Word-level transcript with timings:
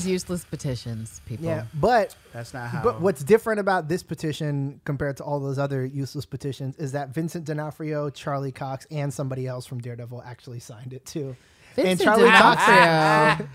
I 0.00 0.02
love 0.02 0.06
these 0.06 0.12
useless 0.12 0.44
petitions, 0.44 1.20
people. 1.26 1.46
Yeah, 1.46 1.64
but 1.74 2.14
That's 2.32 2.54
not 2.54 2.68
how. 2.70 2.82
but 2.82 3.00
what's 3.00 3.22
different 3.24 3.60
about 3.60 3.88
this 3.88 4.02
petition 4.02 4.80
compared 4.84 5.16
to 5.18 5.24
all 5.24 5.40
those 5.40 5.58
other 5.58 5.84
useless 5.84 6.26
petitions 6.26 6.76
is 6.76 6.92
that 6.92 7.10
Vincent 7.10 7.44
D'Onofrio, 7.44 8.10
Charlie 8.10 8.52
Cox, 8.52 8.86
and 8.90 9.12
somebody 9.12 9.46
else 9.46 9.66
from 9.66 9.80
Daredevil 9.80 10.22
actually 10.24 10.60
signed 10.60 10.92
it 10.92 11.04
too. 11.06 11.36
and 11.76 11.86
Vincent 11.86 12.00
Charlie 12.06 12.28
Cox, 12.30 12.66
D'Onofrio. 12.66 13.48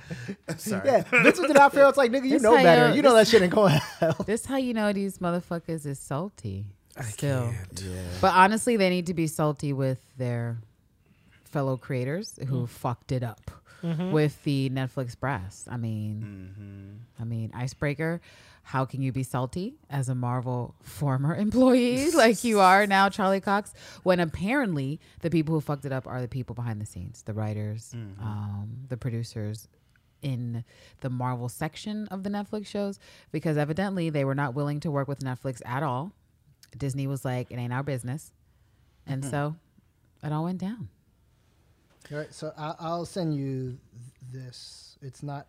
Sorry. 0.57 0.87
yeah, 0.89 1.03
Vincent 1.23 1.47
D'Onofrio. 1.47 1.89
It's 1.89 1.97
like 1.97 2.11
nigga, 2.11 2.23
you 2.25 2.29
This 2.31 2.41
know 2.41 2.55
better. 2.55 2.89
you- 2.89 2.95
You 2.97 3.01
know 3.01 3.15
that 3.15 3.27
shit 3.27 3.41
ain't 3.41 3.53
going 3.53 3.73
to 3.73 3.79
hell. 3.79 4.23
this 4.25 4.45
how 4.45 4.57
you 4.57 4.73
know 4.73 4.93
these 4.93 5.17
motherfuckers 5.19 5.85
is 5.85 5.99
salty. 5.99 6.65
I 6.97 7.03
Still. 7.03 7.53
Yeah. 7.81 8.01
But 8.21 8.33
honestly, 8.35 8.77
they 8.77 8.89
need 8.89 9.07
to 9.07 9.13
be 9.13 9.27
salty 9.27 9.73
with 9.73 9.99
their 10.17 10.57
fellow 11.43 11.75
creators 11.77 12.39
who 12.47 12.67
fucked 12.67 13.11
it 13.11 13.21
up 13.23 13.51
Mm-hmm. 13.85 14.11
with 14.11 14.43
the 14.43 14.71
Netflix 14.71 15.19
brass. 15.19 15.67
I 15.69 15.77
mean, 15.77 16.55
mm-hmm. 16.57 17.21
I 17.21 17.25
mean, 17.25 17.51
Icebreaker. 17.53 18.19
How 18.63 18.83
can 18.83 19.03
you 19.03 19.11
be 19.11 19.21
salty 19.21 19.75
as 19.91 20.09
a 20.09 20.15
Marvel 20.15 20.73
former 20.81 21.35
employee 21.45 22.09
like 22.15 22.43
you 22.43 22.61
are 22.61 22.87
now, 22.87 23.09
Charlie 23.09 23.41
Cox? 23.41 23.75
When 24.01 24.19
apparently 24.19 24.99
the 25.21 25.29
people 25.29 25.53
who 25.53 25.61
fucked 25.61 25.85
it 25.85 25.91
up 25.91 26.07
are 26.07 26.19
the 26.19 26.27
people 26.27 26.55
behind 26.55 26.81
the 26.81 26.87
scenes, 26.87 27.21
the 27.21 27.33
writers, 27.33 27.93
mm-hmm. 27.95 28.23
um, 28.23 28.69
the 28.89 28.97
producers, 28.97 29.67
in 30.23 30.63
the 31.01 31.09
Marvel 31.11 31.47
section 31.47 32.07
of 32.07 32.23
the 32.23 32.31
Netflix 32.31 32.65
shows 32.65 32.97
because 33.31 33.57
evidently 33.57 34.09
they 34.09 34.25
were 34.25 34.33
not 34.33 34.55
willing 34.55 34.79
to 34.79 34.89
work 34.89 35.07
with 35.07 35.19
Netflix 35.19 35.61
at 35.63 35.83
all. 35.83 36.13
Disney 36.75 37.05
was 37.05 37.23
like, 37.23 37.51
it 37.51 37.57
ain't 37.57 37.71
our 37.71 37.83
business. 37.83 38.31
And 39.05 39.23
so 39.23 39.55
it 40.23 40.33
all 40.33 40.45
went 40.45 40.57
down. 40.57 40.89
All 42.11 42.17
right, 42.19 42.33
so 42.33 42.53
I'll, 42.57 42.75
I'll 42.79 43.05
send 43.05 43.35
you 43.35 43.77
this. 44.31 44.97
It's 45.01 45.23
not. 45.23 45.47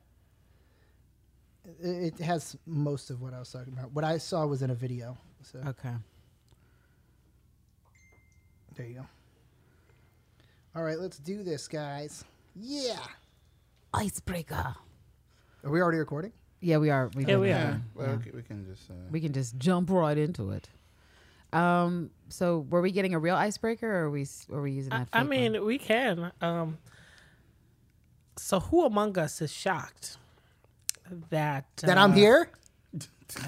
It, 1.80 2.14
it 2.18 2.24
has 2.24 2.56
most 2.66 3.10
of 3.10 3.20
what 3.20 3.34
I 3.34 3.38
was 3.38 3.50
talking 3.50 3.72
about. 3.72 3.92
What 3.92 4.04
I 4.04 4.18
saw 4.18 4.46
was 4.46 4.62
in 4.62 4.70
a 4.70 4.74
video. 4.74 5.18
So 5.42 5.58
Okay. 5.66 5.92
there 8.76 8.86
you 8.86 8.94
go. 8.94 9.06
All 10.74 10.82
right, 10.82 10.98
let's 10.98 11.18
do 11.18 11.42
this, 11.42 11.68
guys. 11.68 12.24
Yeah. 12.54 12.98
Icebreaker. 13.94 14.74
Are 15.64 15.70
we 15.70 15.80
already 15.80 15.98
recording? 15.98 16.32
Yeah, 16.60 16.78
we 16.78 16.90
are. 16.90 17.10
We've 17.14 17.28
Yeah, 17.28 17.36
we 17.38 17.48
recording. 17.50 17.74
are. 17.74 17.82
Well, 17.94 18.22
Yeah. 18.24 18.32
we 18.34 18.42
can 18.42 18.64
just. 18.64 18.90
Uh, 18.90 18.94
We 19.10 19.20
can 19.20 19.32
just 19.32 19.58
jump 19.58 19.90
right 19.90 20.16
into 20.16 20.50
it. 20.52 20.68
Um. 21.56 22.10
So, 22.28 22.66
were 22.70 22.80
we 22.82 22.90
getting 22.90 23.14
a 23.14 23.18
real 23.18 23.36
icebreaker, 23.36 23.88
or 23.88 24.04
are 24.06 24.10
we 24.10 24.22
s- 24.22 24.46
or 24.50 24.60
we 24.62 24.72
using 24.72 24.92
I, 24.92 24.98
that? 24.98 25.08
I 25.12 25.20
fake 25.20 25.28
one? 25.30 25.38
mean, 25.52 25.64
we 25.64 25.78
can. 25.78 26.32
Um, 26.40 26.78
so, 28.36 28.60
who 28.60 28.84
among 28.84 29.16
us 29.18 29.40
is 29.40 29.52
shocked 29.52 30.16
that 31.30 31.64
That 31.78 31.98
I'm 31.98 32.12
uh, 32.12 32.14
here? 32.14 32.50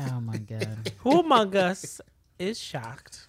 oh 0.00 0.20
my 0.20 0.36
god. 0.54 0.92
Who 1.00 1.20
among 1.20 1.56
us 1.56 2.00
is 2.38 2.58
shocked 2.58 3.26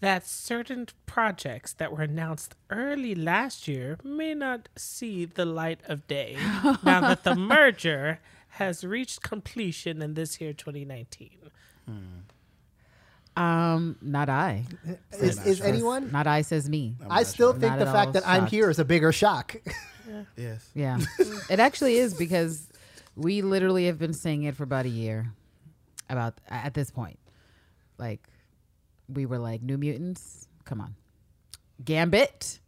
that 0.00 0.26
certain 0.26 0.86
projects 1.06 1.72
that 1.72 1.90
were 1.90 2.02
announced 2.02 2.54
early 2.70 3.14
last 3.14 3.66
year 3.66 3.98
may 4.04 4.34
not 4.34 4.68
see 4.76 5.24
the 5.24 5.44
light 5.44 5.80
of 5.88 6.06
day 6.06 6.36
now 6.84 7.00
that 7.00 7.24
the 7.24 7.34
merger 7.54 8.20
has 8.50 8.84
reached 8.84 9.22
completion 9.22 10.00
in 10.02 10.14
this 10.14 10.38
year 10.40 10.52
2019? 10.52 11.30
Um. 13.36 13.96
Not 14.00 14.28
I. 14.28 14.64
Is, 15.12 15.36
not 15.36 15.46
is 15.46 15.58
sure. 15.58 15.66
anyone? 15.66 16.10
Not 16.10 16.26
I. 16.26 16.42
Says 16.42 16.68
me. 16.68 16.96
I'm 17.04 17.12
I 17.12 17.16
not 17.18 17.26
still 17.26 17.52
sure. 17.52 17.60
think 17.60 17.72
Not 17.72 17.78
the 17.80 17.86
at 17.86 17.92
fact 17.92 18.06
all 18.08 18.12
that 18.14 18.26
I'm 18.28 18.42
shocked. 18.42 18.50
here 18.52 18.70
is 18.70 18.78
a 18.78 18.84
bigger 18.84 19.12
shock. 19.12 19.56
Yes. 20.36 20.70
Yeah. 20.72 21.00
it 21.50 21.58
actually 21.58 21.96
is 21.96 22.14
because 22.14 22.68
we 23.16 23.42
literally 23.42 23.86
have 23.86 23.98
been 23.98 24.12
saying 24.14 24.44
it 24.44 24.54
for 24.54 24.62
about 24.62 24.86
a 24.86 24.88
year. 24.88 25.32
About 26.08 26.34
at 26.48 26.74
this 26.74 26.92
point, 26.92 27.18
like 27.98 28.28
we 29.08 29.26
were 29.26 29.38
like 29.38 29.62
New 29.62 29.76
Mutants. 29.76 30.46
Come 30.64 30.80
on, 30.80 30.94
Gambit. 31.84 32.60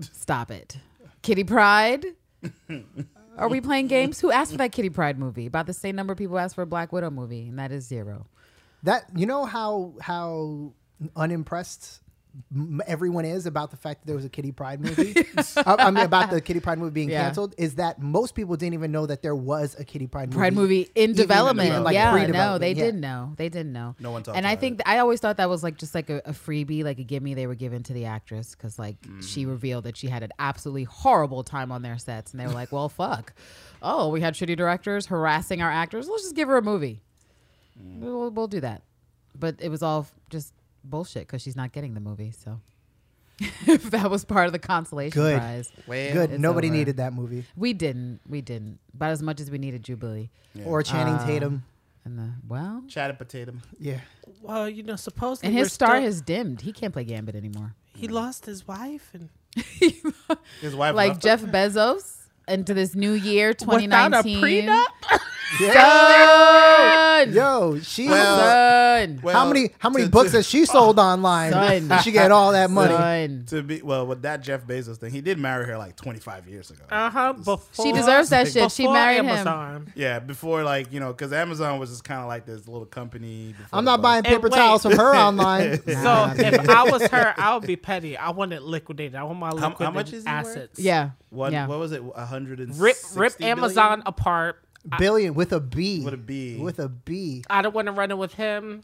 Stop 0.00 0.50
it. 0.50 0.76
Kitty 1.22 1.44
Pryde. 1.44 2.04
Are 3.38 3.48
we 3.48 3.62
playing 3.62 3.86
games? 3.86 4.20
Who 4.20 4.30
asked 4.30 4.52
for 4.52 4.58
that 4.58 4.72
Kitty 4.72 4.90
Pryde 4.90 5.18
movie? 5.18 5.46
About 5.46 5.66
the 5.66 5.72
same 5.72 5.96
number 5.96 6.12
of 6.12 6.18
people 6.18 6.38
asked 6.38 6.54
for 6.54 6.62
a 6.62 6.66
Black 6.66 6.92
Widow 6.92 7.08
movie, 7.10 7.48
and 7.48 7.58
that 7.58 7.72
is 7.72 7.86
zero. 7.86 8.26
That 8.82 9.04
you 9.14 9.26
know 9.26 9.44
how 9.44 9.94
how 10.00 10.72
unimpressed 11.16 12.02
everyone 12.86 13.24
is 13.24 13.46
about 13.46 13.70
the 13.70 13.76
fact 13.76 14.00
that 14.00 14.06
there 14.06 14.16
was 14.16 14.24
a 14.24 14.28
Kitty 14.28 14.52
Pryde 14.52 14.80
movie. 14.80 15.14
I, 15.56 15.74
I 15.78 15.90
mean, 15.90 16.04
about 16.04 16.30
the 16.30 16.40
Kitty 16.40 16.60
Pryde 16.60 16.78
movie 16.78 16.92
being 16.92 17.10
Yeah. 17.10 17.24
canceled. 17.24 17.54
Is 17.58 17.76
that 17.76 18.00
most 18.00 18.34
people 18.34 18.56
didn't 18.56 18.74
even 18.74 18.90
know 18.92 19.06
that 19.06 19.22
there 19.22 19.34
was 19.34 19.76
a 19.78 19.84
Kitty 19.84 20.06
Pryde 20.06 20.30
movie. 20.30 20.38
Pryde 20.38 20.54
movie 20.54 20.88
in 20.94 21.12
development. 21.12 21.68
even, 21.68 21.84
like, 21.84 21.94
yeah, 21.94 22.26
no, 22.26 22.58
they 22.58 22.72
yeah. 22.72 22.84
did 22.84 22.94
know. 22.94 23.34
They 23.36 23.48
didn't 23.48 23.72
know. 23.72 23.94
No 24.00 24.10
one 24.10 24.22
talked 24.22 24.36
And 24.36 24.46
I 24.46 24.56
think 24.56 24.78
th- 24.78 24.86
I 24.86 24.98
always 24.98 25.20
thought 25.20 25.36
that 25.36 25.48
was 25.48 25.62
like 25.62 25.76
just 25.76 25.94
like 25.94 26.10
a, 26.10 26.22
a 26.24 26.32
freebie, 26.32 26.84
like 26.84 26.98
a 26.98 27.04
gimme 27.04 27.34
they 27.34 27.46
were 27.46 27.54
given 27.54 27.82
to 27.84 27.92
the 27.92 28.06
actress 28.06 28.54
because 28.54 28.78
like 28.78 28.96
she 29.20 29.44
mm. 29.44 29.48
revealed 29.48 29.84
that 29.84 29.96
she 29.96 30.08
had 30.08 30.22
an 30.22 30.30
absolutely 30.38 30.84
horrible 30.84 31.44
time 31.44 31.70
on 31.70 31.82
their 31.82 31.98
sets, 31.98 32.32
and 32.32 32.40
they 32.40 32.46
were 32.46 32.54
like, 32.54 32.72
"Well, 32.72 32.88
fuck. 32.88 33.34
Oh, 33.82 34.08
we 34.08 34.20
had 34.20 34.34
shitty 34.34 34.56
directors 34.56 35.06
harassing 35.06 35.60
our 35.60 35.70
actors. 35.70 36.08
Let's 36.08 36.22
just 36.22 36.36
give 36.36 36.48
her 36.48 36.56
a 36.56 36.62
movie. 36.62 37.02
We'll, 37.78 38.30
we'll 38.30 38.46
do 38.48 38.60
that." 38.60 38.82
But 39.38 39.56
it 39.60 39.68
was 39.68 39.82
all 39.82 40.00
f- 40.00 40.12
just 40.30 40.52
bullshit 40.84 41.26
because 41.26 41.42
she's 41.42 41.56
not 41.56 41.72
getting 41.72 41.94
the 41.94 42.00
movie. 42.00 42.32
So 42.32 42.60
if 43.66 43.82
that 43.90 44.10
was 44.10 44.24
part 44.24 44.46
of 44.46 44.52
the 44.52 44.58
consolation 44.58 45.20
Good. 45.20 45.38
prize, 45.38 45.70
Well, 45.86 46.12
Good. 46.12 46.30
It's 46.32 46.40
Nobody 46.40 46.68
over. 46.68 46.76
needed 46.76 46.96
that 46.98 47.12
movie 47.14 47.44
we 47.56 47.72
didn't. 47.72 48.20
We 48.28 48.40
didn't. 48.40 48.78
About 48.94 49.10
as 49.12 49.22
much 49.22 49.40
as 49.40 49.50
we 49.50 49.58
needed 49.58 49.82
Jubilee. 49.82 50.30
Yeah. 50.54 50.64
or 50.64 50.82
Channing 50.82 51.14
Uh, 51.14 51.26
Tatum. 51.26 51.64
And 52.04 52.18
the 52.18 52.30
well, 52.48 52.82
Chatted 52.88 53.16
potato. 53.16 53.54
Yeah. 53.78 54.00
Well, 54.42 54.68
you 54.68 54.82
know, 54.82 54.96
supposedly 54.96 55.46
and 55.48 55.56
we're 55.56 55.64
his 55.64 55.72
star 55.72 55.90
still- 55.96 56.02
has 56.02 56.20
dimmed. 56.20 56.60
He 56.62 56.72
can't 56.72 56.92
play 56.92 57.04
Gambit 57.04 57.36
anymore. 57.36 57.74
he 57.94 58.08
lost 58.08 58.44
his 58.46 58.66
wife 58.66 59.10
and 59.14 59.28
His 60.60 60.74
wife. 60.74 60.94
like 60.96 61.10
left 61.10 61.22
Jeff 61.22 61.42
him? 61.42 61.52
Bezos 61.52 62.16
into 62.48 62.74
this 62.74 62.94
new 62.96 63.12
year, 63.12 63.54
2019. 63.54 64.10
without 64.10 64.20
a 64.20 64.22
2019. 64.24 65.18
prenup. 65.58 65.72
Son, 65.72 67.32
Yo, 67.32 67.78
she. 67.80 68.08
Well- 68.08 68.38
son, 68.38 69.20
Well, 69.22 69.34
how 69.34 69.46
many 69.46 69.70
how 69.78 69.90
many 69.90 70.04
to- 70.06 70.10
books 70.10 70.30
to- 70.32 70.38
has 70.38 70.46
she 70.48 70.64
sold 70.66 70.98
online? 71.10 71.52
Son. 71.52 71.88
Did 71.88 72.00
she 72.02 72.10
get 72.12 72.30
all 72.32 72.52
that 72.52 72.70
money? 72.70 72.94
son. 72.94 73.44
To 73.48 73.62
be 73.62 73.80
well 73.82 74.06
with 74.06 74.22
that 74.22 74.42
Jeff 74.42 74.64
Bezos 74.66 74.96
thing, 74.96 75.12
he 75.12 75.20
did 75.20 75.38
marry 75.38 75.66
her 75.66 75.78
like 75.78 75.96
25 75.96 76.48
years 76.48 76.70
ago. 76.70 76.82
Uh 76.90 77.10
huh. 77.10 77.32
Before 77.34 77.84
She 77.86 77.92
deserves 77.92 78.30
that 78.30 78.48
shit. 78.50 78.70
She 78.72 78.82
before 78.84 78.94
married 78.94 79.18
him. 79.18 79.28
Amazon. 79.28 79.92
Yeah, 79.94 80.18
before 80.18 80.62
like 80.64 80.92
you 80.92 81.00
know, 81.00 81.12
because 81.12 81.32
Amazon 81.32 81.78
was 81.78 81.90
just 81.90 82.04
kind 82.04 82.20
of 82.20 82.26
like 82.28 82.44
this 82.44 82.66
little 82.66 82.86
company. 82.86 83.52
before 83.56 83.66
I'm 83.78 83.84
the 83.84 83.90
not 83.92 83.96
bust. 83.98 84.02
buying 84.02 84.16
And 84.18 84.26
paper 84.26 84.48
wait. 84.48 84.58
towels 84.58 84.82
from 84.82 84.92
her 84.96 85.14
online. 85.16 85.76
So 85.84 86.32
if 86.36 86.68
I 86.68 86.84
was 86.90 87.02
her, 87.08 87.34
I 87.36 87.54
would 87.54 87.66
be 87.66 87.76
petty. 87.76 88.16
I 88.16 88.30
want 88.30 88.52
it 88.52 88.62
liquidated. 88.62 89.14
I 89.14 89.22
want 89.24 89.38
my 89.38 89.48
How- 89.48 89.54
liquidated 89.54 89.84
how 89.84 89.90
much 89.92 90.12
is 90.12 90.24
he 90.24 90.30
worth? 90.30 90.46
assets. 90.46 90.78
Yeah, 90.80 91.10
What 91.30 91.52
yeah. 91.52 91.66
what 91.66 91.78
was 91.78 91.92
it? 91.92 92.02
160 92.02 92.82
Rip 92.82 92.96
rip 93.14 93.38
billion? 93.38 93.58
Amazon 93.58 94.02
apart. 94.06 94.58
Billion 94.98 95.34
with 95.34 95.52
a 95.52 95.60
B. 95.60 96.02
With 96.04 96.14
a 96.14 96.18
B. 96.18 96.58
With 96.58 96.78
a 96.78 96.88
B. 96.88 97.44
I 97.48 97.62
don't 97.62 97.74
want 97.74 97.86
to 97.86 97.92
run 97.92 98.10
it 98.10 98.18
with 98.18 98.34
him. 98.34 98.82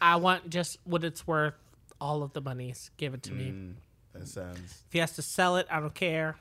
I 0.00 0.16
want 0.16 0.48
just 0.50 0.78
what 0.84 1.04
it's 1.04 1.26
worth. 1.26 1.54
All 2.00 2.22
of 2.22 2.32
the 2.34 2.40
monies. 2.40 2.90
Give 2.98 3.14
it 3.14 3.22
to 3.24 3.32
me. 3.32 3.44
Mm, 3.46 3.74
that 4.12 4.28
sounds. 4.28 4.58
If 4.58 4.92
he 4.92 4.98
has 4.98 5.12
to 5.16 5.22
sell 5.22 5.56
it, 5.56 5.66
I 5.70 5.80
don't 5.80 5.94
care. 5.94 6.36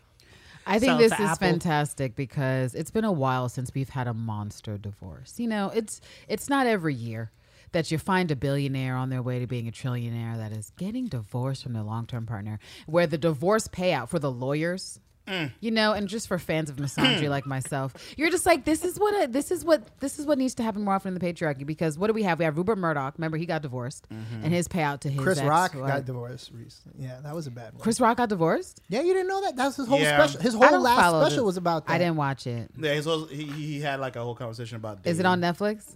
I 0.67 0.79
think 0.79 0.91
Sell 0.91 0.97
this 0.97 1.11
is 1.13 1.19
Apple. 1.19 1.35
fantastic 1.35 2.15
because 2.15 2.73
it's 2.75 2.91
been 2.91 3.05
a 3.05 3.11
while 3.11 3.49
since 3.49 3.73
we've 3.73 3.89
had 3.89 4.07
a 4.07 4.13
monster 4.13 4.77
divorce. 4.77 5.35
You 5.39 5.47
know, 5.47 5.71
it's 5.73 6.01
it's 6.27 6.49
not 6.49 6.67
every 6.67 6.93
year 6.95 7.31
that 7.71 7.91
you 7.91 7.97
find 7.97 8.31
a 8.31 8.35
billionaire 8.35 8.95
on 8.95 9.09
their 9.09 9.21
way 9.21 9.39
to 9.39 9.47
being 9.47 9.67
a 9.67 9.71
trillionaire 9.71 10.37
that 10.37 10.51
is 10.51 10.71
getting 10.77 11.07
divorced 11.07 11.63
from 11.63 11.73
their 11.73 11.83
long-term 11.83 12.25
partner 12.25 12.57
where 12.85 13.05
the 13.05 13.17
divorce 13.17 13.67
payout 13.67 14.09
for 14.09 14.17
the 14.17 14.31
lawyers 14.31 14.99
Mm. 15.27 15.51
you 15.59 15.71
know 15.71 15.93
and 15.93 16.07
just 16.07 16.27
for 16.27 16.37
fans 16.37 16.69
of 16.69 16.79
misogyny 16.79 17.25
mm. 17.25 17.29
like 17.29 17.47
myself 17.47 17.93
you're 18.15 18.29
just 18.29 18.45
like 18.45 18.63
this 18.63 18.85
is 18.85 18.99
what 18.99 19.23
a, 19.23 19.27
this 19.27 19.49
is 19.49 19.65
what 19.65 19.99
this 19.99 20.19
is 20.19 20.25
what 20.27 20.37
needs 20.37 20.53
to 20.55 20.63
happen 20.63 20.83
more 20.83 20.93
often 20.93 21.15
in 21.15 21.19
the 21.19 21.33
patriarchy 21.33 21.65
because 21.65 21.97
what 21.97 22.07
do 22.07 22.13
we 22.13 22.21
have 22.21 22.37
we 22.37 22.45
have 22.45 22.55
Rupert 22.57 22.77
Murdoch 22.77 23.15
remember 23.17 23.35
he 23.37 23.47
got 23.47 23.63
divorced 23.63 24.07
mm-hmm. 24.09 24.43
and 24.43 24.53
his 24.53 24.67
payout 24.67 24.99
to 24.99 25.09
his 25.09 25.19
Chris 25.19 25.39
ex, 25.39 25.47
Rock 25.47 25.71
who 25.71 25.79
got 25.79 26.05
divorced 26.05 26.51
recently. 26.53 27.05
Yeah, 27.05 27.19
that 27.23 27.33
was 27.33 27.47
a 27.47 27.51
bad 27.51 27.73
one. 27.73 27.81
Chris 27.81 27.99
Rock 27.99 28.17
got 28.17 28.29
divorced 28.29 28.81
yeah, 28.87 29.01
you 29.01 29.13
didn't 29.13 29.27
know 29.27 29.41
that? 29.41 29.55
That 29.55 29.65
was 29.65 29.77
his 29.77 29.87
whole 29.87 29.99
Yeah. 29.99 30.23
special. 30.23 30.41
His 30.41 30.53
whole 30.53 30.79
last 30.79 30.99
special 30.99 31.29
this. 31.29 31.41
was 31.41 31.57
about 31.57 31.87
that. 31.87 31.93
I 31.93 31.97
didn't 31.97 32.17
watch 32.17 32.45
it 32.45 32.69
Yeah, 32.77 32.93
he's 32.93 33.07
also, 33.07 33.25
he 33.25 33.45
he 33.45 33.81
had 33.81 33.99
like 33.99 34.15
a 34.15 34.23
whole 34.23 34.35
conversation 34.35 34.75
about. 34.75 34.99
is 35.05 35.19
it 35.19 35.25
on 35.25 35.41
Netflix 35.41 35.95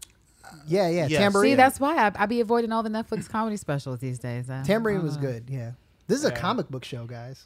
Yeah, 0.67 0.89
yeah. 0.89 1.05
Yes. 1.07 1.19
Tambourine. 1.19 1.51
See, 1.51 1.55
that's 1.55 1.79
why 1.79 1.97
I, 1.97 2.11
I 2.15 2.25
be 2.25 2.41
avoiding 2.41 2.71
all 2.71 2.81
the 2.81 2.89
Netflix 2.89 3.29
comedy 3.29 3.57
specials 3.57 3.99
these 3.99 4.17
days. 4.17 4.49
I- 4.49 4.63
Tambourine 4.63 5.01
I 5.01 5.03
was 5.03 5.17
good. 5.17 5.45
Yeah. 5.49 5.73
This 6.07 6.17
is 6.17 6.25
a 6.25 6.31
comic 6.31 6.69
book 6.69 6.83
show, 6.83 7.05
guys. 7.05 7.45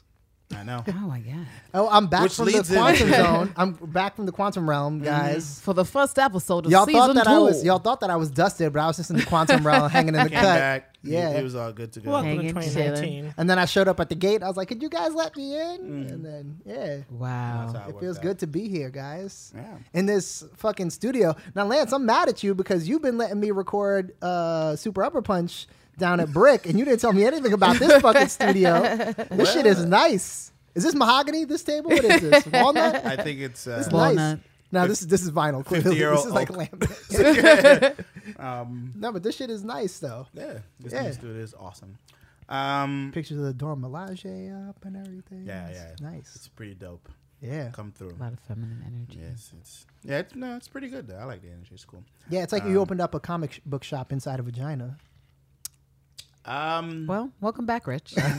I 0.54 0.62
know. 0.62 0.84
Oh 0.88 0.92
my 1.08 1.20
god! 1.20 1.46
Oh, 1.72 1.88
I'm 1.90 2.06
back 2.06 2.22
Which 2.24 2.34
from 2.34 2.46
the 2.46 2.52
leads 2.52 2.70
in- 2.70 2.76
quantum 2.76 3.08
zone. 3.12 3.52
I'm 3.56 3.72
back 3.72 4.14
from 4.16 4.26
the 4.26 4.32
quantum 4.32 4.68
realm, 4.68 5.00
guys. 5.00 5.60
For 5.60 5.72
the 5.74 5.84
first 5.84 6.18
episode 6.18 6.66
of 6.66 6.72
Y'all 6.72 6.86
season 6.86 7.00
thought 7.00 7.14
that 7.14 7.24
two, 7.24 7.30
I 7.30 7.38
was 7.38 7.64
y'all 7.64 7.78
thought 7.78 8.00
that 8.00 8.10
I 8.10 8.16
was 8.16 8.30
dusted, 8.30 8.72
but 8.72 8.80
I 8.80 8.86
was 8.86 8.96
just 8.96 9.10
in 9.10 9.16
the 9.16 9.24
quantum 9.24 9.66
realm, 9.66 9.90
hanging 9.90 10.14
in 10.14 10.22
the 10.24 10.30
Came 10.30 10.38
cut. 10.40 10.42
back. 10.58 10.90
Yeah. 11.02 11.30
It, 11.30 11.40
it 11.40 11.42
was 11.44 11.54
all 11.54 11.72
good 11.72 11.92
to 11.92 12.00
go. 12.00 12.12
Welcome 12.12 12.30
to 12.30 12.36
Hanging, 12.36 12.54
2019. 12.54 13.34
And 13.36 13.50
then 13.50 13.58
I 13.58 13.64
showed 13.66 13.88
up 13.88 14.00
at 14.00 14.08
the 14.08 14.14
gate. 14.14 14.42
I 14.42 14.48
was 14.48 14.56
like, 14.56 14.68
"Could 14.68 14.82
you 14.82 14.88
guys 14.88 15.12
let 15.14 15.36
me 15.36 15.54
in?" 15.58 16.06
And 16.10 16.24
then, 16.24 16.60
yeah, 16.64 16.98
wow. 17.10 17.62
That's 17.66 17.78
how 17.78 17.88
it 17.88 17.94
worked 17.94 18.00
feels 18.04 18.16
out. 18.18 18.22
good 18.22 18.38
to 18.40 18.46
be 18.46 18.68
here, 18.68 18.90
guys. 18.90 19.52
Yeah. 19.54 19.76
In 19.92 20.06
this 20.06 20.44
fucking 20.56 20.90
studio. 20.90 21.34
Now, 21.54 21.64
Lance, 21.66 21.92
I'm 21.92 22.06
mad 22.06 22.28
at 22.28 22.42
you 22.42 22.54
because 22.54 22.88
you've 22.88 23.02
been 23.02 23.18
letting 23.18 23.40
me 23.40 23.50
record 23.50 24.12
uh, 24.22 24.76
Super 24.76 25.02
Upper 25.04 25.20
Punch 25.22 25.66
down 25.98 26.20
at 26.20 26.32
Brick, 26.32 26.66
and 26.66 26.78
you 26.78 26.84
didn't 26.84 27.00
tell 27.00 27.12
me 27.12 27.24
anything 27.24 27.52
about 27.52 27.78
this 27.78 28.00
fucking 28.02 28.28
studio. 28.38 28.80
This 29.30 29.52
shit 29.52 29.66
is 29.66 29.84
nice. 29.84 30.52
Is 30.74 30.82
this 30.82 30.94
mahogany? 30.94 31.44
This 31.44 31.62
table? 31.62 31.90
What 31.90 32.04
is 32.04 32.20
this? 32.20 32.46
Walnut? 32.46 33.04
I 33.06 33.16
think 33.22 33.40
it's 33.40 33.66
uh, 33.66 33.78
It's 33.84 33.92
Walnut. 33.92 34.16
nice. 34.16 34.38
No, 34.72 34.88
this 34.88 35.02
is 35.02 35.06
this 35.06 35.22
is 35.22 35.30
vinyl. 35.30 35.64
Clearly, 35.64 35.92
50-year-old 35.94 36.18
this 36.18 36.26
is 36.26 36.32
like 36.32 36.50
oak. 36.50 36.56
laminate. 36.58 38.04
um, 38.40 38.92
no, 38.96 39.12
but 39.12 39.22
this 39.22 39.36
shit 39.36 39.50
is 39.50 39.62
nice 39.64 39.98
though. 40.00 40.26
yeah. 40.34 40.58
This 40.80 40.92
Yeah. 40.92 41.02
new 41.02 41.12
studio 41.12 41.42
is 41.42 41.54
awesome. 41.54 41.96
Um, 42.48 43.10
Pictures 43.14 43.38
of 43.38 43.44
the 43.44 43.54
Dora 43.54 43.76
Milaje 43.76 44.68
up 44.68 44.84
and 44.84 44.96
everything. 44.96 45.44
yeah, 45.46 45.68
It's 45.68 45.78
yeah. 45.78 45.88
It's 45.92 46.00
nice. 46.00 46.32
It's 46.34 46.48
pretty 46.48 46.74
dope. 46.74 47.08
Yeah, 47.40 47.70
Come 47.72 47.92
through. 47.92 48.10
A 48.18 48.22
lot 48.22 48.32
of 48.32 48.40
feminine 48.40 48.82
energy. 48.86 49.20
Yes, 49.22 49.52
it's 49.60 49.86
yeah. 50.02 50.18
It's, 50.20 50.34
no, 50.34 50.56
it's 50.56 50.66
pretty 50.68 50.88
good. 50.88 51.06
Though. 51.06 51.16
I 51.18 51.24
like 51.24 51.42
the 51.42 51.48
energy. 51.50 51.70
It's 51.72 51.84
cool. 51.84 52.02
yeah. 52.30 52.42
It's 52.42 52.52
like 52.52 52.64
you 52.64 52.80
opened 52.80 53.00
up 53.00 53.14
a 53.14 53.20
comic 53.20 53.52
sh- 53.52 53.60
book 53.64 53.84
shop 53.84 54.12
inside 54.12 54.40
a 54.40 54.42
vagina. 54.42 54.96
Um, 56.46 57.06
Well, 57.06 57.30
welcome 57.40 57.64
back, 57.66 57.86
Rich. 57.86 58.14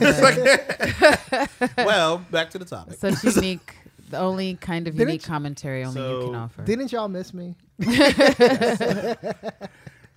well, 1.78 2.18
back 2.30 2.50
to 2.50 2.58
the 2.58 2.64
topic. 2.64 2.98
Such 2.98 3.24
unique, 3.36 3.74
the 4.10 4.18
only 4.18 4.54
kind 4.54 4.86
of 4.86 4.94
Didn't 4.94 5.08
unique 5.08 5.22
you- 5.22 5.28
commentary 5.28 5.84
only 5.84 6.00
you 6.00 6.20
can 6.26 6.34
offer. 6.36 6.62
Didn't 6.62 6.92
y'all 6.92 7.08
miss 7.08 7.34
me? 7.34 7.56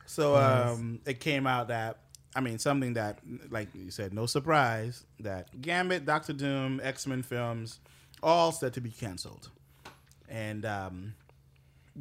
So 0.05 0.35
um, 0.35 0.99
it 1.05 1.19
came 1.19 1.45
out 1.45 1.67
that 1.67 1.99
I 2.35 2.41
mean 2.41 2.57
something 2.57 2.93
that, 2.93 3.19
like 3.51 3.67
you 3.75 3.91
said, 3.91 4.11
no 4.13 4.25
surprise 4.25 5.05
that 5.19 5.61
Gambit, 5.61 6.05
Doctor 6.05 6.33
Doom, 6.33 6.81
X 6.83 7.05
Men 7.05 7.21
films, 7.21 7.79
all 8.23 8.51
said 8.51 8.73
to 8.73 8.81
be 8.81 8.89
canceled, 8.89 9.49
and 10.27 10.65
um, 10.65 11.13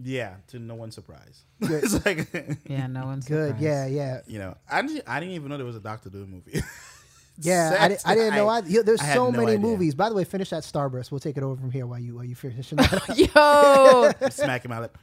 yeah, 0.03 0.35
to 0.49 0.59
no 0.59 0.75
one's 0.75 0.95
surprise. 0.95 1.45
it's 1.61 2.05
like 2.05 2.29
yeah, 2.67 2.87
no 2.87 3.07
one's 3.07 3.27
Good. 3.27 3.49
surprised. 3.57 3.65
Yeah, 3.65 3.87
yeah, 3.87 4.21
you 4.27 4.39
know, 4.39 4.57
I 4.71 4.83
didn't, 4.83 5.05
I 5.07 5.21
didn't 5.21 5.35
even 5.35 5.49
know 5.49 5.57
there 5.57 5.67
was 5.67 5.77
a 5.77 5.81
Doctor 5.81 6.11
Doom 6.11 6.31
movie. 6.31 6.61
yeah. 7.41 7.77
I, 7.79 7.89
di- 7.89 7.97
I 8.05 8.15
didn't 8.15 8.35
know. 8.35 8.49
I, 8.49 8.63
yeah, 8.67 8.83
there's 8.83 9.01
I 9.01 9.15
so 9.15 9.31
no 9.31 9.39
many 9.39 9.53
idea. 9.53 9.59
movies. 9.59 9.95
By 9.95 10.09
the 10.09 10.15
way, 10.15 10.25
finish 10.25 10.51
that 10.51 10.63
Starburst. 10.63 11.11
We'll 11.11 11.21
take 11.21 11.37
it 11.37 11.43
over 11.43 11.61
from 11.61 11.71
here 11.71 11.87
while 11.87 11.99
you 11.99 12.17
while 12.17 12.25
you 12.25 12.35
finish 12.35 12.71
that. 12.71 13.17
Yo, 13.17 14.13
I'm 14.25 14.31
smacking 14.31 14.71
my 14.71 14.81
lip 14.81 14.97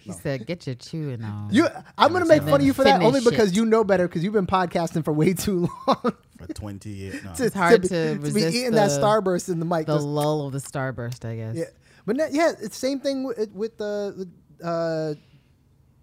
he 0.00 0.12
said, 0.12 0.46
"Get 0.46 0.66
your 0.66 0.76
chewing 0.76 1.22
on." 1.22 1.52
you, 1.52 1.66
I'm 1.98 2.12
gonna 2.12 2.26
make 2.26 2.42
fun 2.42 2.60
of 2.60 2.66
you 2.66 2.72
for 2.72 2.84
that 2.84 3.02
only 3.02 3.20
because 3.20 3.50
it. 3.50 3.56
you 3.56 3.64
know 3.66 3.84
better 3.84 4.06
because 4.08 4.22
you've 4.22 4.32
been 4.32 4.46
podcasting 4.46 5.04
for 5.04 5.12
way 5.12 5.34
too 5.34 5.68
long 5.86 6.12
for 6.38 6.52
20 6.54 6.88
years. 6.90 7.24
No. 7.24 7.32
to, 7.34 7.44
It's 7.44 7.54
hard 7.54 7.82
be, 7.82 7.88
to 7.88 8.14
be 8.14 8.18
resist 8.18 8.56
eating 8.56 8.72
that 8.72 8.90
Starburst 8.90 9.48
in 9.48 9.58
the 9.58 9.64
mic. 9.64 9.86
the 9.86 9.94
Just- 9.96 10.06
lull 10.06 10.46
of 10.46 10.52
the 10.52 10.58
starburst, 10.58 11.24
I 11.24 11.36
guess. 11.36 11.56
yeah, 11.56 11.64
but 12.06 12.16
no, 12.16 12.26
yeah, 12.30 12.52
it's 12.60 12.76
same 12.76 13.00
thing 13.00 13.24
with, 13.24 13.50
with 13.52 13.78
the 13.78 14.28
uh, 14.62 15.14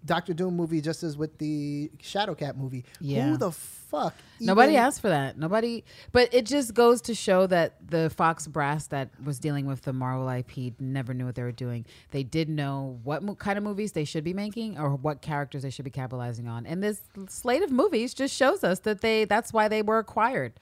Doctor 0.04 0.32
Doom 0.32 0.56
movie, 0.56 0.80
just 0.80 1.02
as 1.02 1.16
with 1.16 1.36
the 1.38 1.90
Shadowcat 2.02 2.56
movie. 2.56 2.84
Yeah. 3.00 3.28
Who 3.28 3.36
the 3.36 3.50
fuck? 3.50 4.14
Nobody 4.38 4.76
asked 4.76 5.00
for 5.00 5.10
that. 5.10 5.36
Nobody, 5.36 5.84
but 6.12 6.32
it 6.32 6.46
just 6.46 6.72
goes 6.72 7.02
to 7.02 7.14
show 7.14 7.46
that 7.48 7.90
the 7.90 8.08
Fox 8.10 8.46
brass 8.46 8.86
that 8.88 9.10
was 9.22 9.38
dealing 9.38 9.66
with 9.66 9.82
the 9.82 9.92
Marvel 9.92 10.28
IP 10.28 10.74
never 10.80 11.12
knew 11.12 11.26
what 11.26 11.34
they 11.34 11.42
were 11.42 11.52
doing. 11.52 11.84
They 12.12 12.22
did 12.22 12.48
know 12.48 12.98
what 13.02 13.22
mo- 13.22 13.34
kind 13.34 13.58
of 13.58 13.64
movies 13.64 13.92
they 13.92 14.04
should 14.04 14.24
be 14.24 14.32
making 14.32 14.78
or 14.78 14.94
what 14.94 15.20
characters 15.20 15.62
they 15.62 15.70
should 15.70 15.84
be 15.84 15.90
capitalizing 15.90 16.48
on. 16.48 16.64
And 16.64 16.82
this 16.82 17.02
slate 17.28 17.62
of 17.62 17.70
movies 17.70 18.14
just 18.14 18.34
shows 18.34 18.64
us 18.64 18.80
that 18.80 19.02
they 19.02 19.26
that's 19.26 19.52
why 19.52 19.68
they 19.68 19.82
were 19.82 19.98
acquired 19.98 20.54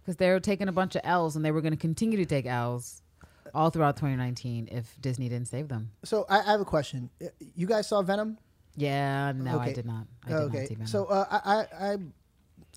because 0.00 0.16
they 0.16 0.30
were 0.30 0.40
taking 0.40 0.68
a 0.68 0.72
bunch 0.72 0.96
of 0.96 1.02
L's 1.04 1.36
and 1.36 1.44
they 1.44 1.50
were 1.50 1.60
going 1.60 1.74
to 1.74 1.78
continue 1.78 2.16
to 2.16 2.24
take 2.24 2.46
L's 2.46 3.02
all 3.54 3.70
throughout 3.70 3.96
2019 3.96 4.68
if 4.70 4.96
Disney 5.00 5.28
didn't 5.28 5.48
save 5.48 5.68
them. 5.68 5.90
So 6.04 6.26
I, 6.28 6.40
I 6.40 6.52
have 6.52 6.60
a 6.60 6.64
question. 6.64 7.10
You 7.54 7.66
guys 7.66 7.88
saw 7.88 8.02
Venom? 8.02 8.38
Yeah, 8.76 9.32
no, 9.32 9.58
I 9.58 9.72
did 9.72 9.86
not. 9.86 10.06
I 10.24 10.28
did 10.28 10.36
okay. 10.36 10.58
not 10.58 10.68
see 10.68 10.74
Venom. 10.74 10.86
So 10.86 11.04
uh, 11.06 11.26
I, 11.30 11.86
I 11.92 11.96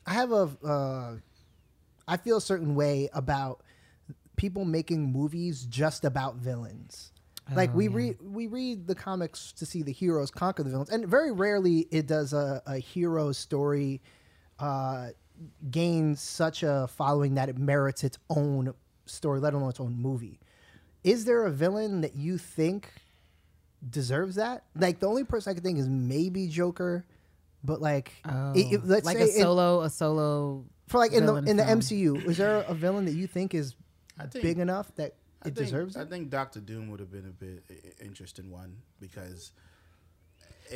I 0.06 0.14
have 0.14 0.32
a 0.32 0.50
uh, 0.66 1.16
I 2.08 2.18
feel 2.18 2.38
a 2.38 2.42
certain 2.42 2.76
way 2.76 3.10
about 3.14 3.62
people 4.36 4.66
making 4.66 5.12
movies 5.12 5.66
just 5.66 6.04
about 6.06 6.36
villains. 6.38 7.12
Like 7.54 7.72
Oh, 7.72 7.78
we 7.78 7.88
yeah. 7.88 7.96
read 7.96 8.18
we 8.22 8.48
read 8.48 8.88
the 8.88 8.96
comics 8.96 9.52
to 9.54 9.66
see 9.66 9.84
the 9.84 9.92
heroes 9.92 10.32
conquer 10.32 10.64
the 10.64 10.70
villains, 10.70 10.90
and 10.90 11.06
very 11.08 11.32
rarely 11.32 11.88
it 11.92 12.08
does 12.08 12.34
a, 12.34 12.62
a 12.66 12.78
hero 12.78 13.32
story 13.32 14.02
uh, 14.60 15.10
gain 15.70 16.16
such 16.16 16.64
a 16.64 16.88
following 16.96 17.36
that 17.36 17.50
it 17.50 17.58
merits 17.58 18.04
its 18.04 18.18
own 18.30 18.74
story, 19.06 19.40
let 19.40 19.54
alone 19.54 19.70
its 19.70 19.80
own 19.80 19.96
movie. 19.96 20.40
Is 21.04 21.26
there 21.26 21.46
a 21.46 21.52
villain 21.52 22.02
that 22.02 22.16
you 22.16 22.38
think 22.38 22.92
deserves 23.88 24.36
that? 24.36 24.64
Like 24.76 25.00
the 25.00 25.08
only 25.08 25.24
person 25.24 25.52
I 25.52 25.54
could 25.54 25.64
think 25.64 25.80
is 25.80 25.90
maybe 25.90 26.48
Joker, 26.48 27.06
but 27.64 27.82
like, 27.82 28.12
Oh, 28.26 28.54
it- 28.54 28.74
it- 28.74 28.86
let's 28.86 29.06
like 29.06 29.18
say 29.18 29.24
a 29.24 29.36
in- 29.36 29.42
solo, 29.42 29.82
a 29.82 29.90
solo. 29.90 30.66
for 30.88 30.98
like 31.00 31.14
in 31.14 31.26
the 31.26 31.34
villain 31.34 31.48
in 31.48 31.58
the. 31.58 31.64
MCU, 31.64 32.26
is 32.26 32.38
there 32.38 32.58
a 32.68 32.74
villain 32.74 33.06
that 33.06 33.14
you 33.14 33.28
think 33.28 33.54
is 33.56 33.76
think- 34.30 34.44
big 34.44 34.60
enough 34.60 34.94
that 34.96 35.16
I 35.42 35.48
it 35.48 35.56
think, 35.56 35.68
deserves 35.68 35.98
I 35.98 36.06
think 36.06 36.30
Doctor 36.30 36.60
Doom 36.60 36.90
would 36.92 37.00
have 37.00 37.12
been 37.12 37.26
a 37.28 37.32
bit 37.32 37.64
interesting 38.02 38.52
one 38.52 38.78
because. 39.00 39.52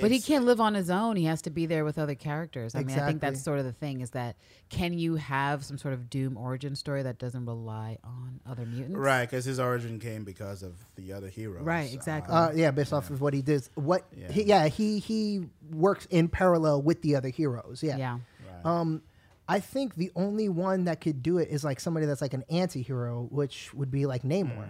But 0.02 0.12
he 0.12 0.20
can't 0.20 0.46
live 0.46 0.60
on 0.60 0.74
his 0.74 0.90
own. 0.90 1.16
He 1.16 1.26
has 1.26 1.42
to 1.44 1.50
be 1.50 1.66
there 1.66 1.86
with 1.86 1.98
other 1.98 2.16
characters. 2.16 2.76
I 2.76 2.84
mean, 2.84 3.00
I 3.00 3.06
think 3.08 3.22
that's 3.22 3.44
sort 3.44 3.60
of 3.60 3.66
the 3.66 3.72
thing 3.74 4.02
is 4.02 4.12
that 4.12 4.36
can 4.70 4.94
you 4.94 5.16
have 5.16 5.64
some 5.64 5.78
sort 5.78 5.94
of 5.94 6.10
Doom 6.10 6.38
origin 6.38 6.76
story 6.76 7.04
that 7.04 7.18
doesn't 7.18 7.46
rely 7.46 7.98
on 8.04 8.40
other 8.46 8.66
mutants? 8.66 8.98
Right, 8.98 9.30
because 9.30 9.46
his 9.46 9.60
origin 9.60 10.00
came 10.00 10.24
because 10.24 10.64
of 10.64 10.74
the 10.96 11.14
other 11.14 11.30
heroes. 11.30 11.64
Right, 11.64 11.94
exactly. 11.94 12.34
Uh, 12.34 12.52
yeah, 12.54 12.72
based 12.72 12.94
off 12.94 13.10
of 13.10 13.22
what 13.22 13.34
he 13.34 13.42
did. 13.42 13.68
What? 13.76 14.06
Yeah. 14.16 14.32
He, 14.32 14.44
yeah, 14.44 14.68
he 14.68 15.00
he 15.00 15.46
works 15.72 16.08
in 16.10 16.28
parallel 16.28 16.82
with 16.82 17.02
the 17.02 17.16
other 17.16 17.30
heroes. 17.30 17.82
Yeah. 17.84 17.98
Yeah. 17.98 18.20
Right. 18.46 18.66
Um, 18.66 19.02
I 19.48 19.60
think 19.60 19.96
the 19.96 20.12
only 20.16 20.50
one 20.50 20.86
that 20.86 21.02
could 21.02 21.22
do 21.22 21.38
it 21.38 21.50
is 21.50 21.64
like 21.64 21.80
somebody 21.80 22.08
that's 22.08 22.22
like 22.22 22.34
an 22.34 22.44
anti-hero, 22.50 23.28
which 23.30 23.74
would 23.74 23.92
be 23.92 24.08
like 24.08 24.24
Namor. 24.24 24.68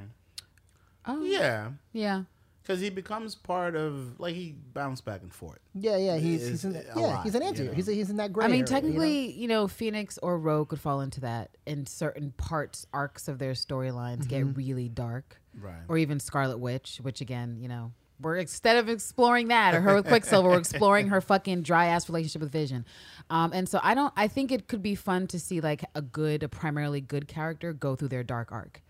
Oh, 1.08 1.24
yeah, 1.24 1.70
Yeah. 1.94 2.24
Because 2.65 2.81
he 2.81 2.89
becomes 2.89 3.36
part 3.36 3.75
of 3.75 4.19
like 4.19 4.34
he 4.34 4.55
bounced 4.74 5.05
back 5.05 5.22
and 5.22 5.31
forth. 5.34 5.60
Yeah, 5.75 5.98
yeah, 5.98 6.17
he's 6.17 6.41
Is 6.41 6.50
he's 6.50 6.65
in 6.65 6.75
a 6.75 6.84
yeah, 6.95 7.01
lot, 7.07 7.24
he's 7.24 7.36
an 7.36 7.41
you 7.43 7.48
anti-hero. 7.48 7.72
know? 7.72 7.75
He's 7.75 7.88
he's 7.88 8.10
in 8.10 8.17
that 8.17 8.34
gray. 8.34 8.45
I 8.45 8.48
mean, 8.48 8.53
area, 8.53 8.60
you 8.60 8.63
know? 8.63 8.81
technically, 8.81 9.31
you 9.34 9.48
know? 9.48 9.67
Phoenix 9.67 10.17
or 10.24 10.39
Rogue 10.39 10.69
could 10.69 10.79
fall 10.81 11.01
into 11.01 11.22
that 11.22 11.51
in 11.67 11.86
certain 11.86 12.31
parts, 12.38 12.88
arcs 12.91 13.27
of 13.27 13.38
their 13.39 13.53
storylines 13.53 14.25
Mm-hmm. 14.25 14.48
get 14.51 14.57
really 14.57 14.89
dark. 14.89 15.39
Right. 15.60 15.74
Or 15.88 15.98
even 15.98 16.19
Scarlet 16.19 16.57
Witch, 16.57 17.00
which 17.01 17.22
again, 17.22 17.57
you 17.62 17.67
know, 17.67 17.91
we're 18.19 18.38
instead 18.38 18.77
of 18.77 18.89
exploring 18.89 19.50
that 19.50 19.74
or 19.75 19.81
her 19.81 19.95
with 19.95 20.07
Quicksilver, 20.07 20.50
we're 20.50 20.57
exploring 20.57 21.10
her 21.10 21.22
fucking 21.22 21.62
dry 21.63 21.88
ass 21.88 22.10
relationship 22.10 22.41
with 22.41 22.51
Vision. 22.51 22.86
Um, 23.29 23.51
and 23.53 23.67
so 23.69 23.79
I 23.84 23.93
don't. 23.93 24.13
I 24.17 24.27
think 24.27 24.51
it 24.51 24.67
could 24.67 24.81
be 24.81 24.95
fun 24.95 25.27
to 25.27 25.39
see 25.39 25.62
like 25.62 25.84
a 25.93 26.01
good, 26.01 26.41
a 26.43 26.50
primarily 26.50 27.01
good 27.01 27.27
character 27.27 27.74
go 27.74 27.95
through 27.95 28.07
their 28.10 28.24
dark 28.24 28.51
arc. 28.51 28.81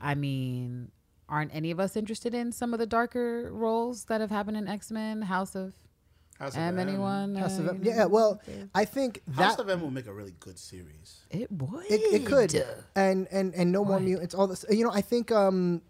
I 0.00 0.14
mean, 0.14 0.90
aren't 1.32 1.52
any 1.54 1.70
of 1.70 1.80
us 1.80 1.96
interested 1.96 2.34
in 2.34 2.52
some 2.52 2.72
of 2.74 2.78
the 2.78 2.86
darker 2.86 3.48
roles 3.52 4.04
that 4.04 4.20
have 4.20 4.30
happened 4.30 4.56
in 4.58 4.68
X 4.68 4.90
Men, 4.92 5.22
House 5.22 5.56
of 5.56 5.72
House 6.38 6.54
M? 6.54 6.78
M. 6.78 6.88
Anyone? 6.88 7.34
House 7.34 7.58
of 7.58 7.66
uh, 7.66 7.70
M- 7.70 7.80
yeah, 7.82 8.04
well, 8.04 8.40
I 8.74 8.84
think 8.84 9.22
House 9.34 9.56
that 9.56 9.62
of 9.62 9.68
M 9.70 9.80
will 9.80 9.90
make 9.90 10.06
a 10.06 10.12
really 10.12 10.34
good 10.40 10.58
series. 10.58 11.20
it 11.30 11.50
would. 11.50 11.86
it, 11.86 12.00
it 12.22 12.26
could 12.26 12.54
and 12.94 13.26
and 13.32 13.54
and 13.54 13.72
no 13.72 13.82
more 13.84 13.98
mutants 13.98 14.34
all 14.34 14.46
this 14.46 14.64
you 14.70 14.84
know 14.84 14.90
i 14.92 15.00
think 15.00 15.32
um 15.32 15.80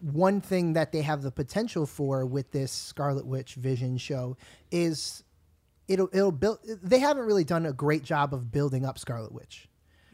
one 0.00 0.40
thing 0.40 0.72
that 0.74 0.92
they 0.92 1.02
have 1.02 1.22
the 1.22 1.30
potential 1.30 1.86
for 1.86 2.24
with 2.24 2.50
this 2.52 2.72
scarlet 2.72 3.26
witch 3.26 3.54
vision 3.54 3.98
show 3.98 4.36
is 4.70 5.22
it'll 5.88 6.08
it'll 6.12 6.32
build 6.32 6.58
they 6.82 6.98
haven't 6.98 7.24
really 7.26 7.44
done 7.44 7.66
a 7.66 7.72
great 7.72 8.02
job 8.02 8.32
of 8.32 8.50
building 8.50 8.84
up 8.86 8.98
scarlet 8.98 9.32
witch 9.32 9.68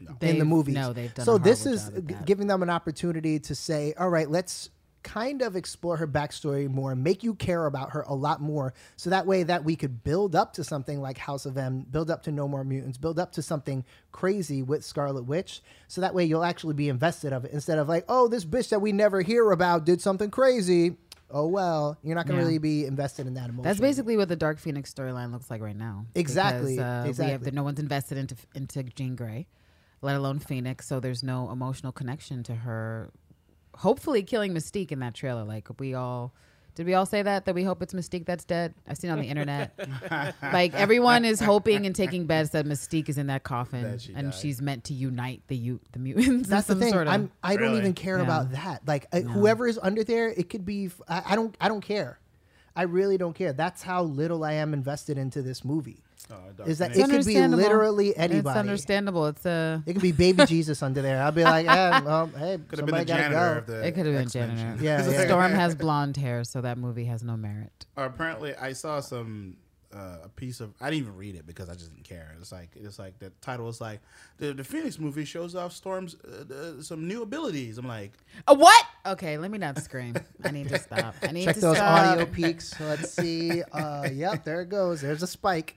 in 0.09 0.15
the 0.19 0.35
They've- 0.35 0.43
movies 0.45 0.75
no, 0.75 0.93
they've 0.93 1.13
done 1.13 1.25
so 1.25 1.35
a 1.35 1.39
this 1.39 1.65
is 1.65 1.85
job 1.85 1.97
at 1.97 2.07
g- 2.07 2.13
that. 2.15 2.25
giving 2.25 2.47
them 2.47 2.63
an 2.63 2.69
opportunity 2.69 3.39
to 3.39 3.55
say 3.55 3.93
all 3.97 4.09
right 4.09 4.29
let's 4.29 4.69
kind 5.03 5.41
of 5.41 5.57
explore 5.57 5.97
her 5.97 6.07
backstory 6.07 6.69
more 6.69 6.95
make 6.95 7.23
you 7.23 7.35
care 7.35 7.65
about 7.65 7.91
her 7.91 8.05
a 8.07 8.13
lot 8.15 8.39
more 8.41 8.73
so 8.95 9.09
that 9.09 9.25
way 9.25 9.43
that 9.43 9.65
we 9.65 9.75
could 9.75 10.01
build 10.01 10.33
up 10.33 10.53
to 10.53 10.63
something 10.63 11.01
like 11.01 11.17
house 11.17 11.45
of 11.45 11.57
m 11.57 11.85
build 11.91 12.09
up 12.09 12.23
to 12.23 12.31
no 12.31 12.47
more 12.47 12.63
mutants 12.63 12.97
build 12.97 13.19
up 13.19 13.33
to 13.33 13.41
something 13.41 13.83
crazy 14.13 14.63
with 14.63 14.81
scarlet 14.85 15.23
witch 15.23 15.61
so 15.89 15.99
that 15.99 16.15
way 16.15 16.23
you'll 16.23 16.45
actually 16.45 16.73
be 16.73 16.87
invested 16.87 17.33
of 17.33 17.43
it 17.43 17.51
instead 17.51 17.77
of 17.79 17.89
like 17.89 18.05
oh 18.07 18.29
this 18.29 18.45
bitch 18.45 18.69
that 18.69 18.79
we 18.79 18.93
never 18.93 19.19
hear 19.21 19.51
about 19.51 19.83
did 19.85 19.99
something 19.99 20.31
crazy 20.31 20.95
oh 21.29 21.47
well 21.47 21.97
you're 22.01 22.15
not 22.15 22.25
gonna 22.25 22.39
Yeah. 22.39 22.45
really 22.45 22.57
be 22.59 22.85
invested 22.85 23.27
in 23.27 23.33
that 23.33 23.49
emotion 23.49 23.63
That's 23.63 23.81
basically 23.81 24.15
what 24.15 24.29
the 24.29 24.37
Dark 24.37 24.57
Phoenix 24.57 24.93
storyline 24.93 25.33
looks 25.33 25.49
like 25.49 25.61
right 25.61 25.75
now. 25.75 26.05
Exactly, 26.15 26.75
Because, 26.77 26.79
uh, 26.79 26.83
We 26.83 27.07
have 27.07 27.07
exactly. 27.41 27.45
the, 27.49 27.51
no 27.55 27.63
one's 27.63 27.79
invested 27.79 28.17
into 28.19 28.35
into 28.55 28.83
Jean 28.83 29.15
Grey. 29.17 29.47
Let 30.03 30.15
alone 30.15 30.39
Phoenix. 30.39 30.87
So 30.87 30.99
there's 30.99 31.23
no 31.23 31.49
emotional 31.51 31.91
connection 31.91 32.43
to 32.43 32.55
her. 32.55 33.11
Hopefully, 33.75 34.21
killing 34.23 34.53
Mystique 34.53 34.91
in 34.91 34.99
that 34.99 35.13
trailer. 35.13 35.43
Like 35.43 35.67
we 35.79 35.93
all. 35.93 36.33
Did 36.75 36.87
we 36.87 36.95
all 36.95 37.05
say 37.05 37.21
that? 37.21 37.45
That 37.45 37.53
we 37.53 37.63
hope 37.63 37.83
it's 37.83 37.93
Mystique 37.93 38.25
that's 38.25 38.45
dead? 38.45 38.73
I've 38.87 38.97
seen 38.97 39.11
it 39.11 39.13
on 39.13 39.19
the 39.19 39.27
internet. 39.27 39.77
like 40.41 40.73
everyone 40.73 41.23
is 41.23 41.39
hoping 41.39 41.85
and 41.85 41.95
taking 41.95 42.25
bets 42.25 42.49
that 42.49 42.65
Mystique 42.65 43.09
is 43.09 43.19
in 43.19 43.27
that 43.27 43.43
coffin 43.43 43.83
That 43.83 44.01
she 44.01 44.13
and 44.15 44.31
died. 44.31 44.39
she's 44.39 44.59
meant 44.59 44.85
to 44.85 44.93
unite 44.95 45.43
the 45.49 45.55
u- 45.55 45.79
the 45.91 45.99
mutants. 45.99 46.49
That's 46.49 46.65
the 46.73 46.75
thing. 46.75 46.91
Sort 46.91 47.05
of, 47.07 47.13
I'm. 47.13 47.31
I 47.43 47.57
don't 47.57 47.77
even 47.77 47.93
care 47.93 48.17
Yeah. 48.17 48.23
about 48.23 48.51
that. 48.53 48.81
Like 48.87 49.05
uh, 49.13 49.19
whoever 49.21 49.67
is 49.67 49.77
under 49.81 50.03
there, 50.03 50.29
it 50.29 50.49
could 50.49 50.65
be. 50.65 50.87
f- 50.87 50.99
I, 51.07 51.21
I 51.27 51.35
don't. 51.35 51.55
I 51.61 51.67
don't 51.67 51.81
care. 51.81 52.19
I 52.75 52.83
really 52.83 53.19
don't 53.19 53.33
care. 53.35 53.53
That's 53.53 53.83
how 53.83 54.01
little 54.01 54.43
I 54.43 54.53
am 54.53 54.73
invested 54.73 55.19
into 55.19 55.43
this 55.43 55.63
movie. 55.63 56.01
Oh, 56.31 56.63
Is 56.65 56.77
that 56.79 56.93
Phoenix. 56.93 57.09
it 57.09 57.17
could 57.17 57.25
be 57.25 57.47
literally 57.47 58.13
literally 58.13 58.39
it's 58.39 58.47
understandable. 58.47 59.27
It's 59.27 59.45
a. 59.45 59.83
It 59.85 59.93
could 59.93 60.01
be 60.01 60.11
baby 60.11 60.45
Jesus 60.47 60.81
under 60.81 61.01
there. 61.01 61.21
I'll 61.21 61.31
be 61.31 61.43
like, 61.43 61.67
eh, 61.67 61.99
well, 62.05 62.27
hey, 62.37 62.59
Could 62.67 62.79
have 62.79 62.85
been 62.85 62.95
the 62.95 63.05
janitor 63.05 63.29
go. 63.53 63.57
of 63.59 63.65
the. 63.67 63.87
It 63.87 63.91
could 63.95 64.05
have 64.05 64.15
been 64.15 64.29
janitor. 64.29 64.77
show. 64.79 64.83
Yeah, 64.83 65.09
yeah. 65.09 65.25
Storm 65.25 65.51
has 65.51 65.75
blonde 65.75 66.17
hair, 66.17 66.43
so 66.43 66.61
that 66.61 66.77
movie 66.77 67.05
has 67.05 67.23
no 67.23 67.35
merit. 67.37 67.85
Or 67.97 68.05
apparently, 68.05 68.55
I 68.55 68.73
saw 68.73 68.99
some 68.99 69.57
uh, 69.95 70.17
a 70.25 70.29
piece 70.29 70.59
of. 70.59 70.73
I 70.81 70.89
didn't 70.89 71.03
even 71.03 71.15
read 71.15 71.35
it 71.35 71.45
because 71.45 71.69
I 71.69 71.73
just 71.73 71.91
didn't 71.93 72.03
care. 72.05 72.35
It's 72.39 72.51
like 72.51 72.71
it's 72.75 72.99
like 72.99 73.19
the 73.19 73.31
title 73.41 73.69
is 73.69 73.79
like 73.79 73.99
the 74.37 74.53
the 74.53 74.63
Phoenix 74.63 74.97
movie 74.99 75.25
shows 75.25 75.55
off 75.55 75.71
Storm's 75.73 76.15
uh, 76.15 76.53
uh, 76.53 76.81
some 76.81 77.07
new 77.07 77.21
abilities. 77.21 77.77
I'm 77.77 77.87
like, 77.87 78.13
A 78.47 78.53
what? 78.53 78.85
Okay, 79.05 79.37
let 79.37 79.51
me 79.51 79.57
not 79.57 79.77
scream. 79.79 80.15
I 80.43 80.51
need 80.51 80.69
to 80.69 80.79
stop. 80.79 81.15
I 81.21 81.31
need 81.31 81.45
Check 81.45 81.55
to 81.55 81.61
those 81.61 81.75
stop. 81.77 82.11
audio 82.11 82.25
peaks. 82.25 82.73
Let's 82.79 83.11
see. 83.11 83.61
Uh, 83.63 84.07
yep, 84.11 84.43
there 84.43 84.61
it 84.61 84.69
goes. 84.69 85.01
There's 85.01 85.23
a 85.23 85.27
spike. 85.27 85.75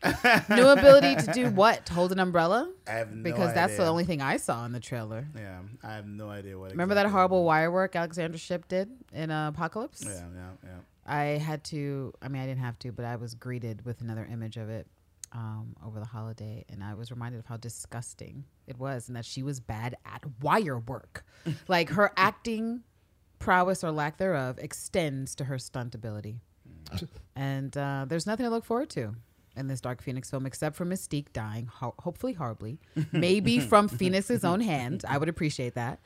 New 0.48 0.68
ability 0.68 1.16
to 1.16 1.32
do 1.32 1.50
what? 1.50 1.88
Hold 1.88 2.12
an 2.12 2.20
umbrella? 2.20 2.70
I 2.86 2.92
have 2.92 3.12
no 3.12 3.22
Because 3.22 3.52
that's 3.54 3.76
the 3.76 3.86
only 3.86 4.04
thing 4.04 4.22
I 4.22 4.36
saw 4.36 4.64
in 4.64 4.72
the 4.72 4.80
trailer. 4.80 5.26
Yeah, 5.36 5.60
I 5.82 5.94
have 5.94 6.06
no 6.06 6.28
idea 6.28 6.58
what. 6.58 6.70
Remember 6.70 6.94
that 6.94 7.06
horrible 7.06 7.44
wire 7.44 7.70
work 7.70 7.96
Alexandra 7.96 8.38
Shipp 8.38 8.68
did 8.68 8.90
in 9.12 9.30
uh, 9.30 9.48
Apocalypse? 9.48 10.02
Yeah, 10.04 10.12
yeah, 10.34 10.50
yeah. 10.64 10.70
I 11.06 11.38
had 11.38 11.62
to. 11.64 12.12
I 12.20 12.28
mean, 12.28 12.42
I 12.42 12.46
didn't 12.46 12.60
have 12.60 12.78
to, 12.80 12.92
but 12.92 13.04
I 13.04 13.16
was 13.16 13.34
greeted 13.34 13.84
with 13.84 14.00
another 14.00 14.26
image 14.30 14.56
of 14.56 14.68
it 14.68 14.86
um, 15.32 15.76
over 15.84 15.98
the 16.00 16.06
holiday, 16.06 16.64
and 16.68 16.82
I 16.82 16.94
was 16.94 17.10
reminded 17.10 17.38
of 17.38 17.46
how 17.46 17.56
disgusting 17.56 18.44
it 18.66 18.78
was, 18.78 19.08
and 19.08 19.16
that 19.16 19.24
she 19.24 19.42
was 19.42 19.60
bad 19.60 19.96
at 20.04 20.22
wire 20.40 20.78
work. 20.78 21.24
like 21.68 21.90
her 21.90 22.12
acting 22.16 22.82
prowess 23.38 23.84
or 23.84 23.90
lack 23.90 24.16
thereof 24.18 24.58
extends 24.58 25.34
to 25.36 25.44
her 25.44 25.58
stunt 25.58 25.94
ability, 25.94 26.40
and 27.36 27.76
uh, 27.76 28.04
there's 28.08 28.26
nothing 28.26 28.44
to 28.44 28.50
look 28.50 28.64
forward 28.64 28.90
to. 28.90 29.14
In 29.58 29.68
this 29.68 29.80
Dark 29.80 30.02
Phoenix 30.02 30.28
film, 30.28 30.44
except 30.44 30.76
for 30.76 30.84
Mystique 30.84 31.32
dying, 31.32 31.66
ho- 31.66 31.94
hopefully 32.00 32.34
horribly, 32.34 32.78
maybe 33.12 33.58
from 33.58 33.88
Phoenix's 33.88 34.44
own 34.44 34.60
hand. 34.60 35.02
I 35.08 35.16
would 35.16 35.30
appreciate 35.30 35.76
that. 35.76 35.98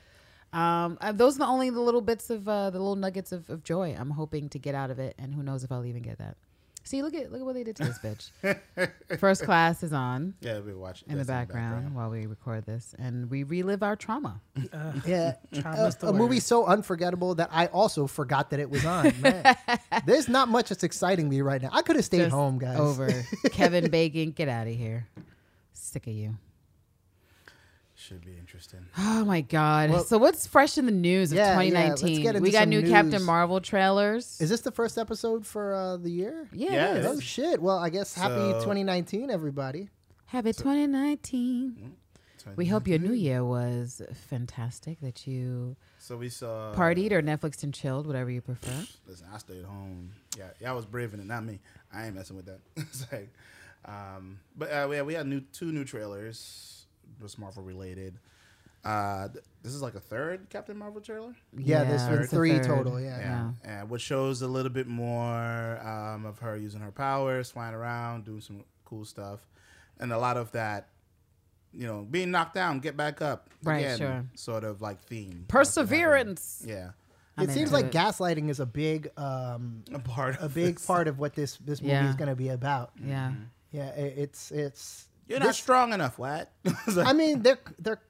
Um, 0.52 0.98
uh, 1.00 1.12
those 1.12 1.36
are 1.36 1.40
the 1.40 1.46
only 1.46 1.70
the 1.70 1.80
little 1.80 2.00
bits 2.00 2.28
of 2.30 2.48
uh, 2.48 2.70
the 2.70 2.78
little 2.78 2.96
nuggets 2.96 3.32
of, 3.32 3.48
of 3.50 3.62
joy 3.62 3.94
I'm 3.98 4.10
hoping 4.10 4.48
to 4.50 4.58
get 4.58 4.74
out 4.74 4.90
of 4.90 4.98
it, 4.98 5.14
and 5.18 5.34
who 5.34 5.42
knows 5.42 5.62
if 5.64 5.70
I'll 5.70 5.84
even 5.84 6.02
get 6.02 6.18
that. 6.18 6.36
See, 6.82 7.02
look 7.02 7.14
at 7.14 7.30
look 7.30 7.40
at 7.40 7.44
what 7.44 7.54
they 7.54 7.62
did 7.62 7.76
to 7.76 7.84
this 7.84 7.98
bitch. 8.42 9.18
First 9.18 9.44
class 9.44 9.82
is 9.82 9.92
on 9.92 10.34
Yeah, 10.40 10.60
we 10.60 10.74
watch 10.74 11.02
in 11.02 11.18
the 11.18 11.24
that's 11.24 11.28
background 11.28 11.94
while 11.94 12.10
we 12.10 12.26
record 12.26 12.64
this, 12.66 12.94
and 12.98 13.30
we 13.30 13.42
relive 13.44 13.82
our 13.82 13.96
trauma. 13.96 14.40
Yeah, 15.06 15.34
Trauma's 15.52 15.96
a, 15.96 15.98
the 16.00 16.08
a 16.08 16.12
movie 16.12 16.40
so 16.40 16.66
unforgettable 16.66 17.34
that 17.36 17.48
I 17.52 17.66
also 17.66 18.06
forgot 18.06 18.50
that 18.50 18.60
it 18.60 18.70
was 18.70 18.84
on. 18.84 19.12
Man, 19.20 19.56
there's 20.06 20.28
not 20.28 20.48
much 20.48 20.70
that's 20.70 20.82
exciting 20.82 21.28
me 21.28 21.42
right 21.42 21.60
now. 21.60 21.68
I 21.72 21.82
could 21.82 21.96
have 21.96 22.04
stayed 22.04 22.18
Just 22.18 22.32
home, 22.32 22.58
guys. 22.58 22.78
Over 22.78 23.24
Kevin 23.52 23.90
Bacon, 23.90 24.32
get 24.32 24.48
out 24.48 24.66
of 24.66 24.74
here. 24.74 25.06
Sick 25.72 26.06
of 26.06 26.12
you. 26.12 26.36
Should 28.00 28.24
be 28.24 28.36
interesting. 28.38 28.80
Oh 28.98 29.24
my 29.26 29.42
god. 29.42 29.90
Well- 29.90 30.04
so 30.04 30.16
what's 30.16 30.46
fresh 30.46 30.78
in 30.78 30.86
the 30.86 30.92
news 30.92 31.32
of 31.32 31.36
Yeah, 31.36 31.60
yeah, 31.60 31.70
2019? 31.70 32.22
get 32.22 32.28
into 32.36 32.40
we 32.42 32.50
got 32.50 32.66
new 32.68 32.80
news. 32.80 32.90
Captain 32.90 33.22
Marvel 33.22 33.60
trailers. 33.60 34.40
Is 34.40 34.48
this 34.48 34.62
the 34.62 34.70
first 34.72 34.96
episode 34.96 35.46
for 35.46 35.74
uh, 35.74 35.96
the 35.98 36.10
year? 36.10 36.48
yeah, 36.52 36.72
Yeah, 36.72 36.90
it 36.92 36.96
it 36.96 37.00
is. 37.00 37.06
Oh 37.06 37.20
shit! 37.20 37.60
Well, 37.60 37.78
I 37.78 37.90
guess 37.90 38.14
happy 38.14 38.34
So- 38.52 38.60
2019, 38.60 39.30
everybody. 39.30 39.88
Happy 40.26 40.52
2019. 40.52 41.92
So, 42.38 42.52
We 42.56 42.64
hope 42.66 42.88
your 42.88 42.98
new 42.98 43.12
year 43.12 43.44
was 43.44 44.00
fantastic. 44.28 44.98
That 45.00 45.26
you 45.26 45.76
So 45.98 46.16
we 46.16 46.30
saw 46.30 46.72
partied 46.74 47.12
or 47.12 47.20
Netflixed 47.20 47.62
and 47.64 47.74
chilled, 47.74 48.06
whatever 48.06 48.30
you 48.30 48.40
prefer. 48.40 48.86
Listen, 49.06 49.26
I 49.34 49.36
stayed 49.38 49.64
home. 49.64 50.12
Yeah, 50.38 50.46
y'all 50.58 50.74
was 50.76 50.86
brave 50.86 51.12
in 51.12 51.20
it, 51.20 51.26
not 51.26 51.44
me. 51.44 51.58
I 51.92 52.06
ain't 52.06 52.14
messing 52.14 52.36
with 52.36 52.46
that. 52.46 52.60
it's 52.76 53.04
like, 53.12 53.28
um, 53.84 54.38
but 54.56 54.70
uh, 54.72 54.86
we 54.88 54.96
had, 54.96 55.06
we 55.06 55.14
had 55.14 55.26
new 55.26 55.40
two 55.52 55.70
new 55.72 55.84
trailers, 55.84 56.79
just 57.20 57.38
Marvel 57.38 57.62
related. 57.62 58.18
Uh, 58.84 59.28
th- 59.28 59.44
this 59.62 59.74
is 59.74 59.82
like 59.82 59.94
a 59.94 60.00
third 60.00 60.48
Captain 60.48 60.76
Marvel 60.76 61.00
trailer. 61.02 61.34
Yeah, 61.56 61.84
there's 61.84 62.04
been 62.04 62.20
it's 62.20 62.30
the 62.30 62.36
three 62.36 62.52
third. 62.58 62.64
total. 62.64 62.98
Yeah. 63.00 63.18
Yeah. 63.18 63.50
and 63.64 63.90
which 63.90 64.00
shows 64.02 64.40
a 64.42 64.48
little 64.48 64.70
bit 64.70 64.86
more 64.86 65.78
um, 65.86 66.24
of 66.24 66.38
her 66.38 66.56
using 66.56 66.80
her 66.80 66.90
powers, 66.90 67.50
flying 67.50 67.74
around, 67.74 68.24
doing 68.24 68.40
some 68.40 68.64
cool 68.86 69.04
stuff, 69.04 69.40
and 69.98 70.12
a 70.12 70.18
lot 70.18 70.36
of 70.36 70.50
that. 70.52 70.88
You 71.72 71.86
know, 71.86 72.04
being 72.10 72.32
knocked 72.32 72.54
down, 72.54 72.80
get 72.80 72.96
back 72.96 73.22
up. 73.22 73.48
Right, 73.62 73.78
again, 73.80 73.98
sure. 73.98 74.24
Sort 74.34 74.64
of 74.64 74.80
like 74.82 75.00
theme. 75.02 75.44
Perseverance. 75.46 76.64
Yeah, 76.66 76.90
I'm 77.36 77.44
it 77.48 77.52
seems 77.52 77.70
into 77.72 77.74
like 77.74 77.86
it. 77.86 77.92
gaslighting 77.92 78.48
is 78.48 78.58
a 78.60 78.66
big, 78.66 79.08
um, 79.16 79.84
a 79.94 79.98
part. 80.00 80.36
a 80.40 80.46
of 80.46 80.54
big 80.54 80.76
this. 80.76 80.86
part 80.86 81.06
of 81.06 81.18
what 81.20 81.34
this 81.34 81.58
this 81.58 81.80
movie 81.80 81.92
Yeah. 81.92 82.08
is 82.08 82.16
going 82.16 82.28
to 82.30 82.34
be 82.34 82.48
about. 82.48 82.90
Yeah. 83.00 83.32
Yeah, 83.72 83.90
it, 83.90 84.14
it's 84.18 84.50
it's. 84.50 85.06
You're 85.30 85.38
not 85.40 85.46
this- 85.46 85.56
strong 85.56 85.92
enough, 85.92 86.18
what? 86.18 86.52
It's 86.64 86.96
like, 86.96 87.06
I 87.06 87.12
mean, 87.12 87.42
they're 87.42 87.60
they're 87.78 88.00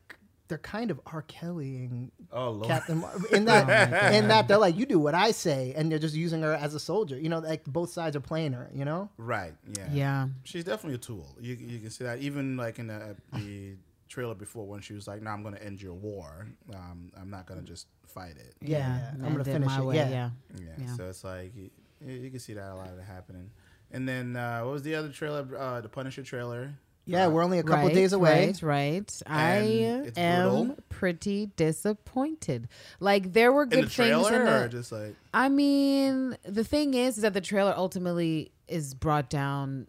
they're 0.48 0.58
kind 0.58 0.90
of 0.90 1.00
R. 1.06 1.22
Kellying 1.22 2.10
oh 2.32 2.50
lord. 2.50 2.66
Captain 2.66 2.98
Mar- 2.98 3.14
in 3.32 3.44
that 3.44 4.12
in 4.12 4.28
that 4.28 4.48
they're 4.48 4.58
like 4.58 4.76
you 4.76 4.84
do 4.84 4.98
what 4.98 5.14
I 5.14 5.30
say, 5.30 5.72
and 5.76 5.90
they're 5.90 5.98
just 6.00 6.14
using 6.16 6.42
her 6.42 6.54
as 6.54 6.74
a 6.74 6.80
soldier. 6.80 7.18
You 7.18 7.28
know, 7.28 7.38
like 7.38 7.64
both 7.64 7.90
sides 7.90 8.16
are 8.16 8.20
playing 8.20 8.52
her. 8.54 8.68
You 8.74 8.84
know. 8.84 9.10
Right. 9.16 9.54
Yeah. 9.78 9.88
Yeah. 9.92 10.28
She's 10.42 10.64
definitely 10.64 10.96
a 10.96 10.98
tool. 10.98 11.36
You 11.40 11.54
you 11.54 11.78
can 11.78 11.90
see 11.90 12.04
that 12.04 12.18
even 12.18 12.56
like 12.56 12.78
in 12.78 12.88
the, 12.88 13.16
the 13.34 13.76
trailer 14.08 14.34
before 14.34 14.66
when 14.66 14.80
she 14.80 14.92
was 14.92 15.06
like, 15.06 15.22
"No, 15.22 15.30
I'm 15.30 15.42
going 15.42 15.54
to 15.54 15.62
end 15.62 15.80
your 15.80 15.94
war. 15.94 16.48
Um, 16.74 17.12
I'm 17.20 17.30
not 17.30 17.46
going 17.46 17.60
to 17.60 17.66
just 17.66 17.86
fight 18.06 18.36
it." 18.36 18.54
Yeah, 18.60 18.78
yeah. 18.78 19.10
I'm 19.24 19.32
gonna 19.32 19.44
did 19.44 19.52
finish 19.52 19.68
my 19.68 19.78
it, 19.78 19.84
way, 19.84 19.96
yeah. 19.96 20.08
yeah. 20.08 20.30
Yeah. 20.58 20.66
Yeah. 20.78 20.96
So 20.96 21.08
it's 21.08 21.22
like 21.22 21.54
you, 21.54 21.70
you 22.04 22.30
can 22.30 22.40
see 22.40 22.54
that 22.54 22.72
a 22.72 22.74
lot 22.74 22.88
of 22.88 22.98
it 22.98 23.04
happening. 23.04 23.50
And 23.92 24.08
then 24.08 24.36
uh, 24.36 24.62
what 24.62 24.72
was 24.72 24.82
the 24.82 24.94
other 24.96 25.10
trailer? 25.10 25.46
Uh, 25.56 25.80
the 25.80 25.88
Punisher 25.88 26.22
trailer. 26.24 26.74
Yeah, 27.06 27.26
we're 27.28 27.42
only 27.42 27.58
a 27.58 27.62
couple 27.64 27.86
right, 27.86 27.94
days 27.94 28.12
away. 28.12 28.46
Right, 28.48 28.62
right. 28.62 29.22
I 29.26 29.54
And 29.56 30.06
it's 30.06 30.18
am 30.18 30.48
brutal. 30.66 30.76
pretty 30.90 31.46
disappointed. 31.56 32.68
Like 33.00 33.32
there 33.32 33.52
were 33.52 33.64
In 33.64 33.68
good 33.70 33.78
the 33.86 33.90
things 33.90 33.94
trailer, 33.94 34.34
in 34.42 34.48
or 34.48 34.62
the. 34.64 34.68
just 34.68 34.92
like 34.92 35.16
I 35.34 35.48
mean, 35.48 36.36
the 36.44 36.62
thing 36.64 36.94
is, 36.94 37.16
is 37.16 37.22
that 37.22 37.34
the 37.34 37.40
trailer 37.40 37.74
ultimately 37.76 38.52
is 38.70 38.94
brought 38.94 39.28
down 39.28 39.86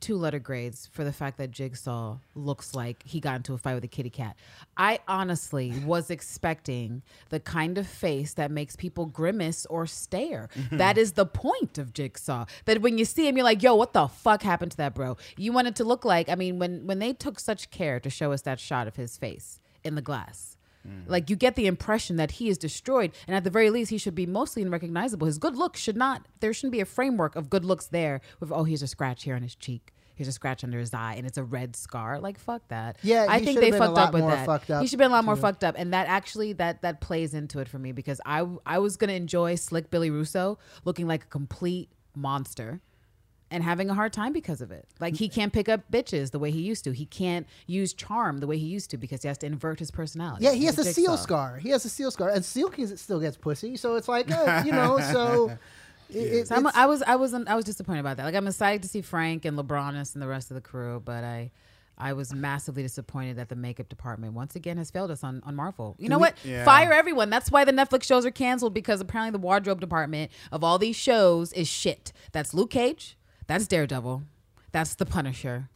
two 0.00 0.16
letter 0.16 0.38
grades 0.38 0.88
for 0.92 1.04
the 1.04 1.12
fact 1.12 1.38
that 1.38 1.50
Jigsaw 1.50 2.18
looks 2.34 2.74
like 2.74 3.02
he 3.04 3.20
got 3.20 3.36
into 3.36 3.54
a 3.54 3.58
fight 3.58 3.74
with 3.74 3.84
a 3.84 3.88
kitty 3.88 4.10
cat. 4.10 4.36
I 4.76 5.00
honestly 5.08 5.72
was 5.84 6.10
expecting 6.10 7.02
the 7.30 7.40
kind 7.40 7.78
of 7.78 7.86
face 7.86 8.34
that 8.34 8.50
makes 8.50 8.76
people 8.76 9.06
grimace 9.06 9.66
or 9.66 9.86
stare. 9.86 10.48
Mm-hmm. 10.54 10.76
that 10.76 10.98
is 10.98 11.12
the 11.12 11.26
point 11.26 11.78
of 11.78 11.92
Jigsaw. 11.92 12.46
That 12.66 12.82
when 12.82 12.98
you 12.98 13.04
see 13.04 13.26
him, 13.26 13.36
you're 13.36 13.44
like, 13.44 13.62
yo, 13.62 13.74
what 13.74 13.92
the 13.92 14.06
fuck 14.06 14.42
happened 14.42 14.72
to 14.72 14.76
that 14.78 14.94
bro? 14.94 15.16
You 15.36 15.52
want 15.52 15.68
it 15.68 15.76
to 15.76 15.84
look 15.84 16.04
like, 16.04 16.28
I 16.28 16.34
mean, 16.34 16.58
when 16.58 16.86
when 16.86 16.98
they 16.98 17.12
took 17.12 17.40
such 17.40 17.70
care 17.70 17.98
to 18.00 18.10
show 18.10 18.32
us 18.32 18.42
that 18.42 18.60
shot 18.60 18.86
of 18.86 18.96
his 18.96 19.16
face 19.16 19.60
in 19.82 19.94
the 19.94 20.02
glass. 20.02 20.57
Mm. 20.88 21.04
Like 21.06 21.30
you 21.30 21.36
get 21.36 21.54
the 21.56 21.66
impression 21.66 22.16
that 22.16 22.32
he 22.32 22.48
is 22.48 22.58
destroyed, 22.58 23.12
and 23.26 23.36
at 23.36 23.44
the 23.44 23.50
very 23.50 23.70
least, 23.70 23.90
he 23.90 23.98
should 23.98 24.14
be 24.14 24.26
mostly 24.26 24.62
unrecognizable. 24.62 25.26
His 25.26 25.38
good 25.38 25.56
looks 25.56 25.80
should 25.80 25.96
not. 25.96 26.26
There 26.40 26.52
shouldn't 26.52 26.72
be 26.72 26.80
a 26.80 26.86
framework 26.86 27.36
of 27.36 27.50
good 27.50 27.64
looks 27.64 27.86
there. 27.86 28.20
With 28.40 28.52
oh, 28.52 28.64
here's 28.64 28.82
a 28.82 28.86
scratch 28.86 29.24
here 29.24 29.34
on 29.34 29.42
his 29.42 29.54
cheek. 29.54 29.92
Here's 30.14 30.28
a 30.28 30.32
scratch 30.32 30.64
under 30.64 30.80
his 30.80 30.92
eye, 30.92 31.14
and 31.16 31.26
it's 31.26 31.38
a 31.38 31.44
red 31.44 31.76
scar. 31.76 32.18
Like 32.18 32.40
fuck 32.40 32.66
that. 32.68 32.96
Yeah, 33.02 33.26
I 33.28 33.44
think 33.44 33.60
they 33.60 33.70
been 33.70 33.80
a 33.80 33.84
fucked 33.84 33.94
lot 33.94 34.08
up 34.08 34.14
with 34.14 34.22
more 34.22 34.30
that. 34.32 34.46
fucked 34.46 34.70
up 34.70 34.80
he 34.82 34.88
should 34.88 34.98
have 34.98 35.04
been 35.04 35.12
a 35.12 35.14
lot 35.14 35.24
more 35.24 35.36
too. 35.36 35.42
fucked 35.42 35.62
up, 35.62 35.76
and 35.78 35.92
that 35.92 36.08
actually 36.08 36.54
that 36.54 36.82
that 36.82 37.00
plays 37.00 37.34
into 37.34 37.60
it 37.60 37.68
for 37.68 37.78
me 37.78 37.92
because 37.92 38.20
I 38.26 38.44
I 38.66 38.78
was 38.80 38.96
gonna 38.96 39.12
enjoy 39.12 39.54
Slick 39.54 39.90
Billy 39.90 40.10
Russo 40.10 40.58
looking 40.84 41.06
like 41.06 41.22
a 41.22 41.28
complete 41.28 41.90
monster 42.16 42.80
and 43.50 43.62
having 43.62 43.88
a 43.90 43.94
hard 43.94 44.12
time 44.12 44.32
because 44.32 44.60
of 44.60 44.70
it. 44.70 44.86
Like 45.00 45.16
he 45.16 45.28
can't 45.28 45.52
pick 45.52 45.68
up 45.68 45.90
bitches 45.90 46.30
the 46.32 46.38
way 46.38 46.50
he 46.50 46.60
used 46.60 46.84
to. 46.84 46.92
He 46.92 47.06
can't 47.06 47.46
use 47.66 47.92
charm 47.94 48.38
the 48.38 48.46
way 48.46 48.58
he 48.58 48.66
used 48.66 48.90
to 48.90 48.96
because 48.98 49.22
he 49.22 49.28
has 49.28 49.38
to 49.38 49.46
invert 49.46 49.78
his 49.78 49.90
personality. 49.90 50.44
Yeah, 50.44 50.52
he 50.52 50.64
has 50.66 50.78
a 50.78 50.82
a 50.82 50.84
seal 50.84 51.16
scar. 51.16 51.56
He 51.58 51.70
has 51.70 51.84
a 51.84 51.88
seal 51.88 52.10
scar, 52.10 52.28
and 52.30 52.44
seal 52.44 52.68
can- 52.68 52.96
still 52.96 53.20
gets 53.20 53.36
pussy. 53.36 53.76
So 53.76 53.96
it's 53.96 54.08
like, 54.08 54.30
uh, 54.30 54.62
you 54.66 54.72
know, 54.72 54.98
so. 55.12 55.50
It, 56.10 56.16
it- 56.16 56.48
So 56.48 56.54
I'm, 56.56 56.66
it's- 56.66 56.86
was 56.88 57.02
I 57.02 57.16
was 57.16 57.34
I 57.34 57.54
was 57.54 57.64
disappointed 57.64 58.00
about 58.00 58.16
that. 58.18 58.24
Like 58.24 58.34
I'm 58.34 58.46
excited 58.46 58.82
to 58.82 58.88
see 58.88 59.02
Frank 59.02 59.44
and 59.44 59.58
LeBronis 59.58 60.14
and 60.14 60.22
the 60.22 60.26
rest 60.28 60.50
of 60.50 60.54
the 60.54 60.60
crew, 60.62 61.02
but 61.04 61.22
I 61.24 61.50
I 62.00 62.12
was 62.12 62.32
massively 62.32 62.82
disappointed 62.84 63.36
that 63.38 63.48
the 63.48 63.56
makeup 63.56 63.88
department 63.88 64.32
once 64.34 64.54
again 64.54 64.76
has 64.78 64.88
failed 64.90 65.10
us 65.10 65.24
on, 65.24 65.42
on 65.44 65.56
Marvel. 65.56 65.96
You 65.98 66.08
know 66.08 66.16
we- 66.18 66.20
what? 66.28 66.36
Yeah. 66.44 66.64
Fire 66.64 66.92
everyone. 66.92 67.28
That's 67.28 67.50
why 67.50 67.64
the 67.64 67.72
Netflix 67.72 68.04
shows 68.04 68.24
are 68.24 68.30
canceled 68.30 68.72
because 68.72 69.00
apparently 69.00 69.32
the 69.32 69.42
wardrobe 69.44 69.80
department 69.80 70.30
of 70.52 70.62
all 70.62 70.78
these 70.78 70.94
shows 70.96 71.52
is 71.54 71.66
shit. 71.68 72.12
That's 72.32 72.54
Luke 72.54 72.70
Cage. 72.70 73.17
That's 73.48 73.66
Daredevil. 73.66 74.22
That's 74.72 74.94
The 74.94 75.06
Punisher. 75.06 75.68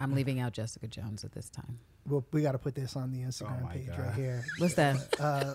I'm 0.00 0.14
leaving 0.14 0.40
out 0.40 0.52
Jessica 0.52 0.86
Jones 0.88 1.22
at 1.24 1.32
this 1.32 1.48
time. 1.48 1.78
Well, 2.08 2.24
we 2.32 2.42
got 2.42 2.52
to 2.52 2.58
put 2.58 2.74
this 2.74 2.96
on 2.96 3.12
the 3.12 3.20
Instagram 3.20 3.64
Oh 3.64 3.72
page 3.72 3.86
God. 3.86 3.98
right 4.00 4.14
here. 4.14 4.44
What's 4.58 4.74
that? 4.74 4.96
Uh, 5.20 5.54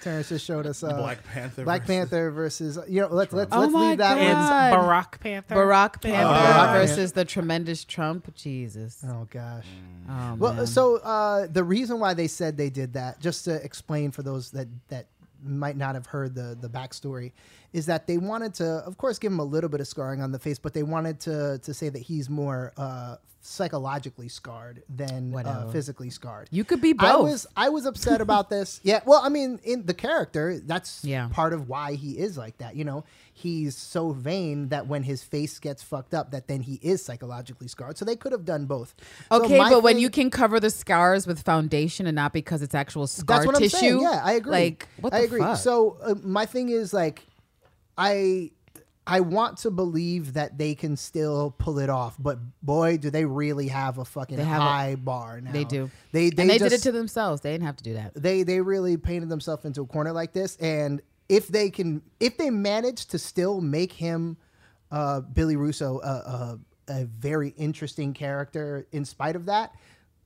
Terrence 0.00 0.28
just 0.28 0.44
showed 0.44 0.66
us 0.66 0.82
uh, 0.82 0.92
Black 0.96 1.22
Panther. 1.24 1.64
Black 1.64 1.82
versus- 1.82 1.94
Panther 1.94 2.30
versus 2.30 2.78
you 2.88 3.00
know 3.00 3.08
let's 3.10 3.32
let's 3.32 3.52
Oh 3.54 3.60
let's 3.60 3.72
my 3.72 3.88
leave 3.90 3.98
that 3.98 4.18
God. 4.18 4.72
one. 4.76 4.80
Barack 4.88 5.20
Panther. 5.20 5.54
Barack 5.54 6.02
Panther 6.02 6.34
Barack 6.34 6.72
versus 6.74 7.12
the 7.12 7.24
tremendous 7.24 7.84
Trump. 7.84 8.34
Jesus. 8.34 9.02
Oh 9.06 9.26
gosh. 9.30 9.64
Oh, 10.10 10.34
Well, 10.38 10.54
man. 10.54 10.66
so 10.66 10.96
uh, 10.96 11.46
the 11.50 11.64
reason 11.64 12.00
why 12.00 12.12
they 12.14 12.26
said 12.28 12.56
they 12.56 12.70
did 12.70 12.94
that, 12.94 13.20
just 13.20 13.44
to 13.46 13.54
explain 13.64 14.10
for 14.10 14.22
those 14.22 14.50
that 14.50 14.68
that 14.88 15.06
might 15.44 15.76
not 15.76 15.94
have 15.94 16.06
heard 16.06 16.34
the 16.34 16.56
the 16.60 16.68
backstory, 16.68 17.32
is 17.72 17.86
that 17.86 18.06
they 18.06 18.18
wanted 18.18 18.54
to, 18.54 18.64
of 18.64 18.96
course, 18.98 19.18
give 19.18 19.32
him 19.32 19.40
a 19.40 19.44
little 19.44 19.70
bit 19.70 19.80
of 19.80 19.86
scarring 19.86 20.20
on 20.20 20.32
the 20.32 20.38
face, 20.38 20.58
but 20.58 20.74
they 20.74 20.82
wanted 20.82 21.20
to 21.20 21.58
to 21.58 21.74
say 21.74 21.88
that 21.88 22.00
he's 22.00 22.28
more 22.30 22.72
uh, 22.76 23.16
psychologically 23.46 24.26
scarred 24.28 24.82
than 24.88 25.34
uh, 25.34 25.68
physically 25.70 26.08
scarred. 26.08 26.48
you 26.50 26.64
could 26.64 26.80
be 26.80 26.94
both. 26.94 27.10
I 27.10 27.16
was 27.16 27.46
I 27.56 27.68
was 27.68 27.84
upset 27.84 28.22
about 28.22 28.48
this. 28.48 28.80
Yeah, 28.84 29.00
well, 29.04 29.20
I 29.22 29.28
mean, 29.28 29.60
in 29.64 29.84
the 29.84 29.92
character, 29.92 30.58
that's 30.64 31.04
Yeah. 31.04 31.28
part 31.30 31.52
of 31.52 31.68
why 31.68 31.94
he 31.94 32.12
is 32.18 32.38
like 32.38 32.56
that. 32.58 32.74
You 32.74 32.84
know, 32.84 33.04
he's 33.34 33.76
so 33.76 34.12
vain 34.12 34.68
that 34.68 34.86
when 34.86 35.02
his 35.02 35.22
face 35.22 35.58
gets 35.58 35.82
fucked 35.82 36.14
up, 36.14 36.30
that 36.30 36.48
then 36.48 36.62
he 36.62 36.74
is 36.82 37.04
psychologically 37.04 37.68
scarred. 37.68 37.98
So 37.98 38.06
they 38.06 38.16
could 38.16 38.32
have 38.32 38.46
done 38.46 38.64
both. 38.64 38.94
Okay, 39.30 39.58
my 39.58 39.68
but 39.68 39.82
when 39.82 39.98
you 39.98 40.08
can 40.08 40.30
cover 40.30 40.58
the 40.58 40.70
scars 40.70 41.26
with 41.26 41.42
foundation 41.42 42.06
and 42.06 42.14
not 42.16 42.32
because 42.32 42.62
it's 42.62 42.74
actual 42.74 43.06
scar 43.06 43.38
that's 43.38 43.46
what 43.46 43.56
tissue, 43.56 43.76
I'm 43.76 43.80
saying. 43.80 44.00
Yeah, 44.00 44.20
I 44.24 44.32
agree. 44.32 44.52
Like, 44.52 44.88
what 45.00 45.10
the 45.12 45.18
I 45.18 45.20
agree. 45.20 45.40
fuck? 45.40 45.58
So 45.58 45.98
uh, 46.02 46.14
my 46.22 46.46
thing 46.46 46.70
is 46.70 46.94
like, 46.94 47.26
I. 47.98 48.52
I 49.06 49.20
want 49.20 49.58
to 49.58 49.70
believe 49.70 50.32
that 50.32 50.56
they 50.56 50.74
can 50.74 50.96
still 50.96 51.54
pull 51.58 51.78
it 51.78 51.90
off, 51.90 52.16
but 52.18 52.38
boy, 52.62 52.96
do 52.96 53.10
they 53.10 53.26
really 53.26 53.68
have 53.68 53.98
a 53.98 54.04
fucking 54.04 54.38
have 54.38 54.62
a- 54.62 54.64
high 54.64 54.94
bar 54.94 55.40
now. 55.42 55.52
they 55.52 55.64
do. 55.64 55.90
They 56.12 56.30
they, 56.30 56.42
and 56.42 56.50
they 56.50 56.58
just, 56.58 56.70
did 56.70 56.80
it 56.80 56.82
to 56.84 56.92
themselves. 56.92 57.42
They 57.42 57.52
didn't 57.52 57.66
have 57.66 57.76
to 57.76 57.84
do 57.84 57.94
that. 57.94 58.14
they 58.14 58.42
they 58.44 58.60
really 58.60 58.96
painted 58.96 59.28
themselves 59.28 59.64
into 59.66 59.82
a 59.82 59.86
corner 59.86 60.12
like 60.12 60.32
this 60.32 60.56
and 60.56 61.02
if 61.28 61.48
they 61.48 61.70
can 61.70 62.02
if 62.20 62.36
they 62.38 62.50
manage 62.50 63.06
to 63.06 63.18
still 63.18 63.60
make 63.60 63.92
him 63.92 64.36
uh 64.90 65.20
billy 65.20 65.56
russo 65.56 65.98
a, 66.02 66.06
a, 66.06 66.58
a 66.88 67.04
very 67.06 67.54
interesting 67.56 68.12
character 68.12 68.86
in 68.92 69.04
spite 69.06 69.34
of 69.34 69.46
that 69.46 69.72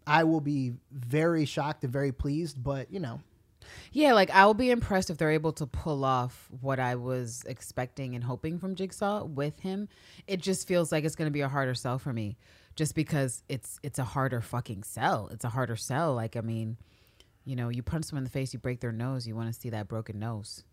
i 0.09 0.25
will 0.25 0.41
be 0.41 0.73
very 0.91 1.45
shocked 1.45 1.85
and 1.85 1.93
very 1.93 2.11
pleased 2.11 2.61
but 2.63 2.93
you 2.93 2.99
know 2.99 3.21
Yeah, 3.93 4.13
like 4.13 4.31
I 4.31 4.47
will 4.47 4.55
be 4.55 4.71
impressed 4.71 5.11
if 5.11 5.19
they're 5.19 5.31
able 5.31 5.53
to 5.53 5.67
pull 5.67 6.05
off 6.05 6.49
what 6.61 6.79
I 6.79 6.95
was 6.95 7.45
expecting 7.47 8.15
and 8.15 8.25
hoping 8.25 8.59
from 8.59 8.75
Jigsaw 8.75 9.25
with 9.25 9.61
him. 9.61 9.89
It 10.27 10.41
just 10.41 10.67
feels 10.69 10.93
like 10.93 11.05
it's 11.05 11.17
going 11.17 11.27
to 11.27 11.33
be 11.33 11.41
a 11.41 11.49
harder 11.49 11.75
sell 11.75 11.99
for 11.99 12.13
me, 12.13 12.37
just 12.77 12.95
because 12.95 13.43
it's 13.49 13.79
it's 13.83 13.99
a 13.99 14.05
harder 14.05 14.41
fucking 14.41 14.83
sell. 14.83 15.29
It's 15.33 15.45
a 15.45 15.51
harder 15.51 15.77
sell. 15.77 16.15
Like 16.15 16.37
I 16.37 16.41
mean, 16.41 16.77
you 17.45 17.57
know, 17.57 17.69
you 17.69 17.83
punch 17.83 18.07
someone 18.07 18.21
in 18.21 18.25
the 18.25 18.31
face, 18.31 18.53
you 18.53 18.59
break 18.59 18.81
their 18.81 18.93
nose, 18.93 19.27
you 19.27 19.35
want 19.35 19.53
to 19.53 19.59
see 19.59 19.71
that 19.71 19.89
broken 19.89 20.19
nose. 20.19 20.65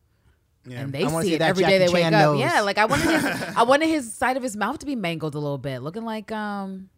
Yeah. 0.68 0.82
And 0.82 0.92
they 0.92 1.08
see, 1.08 1.22
see 1.22 1.34
it 1.36 1.40
that 1.40 1.50
every 1.50 1.64
day 1.64 1.78
Jackie 1.78 1.86
they 1.88 1.94
wake 1.94 2.04
Chan 2.04 2.14
up. 2.16 2.22
nose. 2.22 2.40
Yeah, 2.40 2.62
like 2.62 2.78
I 2.78 2.86
wanted 2.86 3.10
his, 3.22 3.26
I 3.56 3.64
wanted 3.68 3.88
his 3.88 4.12
side 4.14 4.36
of 4.36 4.44
his 4.44 4.58
mouth 4.58 4.80
to 4.80 4.86
be 4.86 4.96
mangled 4.96 5.36
a 5.36 5.40
little 5.40 5.58
bit, 5.58 5.80
looking 5.82 6.06
like 6.06 6.32
um 6.32 6.90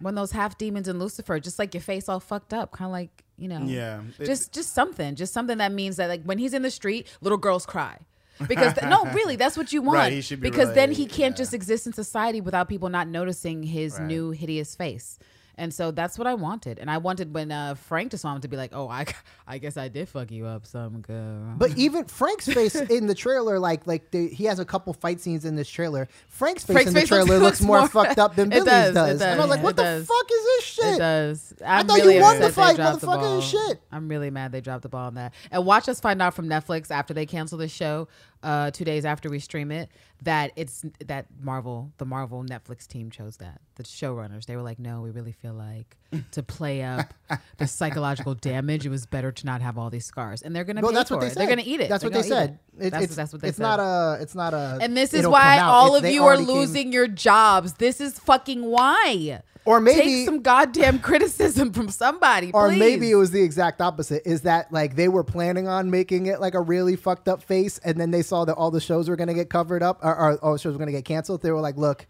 one 0.00 0.14
of 0.14 0.20
those 0.20 0.32
half 0.32 0.58
demons 0.58 0.88
in 0.88 0.98
Lucifer, 0.98 1.38
just 1.38 1.58
like 1.58 1.74
your 1.74 1.80
face 1.80 2.08
all 2.08 2.18
fucked 2.18 2.52
up, 2.52 2.72
kind 2.72 2.86
of 2.86 2.92
like 2.92 3.24
you 3.42 3.48
know. 3.48 3.62
Yeah. 3.64 4.00
It- 4.18 4.26
just 4.26 4.52
just 4.52 4.72
something, 4.72 5.14
just 5.16 5.32
something 5.32 5.58
that 5.58 5.72
means 5.72 5.96
that 5.96 6.08
like 6.08 6.22
when 6.24 6.38
he's 6.38 6.54
in 6.54 6.62
the 6.62 6.70
street, 6.70 7.06
little 7.20 7.38
girls 7.38 7.66
cry. 7.66 7.98
Because 8.48 8.74
th- 8.74 8.88
no, 8.88 9.04
really, 9.14 9.36
that's 9.36 9.56
what 9.56 9.72
you 9.72 9.82
want. 9.82 9.98
Right, 9.98 10.12
he 10.12 10.20
should 10.20 10.40
be 10.40 10.48
because 10.50 10.74
then 10.74 10.90
he 10.90 11.06
can't 11.06 11.34
yeah. 11.34 11.38
just 11.42 11.54
exist 11.54 11.86
in 11.86 11.92
society 11.92 12.40
without 12.40 12.68
people 12.68 12.88
not 12.88 13.06
noticing 13.06 13.62
his 13.62 13.98
Right. 13.98 14.06
new 14.06 14.30
hideous 14.30 14.74
face. 14.74 15.18
And 15.58 15.72
so 15.72 15.90
that's 15.90 16.18
what 16.18 16.26
I 16.26 16.34
wanted. 16.34 16.78
And 16.78 16.90
I 16.90 16.98
wanted 16.98 17.34
when 17.34 17.52
uh, 17.52 17.74
Frank 17.74 18.10
just 18.10 18.24
wanted 18.24 18.42
to 18.42 18.48
be 18.48 18.56
like, 18.56 18.70
"Oh, 18.74 18.88
I, 18.88 19.04
I 19.46 19.58
guess 19.58 19.76
I 19.76 19.88
did 19.88 20.08
fuck 20.08 20.30
you 20.30 20.46
up, 20.46 20.66
some 20.66 21.00
girl." 21.02 21.54
but 21.58 21.70
even 21.76 22.04
frank's 22.06 22.46
face 22.46 22.74
in 22.74 23.06
the 23.06 23.14
trailer 23.14 23.58
like 23.58 23.86
like 23.86 24.10
the, 24.10 24.28
he 24.28 24.44
has 24.44 24.58
a 24.58 24.64
couple 24.64 24.92
fight 24.94 25.20
scenes 25.20 25.44
in 25.44 25.54
this 25.56 25.68
trailer 25.68 26.08
frank's 26.28 26.64
face 26.64 26.74
Frank's 26.74 26.88
in 26.88 26.94
the 26.94 27.00
face 27.00 27.08
trailer 27.08 27.24
looks, 27.38 27.42
looks 27.42 27.60
more 27.62 27.78
more- 27.80 27.88
fucked 27.88 28.18
up 28.18 28.34
than 28.36 28.48
billy's 28.48 28.64
does, 28.64 28.94
does, 28.94 29.20
it 29.20 29.24
and 29.24 29.40
i 29.40 29.44
was 29.44 29.44
does, 29.44 29.50
like 29.50 29.62
what 29.62 29.76
the 29.76 29.82
does. 29.82 30.06
fuck 30.06 30.26
is 30.32 30.44
this 30.44 30.64
shit 30.64 30.94
It 30.94 30.98
does. 30.98 31.54
I'm 31.64 31.86
thought 31.86 32.02
you 32.04 32.20
won 32.20 32.40
the 32.40 32.50
fight, 32.50 32.76
the 32.76 32.82
motherfucker, 32.82 33.00
ball. 33.20 33.40
shit. 33.40 33.80
I'm 33.92 34.08
really 34.08 34.30
mad 34.30 34.52
they 34.52 34.60
dropped 34.60 34.82
the 34.82 34.88
ball 34.88 35.06
on 35.06 35.14
that. 35.14 35.34
And 35.50 35.64
watch 35.66 35.88
us 35.88 36.00
find 36.00 36.20
out 36.22 36.34
from 36.34 36.48
Netflix 36.48 36.90
after 36.90 37.12
they 37.14 37.26
cancel 37.26 37.58
the 37.58 37.68
show, 37.68 38.08
uh, 38.42 38.70
two 38.70 38.84
days 38.84 39.04
after 39.04 39.28
we 39.30 39.38
stream 39.38 39.70
it, 39.70 39.88
that 40.22 40.52
it's 40.56 40.84
that 41.06 41.26
Marvel, 41.40 41.92
the 41.98 42.04
Marvel 42.04 42.42
Netflix 42.44 42.86
team 42.86 43.10
chose 43.10 43.36
that. 43.38 43.60
The 43.76 43.82
showrunners, 43.82 44.46
they 44.46 44.56
were 44.56 44.62
like, 44.62 44.78
no, 44.78 45.00
we 45.00 45.10
really 45.10 45.32
feel 45.32 45.54
like 45.54 45.96
to 46.32 46.42
play 46.42 46.82
up 46.82 47.12
the 47.58 47.66
psychological 47.66 48.34
damage, 48.34 48.84
it 48.86 48.90
was 48.90 49.06
better 49.06 49.32
to 49.32 49.46
not 49.46 49.62
have 49.62 49.78
all 49.78 49.90
these 49.90 50.04
scars. 50.04 50.42
And 50.42 50.54
they're 50.54 50.64
gonna 50.64 50.80
well, 50.80 50.92
that's 50.92 51.10
what 51.10 51.20
they 51.20 51.26
it. 51.26 51.30
said. 51.30 51.40
They're 51.40 51.48
gonna 51.48 51.62
eat 51.64 51.80
it. 51.80 51.88
That's 51.88 52.02
They're 52.02 52.10
what 52.10 52.22
they 52.22 52.28
said. 52.28 52.58
it. 52.78 52.86
It- 52.86 52.90
That's, 52.90 53.04
it's, 53.04 53.16
that's 53.16 53.32
what 53.32 53.42
they 53.42 53.48
it's 53.48 53.56
said. 53.58 53.62
not 53.62 53.80
a. 53.80 54.18
It's 54.22 54.34
not 54.34 54.54
a. 54.54 54.78
and 54.80 54.96
this 54.96 55.12
is 55.14 55.26
why 55.26 55.58
all 55.60 55.94
of 55.96 56.04
you 56.04 56.22
are 56.22 56.28
already 56.34 56.46
came- 56.46 56.54
losing 56.56 56.92
your 56.92 57.06
jobs. 57.08 57.74
This 57.74 58.00
is 58.00 58.18
fucking 58.18 58.64
why. 58.64 59.42
Or 59.64 59.80
maybe- 59.80 60.00
take 60.00 60.26
some 60.26 60.40
goddamn 60.42 60.98
criticism 60.98 61.72
from 61.72 61.88
somebody. 61.88 62.50
or 62.52 62.68
please. 62.68 62.78
maybe 62.78 63.10
it 63.10 63.14
was 63.14 63.30
the 63.30 63.42
exact 63.42 63.80
opposite. 63.80 64.22
Is 64.26 64.40
that 64.42 64.72
like 64.72 64.96
they 64.96 65.08
were 65.08 65.22
planning 65.24 65.68
on 65.68 65.90
making 65.90 66.26
it 66.26 66.40
like 66.40 66.54
a 66.54 66.60
really 66.60 66.96
fucked 66.96 67.28
up 67.28 67.42
face, 67.42 67.78
and 67.84 67.98
then 68.00 68.10
they 68.10 68.22
saw 68.22 68.44
that 68.44 68.54
all 68.54 68.70
the 68.70 68.80
shows 68.80 69.08
were 69.08 69.16
going 69.16 69.28
to 69.28 69.34
get 69.34 69.50
covered 69.50 69.82
up, 69.82 70.00
or, 70.02 70.14
or 70.16 70.38
all 70.38 70.52
the 70.54 70.58
shows 70.58 70.72
were 70.74 70.78
going 70.78 70.86
to 70.90 70.92
get 70.92 71.04
canceled. 71.04 71.42
They 71.42 71.52
were 71.52 71.60
like, 71.60 71.76
"Look, 71.76 72.06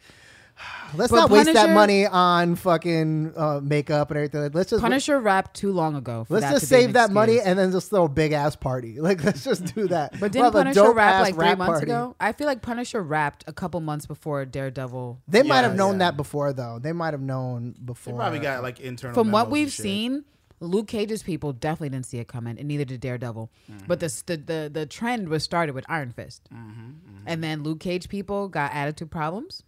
let's 0.95 1.11
But 1.11 1.17
not 1.17 1.31
waste 1.31 1.53
that 1.53 1.71
money 1.71 2.07
on 2.07 2.57
fucking 2.57 3.33
uh, 3.37 3.61
makeup 3.63 4.11
and 4.11 4.17
everything. 4.19 4.51
Let's 4.53 4.71
just 4.71 4.83
Punisher 4.83 5.21
wrapped 5.21 5.55
too 5.55 5.73
long 5.73 5.97
ago. 5.97 6.25
For 6.25 6.35
let's 6.35 6.47
that 6.47 6.53
just 6.53 6.61
to 6.63 6.67
save 6.67 6.93
that 6.95 7.11
money 7.11 7.41
and 7.41 7.59
then 7.59 7.73
just 7.73 7.91
throw 7.91 8.05
a 8.05 8.09
big 8.09 8.33
ass 8.33 8.57
party. 8.57 8.99
Like 9.03 9.25
let's 9.25 9.43
just 9.45 9.75
do 9.75 9.89
that. 9.89 10.13
But 10.13 10.21
We'll 10.21 10.29
didn't 10.31 10.45
have 10.45 10.55
a 10.55 10.59
Punisher 10.59 10.93
rap 10.93 11.23
like 11.23 11.35
three 11.35 11.45
rap 11.47 11.59
months 11.59 11.71
party. 11.81 11.85
ago? 11.87 12.17
I 12.21 12.33
feel 12.33 12.47
like 12.47 12.63
Punisher 12.63 13.03
rapped 13.03 13.45
a 13.47 13.53
couple 13.53 13.81
months 13.81 14.07
before 14.07 14.45
Daredevil. 14.45 15.21
They 15.29 15.43
might 15.43 15.63
have 15.63 15.75
known 15.75 15.95
yeah. 15.95 15.99
that 16.11 16.17
before, 16.17 16.53
though. 16.53 16.79
They 16.81 16.93
might 16.93 17.13
have 17.15 17.21
known 17.21 17.75
They 17.79 17.85
before. 17.85 18.15
probably 18.15 18.39
got 18.39 18.63
like 18.63 18.81
internal. 18.81 19.15
From 19.15 19.33
what 19.33 19.51
we've 19.51 19.73
seen, 19.73 20.25
Luke 20.61 20.87
Cage's 20.87 21.23
people 21.25 21.53
definitely 21.53 21.89
didn't 21.91 22.07
see 22.07 22.19
it 22.19 22.29
coming, 22.29 22.57
and 22.59 22.69
neither 22.69 22.85
did 22.85 23.01
Daredevil. 23.01 23.51
Mm-hmm. 23.71 23.87
But 23.89 23.99
the, 24.01 24.23
the 24.27 24.37
the 24.37 24.71
the 24.73 24.87
trend 24.87 25.29
was 25.29 25.43
started 25.43 25.75
with 25.75 25.85
Iron 25.89 26.13
Fist, 26.13 26.49
Mm-hmm, 26.55 26.91
and 27.27 27.43
then 27.43 27.63
Luke 27.65 27.81
Cage 27.81 28.09
people 28.09 28.49
got 28.49 28.73
attitude 28.73 29.11
problems, 29.11 29.65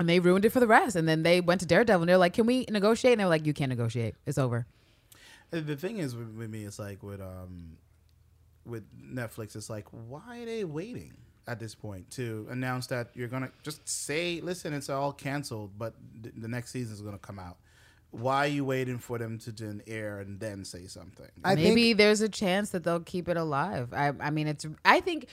and 0.00 0.08
they 0.08 0.18
ruined 0.18 0.44
it 0.44 0.50
for 0.50 0.58
the 0.60 0.66
rest. 0.66 0.96
And 0.96 1.06
then 1.08 1.22
they 1.22 1.40
went 1.40 1.60
to 1.60 1.66
Daredevil, 1.66 2.02
and 2.02 2.08
they're 2.08 2.18
like, 2.18 2.32
"Can 2.32 2.46
we 2.46 2.64
negotiate?" 2.68 3.12
And 3.12 3.20
they 3.20 3.24
were 3.24 3.30
like, 3.30 3.46
"You 3.46 3.52
can't 3.54 3.68
negotiate. 3.68 4.16
It's 4.26 4.38
over." 4.38 4.66
Uh, 5.52 5.60
The 5.60 5.76
thing 5.76 5.98
is 5.98 6.16
with, 6.16 6.30
with 6.34 6.50
me, 6.50 6.64
it's 6.64 6.78
like 6.78 7.02
with 7.02 7.20
um, 7.20 7.76
with 8.64 8.84
Netflix, 9.00 9.54
it's 9.54 9.70
like 9.70 9.86
why 10.08 10.40
are 10.40 10.46
they 10.46 10.64
waiting 10.64 11.12
at 11.46 11.58
this 11.60 11.74
point 11.74 12.10
to 12.12 12.46
announce 12.50 12.86
that 12.88 13.10
you're 13.14 13.28
gonna 13.28 13.50
just 13.62 13.86
say, 13.88 14.40
listen, 14.40 14.72
it's 14.72 14.88
all 14.88 15.12
canceled, 15.12 15.72
but 15.78 15.94
th- 16.22 16.34
the 16.36 16.48
next 16.48 16.70
season 16.70 16.94
is 16.94 17.00
gonna 17.02 17.18
come 17.18 17.38
out. 17.38 17.56
Why 18.12 18.44
are 18.44 18.48
you 18.48 18.64
waiting 18.64 18.98
for 18.98 19.18
them 19.18 19.38
to 19.40 19.52
then 19.52 19.82
air 19.86 20.18
and 20.18 20.40
then 20.40 20.64
say 20.64 20.86
something? 20.86 21.28
I 21.44 21.54
Maybe 21.54 21.84
think 21.84 21.98
there's 21.98 22.20
a 22.20 22.28
chance 22.28 22.70
that 22.70 22.84
they'll 22.84 23.00
keep 23.00 23.28
it 23.28 23.36
alive. 23.36 23.92
I, 23.92 24.12
I 24.18 24.30
mean, 24.30 24.48
it's. 24.48 24.66
I 24.84 25.00
think. 25.00 25.26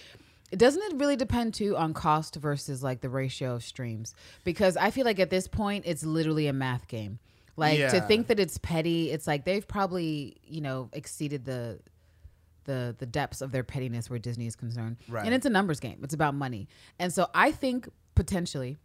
Doesn't 0.51 0.81
it 0.93 0.97
really 0.97 1.15
depend 1.15 1.53
too 1.53 1.75
on 1.75 1.93
cost 1.93 2.35
versus 2.35 2.81
like 2.81 3.01
the 3.01 3.09
ratio 3.09 3.55
of 3.55 3.63
streams? 3.63 4.13
Because 4.43 4.77
I 4.77 4.91
feel 4.91 5.05
like 5.05 5.19
at 5.19 5.29
this 5.29 5.47
point 5.47 5.85
it's 5.85 6.03
literally 6.03 6.47
a 6.47 6.53
math 6.53 6.87
game. 6.87 7.19
Like 7.57 7.79
to 7.79 8.01
think 8.01 8.27
that 8.27 8.39
it's 8.39 8.57
petty, 8.59 9.11
it's 9.11 9.25
like 9.25 9.43
they've 9.43 9.67
probably 9.67 10.37
you 10.43 10.61
know 10.61 10.89
exceeded 10.93 11.43
the 11.43 11.79
the 12.65 12.95
the 12.99 13.05
depths 13.07 13.41
of 13.41 13.51
their 13.51 13.63
pettiness 13.63 14.09
where 14.09 14.19
Disney 14.19 14.45
is 14.45 14.55
concerned. 14.55 14.97
Right. 15.07 15.25
And 15.25 15.33
it's 15.33 15.45
a 15.45 15.49
numbers 15.49 15.79
game. 15.79 15.99
It's 16.03 16.13
about 16.13 16.35
money. 16.35 16.67
And 16.99 17.11
so 17.11 17.27
I 17.33 17.51
think 17.51 17.89
potentially 18.13 18.77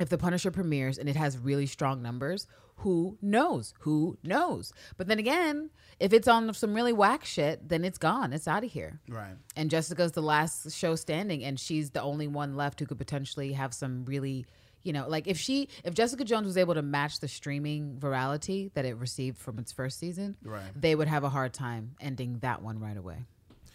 if 0.00 0.08
the 0.08 0.18
Punisher 0.18 0.50
premieres 0.50 0.98
and 0.98 1.08
it 1.08 1.16
has 1.16 1.36
really 1.36 1.66
strong 1.66 2.02
numbers, 2.02 2.46
who 2.78 3.18
knows? 3.22 3.74
Who 3.80 4.18
knows? 4.22 4.72
But 4.96 5.06
then 5.08 5.18
again, 5.18 5.70
if 6.00 6.12
it's 6.12 6.28
on 6.28 6.52
some 6.54 6.74
really 6.74 6.92
whack 6.92 7.24
shit, 7.24 7.68
then 7.68 7.84
it's 7.84 7.98
gone. 7.98 8.32
It's 8.32 8.46
out 8.48 8.64
of 8.64 8.70
here. 8.70 9.00
right. 9.08 9.34
And 9.56 9.68
Jessica's 9.70 10.12
the 10.12 10.22
last 10.22 10.70
show 10.72 10.94
standing, 10.94 11.42
and 11.44 11.58
she's 11.58 11.90
the 11.90 12.02
only 12.02 12.28
one 12.28 12.56
left 12.56 12.78
who 12.80 12.86
could 12.86 12.98
potentially 12.98 13.52
have 13.54 13.74
some 13.74 14.04
really, 14.04 14.46
you 14.84 14.92
know, 14.92 15.08
like 15.08 15.26
if 15.26 15.38
she, 15.38 15.68
if 15.84 15.94
Jessica 15.94 16.24
Jones 16.24 16.46
was 16.46 16.56
able 16.56 16.74
to 16.74 16.82
match 16.82 17.18
the 17.20 17.26
streaming 17.28 17.96
virality 17.98 18.72
that 18.74 18.84
it 18.84 18.96
received 18.96 19.38
from 19.38 19.58
its 19.58 19.72
first 19.72 19.98
season, 19.98 20.36
Right. 20.44 20.62
they 20.76 20.94
would 20.94 21.08
have 21.08 21.24
a 21.24 21.28
hard 21.28 21.52
time 21.52 21.96
ending 22.00 22.38
that 22.40 22.62
one 22.62 22.78
right 22.78 22.96
away. 22.96 23.26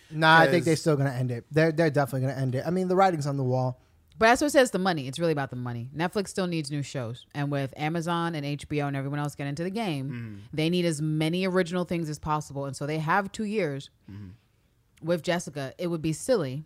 nah, 0.09 0.37
I 0.39 0.47
think 0.47 0.63
they're 0.63 0.75
still 0.75 0.95
gonna 0.95 1.09
end 1.11 1.31
it. 1.31 1.43
They're 1.51 1.71
they're 1.71 1.89
definitely 1.89 2.27
gonna 2.27 2.39
end 2.41 2.55
it. 2.55 2.63
I 2.65 2.69
mean, 2.69 2.87
the 2.87 2.95
writing's 2.95 3.27
on 3.27 3.35
the 3.35 3.43
wall. 3.43 3.81
But 4.17 4.27
that's 4.27 4.41
what 4.41 4.47
it 4.47 4.51
says 4.51 4.71
the 4.71 4.79
money. 4.79 5.07
It's 5.07 5.19
really 5.19 5.31
about 5.31 5.49
the 5.49 5.55
money. 5.55 5.89
Netflix 5.95 6.29
still 6.29 6.47
needs 6.47 6.69
new 6.69 6.83
shows. 6.83 7.25
And 7.33 7.51
with 7.51 7.73
Amazon 7.77 8.35
and 8.35 8.45
HBO 8.59 8.87
and 8.87 8.95
everyone 8.95 9.19
else 9.19 9.35
getting 9.35 9.49
into 9.49 9.63
the 9.63 9.71
game, 9.71 10.09
mm-hmm. 10.09 10.35
they 10.53 10.69
need 10.69 10.85
as 10.85 11.01
many 11.01 11.45
original 11.47 11.83
things 11.83 12.09
as 12.09 12.19
possible. 12.19 12.65
And 12.65 12.75
so 12.75 12.85
they 12.85 12.99
have 12.99 13.31
two 13.31 13.45
years 13.45 13.89
mm-hmm. 14.09 14.29
with 15.05 15.23
Jessica. 15.23 15.73
It 15.77 15.87
would 15.87 16.01
be 16.01 16.13
silly 16.13 16.65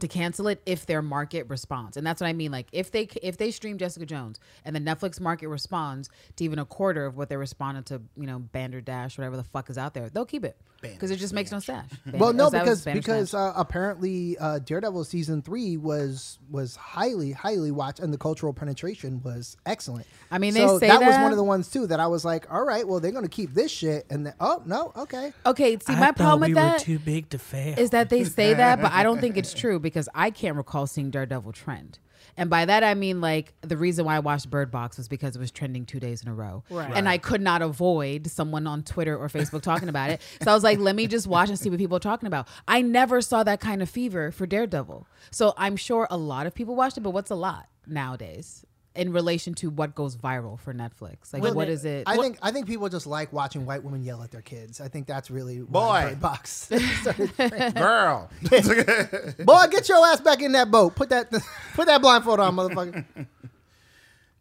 to 0.00 0.08
cancel 0.08 0.48
it 0.48 0.62
if 0.66 0.86
their 0.86 1.02
market 1.02 1.48
responds. 1.48 1.96
And 1.96 2.06
that's 2.06 2.20
what 2.20 2.28
i 2.28 2.32
mean. 2.32 2.52
Like 2.52 2.68
if 2.72 2.90
they 2.90 3.08
if 3.22 3.36
they 3.36 3.50
stream 3.50 3.78
jessica 3.78 4.06
jones 4.06 4.38
and 4.64 4.74
the 4.74 4.80
netflix 4.80 5.20
market 5.20 5.48
responds 5.48 6.08
to 6.36 6.44
even 6.44 6.58
a 6.58 6.64
quarter 6.64 7.06
of 7.06 7.16
what 7.16 7.28
they 7.28 7.36
responded 7.36 7.86
to 7.86 8.02
you 8.16 8.26
know 8.26 8.38
bandersnatch 8.38 9.18
whatever 9.18 9.36
the 9.36 9.44
fuck 9.44 9.70
is 9.70 9.78
out 9.78 9.94
there 9.94 10.08
they'll 10.08 10.24
keep 10.26 10.44
it. 10.44 10.56
Because 10.80 11.10
it 11.10 11.16
just 11.16 11.32
makes 11.32 11.50
no 11.50 11.58
sense. 11.58 11.92
Well, 12.12 12.32
no, 12.32 12.50
because 12.50 12.84
because 12.84 13.34
uh, 13.34 13.52
apparently 13.54 14.36
uh, 14.38 14.60
Daredevil 14.60 15.04
season 15.04 15.42
three 15.42 15.76
was 15.76 16.38
was 16.50 16.74
highly 16.76 17.32
highly 17.32 17.70
watched, 17.70 18.00
and 18.00 18.12
the 18.12 18.18
cultural 18.18 18.52
penetration 18.52 19.20
was 19.22 19.56
excellent. 19.66 20.06
I 20.30 20.38
mean, 20.38 20.54
they 20.54 20.66
so 20.66 20.78
say 20.78 20.88
that, 20.88 21.00
was 21.00 21.16
one 21.16 21.30
of 21.32 21.36
the 21.36 21.44
ones 21.44 21.70
too 21.70 21.86
that 21.88 22.00
I 22.00 22.06
was 22.06 22.24
like, 22.24 22.52
all 22.52 22.64
right, 22.64 22.86
well, 22.86 22.98
they're 23.00 23.12
going 23.12 23.24
to 23.24 23.30
keep 23.30 23.54
this 23.54 23.70
shit, 23.70 24.06
and 24.10 24.26
then 24.26 24.34
oh 24.40 24.62
no, 24.66 24.92
okay, 24.96 25.32
okay 25.44 25.78
see 25.78 25.92
I 25.92 26.00
my 26.00 26.06
thought 26.06 26.16
problem 26.16 26.40
we 26.48 26.54
with 26.54 26.62
were 26.62 26.70
that 26.70 26.80
too 26.80 26.98
big 26.98 27.28
to 27.30 27.38
fail. 27.38 27.78
is 27.78 27.90
that 27.90 28.08
they 28.08 28.24
say 28.38 28.54
that, 28.54 28.80
but 28.80 28.92
I 28.92 29.02
don't 29.02 29.20
think 29.20 29.36
it's 29.36 29.52
true 29.52 29.78
because 29.88 30.08
I 30.14 30.30
can't 30.30 30.56
recall 30.56 30.86
seeing 30.86 31.10
Daredevil 31.10 31.52
trend. 31.52 31.98
And 32.36 32.50
by 32.50 32.64
that 32.64 32.82
I 32.84 32.94
mean 32.94 33.20
like 33.20 33.54
the 33.62 33.76
reason 33.76 34.04
why 34.04 34.16
I 34.16 34.18
watched 34.20 34.48
Bird 34.50 34.70
Box 34.70 34.96
was 34.96 35.08
because 35.08 35.34
it 35.36 35.38
was 35.38 35.50
trending 35.50 35.84
two 35.86 35.98
days 36.00 36.22
in 36.22 36.28
a 36.28 36.34
row, 36.34 36.62
Right. 36.70 36.90
and 36.94 37.08
I 37.08 37.18
could 37.18 37.40
not 37.40 37.62
avoid 37.62 38.26
someone 38.28 38.66
on 38.66 38.82
Twitter 38.82 39.16
or 39.16 39.28
Facebook 39.28 39.62
talking 39.62 39.88
about 39.88 40.10
it. 40.10 40.20
So 40.42 40.50
I 40.50 40.54
was 40.54 40.62
like, 40.64 40.78
let 40.78 40.94
me 40.96 41.06
just 41.06 41.26
watch 41.26 41.48
and 41.48 41.58
see 41.58 41.70
what 41.70 41.78
people 41.78 41.96
are 41.96 42.00
talking 42.00 42.26
about. 42.26 42.46
I 42.66 42.82
never 42.82 43.20
saw 43.20 43.42
that 43.44 43.60
kind 43.60 43.82
of 43.82 43.88
fever 43.90 44.30
for 44.30 44.46
Daredevil, 44.46 45.06
so 45.30 45.54
I'm 45.56 45.76
sure 45.76 46.06
a 46.10 46.16
lot 46.16 46.46
of 46.46 46.54
people 46.54 46.74
watched 46.76 46.96
it. 46.98 47.00
But 47.02 47.10
what's 47.10 47.30
a 47.30 47.36
lot 47.36 47.68
nowadays 47.86 48.64
in 48.98 49.12
relation 49.12 49.54
to 49.54 49.70
what 49.70 49.94
goes 49.94 50.16
viral 50.16 50.58
for 50.58 50.74
Netflix? 50.74 51.32
Like, 51.32 51.42
Well, 51.42 51.54
what 51.54 51.68
is 51.68 51.84
it? 51.84 52.02
I 52.06 52.16
think 52.16 52.38
I 52.42 52.50
think 52.50 52.66
people 52.66 52.88
just 52.88 53.06
like 53.06 53.32
watching 53.32 53.64
white 53.64 53.82
women 53.84 54.02
yell 54.02 54.22
at 54.22 54.30
their 54.32 54.42
kids. 54.42 54.80
I 54.80 54.88
think 54.88 55.06
that's 55.06 55.30
really 55.30 55.60
Boy. 55.60 56.16
Box. 56.20 56.68
Girl. 57.74 58.28
Boy, 58.42 59.64
get 59.70 59.88
your 59.88 60.04
ass 60.06 60.20
back 60.20 60.42
in 60.42 60.52
that 60.52 60.70
boat. 60.70 60.96
Put 60.96 61.10
that 61.10 61.30
put 61.74 61.86
that 61.86 62.00
blindfold 62.02 62.40
on, 62.40 62.56
motherfucker. 62.56 63.04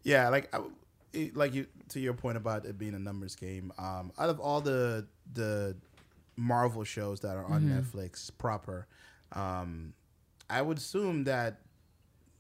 Yeah, 0.04 0.30
like 0.30 0.54
I, 0.56 0.62
like 1.34 1.54
you 1.54 1.68
to 1.90 2.00
your 2.00 2.14
point 2.14 2.38
about 2.38 2.66
it 2.66 2.78
being 2.78 2.96
a 2.96 3.00
numbers 3.00 3.36
game. 3.36 3.72
Um, 3.78 4.12
out 4.18 4.30
of 4.30 4.40
all 4.40 4.62
the 4.62 5.06
the 5.34 5.76
Marvel 6.36 6.84
shows 6.84 7.20
that 7.22 7.36
are 7.36 7.46
on 7.46 7.62
Mm-hmm. 7.64 7.80
Netflix 7.80 8.32
proper, 8.38 8.88
um, 9.34 9.94
I 10.50 10.62
would 10.62 10.78
assume 10.78 11.26
that 11.26 11.60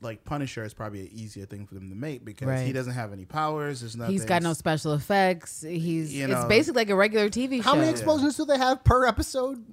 like 0.01 0.23
Punisher 0.25 0.63
is 0.63 0.73
probably 0.73 1.01
an 1.01 1.10
easier 1.12 1.45
thing 1.45 1.65
for 1.65 1.73
them 1.73 1.89
to 1.89 1.95
make 1.95 2.23
because 2.23 2.62
he 2.62 2.71
doesn't 2.71 2.93
have 2.93 3.13
any 3.13 3.25
powers. 3.25 3.81
There's 3.81 3.95
nothing. 3.95 4.13
He's 4.13 4.25
got 4.25 4.43
no 4.43 4.53
special 4.53 4.93
effects. 4.93 5.62
He's 5.62 6.13
You 6.13 6.27
it's 6.31 6.45
basically 6.45 6.81
like 6.81 6.89
a 6.89 6.95
regular 6.95 7.29
TV 7.29 7.57
show. 7.57 7.69
How 7.69 7.75
many 7.75 7.89
explosions 7.89 8.38
do 8.38 8.45
they 8.45 8.57
have 8.57 8.83
per 8.83 9.05
episode? 9.07 9.63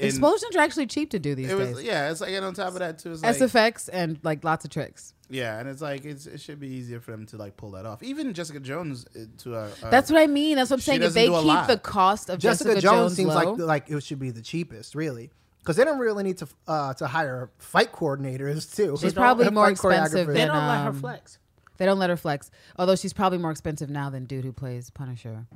And 0.00 0.08
Explosions 0.08 0.56
are 0.56 0.60
actually 0.60 0.86
cheap 0.86 1.10
to 1.10 1.18
do 1.20 1.34
these 1.34 1.50
It 1.50 1.54
was 1.54 1.76
days. 1.76 1.84
yeah. 1.84 2.10
It's 2.10 2.20
like 2.20 2.32
and 2.32 2.44
on 2.44 2.54
top 2.54 2.68
of 2.68 2.80
that 2.80 2.98
too, 2.98 3.12
it's 3.12 3.22
like 3.22 3.36
SFX 3.36 3.88
and 3.92 4.18
like 4.24 4.42
lots 4.42 4.64
of 4.64 4.70
tricks. 4.72 5.14
yeah, 5.30 5.60
and 5.60 5.68
it's 5.68 5.80
like 5.80 6.04
it's, 6.04 6.26
it 6.26 6.40
should 6.40 6.58
be 6.58 6.68
easier 6.68 6.98
for 6.98 7.12
them 7.12 7.24
to 7.26 7.36
like 7.36 7.56
pull 7.56 7.70
that 7.72 7.86
off. 7.86 8.02
Even 8.02 8.32
Jessica 8.34 8.58
Jones 8.58 9.06
uh, 9.14 9.20
to 9.38 9.54
a, 9.54 9.66
a 9.82 9.90
That's 9.90 10.10
what 10.10 10.20
I 10.20 10.26
mean. 10.26 10.56
That's 10.56 10.70
what 10.70 10.76
I'm 10.78 10.80
saying. 10.80 11.02
If 11.02 11.12
they 11.12 11.26
keep 11.26 11.44
lot. 11.44 11.68
the 11.68 11.78
cost 11.78 12.30
of 12.30 12.40
Jessica, 12.40 12.70
Jessica, 12.74 12.82
Jones, 12.82 13.14
seems 13.14 13.28
low, 13.28 13.52
like 13.52 13.86
like 13.86 13.90
it 13.90 14.02
should 14.02 14.18
be 14.18 14.30
the 14.30 14.42
cheapest, 14.42 14.94
really, 14.96 15.30
because 15.62 15.76
they 15.76 15.84
don't 15.84 15.98
really 15.98 16.24
need 16.24 16.38
to 16.38 16.48
uh, 16.66 16.92
to 16.94 17.06
hire 17.06 17.50
fight 17.58 17.92
coordinators 17.92 18.74
too. 18.74 18.96
she's 19.00 19.14
probably 19.14 19.48
more 19.50 19.70
expensive 19.70 20.26
choreographers. 20.26 20.34
they 20.34 20.40
than 20.40 20.48
don't 20.48 20.66
let 20.68 20.82
her 20.82 20.88
um, 20.88 21.00
flex. 21.00 21.38
They 21.78 21.86
don't 21.86 21.98
let 21.98 22.10
her 22.10 22.16
flex. 22.16 22.50
Although 22.78 22.96
she's 22.96 23.12
probably 23.12 23.38
more 23.38 23.50
expensive 23.50 23.90
now 23.90 24.10
than 24.10 24.24
dude 24.24 24.44
who 24.44 24.52
plays 24.52 24.90
Punisher. 24.90 25.46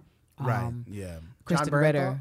right. 0.41 0.65
Um, 0.65 0.85
yeah. 0.89 1.19
Kristen 1.45 1.71
Bernthal? 1.71 1.81
Ritter. 1.83 2.21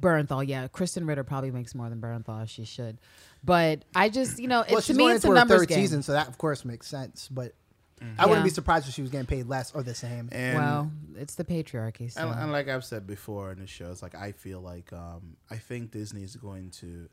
Bernthal, 0.00 0.46
yeah. 0.46 0.68
Krysten 0.68 1.06
Ritter 1.06 1.24
probably 1.24 1.50
makes 1.50 1.74
more 1.74 1.88
than 1.88 2.00
Bernthal 2.00 2.42
as 2.42 2.50
she 2.50 2.64
should. 2.64 2.98
But 3.44 3.84
I 3.94 4.08
just, 4.08 4.38
you 4.38 4.48
know, 4.48 4.62
it, 4.62 4.72
Well, 4.72 4.82
to 4.82 4.94
me, 4.94 5.06
it's 5.06 5.16
into 5.24 5.28
a 5.28 5.30
her 5.30 5.34
numbers 5.36 5.60
third 5.60 5.68
game. 5.68 5.78
season, 5.78 6.02
so 6.02 6.12
that 6.12 6.28
of 6.28 6.38
course 6.38 6.64
makes 6.64 6.86
sense. 6.88 7.28
But 7.30 7.52
Mm-hmm. 8.02 8.20
I 8.20 8.26
wouldn't 8.26 8.44
be 8.44 8.50
surprised 8.50 8.86
if 8.88 8.94
she 8.94 9.00
was 9.00 9.10
getting 9.10 9.26
paid 9.26 9.46
less 9.46 9.72
or 9.72 9.82
the 9.82 9.94
same. 9.94 10.28
And 10.30 10.58
well, 10.58 10.90
it's 11.16 11.34
the 11.36 11.44
patriarchy. 11.44 12.12
So. 12.12 12.20
And, 12.28 12.40
and 12.40 12.52
like 12.52 12.68
I've 12.68 12.84
said 12.84 13.06
before 13.06 13.52
in 13.52 13.58
the 13.60 13.66
show, 13.66 13.90
it's 13.90 14.02
like 14.02 14.14
I 14.14 14.32
feel 14.32 14.60
like 14.60 14.92
um, 14.92 15.36
I 15.50 15.56
think 15.56 15.92
Disney 15.92 16.22
is 16.22 16.36
going 16.36 16.70
to. 16.82 17.08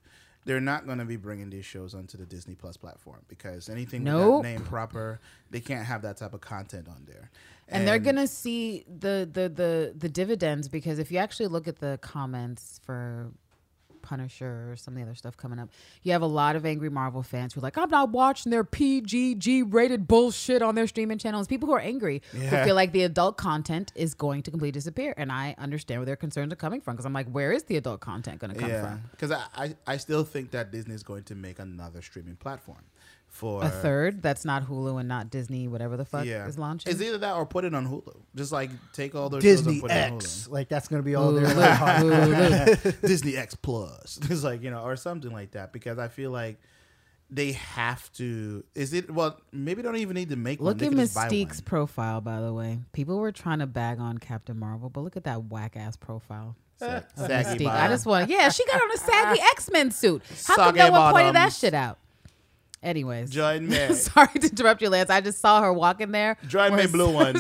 They're 0.46 0.60
not 0.60 0.86
going 0.86 0.98
to 0.98 1.06
be 1.06 1.16
bringing 1.16 1.50
these 1.50 1.64
shows 1.64 1.96
onto 1.96 2.18
the 2.18 2.26
Disney 2.26 2.54
Plus 2.54 2.76
platform 2.76 3.22
because 3.30 3.70
anything 3.70 4.04
Nope. 4.04 4.44
with 4.44 4.44
that 4.44 4.50
name 4.50 4.66
proper, 4.66 5.22
they 5.52 5.62
can't 5.62 5.86
have 5.86 6.02
that 6.02 6.18
type 6.18 6.34
of 6.34 6.42
content 6.42 6.90
on 6.90 7.06
there. 7.08 7.32
and 7.70 7.88
they're 7.88 7.98
gonna 7.98 8.28
see 8.28 8.84
the, 9.00 9.28
the 9.32 9.48
the 9.48 9.94
the 9.98 10.10
dividends 10.10 10.68
because 10.68 11.00
if 11.00 11.14
you 11.14 11.18
actually 11.18 11.48
look 11.48 11.66
at 11.70 11.80
the 11.80 11.98
comments 12.02 12.82
for 12.86 13.32
Punisher 14.04 14.72
or 14.72 14.76
some 14.76 14.94
of 14.94 14.98
the 15.00 15.04
other 15.04 15.16
stuff 15.16 15.36
coming 15.36 15.58
up, 15.58 15.70
you 16.04 16.12
have 16.12 16.22
a 16.22 16.28
lot 16.28 16.56
of 16.56 16.66
angry 16.66 16.90
Marvel 16.90 17.24
fans 17.24 17.54
who 17.54 17.60
are 17.60 17.64
like, 17.64 17.78
I'm 17.78 17.90
not 17.90 18.10
watching 18.10 18.52
their 18.52 18.64
PGG 18.64 19.74
rated 19.74 20.08
bullshit 20.08 20.62
on 20.62 20.76
their 20.76 20.86
streaming 20.86 21.18
channels. 21.18 21.48
People 21.48 21.68
who 21.68 21.74
are 21.74 21.80
angry 21.80 22.22
who 22.32 22.40
feel 22.64 22.76
like 22.76 22.92
the 22.92 23.04
adult 23.04 23.38
content 23.38 23.92
is 23.96 24.14
going 24.14 24.44
to 24.44 24.52
completely 24.52 24.72
disappear, 24.72 25.14
and 25.18 25.32
I 25.32 25.56
understand 25.58 26.02
where 26.02 26.06
their 26.06 26.16
concerns 26.16 26.54
are 26.54 26.58
coming 26.58 26.82
from 26.82 26.96
because 26.96 27.06
I'm 27.06 27.14
like, 27.14 27.30
where 27.30 27.52
is 27.52 27.64
the 27.64 27.78
adult 27.78 28.02
content 28.02 28.40
going 28.40 28.54
to 28.54 28.60
come 28.60 28.70
yeah, 28.70 28.82
from? 28.82 29.02
because 29.12 29.32
I, 29.32 29.44
I 29.56 29.76
I 29.88 29.98
still 29.98 30.24
think 30.24 30.52
that 30.52 30.72
Disney 30.72 30.94
is 30.94 31.04
going 31.04 31.24
to 31.24 31.36
make 31.36 31.60
another 31.60 32.02
streaming 32.02 32.36
platform 32.36 32.84
for 33.34 33.64
A 33.64 33.70
third 33.70 34.22
that's 34.22 34.46
not 34.46 34.64
Hulu 34.70 35.00
and 35.00 35.10
not 35.10 35.32
Disney, 35.32 35.68
whatever 35.68 35.98
the 35.98 36.06
fuck 36.06 36.26
Yeah, 36.26 36.46
is 36.48 36.58
launching. 36.60 36.92
It's 36.92 37.02
either 37.02 37.18
that 37.18 37.34
or 37.34 37.48
put 37.48 37.66
it 37.66 37.74
on 37.74 37.88
Hulu. 37.88 38.16
Just 38.36 38.52
like 38.52 38.70
take 38.94 39.16
all 39.16 39.28
those 39.30 39.42
Disney 39.42 39.74
shows 39.80 39.82
and 39.82 39.82
put 39.82 39.92
it 39.92 40.12
on 40.12 40.14
X, 40.18 40.26
Hulu. 40.48 40.52
like 40.52 40.70
that's 40.70 40.88
going 40.88 41.02
to 41.02 41.06
be 41.06 41.16
all 41.16 41.34
Hulu, 41.34 41.56
like, 41.56 41.72
hard- 41.72 42.04
Hulu. 42.04 43.02
Disney 43.08 43.36
X 43.36 43.56
Plus. 43.56 44.20
It's 44.30 44.44
like 44.44 44.62
you 44.62 44.70
know, 44.70 44.84
or 44.84 44.96
something 44.96 45.32
like 45.32 45.52
that. 45.52 45.74
Because 45.74 45.98
I 45.98 46.08
feel 46.10 46.30
like 46.30 46.60
they 47.32 47.54
have 47.54 48.12
to. 48.14 48.64
Is 48.76 48.94
it 48.94 49.10
well? 49.10 49.40
Maybe 49.52 49.82
they 49.82 49.88
don't 49.88 49.98
even 49.98 50.14
need 50.14 50.30
to 50.30 50.36
make 50.36 50.60
one. 50.60 50.68
Look 50.70 50.78
They 50.78 50.86
at 50.86 50.90
could 50.90 51.00
just 51.00 51.16
buy 51.16 51.28
Mystique's 51.28 51.60
profile, 51.60 52.22
by 52.22 52.40
the 52.40 52.54
way. 52.54 52.82
People 52.92 53.18
were 53.18 53.32
trying 53.32 53.60
to 53.60 53.68
bag 53.68 54.00
on 54.00 54.20
Captain 54.20 54.58
Marvel, 54.60 54.90
but 54.90 55.02
look 55.02 55.18
at 55.18 55.24
that 55.24 55.46
whack 55.46 55.76
ass 55.76 55.96
profile. 55.96 56.56
Sa- 56.78 57.02
saggy 57.16 57.66
Mystique. 57.66 57.70
I 57.72 57.88
just 57.88 58.06
want 58.06 58.30
yeah, 58.30 58.50
she 58.50 58.64
got 58.68 58.80
on 58.80 58.92
a 58.92 58.98
saggy 58.98 59.42
X 59.54 59.72
Men 59.72 59.90
suit. 59.90 60.22
How 60.46 60.56
come 60.56 60.66
Saggy 60.76 60.78
no 60.80 60.92
one 60.92 61.14
pointed 61.14 61.34
that 61.36 61.52
shit 61.54 61.74
out? 61.74 61.98
Anyways, 62.84 63.30
Join 63.32 63.68
me. 63.70 63.94
sorry 63.94 64.28
to 64.40 64.48
interrupt 64.50 64.82
you, 64.82 64.90
Lance. 64.90 65.10
I 65.10 65.22
just 65.22 65.40
saw 65.40 65.62
her 65.62 65.74
walking 65.74 66.12
there. 66.12 66.38
Join 66.48 66.76
me, 66.76 66.86
blue 66.86 67.10
one. 67.12 67.36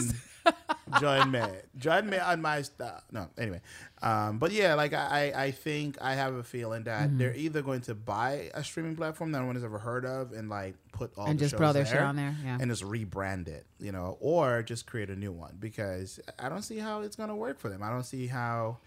Join 0.99 1.31
me. 1.31 1.41
Join 1.77 2.09
me 2.09 2.17
on 2.17 2.41
my 2.41 2.61
stuff. 2.61 3.03
No, 3.11 3.27
anyway. 3.37 3.61
Um, 4.01 4.37
but 4.39 4.51
yeah, 4.51 4.73
like 4.73 4.93
I, 4.93 5.31
I 5.35 5.51
think 5.51 5.97
I 6.01 6.13
have 6.15 6.33
a 6.35 6.43
feeling 6.43 6.83
that 6.83 7.07
Mm-hmm. 7.09 7.17
they're 7.17 7.35
either 7.35 7.61
going 7.61 7.81
to 7.81 7.95
buy 7.95 8.51
a 8.53 8.63
streaming 8.63 8.95
platform 8.95 9.31
that 9.31 9.39
no 9.39 9.45
one 9.45 9.55
has 9.55 9.63
ever 9.63 9.79
heard 9.79 10.05
of 10.05 10.33
and 10.33 10.49
like 10.49 10.75
put 10.91 11.11
all 11.17 11.25
And 11.27 11.39
the 11.39 11.45
just 11.47 11.55
all 11.61 11.73
their 11.73 11.85
shit 11.85 11.97
on 11.99 12.15
there, 12.15 12.35
yeah. 12.43 12.57
and 12.59 12.69
just 12.69 12.83
rebrand 12.83 13.47
it, 13.47 13.65
you 13.79 13.91
know, 13.91 14.17
or 14.19 14.61
just 14.63 14.85
create 14.85 15.09
a 15.09 15.15
new 15.15 15.31
one 15.31 15.55
because 15.59 16.19
I 16.37 16.49
don't 16.49 16.61
see 16.61 16.77
how 16.77 17.01
it's 17.01 17.15
gonna 17.15 17.35
work 17.35 17.59
for 17.59 17.69
them. 17.69 17.81
I 17.81 17.89
don't 17.89 18.05
see 18.05 18.27
how. 18.27 18.77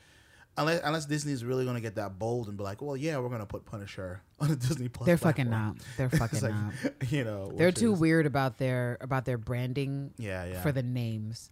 Unless, 0.59 0.81
unless 0.85 1.07
Disney's 1.07 1.45
really 1.45 1.65
gonna 1.67 1.81
get 1.81 1.97
that 1.97 2.19
bold 2.19 2.49
and 2.49 2.57
be 2.57 2.65
like, 2.65 2.81
well, 2.81 2.97
yeah, 2.97 3.19
we're 3.19 3.29
gonna 3.29 3.47
put 3.47 3.65
Punisher 3.67 4.23
on 4.41 4.49
the 4.49 4.57
Disney 4.57 4.89
Plus. 4.89 5.07
They're 5.07 5.19
fucking 5.19 5.49
platform. 5.49 5.77
not. 5.77 5.87
They're 5.97 6.11
fucking 6.19 6.41
like, 6.41 6.55
not. 6.55 6.73
you 7.11 7.25
know, 7.25 7.53
They're 7.55 7.73
too 7.73 7.93
is- 7.93 8.01
weird 8.01 8.27
about 8.27 8.59
their 8.59 8.97
about 9.01 9.25
their 9.25 9.39
branding 9.39 10.13
Yeah, 10.19 10.45
yeah. 10.45 10.63
for 10.63 10.73
the 10.73 10.83
names. 10.83 11.51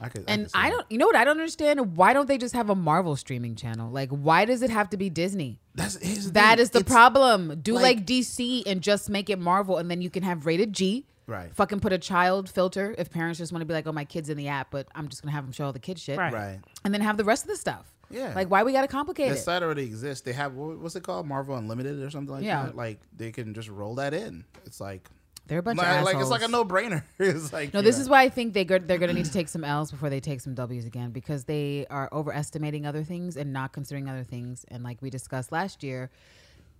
I 0.00 0.08
could, 0.08 0.24
And 0.26 0.46
could 0.46 0.60
I 0.60 0.70
don't, 0.70 0.84
you 0.90 0.98
know 0.98 1.06
what 1.06 1.14
I 1.14 1.22
don't 1.24 1.38
understand? 1.38 1.96
Why 1.96 2.12
don't 2.12 2.26
they 2.26 2.36
just 2.36 2.52
have 2.54 2.68
a 2.68 2.74
Marvel 2.74 3.14
streaming 3.14 3.54
channel? 3.54 3.90
Like, 3.92 4.10
why 4.10 4.44
does 4.44 4.60
it 4.60 4.68
have 4.70 4.90
to 4.90 4.96
be 4.96 5.08
Disney? 5.08 5.60
That's 5.76 5.96
here's 6.02 6.26
the 6.26 6.32
That 6.32 6.56
thing. 6.56 6.62
is 6.64 6.70
the 6.70 6.80
It's- 6.80 6.92
problem. 6.92 7.60
Do 7.62 7.74
like, 7.74 7.98
like- 7.98 8.06
DC 8.06 8.64
and 8.66 8.82
just 8.82 9.08
make 9.08 9.30
it 9.30 9.38
Marvel, 9.38 9.78
and 9.78 9.88
then 9.88 10.02
you 10.02 10.10
can 10.10 10.24
have 10.24 10.46
rated 10.46 10.72
G. 10.72 11.06
Right. 11.28 11.54
Fucking 11.54 11.78
put 11.80 11.92
a 11.92 11.98
child 11.98 12.50
filter 12.50 12.94
if 12.98 13.08
parents 13.10 13.38
just 13.38 13.50
want 13.52 13.62
to 13.62 13.66
be 13.66 13.72
like, 13.72 13.86
oh, 13.86 13.92
my 13.92 14.04
kid's 14.04 14.28
in 14.28 14.36
the 14.36 14.48
app, 14.48 14.70
but 14.72 14.88
I'm 14.96 15.08
just 15.08 15.22
gonna 15.22 15.32
have 15.32 15.44
them 15.44 15.52
show 15.52 15.64
all 15.66 15.72
the 15.72 15.78
kid 15.78 15.98
shit. 15.98 16.18
Right. 16.18 16.32
Right. 16.32 16.58
And 16.84 16.92
then 16.92 17.00
have 17.00 17.16
the 17.16 17.24
rest 17.24 17.44
of 17.44 17.48
the 17.50 17.56
stuff. 17.56 17.93
Yeah. 18.14 18.32
Like, 18.34 18.50
why 18.50 18.62
we 18.62 18.72
gotta 18.72 18.88
complicate 18.88 19.30
The 19.30 19.36
it? 19.36 19.40
site 19.40 19.62
already 19.62 19.82
exists. 19.84 20.22
They 20.24 20.32
have 20.32 20.54
what's 20.54 20.96
it 20.96 21.02
called, 21.02 21.26
Marvel 21.26 21.56
Unlimited 21.56 22.00
or 22.02 22.10
something 22.10 22.34
like 22.34 22.44
Yeah. 22.44 22.66
that. 22.66 22.76
Like 22.76 23.00
they 23.16 23.32
can 23.32 23.52
just 23.54 23.68
roll 23.68 23.96
that 23.96 24.14
in. 24.14 24.44
It's 24.64 24.80
like, 24.80 25.08
They're 25.46 25.58
a 25.58 25.62
bunch 25.62 25.78
like, 25.78 25.98
of 25.98 26.04
like, 26.04 26.16
it's 26.16 26.30
like 26.30 26.42
a 26.42 26.48
no 26.48 26.64
brainer. 26.64 27.02
it's 27.18 27.52
like 27.52 27.74
No, 27.74 27.82
this 27.82 27.96
know. 27.96 28.02
is 28.02 28.08
why 28.08 28.22
I 28.22 28.28
think 28.30 28.54
they 28.54 28.64
go, 28.64 28.78
they're 28.78 28.98
going 28.98 29.08
to 29.10 29.14
need 29.14 29.26
to 29.26 29.32
take 29.32 29.48
some 29.48 29.62
L's 29.64 29.90
before 29.90 30.08
they 30.08 30.20
take 30.20 30.40
some 30.40 30.54
W's 30.54 30.86
again 30.86 31.10
because 31.10 31.44
they 31.44 31.86
are 31.90 32.08
overestimating 32.12 32.86
other 32.86 33.04
things 33.04 33.36
and 33.36 33.52
not 33.52 33.72
considering 33.72 34.08
other 34.08 34.24
things. 34.24 34.64
And 34.68 34.82
like 34.82 35.02
we 35.02 35.10
discussed 35.10 35.52
last 35.52 35.82
year, 35.82 36.10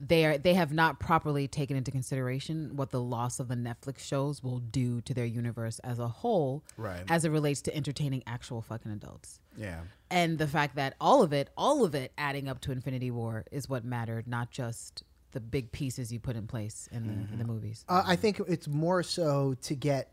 they 0.01 0.25
are 0.25 0.37
they 0.39 0.55
have 0.55 0.73
not 0.73 0.99
properly 0.99 1.47
taken 1.47 1.77
into 1.77 1.91
consideration 1.91 2.75
what 2.75 2.91
the 2.91 3.01
loss 3.01 3.39
of 3.39 3.47
the 3.49 3.55
Netflix 3.55 4.01
shows 4.01 4.43
will 4.43 4.59
do 4.59 5.01
to 5.03 5.15
their 5.15 5.25
universe 5.25 5.79
as 5.81 5.99
a 6.01 6.09
whole, 6.09 6.65
Right. 6.77 7.05
as 7.09 7.25
it 7.25 7.31
relates 7.31 7.63
to 7.63 7.75
entertaining 7.77 8.23
actual 8.27 8.61
fucking 8.61 8.91
adults. 8.91 9.41
Yeah. 9.57 9.81
And 10.11 10.39
the 10.39 10.47
fact 10.47 10.77
that 10.77 10.95
all 11.01 11.23
of 11.23 11.33
it, 11.33 11.51
all 11.57 11.85
of 11.85 11.95
it, 11.95 12.13
adding 12.17 12.49
up 12.49 12.61
to 12.63 12.73
Infinity 12.73 13.11
War 13.11 13.45
is 13.51 13.69
what 13.69 13.85
mattered, 13.85 14.29
not 14.29 14.51
just 14.51 15.03
the 15.33 15.41
big 15.41 15.73
pieces 15.73 16.13
you 16.13 16.21
put 16.21 16.37
in 16.37 16.47
place 16.47 16.89
in 16.93 17.07
the 17.07 17.13
Mm-hmm. 17.13 17.39
the 17.39 17.45
movies. 17.45 17.85
Uh, 17.89 18.03
I 18.07 18.15
think 18.17 18.41
it's 18.47 18.69
more 18.69 19.03
so 19.03 19.55
to 19.63 19.75
get 19.75 20.11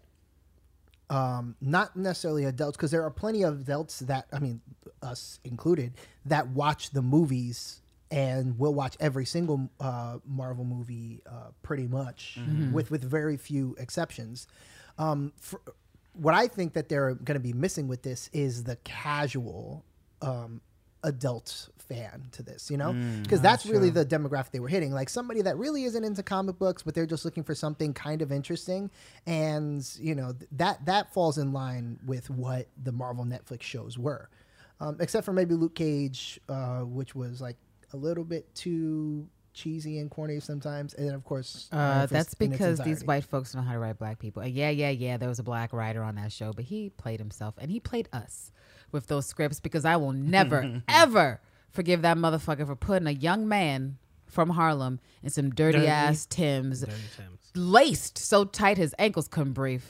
um, 1.09 1.55
not 1.61 1.95
necessarily 1.95 2.45
adults 2.45 2.77
because 2.77 2.91
there 2.91 3.03
are 3.03 3.11
plenty 3.11 3.43
of 3.43 3.61
adults 3.61 3.99
that 3.99 4.27
I 4.31 4.39
mean 4.39 4.61
us 5.01 5.39
included 5.43 5.93
that 6.25 6.47
watch 6.49 6.91
the 6.91 7.01
movies 7.01 7.81
and 8.09 8.57
will 8.57 8.73
watch 8.73 8.95
every 8.99 9.25
single 9.25 9.69
uh, 9.79 10.17
Marvel 10.25 10.63
movie 10.65 11.21
uh, 11.29 11.49
pretty 11.63 11.87
much, 11.87 12.39
with 12.71 12.91
with 12.91 13.03
very 13.03 13.37
few 13.37 13.75
exceptions. 13.79 14.47
Um, 14.97 15.31
for, 15.37 15.61
what 16.13 16.33
I 16.33 16.47
think 16.47 16.73
that 16.73 16.89
they're 16.89 17.13
going 17.15 17.35
to 17.35 17.39
be 17.39 17.53
missing 17.53 17.87
with 17.87 18.03
this 18.03 18.29
is 18.33 18.63
the 18.63 18.75
casual 18.77 19.85
um, 20.21 20.61
adult 21.03 21.69
fan 21.77 22.27
to 22.31 22.43
this, 22.43 22.69
you 22.69 22.77
know, 22.77 22.93
because 23.23 23.41
that's 23.41 23.65
really 23.65 23.89
the 23.89 24.05
demographic 24.05 24.51
they 24.51 24.59
were 24.59 24.67
hitting. 24.67 24.91
Like 24.91 25.09
somebody 25.09 25.41
that 25.41 25.57
really 25.57 25.83
isn't 25.83 26.03
into 26.03 26.23
comic 26.23 26.57
books, 26.59 26.83
but 26.83 26.95
they're 26.95 27.05
just 27.05 27.25
looking 27.25 27.43
for 27.43 27.55
something 27.55 27.93
kind 27.93 28.21
of 28.21 28.31
interesting, 28.31 28.89
and 29.25 29.87
you 29.99 30.15
know 30.15 30.33
th- 30.33 30.49
that 30.53 30.85
that 30.85 31.13
falls 31.13 31.37
in 31.37 31.53
line 31.53 31.99
with 32.05 32.29
what 32.29 32.67
the 32.81 32.91
Marvel 32.91 33.25
Netflix 33.25 33.63
shows 33.63 33.97
were, 33.97 34.29
um, 34.79 34.97
except 34.99 35.25
for 35.25 35.33
maybe 35.33 35.55
Luke 35.55 35.75
Cage, 35.75 36.39
uh, 36.49 36.81
which 36.81 37.15
was 37.15 37.41
like 37.41 37.57
a 37.93 37.97
little 37.97 38.23
bit 38.23 38.53
too 38.55 39.27
cheesy 39.53 39.97
and 39.99 40.09
corny 40.09 40.39
sometimes, 40.39 40.93
and 40.93 41.07
then 41.07 41.15
of 41.15 41.23
course 41.23 41.67
Uh, 41.71 42.05
that's 42.05 42.33
because 42.33 42.79
these 42.79 43.03
white 43.03 43.23
folks 43.25 43.53
know 43.53 43.61
how 43.61 43.73
to 43.73 43.79
write 43.79 43.97
black 43.97 44.17
people. 44.19 44.41
And 44.41 44.51
yeah, 44.53 44.69
yeah, 44.69 44.89
yeah. 44.89 45.17
There 45.17 45.29
was 45.29 45.39
a 45.39 45.43
black 45.43 45.73
writer 45.73 46.01
on 46.03 46.15
that 46.15 46.31
show, 46.31 46.53
but 46.53 46.65
he 46.65 46.89
played 46.89 47.19
himself 47.19 47.55
and 47.57 47.69
he 47.71 47.79
played 47.79 48.07
us 48.13 48.51
with 48.91 49.07
those 49.07 49.25
scripts 49.25 49.59
because 49.59 49.85
I 49.85 49.95
will 49.97 50.13
never, 50.13 50.81
ever 50.87 51.41
forgive 51.69 52.01
that 52.03 52.17
motherfucker 52.17 52.65
for 52.65 52.75
putting 52.75 53.07
a 53.07 53.11
young 53.11 53.47
man 53.47 53.97
from 54.25 54.49
Harlem 54.51 54.99
in 55.23 55.29
some 55.29 55.49
dirty, 55.49 55.79
Dirty. 55.79 55.87
ass 55.89 56.25
Tims, 56.25 56.81
Dirty 56.81 56.91
Timbs. 57.17 57.39
laced 57.55 58.17
so 58.17 58.45
tight 58.45 58.77
his 58.77 58.95
ankles 58.97 59.27
couldn't 59.27 59.53
breathe. 59.53 59.83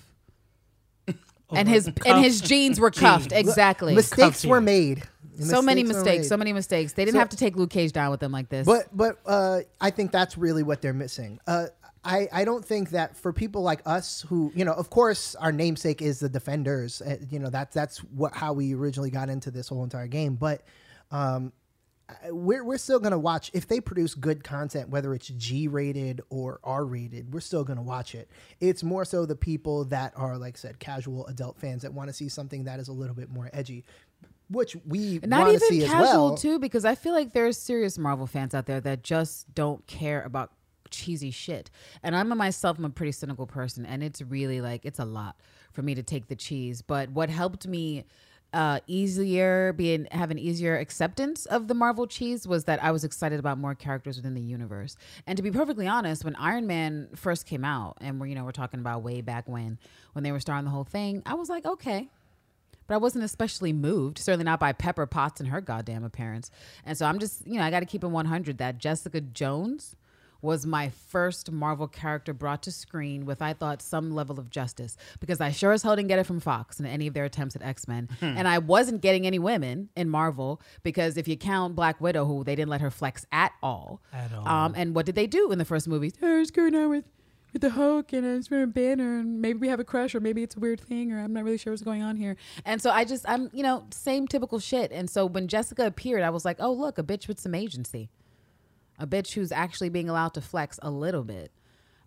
And 1.54 1.68
his 1.68 1.84
the 1.86 1.94
and 2.08 2.24
his 2.24 2.40
jeans 2.40 2.80
were 2.80 2.92
cuffed 2.92 3.32
jeans. 3.32 3.50
exactly. 3.50 3.94
mistakes 3.94 4.22
Cuffed 4.42 4.46
were 4.46 4.58
here. 4.58 4.62
made. 4.62 5.04
So 5.40 5.62
many 5.62 5.84
mistakes, 5.84 6.28
so 6.28 6.38
many 6.38 6.54
mistakes. 6.54 6.94
They 6.94 7.06
didn't 7.06 7.16
So- 7.16 7.20
have 7.20 7.30
to 7.30 7.38
take 7.38 7.56
Luke 7.56 7.70
Cage 7.70 7.92
down 7.92 8.12
with 8.12 8.20
them 8.20 8.32
like 8.32 8.50
this. 8.50 8.66
But 8.66 8.96
but 8.96 9.18
uh, 9.26 9.62
I 9.80 9.90
think 9.92 10.12
that's 10.12 10.38
really 10.38 10.64
what 10.64 10.82
they're 10.82 10.94
missing. 10.94 11.40
Uh, 11.48 11.68
I 12.04 12.28
I 12.32 12.46
don't 12.46 12.66
think 12.66 12.90
that 12.92 13.16
for 13.16 13.32
people 13.32 13.62
like 13.62 13.82
us 13.86 14.26
who 14.28 14.52
you 14.56 14.66
know, 14.66 14.74
of 14.74 14.90
course, 14.90 15.36
our 15.36 15.52
namesake 15.52 16.02
is 16.02 16.20
the 16.20 16.30
Defenders. 16.30 17.02
Uh, 17.02 17.18
you 17.30 17.40
know 17.40 17.50
that's 17.50 17.74
that's 17.74 18.00
what 18.00 18.34
how 18.34 18.54
we 18.54 18.74
originally 18.74 19.12
got 19.12 19.30
into 19.30 19.52
this 19.52 19.68
whole 19.68 19.84
entire 19.84 20.08
game. 20.08 20.36
But 20.36 20.64
um, 21.12 21.54
we're 22.30 22.64
we're 22.64 22.78
still 22.78 23.00
gonna 23.00 23.20
watch 23.20 23.52
if 23.54 23.68
they 23.68 23.80
produce 23.80 24.16
good 24.16 24.44
content, 24.44 24.90
whether 24.90 25.14
it's 25.14 25.28
G 25.28 25.68
rated 25.68 26.22
or 26.30 26.60
R 26.64 26.84
rated. 26.86 27.34
We're 27.34 27.40
still 27.40 27.64
gonna 27.64 27.84
watch 27.84 28.16
it. 28.16 28.30
It's 28.60 28.84
more 28.84 29.06
so 29.06 29.26
the 29.26 29.36
people 29.36 29.86
that 29.86 30.14
are 30.16 30.38
like 30.38 30.56
I 30.56 30.60
said, 30.60 30.80
casual 30.80 31.26
adult 31.28 31.58
fans 31.58 31.84
that 31.84 31.94
want 31.94 32.10
to 32.10 32.14
see 32.14 32.28
something 32.30 32.66
that 32.66 32.80
is 32.80 32.88
a 32.88 32.94
little 32.94 33.16
bit 33.16 33.30
more 33.30 33.50
edgy. 33.54 33.86
Which 34.52 34.76
we 34.86 35.20
not 35.24 35.48
see 35.60 35.78
even 35.78 35.84
as 35.84 35.90
casual 35.92 36.28
well. 36.28 36.38
too 36.38 36.60
because 36.60 36.84
i 36.84 36.94
feel 36.96 37.14
like 37.14 37.34
there's 37.34 37.58
serious 37.58 37.98
marvel 37.98 38.28
fans 38.28 38.54
out 38.54 38.66
there 38.66 38.82
that 38.82 39.04
just 39.04 39.54
don't 39.56 39.86
care 39.88 40.22
about 40.24 40.52
cheesy 40.90 41.32
shit 41.32 41.70
and 42.04 42.16
i'm 42.16 42.32
a 42.32 42.36
myself 42.36 42.78
i'm 42.78 42.84
a 42.84 42.90
pretty 42.90 43.14
cynical 43.14 43.48
person 43.48 43.86
and 43.86 44.04
it's 44.04 44.22
really 44.22 44.60
like 44.60 44.86
it's 44.86 45.00
a 45.00 45.06
lot 45.06 45.38
for 45.72 45.82
me 45.82 45.96
to 45.96 46.04
take 46.04 46.28
the 46.28 46.36
cheese 46.36 46.82
but 46.82 47.10
what 47.12 47.30
helped 47.30 47.66
me 47.66 48.04
uh, 48.54 48.80
easier 48.88 49.74
being 49.74 50.08
have 50.12 50.32
an 50.32 50.38
easier 50.38 50.78
acceptance 50.78 51.46
of 51.46 51.68
the 51.68 51.74
Marvel 51.74 52.06
cheese 52.06 52.46
was 52.48 52.66
that 52.66 52.84
I 52.84 52.92
was 52.92 53.04
excited 53.04 53.40
about 53.40 53.58
more 53.58 53.76
characters 53.76 54.18
within 54.18 54.34
the 54.34 54.42
universe. 54.42 54.98
And 55.26 55.38
to 55.38 55.44
be 55.44 55.52
perfectly 55.52 55.88
honest, 55.88 56.26
when 56.26 56.36
Iron 56.36 56.68
Man 56.68 57.08
first 57.16 57.46
came 57.46 57.64
out, 57.64 57.98
and 58.02 58.20
we're 58.20 58.28
you 58.28 58.36
know 58.36 58.44
we're 58.44 58.52
talking 58.52 58.80
about 58.80 59.04
way 59.04 59.22
back 59.22 59.48
when 59.48 59.78
when 60.14 60.24
they 60.24 60.32
were 60.32 60.40
starting 60.40 60.66
the 60.66 60.72
whole 60.72 60.84
thing, 60.84 61.24
I 61.26 61.36
was 61.36 61.50
like, 61.50 61.66
okay, 61.66 62.10
but 62.92 62.96
I 62.96 62.98
wasn't 62.98 63.24
especially 63.24 63.72
moved, 63.72 64.18
certainly 64.18 64.44
not 64.44 64.60
by 64.60 64.74
Pepper 64.74 65.06
Potts 65.06 65.40
and 65.40 65.48
her 65.48 65.62
goddamn 65.62 66.04
appearance. 66.04 66.52
And 66.86 66.98
so 66.98 67.06
I'm 67.06 67.20
just, 67.20 67.48
you 67.48 67.58
know, 67.58 67.64
I 67.64 67.72
got 67.72 67.80
to 67.80 67.86
keep 67.86 68.04
in 68.04 68.12
100 68.12 68.58
that 68.58 68.80
Jessica 68.80 69.22
Jones 69.22 69.96
was 70.42 70.66
my 70.66 70.90
first 70.90 71.50
Marvel 71.54 71.88
character 71.88 72.34
brought 72.34 72.64
to 72.64 72.72
screen 72.74 73.26
with, 73.26 73.42
I 73.42 73.54
thought, 73.54 73.82
some 73.82 74.12
level 74.14 74.42
of 74.42 74.50
justice 74.50 74.98
because 75.22 75.40
I 75.40 75.52
sure 75.52 75.72
as 75.72 75.84
hell 75.84 75.96
didn't 75.96 76.10
get 76.10 76.20
it 76.20 76.26
from 76.26 76.42
Fox 76.42 76.82
in 76.82 76.86
any 76.86 77.08
of 77.08 77.14
their 77.14 77.24
attempts 77.24 77.56
at 77.56 77.62
X 77.62 77.88
Men. 77.88 78.10
and 78.20 78.46
I 78.46 78.58
wasn't 78.58 79.00
getting 79.00 79.26
any 79.26 79.40
women 79.40 79.88
in 79.96 80.10
Marvel 80.10 80.62
because 80.84 81.16
if 81.16 81.30
you 81.30 81.38
count 81.38 81.78
Black 81.78 82.02
Widow, 82.02 82.26
who 82.26 82.44
they 82.44 82.58
didn't 82.58 82.72
let 82.72 82.82
her 82.82 82.92
flex 82.92 83.26
at 83.32 83.54
all. 83.64 84.02
At 84.12 84.34
all. 84.34 84.46
Um, 84.46 84.74
and 84.76 84.94
what 84.94 85.06
did 85.06 85.16
they 85.16 85.28
do 85.28 85.54
in 85.54 85.60
the 85.60 85.66
first 85.66 85.88
movie? 85.88 86.12
What's 86.20 86.52
going 86.52 86.76
on 86.76 86.90
with 86.90 87.06
with 87.54 87.62
the 87.62 87.72
Hulk 87.72 88.14
and 88.14 88.26
it's 88.26 88.50
wearing 88.50 88.66
a 88.66 88.68
banner 88.68 89.20
and 89.20 89.42
maybe 89.42 89.60
we 89.60 89.68
have 89.68 89.80
a 89.80 89.84
crush 89.84 90.16
or 90.16 90.20
maybe 90.20 90.44
it's 90.44 90.56
a 90.56 90.60
weird 90.60 90.80
thing 90.80 91.12
or 91.12 91.20
I'm 91.20 91.34
not 91.34 91.44
really 91.44 91.58
sure 91.58 91.74
what's 91.74 91.84
going 91.84 92.02
on 92.02 92.16
here. 92.16 92.38
And 92.66 92.82
so 92.82 92.90
I 92.90 93.04
just 93.04 93.28
I'm 93.28 93.50
you 93.54 93.64
know 93.64 93.86
same 93.92 94.28
typical 94.28 94.60
shit. 94.60 94.92
And 94.92 95.10
so 95.10 95.26
when 95.26 95.48
Jessica 95.48 95.86
appeared, 95.86 96.24
I 96.24 96.30
was 96.30 96.46
like, 96.46 96.58
oh 96.60 96.72
look, 96.72 96.98
a 96.98 97.04
bitch 97.04 97.28
with 97.28 97.40
some 97.40 97.56
agency, 97.56 98.10
a 99.00 99.08
bitch 99.08 99.34
who's 99.34 99.52
actually 99.52 99.90
being 99.90 100.10
allowed 100.10 100.34
to 100.36 100.42
flex 100.42 100.80
a 100.82 100.90
little 100.92 101.24
bit. 101.24 101.52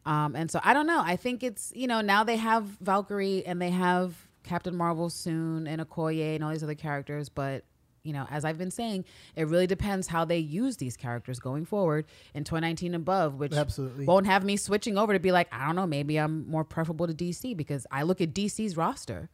Um, 0.06 0.36
and 0.36 0.50
so 0.50 0.60
I 0.62 0.74
don't 0.74 0.86
know. 0.86 1.02
I 1.04 1.16
think 1.16 1.42
it's 1.42 1.72
you 1.74 1.86
know 1.86 2.00
now 2.00 2.24
they 2.24 2.36
have 2.36 2.64
Valkyrie 2.80 3.44
and 3.44 3.60
they 3.60 3.70
have 3.70 4.14
Captain 4.42 4.76
Marvel 4.76 5.10
soon 5.10 5.66
and 5.66 5.80
Okoye 5.80 6.34
and 6.34 6.44
all 6.44 6.50
these 6.50 6.62
other 6.62 6.74
characters, 6.74 7.28
but 7.28 7.64
you 8.04 8.12
know, 8.12 8.26
as 8.30 8.44
I've 8.44 8.58
been 8.58 8.70
saying, 8.70 9.04
it 9.34 9.48
really 9.48 9.66
depends 9.66 10.06
how 10.06 10.24
they 10.24 10.38
use 10.38 10.76
these 10.76 10.96
characters 10.96 11.40
going 11.40 11.64
forward 11.64 12.04
in 12.34 12.44
2019 12.44 12.94
and 12.94 13.02
above, 13.02 13.34
which 13.36 13.52
Absolutely. 13.52 14.04
won't 14.04 14.26
have 14.26 14.44
me 14.44 14.56
switching 14.56 14.96
over 14.96 15.12
to 15.14 15.18
be 15.18 15.32
like, 15.32 15.48
I 15.50 15.66
don't 15.66 15.74
know, 15.74 15.86
maybe 15.86 16.18
I'm 16.18 16.48
more 16.48 16.64
preferable 16.64 17.06
to 17.06 17.14
DC 17.14 17.56
because 17.56 17.86
I 17.90 18.02
look 18.02 18.20
at 18.20 18.34
DC's 18.34 18.76
roster. 18.76 19.30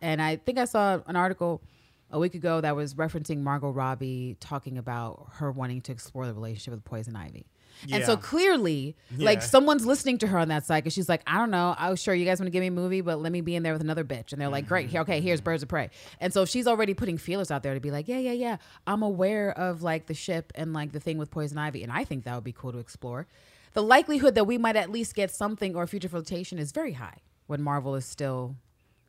And 0.00 0.20
I 0.20 0.36
think 0.36 0.58
I 0.58 0.66
saw 0.66 1.00
an 1.06 1.16
article 1.16 1.62
a 2.10 2.18
week 2.18 2.34
ago 2.34 2.60
that 2.60 2.76
was 2.76 2.94
referencing 2.94 3.38
Margot 3.38 3.70
Robbie 3.70 4.36
talking 4.38 4.76
about 4.76 5.26
her 5.36 5.50
wanting 5.50 5.80
to 5.82 5.92
explore 5.92 6.26
the 6.26 6.34
relationship 6.34 6.74
with 6.74 6.84
Poison 6.84 7.16
Ivy. 7.16 7.46
And 7.92 8.04
so 8.04 8.12
Yeah. 8.12 8.18
clearly, 8.20 8.96
like 9.16 9.42
someone's 9.42 9.86
listening 9.86 10.18
to 10.18 10.26
her 10.28 10.38
on 10.38 10.48
that 10.48 10.64
side 10.64 10.84
because 10.84 10.94
she's 10.94 11.08
like, 11.08 11.22
I 11.26 11.38
don't 11.38 11.50
know. 11.50 11.74
I 11.78 11.90
was 11.90 12.00
sure 12.00 12.14
you 12.14 12.24
guys 12.24 12.38
want 12.40 12.46
to 12.46 12.50
give 12.50 12.60
me 12.60 12.68
a 12.68 12.70
movie, 12.70 13.00
but 13.00 13.20
let 13.20 13.32
me 13.32 13.40
be 13.40 13.54
in 13.54 13.62
there 13.62 13.72
with 13.72 13.82
another 13.82 14.04
bitch. 14.04 14.32
And 14.32 14.40
they're 14.40 14.48
like, 14.48 14.66
great. 14.66 14.88
Here, 14.88 15.00
okay, 15.02 15.20
here's 15.20 15.40
Birds 15.40 15.62
of 15.62 15.68
Prey. 15.68 15.90
And 16.20 16.32
so 16.32 16.44
she's 16.44 16.66
already 16.66 16.94
putting 16.94 17.18
feelers 17.18 17.50
out 17.50 17.62
there 17.62 17.74
to 17.74 17.80
be 17.80 17.90
like, 17.90 18.08
yeah, 18.08 18.18
yeah, 18.18 18.32
yeah. 18.32 18.56
I'm 18.86 19.02
aware 19.02 19.50
of 19.58 19.82
like 19.82 20.06
the 20.06 20.14
ship 20.14 20.52
and 20.54 20.72
like 20.72 20.92
the 20.92 21.00
thing 21.00 21.18
with 21.18 21.30
Poison 21.30 21.58
Ivy. 21.58 21.82
And 21.82 21.92
I 21.92 22.04
think 22.04 22.24
that 22.24 22.34
would 22.34 22.44
be 22.44 22.52
cool 22.52 22.72
to 22.72 22.78
explore. 22.78 23.26
The 23.74 23.82
likelihood 23.82 24.34
that 24.36 24.44
we 24.44 24.56
might 24.56 24.76
at 24.76 24.90
least 24.90 25.14
get 25.14 25.30
something 25.30 25.74
or 25.74 25.86
future 25.86 26.08
flirtation 26.08 26.58
is 26.58 26.70
very 26.72 26.92
high 26.92 27.18
when 27.46 27.60
Marvel 27.60 27.94
is 27.96 28.04
still, 28.04 28.56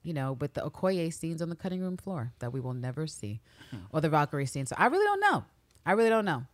you 0.01 0.13
know, 0.13 0.33
with 0.33 0.55
the 0.55 0.61
Okoye 0.61 1.13
scenes 1.13 1.41
on 1.41 1.49
the 1.49 1.55
cutting 1.55 1.81
room 1.81 1.97
floor 1.97 2.33
that 2.39 2.51
we 2.51 2.59
will 2.59 2.73
never 2.73 3.05
see 3.07 3.41
hmm. 3.69 3.77
or 3.91 4.01
the 4.01 4.09
Valkyrie 4.09 4.45
scenes. 4.47 4.69
So 4.69 4.75
I 4.77 4.87
really 4.87 5.05
don't 5.05 5.19
know. 5.21 5.45
I 5.85 5.91
really 5.91 6.09
don't 6.09 6.25
know. 6.25 6.45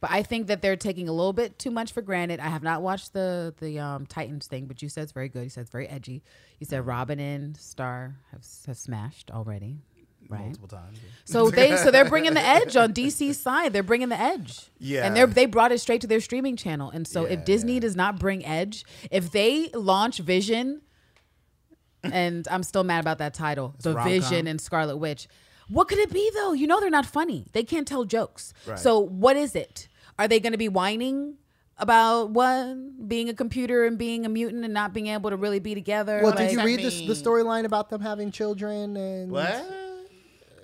But 0.00 0.10
I 0.10 0.22
think 0.22 0.46
that 0.46 0.62
they're 0.62 0.76
taking 0.76 1.08
a 1.08 1.12
little 1.12 1.34
bit 1.34 1.58
too 1.58 1.70
much 1.70 1.92
for 1.92 2.00
granted. 2.00 2.40
I 2.40 2.48
have 2.48 2.62
not 2.62 2.80
watched 2.82 3.12
the 3.12 3.54
the 3.60 3.78
um, 3.78 4.06
Titans 4.06 4.46
thing, 4.46 4.66
but 4.66 4.80
you 4.82 4.88
said 4.88 5.02
it's 5.02 5.12
very 5.12 5.28
good. 5.28 5.44
You 5.44 5.50
said 5.50 5.62
it's 5.62 5.70
very 5.70 5.86
edgy. 5.88 6.22
You 6.58 6.66
said 6.66 6.86
Robin 6.86 7.20
and 7.20 7.56
Star 7.56 8.16
have, 8.32 8.42
have 8.66 8.78
smashed 8.78 9.30
already, 9.30 9.76
right? 10.30 10.40
multiple 10.40 10.68
times. 10.68 10.98
So 11.26 11.50
they 11.50 11.76
so 11.76 11.90
they're 11.90 12.08
bringing 12.08 12.32
the 12.32 12.40
edge 12.40 12.76
on 12.76 12.92
DC's 12.94 13.38
side. 13.38 13.74
They're 13.74 13.82
bringing 13.82 14.08
the 14.08 14.18
edge. 14.20 14.70
Yeah. 14.78 15.04
and 15.06 15.14
they 15.14 15.24
they 15.26 15.46
brought 15.46 15.70
it 15.70 15.80
straight 15.80 16.00
to 16.00 16.06
their 16.06 16.20
streaming 16.20 16.56
channel. 16.56 16.88
And 16.88 17.06
so 17.06 17.26
Yeah, 17.26 17.34
if 17.34 17.44
Disney 17.44 17.74
yeah. 17.74 17.80
does 17.80 17.94
not 17.96 18.18
bring 18.18 18.44
edge, 18.46 18.86
if 19.10 19.30
they 19.32 19.68
launch 19.74 20.18
Vision, 20.18 20.80
and 22.02 22.48
I'm 22.50 22.62
still 22.62 22.84
mad 22.84 23.00
about 23.00 23.18
that 23.18 23.34
title, 23.34 23.74
the 23.82 23.92
rom-com. 23.94 24.10
Vision 24.10 24.46
and 24.46 24.58
Scarlet 24.58 24.96
Witch. 24.96 25.28
What 25.68 25.86
could 25.88 25.98
it 25.98 26.10
be 26.10 26.30
though? 26.34 26.52
You 26.52 26.66
know 26.66 26.80
they're 26.80 26.90
not 26.90 27.06
funny. 27.06 27.46
They 27.52 27.62
can't 27.62 27.86
tell 27.86 28.04
jokes. 28.04 28.52
Right. 28.66 28.78
So 28.78 28.98
what 28.98 29.36
is 29.36 29.54
it? 29.54 29.88
Are 30.20 30.28
they 30.28 30.38
going 30.38 30.52
to 30.52 30.58
be 30.58 30.68
whining? 30.68 31.36
About 31.78 32.28
what 32.28 33.08
being 33.08 33.30
a 33.30 33.34
computer 33.34 33.86
and 33.86 33.96
being 33.96 34.26
a 34.26 34.28
mutant 34.28 34.66
and 34.66 34.74
not 34.74 34.92
being 34.92 35.06
able 35.06 35.30
to 35.30 35.36
really 35.36 35.60
be 35.60 35.74
together. 35.74 36.20
Well, 36.22 36.32
Like- 36.32 36.38
did 36.50 36.52
you 36.52 36.60
I 36.60 36.64
read 36.64 36.80
this, 36.80 36.98
the 37.00 37.14
storyline 37.14 37.64
about 37.64 37.88
them 37.88 38.02
having 38.02 38.30
children 38.30 38.98
and 38.98 39.30
What? 39.30 39.64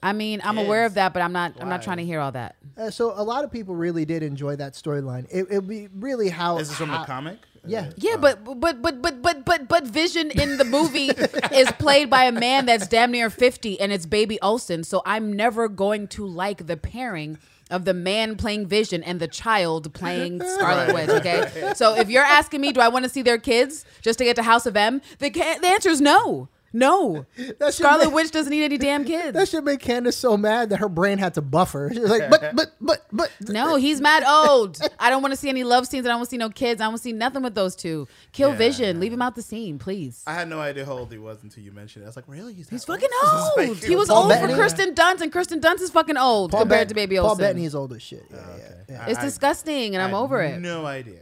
I 0.03 0.13
mean, 0.13 0.43
I'm 0.45 0.59
aware 0.59 0.85
of 0.85 0.95
that, 0.95 1.15
but 1.15 1.23
I'm 1.23 1.33
not. 1.33 1.55
I'm 1.59 1.71
not 1.71 1.81
trying 1.83 1.97
to 1.97 2.05
hear 2.05 2.21
all 2.21 2.33
that. 2.33 2.57
Uh, 2.77 2.91
so 2.91 3.15
a 3.17 3.25
lot 3.25 3.45
of 3.45 3.51
people 3.51 3.75
really 3.75 4.05
did 4.05 4.23
enjoy 4.23 4.57
that 4.57 4.75
storyline. 4.75 5.27
It 5.31 5.49
would 5.51 5.67
be 5.67 5.89
really 5.95 6.29
how 6.29 6.59
Is 6.59 6.69
this 6.69 6.77
from 6.77 6.91
how- 6.91 7.01
the 7.01 7.07
comic? 7.07 7.39
Yeah. 7.67 7.91
Yeah, 7.97 8.17
but 8.19 8.45
but 8.45 8.61
but 8.83 9.03
but 9.03 9.23
but 9.23 9.45
but 9.45 9.69
but 9.69 9.85
Vision 9.87 10.31
in 10.31 10.59
the 10.59 10.65
movie 10.65 11.07
is 11.53 11.73
played 11.79 12.11
by 12.11 12.25
a 12.25 12.33
man 12.33 12.67
that's 12.67 12.87
damn 12.87 13.11
near 13.11 13.31
fifty, 13.31 13.81
and 13.81 13.91
it's 13.91 14.05
Baby 14.07 14.39
Olsen. 14.43 14.85
So 14.85 15.01
I'm 15.07 15.33
never 15.33 15.67
going 15.69 16.09
to 16.09 16.27
like 16.27 16.67
the 16.67 16.77
pairing 16.77 17.39
of 17.71 17.85
the 17.85 17.95
man 17.95 18.37
playing 18.37 18.67
Vision 18.67 19.03
and 19.03 19.21
the 19.21 19.29
child 19.29 19.93
playing 19.93 20.41
Scarlet 20.55 20.95
Witch. 20.95 21.09
Okay, 21.09 21.73
so 21.75 21.95
if 21.97 22.09
you're 22.09 22.23
asking 22.25 22.61
me, 22.61 22.73
do 22.73 22.81
I 22.81 22.89
want 22.89 23.05
to 23.05 23.09
see 23.09 23.23
their 23.23 23.39
kids 23.39 23.85
just 24.03 24.19
to 24.19 24.25
get 24.25 24.37
to 24.37 24.43
House 24.43 24.67
of 24.67 24.77
M? 24.77 25.01
The 25.19 25.31
the 25.31 25.67
answer 25.67 25.89
is 25.89 26.01
no. 26.01 26.49
No, 26.73 27.25
That 27.37 27.57
should 27.61 27.75
Scarlet 27.75 28.07
make- 28.07 28.15
Witch 28.15 28.31
doesn't 28.31 28.51
need 28.51 28.65
any 28.65 28.77
damn 28.79 29.05
kids. 29.07 29.33
That 29.33 29.49
should 29.49 29.65
make 29.65 29.81
Candace 29.81 30.17
so 30.17 30.37
mad 30.37 30.71
that 30.71 30.79
her 30.79 30.89
brain 30.89 31.19
had 31.19 31.35
to 31.35 31.43
buffer. 31.43 31.91
She 31.95 32.01
was 32.01 32.11
like, 32.11 32.29
but, 32.29 32.55
but, 32.55 32.73
but, 32.81 33.07
but. 33.13 33.31
No, 33.49 33.77
he's 33.77 34.01
mad 34.01 34.25
old. 34.27 34.79
I 34.99 35.09
don't 35.11 35.23
want 35.23 35.33
to 35.33 35.37
see 35.37 35.49
any 35.49 35.65
love 35.65 35.87
scenes. 35.87 36.05
I 36.07 36.11
don't 36.11 36.19
want 36.19 36.29
to 36.29 36.31
see 36.31 36.37
no 36.39 36.51
kids. 36.51 36.81
I 36.81 36.85
don't 36.85 36.93
want 36.93 36.99
to 37.01 37.05
see 37.05 37.13
nothing 37.13 37.43
with 37.43 37.55
those 37.55 37.75
two. 37.77 38.07
Kill 38.33 38.51
Yeah, 38.51 38.57
Vision. 38.57 38.97
yeah. 38.97 39.01
Leave 39.01 39.13
him 39.13 39.23
out 39.23 39.35
the 39.37 39.43
scene, 39.43 39.79
please. 39.79 40.23
I 40.27 40.35
had 40.35 40.49
no 40.49 40.61
idea 40.61 40.85
how 40.85 40.93
old 40.99 41.11
he 41.13 41.19
was 41.19 41.43
until 41.43 41.63
you 41.63 41.73
mentioned 41.73 42.03
it. 42.03 42.07
I 42.07 42.09
was 42.09 42.17
like, 42.17 42.29
really? 42.29 42.53
He's, 42.55 42.69
He's 42.69 42.85
fucking 42.85 43.09
old? 43.25 43.69
old. 43.69 43.79
He 43.85 43.97
was 43.97 44.09
Paul 44.09 44.19
old 44.23 44.29
Bettany? 44.29 44.53
for 44.53 44.59
Kristen 44.61 44.95
Dunst, 44.95 45.21
and 45.23 45.33
Kristen 45.33 45.61
Dunst 45.61 45.81
is 45.81 45.91
fucking 45.91 46.17
old 46.17 46.51
Paul 46.51 46.61
compared 46.61 46.81
Bet- 46.83 46.89
to 46.89 46.95
Baby 46.95 47.19
Olsen. 47.19 47.27
Paul 47.27 47.31
Olsen. 47.31 47.45
Bettany's 47.45 47.75
old 47.75 47.93
as 47.95 48.03
shit. 48.03 48.25
Yeah, 48.31 48.37
oh, 48.39 48.57
yeah, 48.59 48.73
yeah. 48.89 49.07
It's 49.09 49.19
I- 49.21 49.23
disgusting, 49.25 49.95
and 49.95 50.03
I 50.03 50.07
I'm 50.07 50.11
had 50.11 50.17
over 50.19 50.43
it. 50.43 50.61
No 50.61 50.85
idea. 50.85 51.21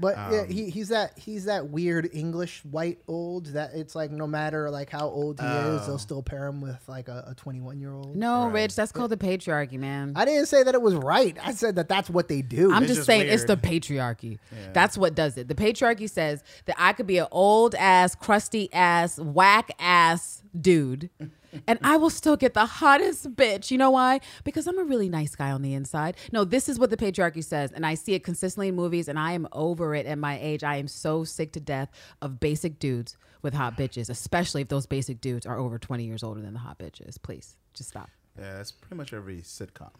But 0.00 0.16
yeah, 0.16 0.40
Um, 0.40 0.48
he, 0.48 0.70
he's 0.70 0.88
that 0.88 1.18
he's 1.18 1.44
that 1.44 1.68
weird 1.68 2.08
English 2.12 2.62
white 2.64 2.98
old 3.06 3.46
that 3.46 3.74
it's 3.74 3.94
like 3.94 4.10
no 4.10 4.26
matter 4.26 4.70
like 4.70 4.90
how 4.90 5.08
old 5.08 5.38
he 5.40 5.46
is, 5.46 5.52
Oh. 5.82 5.84
they'll 5.86 5.98
still 5.98 6.22
pair 6.22 6.46
him 6.46 6.60
with 6.60 6.78
like 6.88 7.08
a 7.08 7.32
21 7.36 7.78
year 7.80 7.92
old. 7.94 8.16
No, 8.16 8.44
Right. 8.46 8.54
Rich, 8.54 8.76
that's 8.76 8.92
called 8.92 9.10
the 9.10 9.16
patriarchy, 9.16 9.78
man. 9.78 10.12
I 10.16 10.24
didn't 10.24 10.46
say 10.46 10.62
that 10.62 10.74
it 10.74 10.82
was 10.82 10.94
right. 10.94 11.36
I 11.42 11.52
said 11.52 11.76
that 11.76 11.88
that's 11.88 12.10
what 12.10 12.28
they 12.28 12.42
do. 12.42 12.72
I'm 12.72 12.82
It's 12.82 12.90
just 12.90 12.98
just 12.98 13.06
saying 13.06 13.28
it's 13.28 13.44
the 13.44 13.54
weird. 13.62 13.62
patriarchy. 13.82 14.38
That's 14.72 14.98
what 14.98 15.14
does 15.14 15.36
it. 15.36 15.48
The 15.48 15.54
patriarchy 15.54 16.08
says 16.10 16.42
that 16.66 16.76
I 16.78 16.92
could 16.92 17.06
be 17.06 17.18
an 17.18 17.26
old 17.30 17.74
ass, 17.74 18.14
crusty 18.14 18.72
ass, 18.72 19.18
whack 19.18 19.70
ass 19.78 20.42
dude. 20.60 21.10
And 21.66 21.78
I 21.82 21.96
will 21.96 22.10
still 22.10 22.36
get 22.36 22.54
the 22.54 22.66
hottest 22.66 23.34
bitch. 23.36 23.70
You 23.70 23.78
know 23.78 23.90
why? 23.90 24.20
Because 24.44 24.66
I'm 24.66 24.78
a 24.78 24.84
really 24.84 25.08
nice 25.08 25.34
guy 25.34 25.50
on 25.50 25.62
the 25.62 25.74
inside. 25.74 26.16
No, 26.32 26.44
this 26.44 26.68
is 26.68 26.78
what 26.78 26.90
the 26.90 26.96
patriarchy 26.96 27.42
says. 27.44 27.72
And 27.72 27.84
I 27.86 27.94
see 27.94 28.14
it 28.14 28.24
consistently 28.24 28.68
in 28.68 28.74
movies, 28.76 29.08
and 29.08 29.18
I 29.18 29.32
am 29.32 29.46
over 29.52 29.94
it 29.94 30.06
at 30.06 30.18
my 30.18 30.38
age. 30.40 30.64
I 30.64 30.76
am 30.76 30.88
so 30.88 31.24
sick 31.24 31.52
to 31.52 31.60
death 31.60 31.90
of 32.22 32.40
basic 32.40 32.78
dudes 32.78 33.16
with 33.42 33.54
hot 33.54 33.76
bitches, 33.76 34.08
especially 34.10 34.62
if 34.62 34.68
those 34.68 34.86
basic 34.86 35.20
dudes 35.20 35.44
are 35.46 35.58
over 35.58 35.78
20 35.78 36.04
years 36.04 36.22
older 36.22 36.40
than 36.40 36.54
the 36.54 36.60
hot 36.60 36.78
bitches. 36.78 37.20
Please, 37.20 37.56
just 37.74 37.90
stop. 37.90 38.08
yeah, 38.38 38.54
that's 38.56 38.72
pretty 38.72 38.96
much 38.96 39.12
every 39.12 39.38
sitcom. 39.42 39.90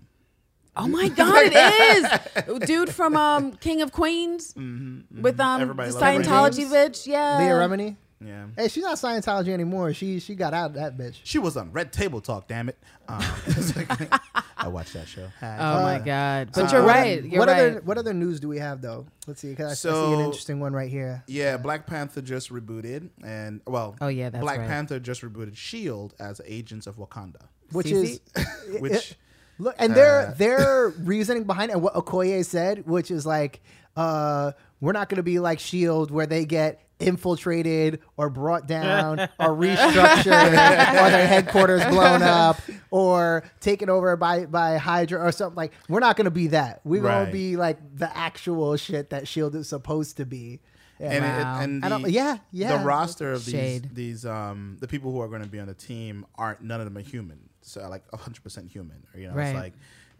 Oh 0.76 0.88
my 0.88 1.08
god, 1.08 1.52
it 1.52 2.48
is, 2.48 2.58
dude 2.66 2.90
from 2.90 3.16
um 3.16 3.52
King 3.52 3.80
of 3.80 3.92
Queens 3.92 4.54
with 4.56 5.38
um 5.38 5.60
Everybody 5.62 5.90
the 5.92 5.98
loves 5.98 6.26
Scientology 6.26 6.70
Raymond. 6.70 6.94
bitch. 6.94 7.06
Yeah, 7.06 7.38
Leah 7.38 7.50
Remini. 7.52 7.96
Yeah. 8.24 8.46
Hey, 8.56 8.68
she's 8.68 8.82
not 8.82 8.96
Scientology 8.96 9.48
anymore. 9.48 9.92
She 9.92 10.18
she 10.20 10.34
got 10.34 10.54
out 10.54 10.70
of 10.70 10.74
that 10.76 10.96
bitch. 10.96 11.16
She 11.24 11.38
was 11.38 11.56
on 11.56 11.70
Red 11.72 11.92
Table 11.92 12.20
Talk, 12.20 12.48
damn 12.48 12.68
it. 12.68 12.78
Um, 13.08 13.20
I 14.56 14.68
watched 14.68 14.94
that 14.94 15.06
show. 15.08 15.28
Oh 15.42 15.82
my 15.82 15.98
god, 15.98 16.50
but 16.54 16.68
Uh, 16.68 16.72
you're 16.72 16.82
what- 16.84 16.88
right. 16.94 17.24
You're 17.24 17.38
what 17.40 17.48
right. 17.48 17.60
other 17.70 17.80
what 17.84 17.98
other 17.98 18.14
news 18.14 18.40
do 18.40 18.48
we 18.48 18.58
have 18.58 18.80
though? 18.80 19.06
Let's 19.26 19.40
see. 19.40 19.54
'cause 19.54 19.66
I, 19.66 19.70
I 19.70 19.74
see 19.74 19.88
an 19.88 19.94
So- 19.94 20.20
interesting 20.24 20.60
one 20.60 20.72
right 20.72 20.90
here. 20.90 21.22
Yeah, 21.26 21.56
Black 21.56 21.86
Panther 21.86 22.22
just 22.22 22.50
rebooted, 22.50 23.10
and 23.22 23.60
well, 23.66 23.96
Oh, 24.00 24.08
yeah, 24.08 24.30
that's 24.30 24.42
Black 24.42 24.58
right. 24.60 24.68
Panther 24.68 24.98
just 24.98 25.22
rebooted 25.22 25.56
Shield 25.56 26.14
as 26.18 26.40
Agents 26.46 26.86
of 26.86 26.96
Wakanda, 26.96 27.42
Which 27.72 27.88
Cece? 27.88 28.20
is 28.34 28.80
which 28.80 29.16
Look, 29.58 29.74
and 29.78 29.94
their 29.94 30.28
Uh, 30.28 30.34
their 30.34 30.88
reasoning 30.88 31.44
behind 31.44 31.70
it, 31.70 31.74
and 31.74 31.82
what 31.82 31.94
Okoye 31.94 32.44
said, 32.44 32.86
which 32.86 33.10
is 33.10 33.24
like, 33.26 33.60
uh, 33.96 34.50
we're 34.84 34.92
not 34.92 35.08
going 35.08 35.16
to 35.16 35.22
be 35.22 35.38
like 35.38 35.58
Shield, 35.58 36.10
where 36.10 36.26
they 36.26 36.44
get 36.44 36.80
infiltrated 37.00 38.00
or 38.16 38.30
brought 38.30 38.66
down 38.66 39.18
or 39.40 39.48
restructured 39.48 40.26
or 41.06 41.10
their 41.10 41.26
headquarters 41.26 41.84
blown 41.86 42.22
up 42.22 42.60
or 42.90 43.44
taken 43.60 43.88
over 43.90 44.16
by 44.16 44.46
by 44.46 44.76
Hydra 44.76 45.20
or 45.20 45.32
something 45.32 45.56
like. 45.56 45.72
We're 45.88 46.00
not 46.00 46.16
going 46.16 46.26
to 46.26 46.30
be 46.30 46.48
that. 46.48 46.80
We're 46.84 47.02
going 47.02 47.26
to 47.26 47.32
be 47.32 47.56
like 47.56 47.78
the 47.96 48.14
actual 48.16 48.76
shit 48.76 49.10
that 49.10 49.26
Shield 49.28 49.54
is 49.54 49.68
supposed 49.68 50.18
to 50.18 50.26
be. 50.26 50.60
Yeah. 51.00 51.10
and, 51.10 51.24
it- 51.24 51.28
Wow. 51.28 51.60
and 51.60 51.84
I 51.84 51.88
the, 51.88 51.98
don't- 52.02 52.10
yeah, 52.12 52.36
yeah. 52.52 52.78
the 52.78 52.84
roster 52.84 53.32
of 53.32 53.44
these 53.44 53.82
these 53.92 54.24
um 54.24 54.76
the 54.80 54.86
people 54.86 55.10
who 55.10 55.20
are 55.20 55.28
going 55.28 55.42
to 55.42 55.48
be 55.48 55.58
on 55.58 55.66
the 55.66 55.74
team 55.74 56.24
aren't 56.36 56.62
none 56.62 56.80
of 56.80 56.86
them 56.86 56.96
are 56.96 57.00
human, 57.00 57.38
so 57.62 57.80
like 57.88 58.02
hundred 58.14 58.42
percent 58.44 58.70
human. 58.70 59.04
Or, 59.12 59.18
you 59.20 59.26
know, 59.28 59.34
Right. 59.34 59.48
it's 59.48 59.56
like 59.58 59.72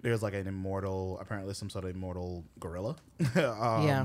there's 0.02 0.20
like 0.22 0.34
an 0.34 0.46
immortal, 0.48 1.18
apparently 1.20 1.54
some 1.54 1.70
sort 1.70 1.84
of 1.84 1.90
immortal 1.94 2.44
gorilla. 2.58 2.96
um, 3.36 3.86
Yeah. 3.86 4.04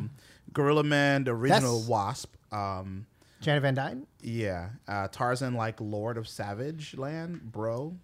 Gorilla 0.54 0.84
Man, 0.84 1.24
the 1.24 1.32
original 1.32 1.80
That's- 1.80 1.88
Wasp. 1.88 2.36
Um, 2.52 3.06
Janet 3.42 3.62
Van 3.62 3.74
Dyne. 3.76 4.08
Yeah, 4.22 4.70
uh, 4.88 5.08
Tarzan 5.08 5.54
like 5.54 5.80
Lord 5.80 6.18
of 6.18 6.28
Savage 6.28 6.98
Land, 6.98 7.52
bro. 7.52 7.96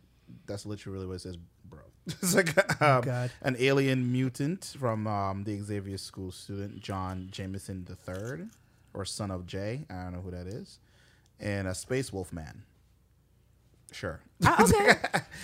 That's 0.46 0.66
literally 0.66 1.06
what 1.06 1.16
it 1.16 1.22
says, 1.22 1.38
bro. 1.70 1.80
it's 2.08 2.34
like 2.36 2.82
um, 2.82 3.02
God. 3.02 3.32
an 3.42 3.56
alien 3.60 4.12
mutant 4.12 4.76
from 4.80 5.08
um, 5.08 5.44
the 5.44 5.60
Xavier 5.60 5.98
School 5.98 6.32
student 6.32 6.80
John 6.80 7.28
Jameson 7.32 7.86
III, 7.90 8.46
or 8.94 9.04
son 9.04 9.30
of 9.30 9.46
Jay. 9.46 9.86
I 9.90 10.04
don't 10.04 10.14
know 10.14 10.22
who 10.22 10.32
that 10.32 10.48
is, 10.48 10.80
and 11.40 11.68
a 11.68 11.76
space 11.76 12.14
wolf 12.14 12.32
man. 12.32 12.64
Sure, 13.96 14.20
Ah, 14.46 14.62
okay, 14.68 14.96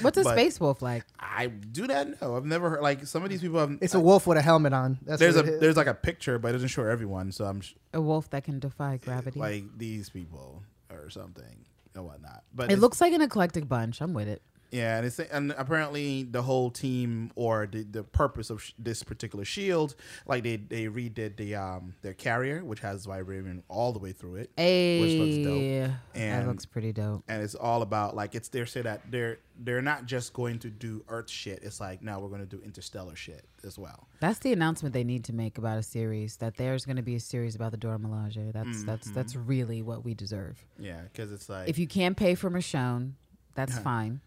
what's 0.01 0.17
a 0.17 0.23
But- 0.23 0.33
space 0.33 0.59
wolf 0.59 0.81
like? 0.81 1.05
I 1.19 1.47
do 1.47 1.87
not 1.87 2.21
know. 2.21 2.35
I've 2.35 2.45
never 2.45 2.69
heard 2.69 2.81
like 2.81 3.05
some 3.07 3.23
of 3.23 3.29
these 3.29 3.39
people 3.41 3.59
have. 3.59 3.77
It's 3.81 3.93
a 3.95 3.99
wolf 3.99 4.27
with 4.27 4.37
a 4.37 4.41
helmet 4.41 4.73
on. 4.73 4.99
That's 5.03 5.19
there's 5.19 5.35
a 5.37 5.39
what 5.39 5.47
it 5.47 5.53
is. 5.55 5.59
there's 5.61 5.77
like 5.77 5.87
a 5.87 5.93
picture, 5.93 6.37
but 6.37 6.49
it 6.49 6.51
doesn't 6.53 6.67
show 6.67 6.83
everyone. 6.85 7.31
So 7.31 7.45
I'm 7.45 7.61
sh- 7.61 7.73
A 7.93 8.01
wolf 8.01 8.29
that 8.31 8.43
can 8.43 8.59
defy 8.59 8.97
gravity. 8.97 9.39
like 9.39 9.63
these 9.77 10.09
people 10.09 10.63
or 10.91 11.09
something 11.09 11.65
and 11.95 12.05
whatnot. 12.05 12.43
But 12.53 12.71
it 12.71 12.79
looks 12.79 12.99
like 12.99 13.13
an 13.13 13.21
eclectic 13.21 13.67
bunch. 13.69 14.01
I'm 14.01 14.13
with 14.13 14.27
it. 14.27 14.41
Yeah, 14.71 14.97
and 14.97 15.05
it's 15.05 15.19
and 15.19 15.51
apparently 15.57 16.23
the 16.23 16.41
whole 16.43 16.71
team 16.71 17.31
or 17.35 17.67
the, 17.69 17.83
the 17.83 18.03
purpose 18.03 18.49
of 18.49 18.63
sh- 18.63 18.71
this 18.79 19.03
particular 19.03 19.43
shield, 19.43 19.95
like 20.25 20.43
they 20.43 20.55
they 20.55 20.85
redid 20.85 21.35
the 21.35 21.55
um 21.55 21.93
their 22.01 22.13
carrier, 22.13 22.63
which 22.63 22.79
has 22.79 23.05
vibranium 23.05 23.63
all 23.67 23.91
the 23.91 23.99
way 23.99 24.13
through 24.13 24.35
it, 24.35 24.49
which 24.55 25.19
looks 25.19 25.37
dope. 25.37 25.57
Hey, 25.59 25.79
that 25.81 25.93
And- 26.15 26.47
looks 26.47 26.65
pretty 26.65 26.93
dope. 26.93 27.23
And 27.27 27.43
it's 27.43 27.55
all 27.55 27.81
about 27.81 28.15
like 28.15 28.33
it's 28.33 28.47
they 28.47 28.63
say 28.65 28.81
that 28.81 29.01
they're 29.11 29.39
they're 29.63 29.81
not 29.81 30.05
just 30.05 30.31
going 30.33 30.57
to 30.59 30.69
do 30.69 31.03
Earth 31.09 31.29
shit. 31.29 31.59
It's 31.63 31.79
like 31.81 32.01
now 32.01 32.19
we're 32.21 32.29
going 32.29 32.39
to 32.41 32.47
do 32.47 32.61
interstellar 32.63 33.15
shit 33.15 33.45
as 33.65 33.77
well. 33.77 34.07
That's 34.21 34.39
the 34.39 34.53
announcement 34.53 34.93
they 34.93 35.03
need 35.03 35.25
to 35.25 35.33
make 35.33 35.57
about 35.57 35.77
a 35.79 35.83
series. 35.83 36.37
That 36.37 36.55
there's 36.55 36.85
going 36.85 36.95
to 36.95 37.01
be 37.03 37.15
a 37.15 37.19
series 37.19 37.55
about 37.55 37.71
the 37.71 37.77
Dora 37.77 37.99
Milaje. 37.99 38.53
That's 38.53 38.83
that's 38.85 39.07
Mm-hmm. 39.07 39.15
that's 39.15 39.35
really 39.35 39.81
what 39.81 40.05
we 40.05 40.13
deserve. 40.13 40.63
Yeah, 40.79 41.01
because 41.11 41.31
it's 41.33 41.49
like 41.49 41.67
If 41.67 41.77
you 41.77 41.87
can't 41.87 42.15
pay 42.15 42.35
for 42.35 42.49
Michonne, 42.49 43.11
that's 43.53 43.77
fine. 43.91 44.21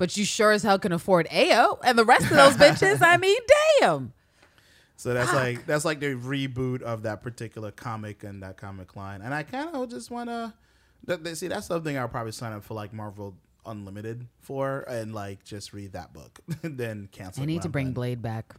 But 0.00 0.16
you 0.16 0.24
sure 0.24 0.50
as 0.50 0.62
hell 0.62 0.78
can 0.78 0.92
afford 0.92 1.28
Ayo 1.28 1.78
and 1.84 1.98
the 1.98 2.06
rest 2.06 2.24
of 2.24 2.30
those 2.30 2.56
bitches. 2.56 3.02
I 3.02 3.16
mean, 3.26 3.38
damn. 3.80 4.14
so 4.96 5.12
that's 5.12 5.32
like 5.34 5.66
that's 5.66 5.84
like 5.84 6.00
the 6.00 6.14
reboot 6.14 6.80
of 6.80 7.02
that 7.02 7.22
particular 7.22 7.70
comic 7.70 8.24
and 8.24 8.42
that 8.42 8.56
comic 8.56 8.96
line. 8.96 9.20
And 9.20 9.34
I 9.34 9.42
kind 9.42 9.68
of 9.74 9.90
just 9.90 10.10
want 10.10 10.30
to 10.30 10.54
that, 11.04 11.22
that- 11.22 11.36
see 11.36 11.48
that's 11.48 11.66
something 11.66 11.98
I'll 11.98 12.08
probably 12.08 12.32
sign 12.32 12.54
up 12.54 12.64
for 12.64 12.72
like 12.72 12.94
Marvel 12.94 13.36
Unlimited 13.66 14.26
for 14.38 14.86
and 14.88 15.14
like 15.14 15.44
just 15.44 15.74
read 15.74 15.92
that 15.92 16.14
book, 16.14 16.40
then 16.62 17.10
cancel. 17.12 17.42
I 17.42 17.46
need 17.46 17.60
to 17.60 17.68
I'm 17.68 17.72
bring 17.72 17.86
done. 17.88 17.92
Blade 17.94 18.22
back. 18.22 18.54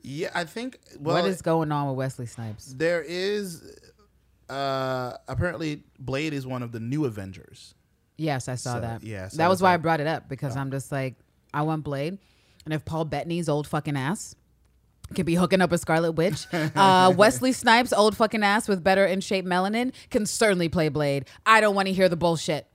Yeah, 0.00 0.30
I 0.34 0.44
think. 0.44 0.78
Well, 0.98 1.16
what 1.16 1.26
is 1.28 1.42
going 1.42 1.70
on 1.70 1.88
with 1.88 1.96
Wesley 1.98 2.24
Snipes? 2.24 2.72
there 2.74 3.02
is 3.02 3.78
uh 4.48 5.18
apparently 5.28 5.82
Blade 5.98 6.32
is 6.32 6.46
one 6.46 6.62
of 6.62 6.72
the 6.72 6.80
new 6.80 7.04
Avengers. 7.04 7.74
Yes, 8.16 8.48
I 8.48 8.54
saw 8.54 8.74
So, 8.74 8.80
that. 8.80 9.02
yeah, 9.02 9.28
so 9.28 9.36
that 9.38 9.48
was 9.48 9.60
why 9.62 9.74
I 9.74 9.76
brought 9.76 10.00
it 10.00 10.06
up 10.06 10.28
because 10.28 10.56
I'm 10.56 10.70
just 10.70 10.90
like, 10.90 11.14
I 11.52 11.62
want 11.62 11.84
Blade, 11.84 12.18
and 12.64 12.72
if 12.74 12.84
Paul 12.84 13.04
Bettany's 13.04 13.48
old 13.48 13.66
fucking 13.66 13.96
ass 13.96 14.34
can 15.14 15.24
be 15.26 15.34
hooking 15.34 15.60
up 15.60 15.70
with 15.70 15.80
Scarlet 15.80 16.12
Witch, 16.12 16.46
uh, 16.52 17.12
Wesley 17.16 17.52
Snipes' 17.52 17.92
old 17.92 18.16
fucking 18.16 18.42
ass 18.42 18.68
with 18.68 18.82
better 18.82 19.04
in 19.04 19.20
shape 19.20 19.44
melanin 19.44 19.92
can 20.10 20.26
certainly 20.26 20.68
play 20.68 20.88
Blade. 20.88 21.26
I 21.44 21.60
don't 21.60 21.74
want 21.74 21.88
to 21.88 21.94
hear 21.94 22.08
the 22.08 22.16
bullshit. 22.16 22.66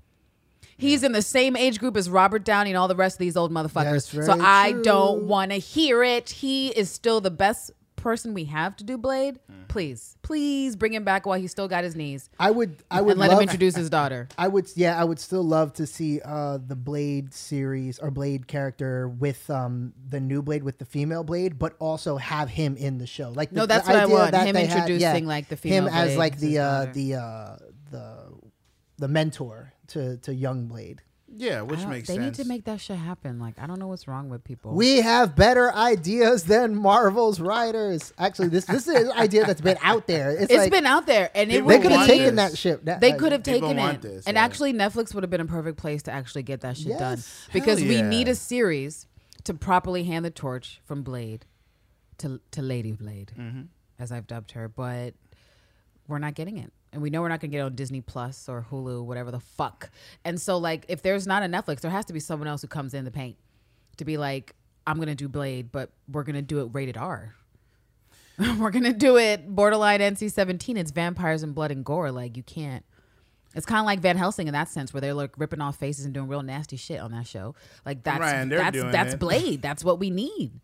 He's 0.77 1.03
in 1.03 1.11
the 1.11 1.21
same 1.21 1.55
age 1.55 1.79
group 1.79 1.95
as 1.95 2.09
Robert 2.09 2.43
Downey 2.43 2.71
and 2.71 2.77
all 2.77 2.87
the 2.87 2.95
rest 2.95 3.15
of 3.15 3.19
these 3.19 3.37
old 3.37 3.51
motherfuckers. 3.51 4.25
So 4.25 4.35
I 4.41 4.71
true. 4.71 4.81
don't 4.83 5.23
want 5.27 5.51
to 5.51 5.57
hear 5.57 6.03
it. 6.03 6.29
He 6.31 6.69
is 6.69 6.89
still 6.89 7.21
the 7.21 7.29
best 7.29 7.69
person 8.01 8.33
we 8.33 8.45
have 8.45 8.75
to 8.77 8.83
do 8.83 8.97
Blade. 8.97 9.39
Mm. 9.49 9.67
Please, 9.69 10.17
please 10.21 10.75
bring 10.75 10.93
him 10.93 11.03
back 11.05 11.25
while 11.25 11.39
he's 11.39 11.51
still 11.51 11.67
got 11.69 11.83
his 11.85 11.95
knees. 11.95 12.29
I 12.39 12.51
would. 12.51 12.75
I 12.91 12.99
would 13.01 13.11
and 13.11 13.19
let 13.19 13.29
love, 13.29 13.37
him 13.39 13.43
introduce 13.43 13.75
his 13.75 13.89
daughter. 13.89 14.27
I 14.37 14.47
would, 14.49 14.67
yeah, 14.75 14.99
I 14.99 15.03
would 15.05 15.19
still 15.19 15.43
love 15.43 15.71
to 15.73 15.87
see 15.87 16.19
uh, 16.25 16.57
the 16.65 16.75
Blade 16.75 17.33
series 17.33 17.99
or 17.99 18.11
Blade 18.11 18.47
character 18.47 19.07
with 19.07 19.49
um, 19.49 19.93
the 20.09 20.19
new 20.19 20.41
Blade 20.41 20.63
with 20.63 20.77
the 20.79 20.85
female 20.85 21.23
Blade, 21.23 21.57
but 21.57 21.75
also 21.79 22.17
have 22.17 22.49
him 22.49 22.75
in 22.75 22.97
the 22.97 23.07
show. 23.07 23.29
Like, 23.29 23.51
No, 23.53 23.65
that's 23.65 23.87
the 23.87 23.93
what 23.93 23.99
I 23.99 24.03
idea 24.03 24.15
want. 24.15 24.31
that 24.31 24.47
Him 24.47 24.53
they 24.55 24.65
had- 24.65 24.89
introducing, 24.89 25.25
like, 25.25 25.47
the 25.47 25.55
female 25.55 25.87
him 25.87 25.93
as 25.93 26.17
like 26.17 26.37
the 26.37 26.59
uh, 26.59 26.85
the 26.93 27.15
uh, 27.15 27.55
the 27.91 28.33
the 28.97 29.07
mentor 29.07 29.73
to 29.87 30.17
to 30.17 30.33
young 30.33 30.67
Blade. 30.67 31.01
Yeah, 31.37 31.61
which 31.61 31.85
makes 31.85 32.07
they 32.07 32.15
sense. 32.15 32.37
need 32.37 32.43
to 32.43 32.47
make 32.49 32.65
that 32.65 32.81
shit 32.81 32.97
happen. 32.97 33.39
Like 33.39 33.57
I 33.57 33.65
don't 33.65 33.79
know 33.79 33.87
what's 33.87 34.07
wrong 34.07 34.29
with 34.29 34.43
people. 34.43 34.73
We 34.73 34.97
have 35.01 35.35
better 35.35 35.73
ideas 35.73 36.43
than 36.43 36.75
Marvel's 36.75 37.39
writers. 37.39 38.13
Actually, 38.17 38.49
this 38.49 38.65
this 38.65 38.87
is 38.87 39.07
an 39.07 39.11
idea 39.13 39.45
that's 39.45 39.61
been 39.61 39.77
out 39.81 40.07
there. 40.07 40.31
It's, 40.31 40.43
it's 40.43 40.53
like, 40.53 40.71
been 40.71 40.85
out 40.85 41.05
there, 41.07 41.31
and 41.33 41.49
it 41.49 41.53
they 41.55 41.61
would 41.61 41.81
could 41.81 41.91
have 41.91 42.05
taken 42.07 42.35
this. 42.35 42.51
that 42.51 42.57
ship. 42.57 42.85
That, 42.85 42.99
They 43.01 43.13
could 43.13 43.31
have 43.31 43.43
taken 43.43 43.77
want 43.77 43.95
it, 43.97 44.01
this, 44.01 44.25
and 44.27 44.35
yeah. 44.35 44.43
actually, 44.43 44.73
Netflix 44.73 45.13
would 45.13 45.23
have 45.23 45.29
been 45.31 45.41
a 45.41 45.45
perfect 45.45 45.77
place 45.77 46.03
to 46.03 46.11
actually 46.11 46.43
get 46.43 46.61
that 46.61 46.77
shit 46.77 46.97
done 46.99 47.19
because 47.53 47.79
Hell 47.79 47.87
we 47.87 48.01
need 48.01 48.27
a 48.27 48.35
series 48.35 49.07
to 49.45 49.53
properly 49.53 50.03
hand 50.03 50.25
the 50.25 50.31
torch 50.31 50.81
from 50.83 51.01
Blade 51.01 51.45
to 52.19 52.41
to 52.51 52.61
Lady 52.61 52.91
Blade, 52.91 53.31
Mm-hmm. 53.39 53.61
as 53.99 54.11
I've 54.11 54.27
dubbed 54.27 54.51
her. 54.51 54.67
But 54.67 55.13
we're 56.07 56.19
not 56.19 56.35
getting 56.35 56.57
it. 56.57 56.73
And 56.93 57.01
we 57.01 57.09
know 57.09 57.21
we're 57.21 57.29
not 57.29 57.39
gonna 57.39 57.51
get 57.51 57.61
on 57.61 57.75
Disney 57.75 58.01
Plus 58.01 58.49
or 58.49 58.65
Hulu, 58.69 59.05
whatever 59.05 59.31
the 59.31 59.39
fuck. 59.39 59.89
And 60.25 60.39
so, 60.39 60.57
like, 60.57 60.85
if 60.89 61.01
there's 61.01 61.25
not 61.25 61.43
a 61.43 61.45
Netflix, 61.45 61.81
there 61.81 61.91
has 61.91 62.05
to 62.05 62.13
be 62.13 62.19
someone 62.19 62.47
else 62.47 62.61
who 62.61 62.67
comes 62.67 62.93
in 62.93 63.05
the 63.05 63.11
paint 63.11 63.37
to 63.97 64.05
be 64.05 64.17
like, 64.17 64.55
I'm 64.85 64.99
gonna 64.99 65.15
do 65.15 65.27
Blade, 65.27 65.71
but 65.71 65.91
we're 66.11 66.23
gonna 66.23 66.41
do 66.41 66.59
it 66.61 66.69
rated 66.73 66.97
R. 66.97 67.35
we're 68.59 68.71
gonna 68.71 68.93
do 68.93 69.17
it 69.17 69.47
borderline 69.53 69.99
NC-17. 69.99 70.77
It's 70.77 70.91
vampires 70.91 71.43
and 71.43 71.53
blood 71.53 71.71
and 71.71 71.85
gore. 71.85 72.11
Like, 72.11 72.35
you 72.35 72.43
can't. 72.43 72.83
It's 73.53 73.65
kind 73.65 73.79
of 73.79 73.85
like 73.85 73.99
Van 73.99 74.17
Helsing 74.17 74.47
in 74.47 74.53
that 74.53 74.69
sense, 74.69 74.93
where 74.93 75.01
they're 75.01 75.13
like 75.13 75.37
ripping 75.37 75.61
off 75.61 75.77
faces 75.77 76.05
and 76.05 76.13
doing 76.13 76.27
real 76.27 76.41
nasty 76.41 76.77
shit 76.77 76.99
on 77.01 77.11
that 77.11 77.27
show. 77.27 77.53
Like 77.85 78.03
that's 78.03 78.23
and 78.23 78.51
that's 78.51 78.77
that's 78.77 79.13
it. 79.15 79.19
Blade. 79.19 79.61
That's 79.61 79.83
what 79.83 79.99
we 79.99 80.09
need. 80.09 80.59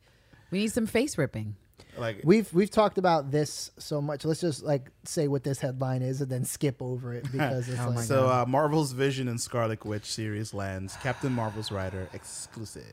We 0.52 0.60
need 0.60 0.72
some 0.72 0.88
face 0.88 1.18
ripping. 1.18 1.56
Like 1.98 2.22
We've 2.24 2.52
we've 2.54 2.70
talked 2.70 2.98
about 2.98 3.32
this 3.32 3.72
so 3.80 4.02
much. 4.02 4.24
Let's 4.26 4.42
just 4.42 4.64
like 4.64 4.92
say 5.04 5.28
what 5.28 5.44
this 5.44 5.60
headline 5.60 6.02
is 6.02 6.22
and 6.22 6.30
then 6.30 6.46
skip 6.46 6.82
over 6.82 7.14
it 7.14 7.24
because 7.32 7.68
it's 7.70 7.80
Oh 7.80 7.90
my 7.90 7.96
like 7.96 8.06
so, 8.06 8.28
uh, 8.28 8.46
Marvel's 8.48 8.92
Vision 8.92 9.28
and 9.28 9.40
Scarlet 9.42 9.84
Witch 9.86 10.06
series 10.06 10.54
lands 10.54 10.96
Captain 11.02 11.32
Marvel's 11.32 11.72
writer 11.72 12.08
exclusive. 12.14 12.84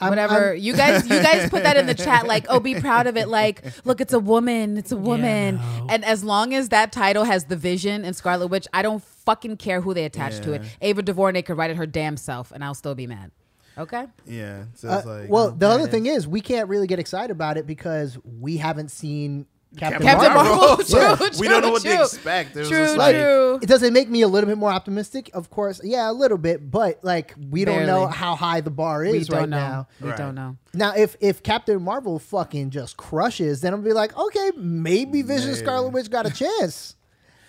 I'm- 0.00 0.10
Whatever 0.10 0.50
I'm- 0.50 0.58
you 0.58 0.74
guys, 0.74 1.04
you 1.08 1.22
guys 1.22 1.48
put 1.48 1.62
that 1.62 1.76
in 1.76 1.86
the 1.86 1.94
chat. 1.94 2.26
Like, 2.32 2.46
oh, 2.48 2.60
be 2.60 2.74
proud 2.74 3.06
of 3.06 3.16
it. 3.16 3.28
Like, 3.28 3.62
look, 3.84 4.00
it's 4.00 4.12
a 4.12 4.18
woman. 4.20 4.76
It's 4.76 4.90
a 4.92 4.96
woman. 4.96 5.56
no. 5.56 5.86
And 5.90 6.04
as 6.04 6.24
long 6.24 6.54
as 6.54 6.70
that 6.70 6.92
title 6.92 7.24
has 7.24 7.44
the 7.46 7.56
Vision 7.56 8.04
and 8.04 8.14
Scarlet 8.16 8.46
Witch, 8.48 8.66
I 8.72 8.82
don't 8.82 9.02
fucking 9.02 9.56
care 9.58 9.80
who 9.80 9.92
they 9.94 10.04
attach 10.04 10.40
to 10.40 10.52
it. 10.54 10.62
Ava 10.80 11.02
DuVernay 11.02 11.42
could 11.42 11.56
write 11.56 11.70
it 11.70 11.76
her 11.76 11.86
damn 11.86 12.16
self, 12.16 12.52
and 12.52 12.64
I'll 12.64 12.74
still 12.74 12.94
be 12.94 13.06
mad. 13.06 13.30
Okay. 13.78 14.06
Yeah. 14.26 14.64
So 14.74 14.88
Uh, 14.88 14.96
it's 14.98 15.06
like, 15.06 15.30
well, 15.30 15.50
the 15.50 15.66
other 15.68 15.84
man. 15.84 15.90
thing 15.90 16.06
is 16.06 16.26
we 16.28 16.40
can't 16.40 16.68
really 16.68 16.86
get 16.86 16.98
excited 16.98 17.30
about 17.30 17.56
it 17.56 17.66
because 17.66 18.18
we 18.40 18.58
haven't 18.58 18.90
seen 18.90 19.46
Captain, 19.74 20.02
Captain 20.02 20.34
Marvel. 20.34 20.54
Marvel. 20.56 20.84
Yeah. 20.88 21.16
True, 21.16 21.28
we 21.40 21.48
don't 21.48 21.62
know 21.62 21.68
true, 21.68 21.72
what 21.72 21.82
to 21.82 22.02
expect. 22.02 22.54
It 22.56 22.68
True, 22.68 22.88
Like, 22.88 22.98
like, 22.98 23.16
true. 23.16 23.58
it 23.62 23.66
doesn't 23.70 23.94
make 23.94 24.10
me 24.10 24.20
a 24.20 24.28
little 24.28 24.46
bit 24.46 24.58
more 24.58 24.70
optimistic, 24.70 25.30
of 25.32 25.48
course. 25.48 25.80
Yeah, 25.82 26.10
a 26.10 26.12
little 26.12 26.36
bit, 26.36 26.70
but 26.70 27.02
like 27.02 27.34
we 27.50 27.64
don't 27.64 27.86
know 27.86 28.06
how 28.06 28.34
high 28.36 28.60
the 28.60 28.70
bar 28.70 29.00
We 29.00 29.16
is 29.16 29.28
don't 29.28 29.38
right 29.40 29.48
know. 29.48 29.56
now. 29.56 29.88
We 30.02 30.08
Right. 30.10 30.18
don't 30.18 30.34
know. 30.34 30.58
Now, 30.74 30.92
if 30.94 31.16
if 31.20 31.42
Captain 31.42 31.80
Marvel 31.82 32.18
fucking 32.18 32.68
just 32.68 32.98
crushes, 32.98 33.62
then 33.62 33.72
I'll 33.72 33.80
be 33.80 33.94
like, 33.94 34.14
okay, 34.14 34.50
maybe 34.58 35.22
Vision 35.22 35.52
Maybe. 35.52 35.60
Scarlet 35.60 35.88
Witch 35.94 36.10
got 36.10 36.26
a 36.26 36.30
chance. 36.30 36.96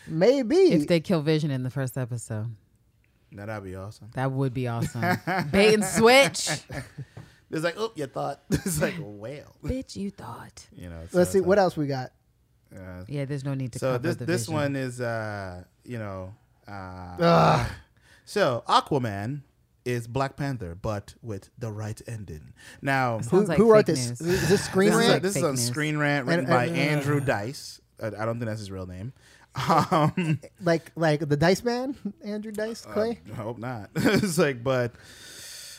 Maybe. 0.07 0.55
If 0.55 0.87
they 0.87 1.01
kill 1.01 1.21
Vision 1.21 1.51
in 1.51 1.63
the 1.63 1.69
first 1.69 1.97
episode, 1.97 2.55
no, 3.33 3.45
that'd 3.45 3.63
be 3.63 3.75
awesome. 3.75 4.09
that 4.13 4.31
would 4.31 4.53
be 4.53 4.67
awesome. 4.67 5.01
Bait 5.51 5.73
and 5.73 5.83
switch. 5.85 6.49
It's 7.51 7.63
like, 7.63 7.75
oh, 7.77 7.91
you 7.95 8.07
thought. 8.07 8.41
It's 8.49 8.81
like, 8.81 8.95
well, 8.99 9.55
Bitch, 9.63 9.95
you 9.95 10.09
thought. 10.09 10.65
you 10.75 10.89
know. 10.89 11.01
So 11.11 11.19
Let's 11.19 11.29
see 11.29 11.39
what 11.39 11.59
else 11.59 11.77
we 11.77 11.85
got. 11.85 12.11
else. 12.75 13.07
Yeah, 13.07 13.25
there's 13.25 13.45
no 13.45 13.53
need 13.53 13.73
to 13.73 13.79
so 13.79 13.91
cover 13.91 13.99
this 14.07 14.15
the 14.15 14.25
this 14.25 14.41
Vision. 14.47 14.53
one 14.55 14.75
is, 14.75 14.99
uh, 14.99 15.63
you 15.83 15.99
know, 15.99 16.33
uh, 16.67 17.15
Ugh. 17.19 17.67
so 18.25 18.63
Aquaman 18.67 19.41
is 19.85 20.07
Black 20.07 20.35
Panther, 20.35 20.73
but 20.73 21.13
with 21.21 21.51
the 21.59 21.71
right 21.71 22.01
ending. 22.07 22.53
Now, 22.81 23.19
Who, 23.19 23.43
like 23.43 23.59
who 23.59 23.71
wrote 23.71 23.85
this? 23.85 24.07
news. 24.09 24.21
Is 24.21 24.49
this 24.49 24.65
Screen 24.65 24.89
this, 24.89 24.99
is, 25.01 25.07
Rant? 25.09 25.17
a, 25.17 25.27
this 25.27 25.35
is 25.35 25.43
on. 25.43 25.57
Screen 25.57 25.97
Rant 25.99 26.25
written 26.25 26.45
And- 26.45 26.49
by 26.49 26.65
and- 26.65 26.75
Andrew 26.77 27.19
Dice. 27.19 27.81
I, 28.01 28.07
I 28.07 28.25
don't 28.25 28.39
think 28.39 28.45
that's 28.45 28.61
his 28.61 28.71
real 28.71 28.87
name. 28.87 29.13
Um, 29.55 30.39
like 30.61 30.91
like 30.95 31.27
the 31.27 31.37
Dice 31.37 31.63
Man, 31.63 31.95
Andrew 32.23 32.51
Dice 32.51 32.81
Clay. 32.81 33.19
I 33.31 33.35
hope 33.35 33.59
not. 33.59 33.91
it's 33.95 34.37
like, 34.37 34.63
but 34.63 34.93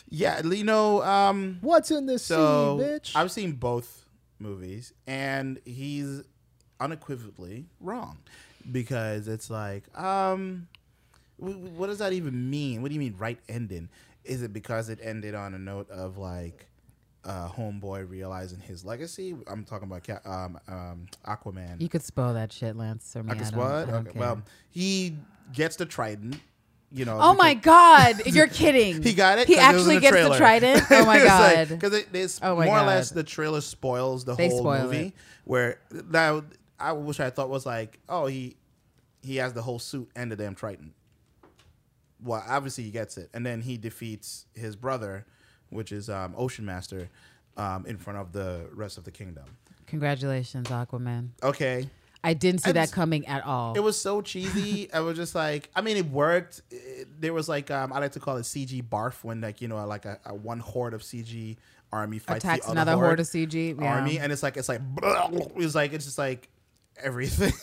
yeah, 0.09 0.41
you 0.43 0.63
know, 0.63 1.03
um, 1.03 1.57
What's 1.61 1.91
in 1.91 2.05
this 2.05 2.23
so 2.23 2.79
sea, 2.79 2.85
bitch? 2.85 3.15
I've 3.15 3.31
seen 3.31 3.53
both 3.53 4.05
movies, 4.39 4.93
and 5.07 5.59
he's 5.65 6.23
unequivocally 6.79 7.65
wrong 7.79 8.19
because 8.71 9.27
it's 9.27 9.49
like, 9.49 9.83
um, 9.97 10.67
what 11.37 11.87
does 11.87 11.99
that 11.99 12.13
even 12.13 12.49
mean? 12.49 12.81
What 12.81 12.89
do 12.89 12.93
you 12.93 12.99
mean 12.99 13.15
right 13.17 13.39
ending? 13.49 13.89
Is 14.23 14.41
it 14.41 14.53
because 14.53 14.89
it 14.89 14.99
ended 15.01 15.35
on 15.35 15.53
a 15.53 15.59
note 15.59 15.89
of 15.89 16.17
like 16.17 16.67
uh, 17.25 17.49
homeboy 17.49 18.09
realizing 18.09 18.59
his 18.59 18.85
legacy? 18.85 19.35
I'm 19.47 19.63
talking 19.65 19.89
about 19.91 20.07
um, 20.25 20.59
um, 20.67 21.05
Aquaman. 21.27 21.81
You 21.81 21.89
could 21.89 22.03
spoil 22.03 22.33
that 22.35 22.53
shit, 22.53 22.75
Lance. 22.75 23.15
Or 23.15 23.23
me. 23.23 23.31
I 23.31 23.35
don't- 23.35 23.55
what? 23.55 23.89
Okay, 23.89 24.19
well, 24.19 24.41
he 24.69 25.17
gets 25.53 25.75
the 25.75 25.85
trident. 25.85 26.37
You 26.91 27.03
know. 27.03 27.17
Oh 27.19 27.33
my 27.33 27.55
god, 27.55 28.25
you're 28.27 28.47
kidding. 28.61 29.01
He 29.03 29.13
got 29.13 29.39
it. 29.39 29.47
He 29.47 29.55
'cause 29.55 29.63
it 29.63 29.67
actually 29.67 29.99
gets 29.99 30.11
the 30.15 30.21
trailer. 30.21 30.37
trident. 30.37 30.83
Oh 30.91 31.05
my 31.05 31.17
god. 31.23 31.67
Because 31.69 31.93
it, 31.93 32.07
it's 32.13 32.39
Oh 32.41 32.55
more 32.55 32.79
or 32.79 32.83
less 32.85 33.09
the 33.09 33.23
trailer 33.23 33.59
spoils 33.59 34.23
the 34.23 34.35
They 34.35 34.47
whole 34.47 34.59
spoil 34.59 34.83
movie. 34.83 34.97
it. 35.07 35.13
Where 35.43 35.79
now 36.09 36.43
I 36.79 36.93
wish 36.93 37.19
I 37.19 37.31
thought 37.31 37.49
was 37.49 37.65
like, 37.65 37.99
oh, 38.07 38.27
he 38.27 38.55
he 39.23 39.37
has 39.37 39.51
the 39.53 39.61
whole 39.63 39.79
suit 39.79 40.09
and 40.15 40.31
the 40.31 40.35
damn 40.37 40.55
trident. 40.55 40.93
Well, 42.23 42.43
obviously 42.47 42.85
he 42.85 42.91
gets 42.91 43.17
it, 43.17 43.29
and 43.33 43.45
then 43.45 43.61
he 43.61 43.77
defeats 43.77 44.45
his 44.53 44.75
brother, 44.75 45.25
which 45.69 45.91
is 45.91 46.09
um, 46.09 46.33
Ocean 46.37 46.65
Master, 46.65 47.09
um, 47.57 47.85
in 47.85 47.97
front 47.97 48.19
of 48.19 48.31
the 48.31 48.67
rest 48.73 48.97
of 48.97 49.03
the 49.03 49.11
kingdom. 49.11 49.45
Congratulations, 49.87 50.67
Aquaman. 50.67 51.29
Okay, 51.43 51.89
I 52.23 52.33
didn't 52.33 52.61
see 52.61 52.71
I 52.71 52.73
that 52.73 52.91
coming 52.91 53.27
at 53.27 53.45
all. 53.45 53.75
It 53.75 53.81
was 53.81 53.99
so 53.99 54.21
cheesy. 54.21 54.91
I 54.91 54.99
was 55.01 55.15
just 55.15 55.35
like, 55.35 55.69
I 55.75 55.81
mean, 55.81 55.95
it 55.95 56.07
worked. 56.07 56.63
It- 56.71 57.21
there 57.21 57.33
was 57.33 57.47
like, 57.47 57.69
um, 57.69 57.93
I 57.93 57.99
like 57.99 58.13
to 58.13 58.19
call 58.19 58.37
it 58.37 58.41
CG 58.41 58.81
barf 58.83 59.23
when 59.23 59.41
like 59.41 59.61
you 59.61 59.67
know, 59.67 59.85
like 59.85 60.05
a, 60.05 60.19
a 60.25 60.33
one 60.33 60.59
horde 60.59 60.93
of 60.95 61.01
CG 61.01 61.57
army 61.91 62.19
fights 62.19 62.43
Attacks 62.43 62.65
the 62.65 62.71
other 62.71 62.81
another 62.81 62.95
horde 62.95 63.19
of 63.19 63.27
CG. 63.27 63.79
Yeah. 63.79 63.85
army, 63.85 64.17
and 64.19 64.31
it's 64.31 64.41
like 64.43 64.57
it's 64.57 64.67
like 64.67 64.81
it's 65.55 65.75
like 65.75 65.93
it's 65.93 66.05
just 66.05 66.17
like 66.17 66.49
everything. 66.97 67.53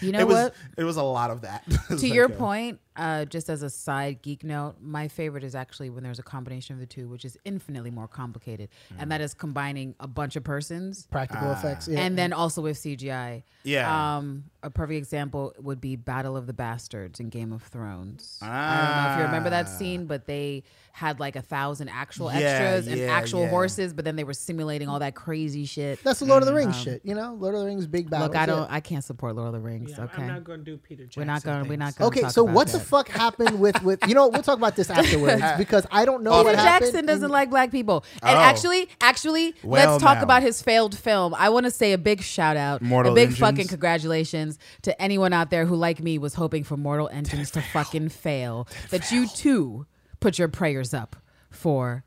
You 0.00 0.12
know 0.12 0.20
it 0.20 0.26
was, 0.26 0.36
what? 0.36 0.54
It 0.78 0.84
was 0.84 0.96
a 0.96 1.02
lot 1.02 1.30
of 1.30 1.42
that. 1.42 1.62
To 1.98 2.08
your 2.08 2.28
point, 2.28 2.80
uh, 3.00 3.24
just 3.24 3.48
as 3.48 3.62
a 3.62 3.70
side 3.70 4.20
geek 4.22 4.44
note, 4.44 4.74
my 4.80 5.08
favorite 5.08 5.42
is 5.42 5.54
actually 5.54 5.88
when 5.90 6.02
there's 6.04 6.18
a 6.18 6.22
combination 6.22 6.74
of 6.74 6.80
the 6.80 6.86
two, 6.86 7.08
which 7.08 7.24
is 7.24 7.36
infinitely 7.44 7.90
more 7.90 8.06
complicated, 8.06 8.68
Mm. 8.92 8.96
and 9.02 9.12
that 9.12 9.20
is 9.20 9.32
combining 9.34 9.94
a 9.98 10.06
bunch 10.06 10.36
of 10.36 10.44
persons 10.44 11.06
Practical 11.10 11.50
effects. 11.52 11.88
Yeah. 11.88 12.00
and 12.00 12.16
then 12.18 12.32
also 12.32 12.60
with 12.62 12.76
CGI. 12.76 13.42
Yeah. 13.64 14.16
Um, 14.18 14.44
a 14.62 14.70
perfect 14.70 14.98
example 14.98 15.54
would 15.58 15.80
be 15.80 15.96
Battle 15.96 16.36
of 16.36 16.46
the 16.46 16.52
Bastards 16.52 17.18
in 17.20 17.30
Game 17.30 17.52
of 17.52 17.62
Thrones. 17.62 18.38
I 18.42 18.46
don't 18.46 19.04
know 19.04 19.12
if 19.12 19.18
you 19.18 19.24
remember 19.24 19.50
that 19.50 19.66
Ah. 19.66 19.68
scene, 19.78 20.04
but 20.06 20.26
they 20.26 20.62
had 20.92 21.18
like 21.20 21.36
a 21.36 21.40
thousand 21.42 21.88
actual 21.88 22.30
Yeah, 22.32 22.38
extras 22.40 22.86
and 22.88 22.98
yeah, 23.00 23.06
actual 23.12 23.42
yeah. 23.42 23.48
horses, 23.50 23.94
but 23.94 24.04
then 24.04 24.16
they 24.16 24.24
were 24.24 24.34
simulating 24.34 24.88
all 24.88 24.98
that 24.98 25.14
crazy 25.14 25.64
shit. 25.64 26.02
That's 26.04 26.18
the 26.18 26.26
Lord 26.26 26.42
of 26.42 26.46
the 26.46 26.54
Rings 26.54 26.76
shit. 26.76 27.00
You 27.04 27.14
know, 27.14 27.34
Lord 27.34 27.54
of 27.54 27.60
the 27.60 27.66
Rings 27.66 27.86
big 27.86 28.10
battle. 28.10 28.26
Look, 28.26 28.36
I 28.36 28.44
don't, 28.44 28.68
yeah. 28.68 28.74
I 28.74 28.80
can't 28.80 29.04
support 29.04 29.34
Lord 29.36 29.46
of 29.48 29.54
the 29.54 29.60
Rings. 29.60 29.92
Yeah, 29.96 30.04
okay, 30.04 30.22
I'm 30.22 30.28
not 30.28 30.44
going 30.44 30.58
to 30.58 30.64
do 30.64 30.76
Peter 30.76 31.04
Jackson. 31.04 31.20
we're 31.22 31.26
not 31.26 31.42
going. 31.42 31.62
to 31.64 31.68
We're 31.70 31.76
not 31.76 31.96
going. 31.96 32.08
Okay, 32.08 32.20
talk 32.22 32.32
so 32.32 32.42
about 32.44 32.54
what 32.54 32.66
that. 32.66 32.78
the 32.78 32.84
fuck 32.90 33.08
happened 33.08 33.58
with 33.60 33.82
with 33.82 34.00
you 34.06 34.14
know 34.14 34.28
we'll 34.28 34.42
talk 34.42 34.58
about 34.58 34.76
this 34.76 34.90
afterwards 34.90 35.42
because 35.58 35.86
I 35.90 36.04
don't 36.04 36.22
know 36.22 36.32
Peter 36.32 36.44
what 36.44 36.50
Peter 36.56 36.62
happened. 36.62 36.86
Jackson 36.92 37.06
doesn't 37.06 37.24
and- 37.24 37.32
like 37.32 37.48
black 37.50 37.70
people. 37.70 38.04
And 38.22 38.36
Oh. 38.36 38.40
actually, 38.40 38.88
actually, 39.00 39.54
Well, 39.62 39.90
let's 39.92 40.02
talk 40.02 40.18
now. 40.18 40.24
about 40.24 40.42
his 40.42 40.60
failed 40.60 40.96
film. 40.98 41.34
I 41.34 41.48
want 41.48 41.64
to 41.64 41.70
say 41.70 41.92
a 41.92 41.98
big 41.98 42.20
shout 42.22 42.56
out, 42.56 42.82
Mortal 42.82 43.12
a 43.12 43.14
big 43.14 43.28
Engines. 43.30 43.38
fucking 43.40 43.68
congratulations 43.68 44.58
to 44.82 45.00
anyone 45.00 45.32
out 45.32 45.50
there 45.50 45.64
who, 45.66 45.76
like 45.76 46.00
me, 46.02 46.18
was 46.18 46.34
hoping 46.34 46.64
for 46.64 46.76
Mortal 46.76 47.08
Engines 47.12 47.50
to 47.52 47.62
fucking 47.62 48.08
fail. 48.10 48.66
That 48.90 49.10
you 49.12 49.26
too 49.28 49.86
put 50.20 50.38
your 50.38 50.48
prayers 50.48 50.92
up 50.92 51.16
for 51.50 52.04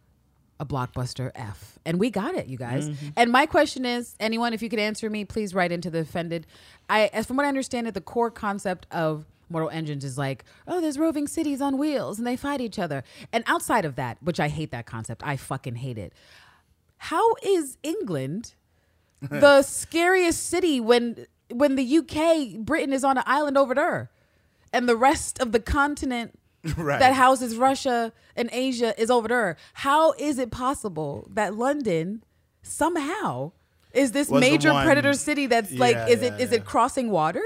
a 0.60 0.66
blockbuster 0.66 1.32
F. 1.36 1.80
And 1.86 2.00
we 2.00 2.10
got 2.10 2.36
it, 2.36 2.48
you 2.48 2.58
guys. 2.58 2.88
Mm-hmm. 2.88 3.08
And 3.18 3.32
my 3.32 3.46
question 3.46 3.86
is, 3.86 4.16
anyone, 4.20 4.54
if 4.54 4.62
you 4.62 4.70
could 4.70 4.80
answer 4.80 5.10
me, 5.10 5.26
please 5.26 5.54
write 5.54 5.72
into 5.72 5.90
the 5.90 6.00
offended. 6.00 6.46
I, 6.90 7.08
as 7.12 7.26
from 7.26 7.38
what 7.38 7.46
I 7.46 7.50
understand 7.50 7.88
it, 7.88 7.94
the 7.94 8.02
core 8.02 8.32
concept 8.32 8.86
of 8.92 9.26
Mortal 9.50 9.70
Engines 9.70 10.04
is 10.04 10.18
like, 10.18 10.44
oh, 10.68 10.82
there's 10.82 10.98
roving 10.98 11.28
cities 11.28 11.62
on 11.62 11.78
wheels 11.78 12.18
and 12.18 12.26
they 12.28 12.36
fight 12.36 12.62
each 12.62 12.80
other. 12.80 13.04
And 13.32 13.44
outside 13.48 13.86
of 13.86 13.96
that, 13.96 14.18
which 14.22 14.39
I 14.39 14.48
hate 14.48 14.72
that 14.72 14.86
concept, 14.86 15.22
I 15.26 15.36
fucking 15.38 15.76
hate 15.76 15.98
it. 15.98 16.14
How 16.98 17.36
is 17.44 17.78
England 17.84 18.56
the 19.22 19.62
scariest 19.62 20.48
city 20.48 20.80
when 20.80 21.26
when 21.52 21.76
the 21.76 21.98
UK, 22.00 22.60
Britain 22.66 22.94
is 22.94 23.04
on 23.04 23.18
an 23.18 23.24
island 23.28 23.58
over 23.58 23.76
there, 23.76 24.10
and 24.72 24.89
the 24.89 24.96
rest 24.96 25.39
of 25.39 25.52
the 25.52 25.60
continent 25.60 26.39
Right. 26.78 27.00
that 27.00 27.14
houses 27.14 27.58
Russia 27.58 28.14
and 28.36 28.50
Asia 28.52 29.00
is 29.00 29.12
over 29.12 29.28
there? 29.28 29.58
How 29.74 30.14
is 30.14 30.39
it 30.39 30.50
possible 30.50 31.28
that 31.34 31.54
London 31.56 32.24
somehow 32.62 33.52
is 33.91 34.14
this 34.14 34.30
Was 34.30 34.39
major 34.41 34.72
one- 34.74 34.86
predator 34.86 35.14
city 35.14 35.46
that's 35.48 35.72
like 35.74 35.98
is 36.10 36.22
yeah, 36.22 36.34
it 36.36 36.41
is 36.41 36.52
yeah. 36.52 36.58
it 36.58 36.66
crossing 36.66 37.10
water? 37.12 37.44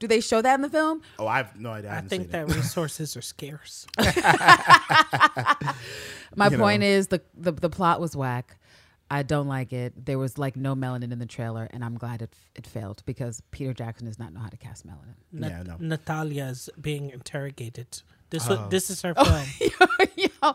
Do 0.00 0.08
they 0.08 0.20
show 0.20 0.42
that 0.42 0.54
in 0.54 0.62
the 0.62 0.68
film? 0.70 1.02
Oh, 1.18 1.26
I 1.28 1.36
have 1.36 1.54
no 1.60 1.70
idea. 1.70 1.92
I, 1.92 1.98
I 1.98 2.00
think 2.00 2.30
that 2.32 2.48
resources 2.54 3.16
are 3.16 3.22
scarce. 3.22 3.86
My 6.36 6.48
You 6.48 6.58
point 6.58 6.80
know. 6.80 6.86
is 6.86 7.08
the, 7.08 7.20
the 7.36 7.52
the 7.52 7.70
plot 7.70 8.00
was 8.00 8.14
whack. 8.16 8.56
I 9.12 9.24
don't 9.24 9.48
like 9.48 9.72
it. 9.72 10.06
There 10.06 10.18
was 10.18 10.38
like 10.38 10.54
no 10.56 10.74
melanin 10.76 11.10
in 11.12 11.18
the 11.18 11.26
trailer, 11.26 11.68
and 11.72 11.84
I'm 11.84 11.96
glad 11.98 12.22
it 12.22 12.32
it 12.54 12.66
failed 12.66 13.02
because 13.06 13.42
Peter 13.50 13.72
Jackson 13.74 14.06
does 14.06 14.18
not 14.18 14.32
know 14.32 14.40
how 14.40 14.48
to 14.48 14.56
cast 14.56 14.86
melanin. 14.86 15.16
Yeah, 15.32 15.62
no. 15.64 15.76
Natalia's 15.80 16.70
being 16.80 17.10
interrogated. 17.10 18.02
This 18.30 18.48
Oh. 18.48 18.54
wa- 18.56 18.68
this 18.68 18.88
is 18.90 19.02
her 19.02 19.12
film. 19.24 19.44
you, 20.16 20.28
know, 20.40 20.54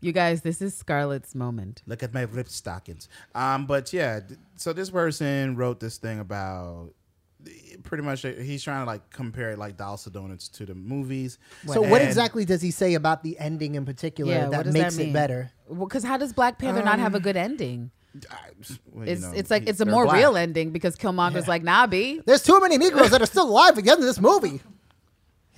you 0.00 0.12
guys, 0.12 0.42
this 0.42 0.62
is 0.62 0.74
Scarlett's 0.76 1.34
moment. 1.34 1.82
Look 1.86 2.04
at 2.04 2.14
my 2.14 2.22
ripped 2.22 2.52
stockings. 2.52 3.08
Um, 3.34 3.66
but 3.66 3.92
yeah, 3.92 4.20
th- 4.20 4.38
so 4.54 4.72
this 4.72 4.90
person 4.90 5.56
wrote 5.56 5.80
this 5.80 5.98
thing 5.98 6.20
about 6.20 6.92
pretty 7.82 8.02
much 8.04 8.24
uh, 8.24 8.30
he's 8.32 8.62
trying 8.62 8.80
to 8.82 8.86
like 8.86 9.08
compare 9.10 9.56
like 9.56 9.76
Dial 9.76 10.00
Donuts 10.10 10.48
to 10.48 10.66
the 10.66 10.74
movies. 10.74 11.38
So 11.66 11.82
what 11.82 12.02
exactly 12.02 12.44
does 12.44 12.62
he 12.62 12.70
say 12.70 12.94
about 12.94 13.22
the 13.22 13.38
ending 13.38 13.74
in 13.74 13.84
particular 13.84 14.32
Yeah, 14.32 14.48
that 14.48 14.66
makes 14.66 14.96
that 14.96 15.02
it 15.04 15.12
better? 15.12 15.52
Because 15.78 16.04
how 16.04 16.16
does 16.16 16.32
Black 16.32 16.58
Panther 16.58 16.82
not 16.82 16.98
have 16.98 17.14
a 17.14 17.20
good 17.20 17.36
ending? 17.36 17.90
I- 18.30 18.36
well, 18.92 19.04
you 19.06 19.12
It's 19.12 19.22
know, 19.22 19.32
it's 19.34 19.50
like 19.50 19.64
he- 19.64 19.68
it's 19.68 19.80
a 19.80 19.84
more 19.84 20.04
black. 20.04 20.16
real 20.16 20.36
ending 20.38 20.70
because 20.70 20.96
Killmonger's 20.96 21.46
like, 21.48 21.62
nah, 21.62 21.86
B. 21.86 22.22
There's 22.24 22.42
too 22.42 22.58
many 22.60 22.78
Negroes 22.78 23.10
that 23.10 23.20
are 23.20 23.26
still 23.26 23.48
alive 23.48 23.76
at 23.76 23.84
the 23.84 23.90
end 23.90 24.00
of 24.00 24.06
this 24.06 24.18
movie. 24.20 24.60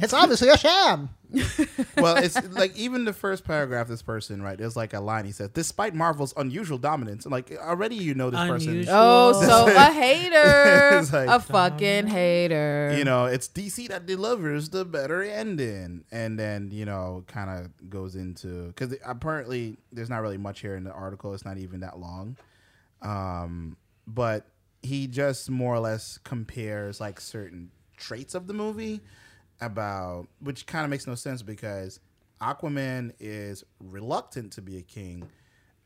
It's 0.00 0.12
obviously 0.12 0.48
a 0.48 0.56
sham. 0.56 1.10
well, 1.98 2.16
it's 2.16 2.40
like 2.52 2.74
even 2.76 3.04
the 3.04 3.12
first 3.12 3.44
paragraph. 3.44 3.88
This 3.88 4.00
person, 4.00 4.40
right? 4.40 4.56
There's 4.56 4.76
like 4.76 4.94
a 4.94 5.00
line. 5.00 5.26
He 5.26 5.32
says, 5.32 5.50
"Despite 5.50 5.94
Marvel's 5.94 6.32
unusual 6.36 6.78
dominance, 6.78 7.24
and 7.26 7.32
like 7.32 7.52
already 7.52 7.96
you 7.96 8.14
know 8.14 8.30
this 8.30 8.40
person. 8.48 8.70
Unusual. 8.70 8.94
Oh, 8.96 9.42
so 9.42 9.66
a 9.76 9.92
hater, 9.92 10.98
It's 11.00 11.12
like- 11.12 11.28
a 11.28 11.40
fucking 11.40 12.06
hater. 12.06 12.94
You 12.96 13.04
know, 13.04 13.26
it's 13.26 13.48
DC 13.48 13.88
that 13.88 14.06
delivers 14.06 14.70
the 14.70 14.84
better 14.84 15.22
ending, 15.22 16.04
and 16.10 16.38
then 16.38 16.70
you 16.70 16.86
know, 16.86 17.24
kind 17.26 17.50
of 17.50 17.90
goes 17.90 18.14
into 18.14 18.68
because 18.68 18.94
apparently 19.04 19.76
there's 19.92 20.08
not 20.08 20.22
really 20.22 20.38
much 20.38 20.60
here 20.60 20.76
in 20.76 20.84
the 20.84 20.92
article. 20.92 21.34
It's 21.34 21.44
not 21.44 21.58
even 21.58 21.80
that 21.80 21.98
long, 21.98 22.36
um, 23.02 23.76
but 24.06 24.46
he 24.80 25.06
just 25.08 25.50
more 25.50 25.74
or 25.74 25.80
less 25.80 26.18
compares 26.24 27.00
like 27.00 27.20
certain 27.20 27.70
traits 27.96 28.34
of 28.34 28.46
the 28.46 28.54
movie 28.54 29.00
about 29.60 30.28
which 30.40 30.66
kind 30.66 30.84
of 30.84 30.90
makes 30.90 31.06
no 31.06 31.14
sense 31.14 31.42
because 31.42 32.00
Aquaman 32.40 33.12
is 33.18 33.64
reluctant 33.80 34.52
to 34.52 34.62
be 34.62 34.78
a 34.78 34.82
king. 34.82 35.28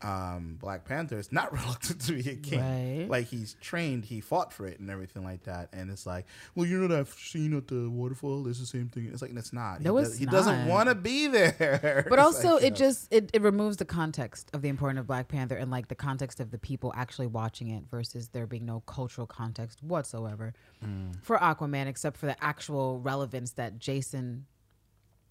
Um, 0.03 0.57
Black 0.59 0.83
Panther 0.85 1.17
is 1.17 1.31
not 1.31 1.53
reluctant 1.57 2.01
to 2.01 2.11
be 2.21 2.29
a 2.29 2.35
king. 2.35 2.59
Right. 2.99 3.07
Like 3.09 3.27
he's 3.27 3.55
trained, 3.61 4.03
he 4.05 4.19
fought 4.19 4.51
for 4.51 4.65
it 4.67 4.79
and 4.79 4.89
everything 4.89 5.23
like 5.23 5.43
that. 5.43 5.69
And 5.71 5.89
it's 5.89 6.05
like, 6.05 6.25
well, 6.55 6.65
you 6.65 6.77
know 6.79 6.87
that 6.89 7.07
scene 7.07 7.55
at 7.55 7.67
the 7.67 7.89
waterfall? 7.89 8.47
It's 8.47 8.59
the 8.59 8.65
same 8.65 8.89
thing. 8.89 9.09
It's 9.13 9.21
like 9.21 9.31
it's 9.35 9.53
not. 9.53 9.81
No, 9.81 9.95
he 9.97 10.03
it's 10.03 10.17
he 10.17 10.25
doesn't 10.25 10.67
want 10.67 10.89
to 10.89 10.95
be 10.95 11.27
there. 11.27 12.05
But 12.09 12.19
It's 12.19 12.25
also, 12.25 12.55
like, 12.55 12.63
it 12.63 12.69
know. 12.71 12.75
just 12.75 13.13
it, 13.13 13.29
it 13.33 13.41
removes 13.41 13.77
the 13.77 13.85
context 13.85 14.49
of 14.53 14.61
the 14.61 14.69
importance 14.69 14.99
of 14.99 15.07
Black 15.07 15.27
Panther 15.29 15.55
and 15.55 15.71
like 15.71 15.87
the 15.87 15.95
context 15.95 16.39
of 16.39 16.51
the 16.51 16.57
people 16.57 16.93
actually 16.95 17.27
watching 17.27 17.69
it 17.69 17.83
versus 17.89 18.27
there 18.29 18.45
being 18.45 18.65
no 18.65 18.81
cultural 18.81 19.25
context 19.27 19.81
whatsoever 19.83 20.53
Mm. 20.83 21.23
for 21.23 21.37
Aquaman, 21.37 21.87
except 21.87 22.17
for 22.17 22.25
the 22.25 22.43
actual 22.43 22.99
relevance 22.99 23.51
that 23.53 23.79
Jason 23.79 24.47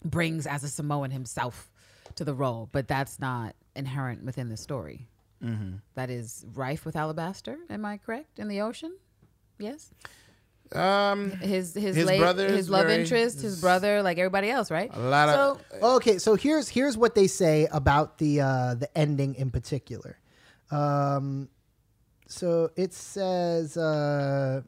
brings 0.05 0.47
as 0.47 0.65
a 0.65 0.69
Samoan 0.69 1.11
himself 1.11 1.71
to 2.17 2.25
the 2.25 2.35
role. 2.35 2.69
But 2.73 2.89
that's 2.89 3.19
not 3.21 3.55
inherent 3.77 4.25
within 4.25 4.49
the 4.49 4.57
story. 4.57 5.09
Mm-hmm. 5.43 5.77
That 5.95 6.11
is 6.11 6.45
rife 6.55 6.85
with 6.85 6.95
alabaster. 6.97 7.59
Am 7.69 7.85
I 7.85 7.97
correct? 7.99 8.39
In 8.39 8.49
the 8.49 8.61
ocean, 8.61 8.97
yes. 9.59 9.91
um, 10.73 11.33
His 11.33 11.75
his 11.75 11.97
His 11.97 12.07
late, 12.07 12.21
brother 12.21 12.49
his 12.51 12.71
love 12.71 12.87
very- 12.87 13.03
interest, 13.03 13.43
his 13.43 13.61
brother, 13.61 14.03
like 14.03 14.19
everybody 14.19 14.49
else, 14.51 14.71
right? 14.71 14.91
a 14.95 14.99
lot 15.01 15.29
of 15.29 15.61
Okay, 15.83 16.19
so 16.19 16.35
here's 16.37 16.69
here's 16.69 16.97
what 16.97 17.15
they 17.15 17.27
say 17.27 17.67
about 17.73 18.19
the 18.19 18.41
uh, 18.41 18.75
the 18.75 18.89
ending 18.97 19.35
in 19.35 19.51
particular. 19.51 20.19
Um, 20.71 21.49
so 22.29 22.71
it 22.77 22.95
says 22.95 23.77
uh, 23.77 24.63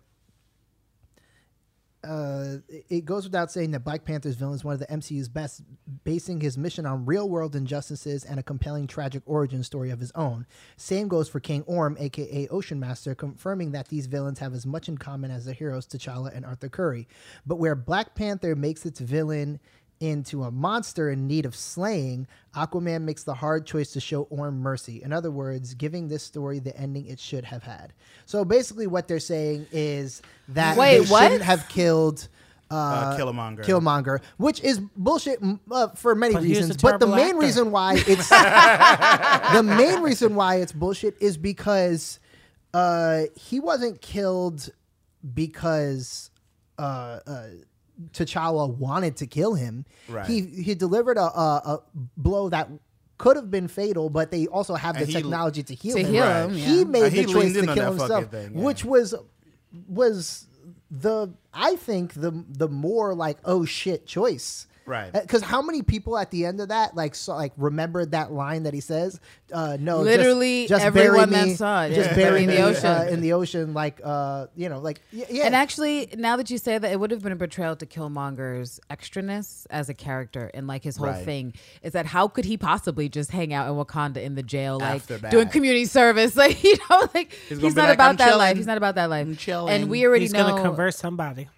uh, 2.04 2.58
it 2.68 3.04
goes 3.04 3.24
without 3.24 3.50
saying 3.50 3.70
that 3.72 3.80
Black 3.80 4.04
Panther's 4.04 4.36
villain 4.36 4.54
is 4.54 4.64
one 4.64 4.74
of 4.74 4.80
the 4.80 4.86
MCU's 4.86 5.28
best, 5.28 5.62
basing 6.04 6.40
his 6.40 6.58
mission 6.58 6.86
on 6.86 7.06
real 7.06 7.28
world 7.28 7.56
injustices 7.56 8.24
and 8.24 8.38
a 8.38 8.42
compelling 8.42 8.86
tragic 8.86 9.22
origin 9.26 9.62
story 9.62 9.90
of 9.90 10.00
his 10.00 10.12
own. 10.14 10.46
Same 10.76 11.08
goes 11.08 11.28
for 11.28 11.40
King 11.40 11.62
Orm, 11.62 11.96
aka 11.98 12.46
Ocean 12.48 12.78
Master, 12.78 13.14
confirming 13.14 13.72
that 13.72 13.88
these 13.88 14.06
villains 14.06 14.38
have 14.38 14.54
as 14.54 14.66
much 14.66 14.88
in 14.88 14.98
common 14.98 15.30
as 15.30 15.44
the 15.46 15.52
heroes 15.52 15.86
T'Challa 15.86 16.34
and 16.34 16.44
Arthur 16.44 16.68
Curry. 16.68 17.08
But 17.46 17.56
where 17.56 17.74
Black 17.74 18.14
Panther 18.14 18.54
makes 18.54 18.86
its 18.86 19.00
villain 19.00 19.60
into 20.00 20.44
a 20.44 20.50
monster 20.50 21.10
in 21.10 21.26
need 21.26 21.46
of 21.46 21.54
slaying, 21.56 22.26
Aquaman 22.54 23.02
makes 23.02 23.22
the 23.24 23.34
hard 23.34 23.66
choice 23.66 23.92
to 23.92 24.00
show 24.00 24.22
Orm 24.24 24.60
mercy. 24.60 25.02
In 25.02 25.12
other 25.12 25.30
words, 25.30 25.74
giving 25.74 26.08
this 26.08 26.22
story 26.22 26.58
the 26.58 26.76
ending 26.76 27.06
it 27.06 27.18
should 27.18 27.44
have 27.44 27.62
had. 27.62 27.92
So 28.26 28.44
basically, 28.44 28.86
what 28.86 29.08
they're 29.08 29.20
saying 29.20 29.66
is 29.72 30.20
that 30.48 30.76
Wait, 30.76 30.98
they 31.00 31.06
what? 31.06 31.22
shouldn't 31.24 31.42
have 31.42 31.68
killed. 31.68 32.28
Uh, 32.70 32.74
Uh, 32.74 33.16
Killmonger. 33.18 33.62
Killmonger, 33.64 34.20
which 34.38 34.60
is 34.62 34.80
bullshit 34.96 35.38
uh, 35.70 35.88
for 35.90 36.14
many 36.14 36.34
But 36.34 36.42
he 36.44 36.48
was 36.50 36.58
a 36.58 36.60
reasons. 36.62 36.82
But 36.82 36.98
the 36.98 37.06
main 37.06 37.26
actor. 37.36 37.38
reason 37.38 37.70
why 37.70 37.94
it's 38.06 38.28
the 38.30 39.62
main 39.62 40.00
reason 40.00 40.34
why 40.34 40.56
it's 40.56 40.72
bullshit 40.72 41.14
is 41.20 41.36
because 41.36 42.18
uh, 42.72 43.24
he 43.36 43.60
wasn't 43.60 44.00
killed 44.00 44.70
because 45.34 46.30
uh, 46.78 47.20
uh, 47.26 47.46
T'Challa 48.12 48.68
wanted 48.76 49.16
to 49.18 49.26
kill 49.26 49.54
him. 49.54 49.84
Right. 50.08 50.26
He 50.26 50.40
he 50.42 50.74
delivered 50.74 51.16
a, 51.16 51.22
a, 51.22 51.62
a 51.64 51.82
blow 52.16 52.48
that 52.48 52.68
could 53.18 53.36
have 53.36 53.50
been 53.50 53.68
fatal, 53.68 54.10
but 54.10 54.30
they 54.32 54.46
also 54.48 54.74
have 54.74 54.98
the 54.98 55.04
he- 55.04 55.12
technology 55.12 55.62
to 55.62 55.74
heal 55.74 55.94
To 55.96 56.02
him. 56.02 56.12
heal 56.12 56.22
Right. 56.24 56.42
him, 56.44 56.50
yeah. 56.58 56.64
He 56.66 56.84
made 56.84 57.02
Uh, 57.04 57.10
he 57.10 57.24
the 57.24 57.32
choice 57.32 57.52
to 57.54 57.66
kill 57.74 57.92
himself, 57.94 58.30
thing, 58.30 58.52
yeah. 58.56 58.60
which 58.64 58.84
was 58.84 59.14
was 59.88 60.46
the 60.90 61.32
I 61.52 61.76
think 61.76 62.14
the 62.14 62.44
the 62.48 62.68
more 62.68 63.14
like 63.14 63.38
oh 63.44 63.64
shit 63.64 64.06
choice. 64.06 64.66
Right. 64.86 65.12
Because 65.12 65.42
how 65.42 65.62
many 65.62 65.82
people 65.82 66.18
at 66.18 66.30
the 66.30 66.44
end 66.44 66.60
of 66.60 66.68
that 66.68 66.94
like 66.94 67.14
saw 67.14 67.36
like 67.36 67.52
remembered 67.56 68.10
that 68.10 68.32
line 68.32 68.64
that 68.64 68.74
he 68.74 68.80
says? 68.80 69.18
Uh, 69.52 69.76
no, 69.80 70.00
Literally 70.00 70.66
just, 70.66 70.84
everyone 70.84 71.30
bury 71.30 71.50
that 71.50 71.56
saw 71.56 71.84
it, 71.84 71.94
just 71.94 72.10
yeah. 72.10 72.16
bury 72.16 72.42
in 72.44 72.48
the 72.50 72.60
ocean. 72.60 72.86
uh, 72.86 73.06
in 73.10 73.20
the 73.20 73.32
ocean, 73.32 73.72
like 73.72 74.00
uh, 74.04 74.46
you 74.56 74.68
know, 74.68 74.80
like 74.80 75.00
yeah. 75.12 75.46
And 75.46 75.54
actually, 75.54 76.08
now 76.16 76.36
that 76.36 76.50
you 76.50 76.58
say 76.58 76.76
that, 76.76 76.90
it 76.90 76.98
would 77.00 77.10
have 77.10 77.22
been 77.22 77.32
a 77.32 77.36
betrayal 77.36 77.76
to 77.76 77.86
Killmonger's 77.86 78.80
extraness 78.90 79.66
as 79.70 79.88
a 79.88 79.94
character 79.94 80.50
and 80.54 80.66
like 80.66 80.82
his 80.84 80.96
whole 80.96 81.08
Right. 81.08 81.24
thing 81.24 81.54
is 81.82 81.92
that 81.92 82.06
how 82.06 82.28
could 82.28 82.44
he 82.44 82.56
possibly 82.56 83.08
just 83.08 83.30
hang 83.30 83.52
out 83.54 83.68
in 83.68 83.74
Wakanda 83.74 84.18
in 84.22 84.34
the 84.34 84.42
jail, 84.42 84.78
like 84.78 85.02
doing 85.30 85.48
community 85.48 85.84
service, 85.86 86.36
like 86.44 86.62
you 86.64 86.76
know, 86.90 87.08
like 87.14 87.32
He's 87.48 87.60
he's, 87.60 87.74
not 87.76 87.88
like, 87.88 87.94
about 87.94 88.10
"I'm 88.10 88.16
that 88.16 88.36
life. 88.38 88.56
He's 88.56 88.66
not 88.66 88.76
about 88.76 88.96
that 88.96 89.08
life. 89.10 89.26
I'm 89.26 89.36
chilling." 89.36 89.72
And 89.72 89.88
we 89.90 90.04
already 90.06 90.24
He's 90.24 90.32
know, 90.32 90.46
gonna 90.48 90.62
convert 90.62 90.94
somebody. 90.94 91.48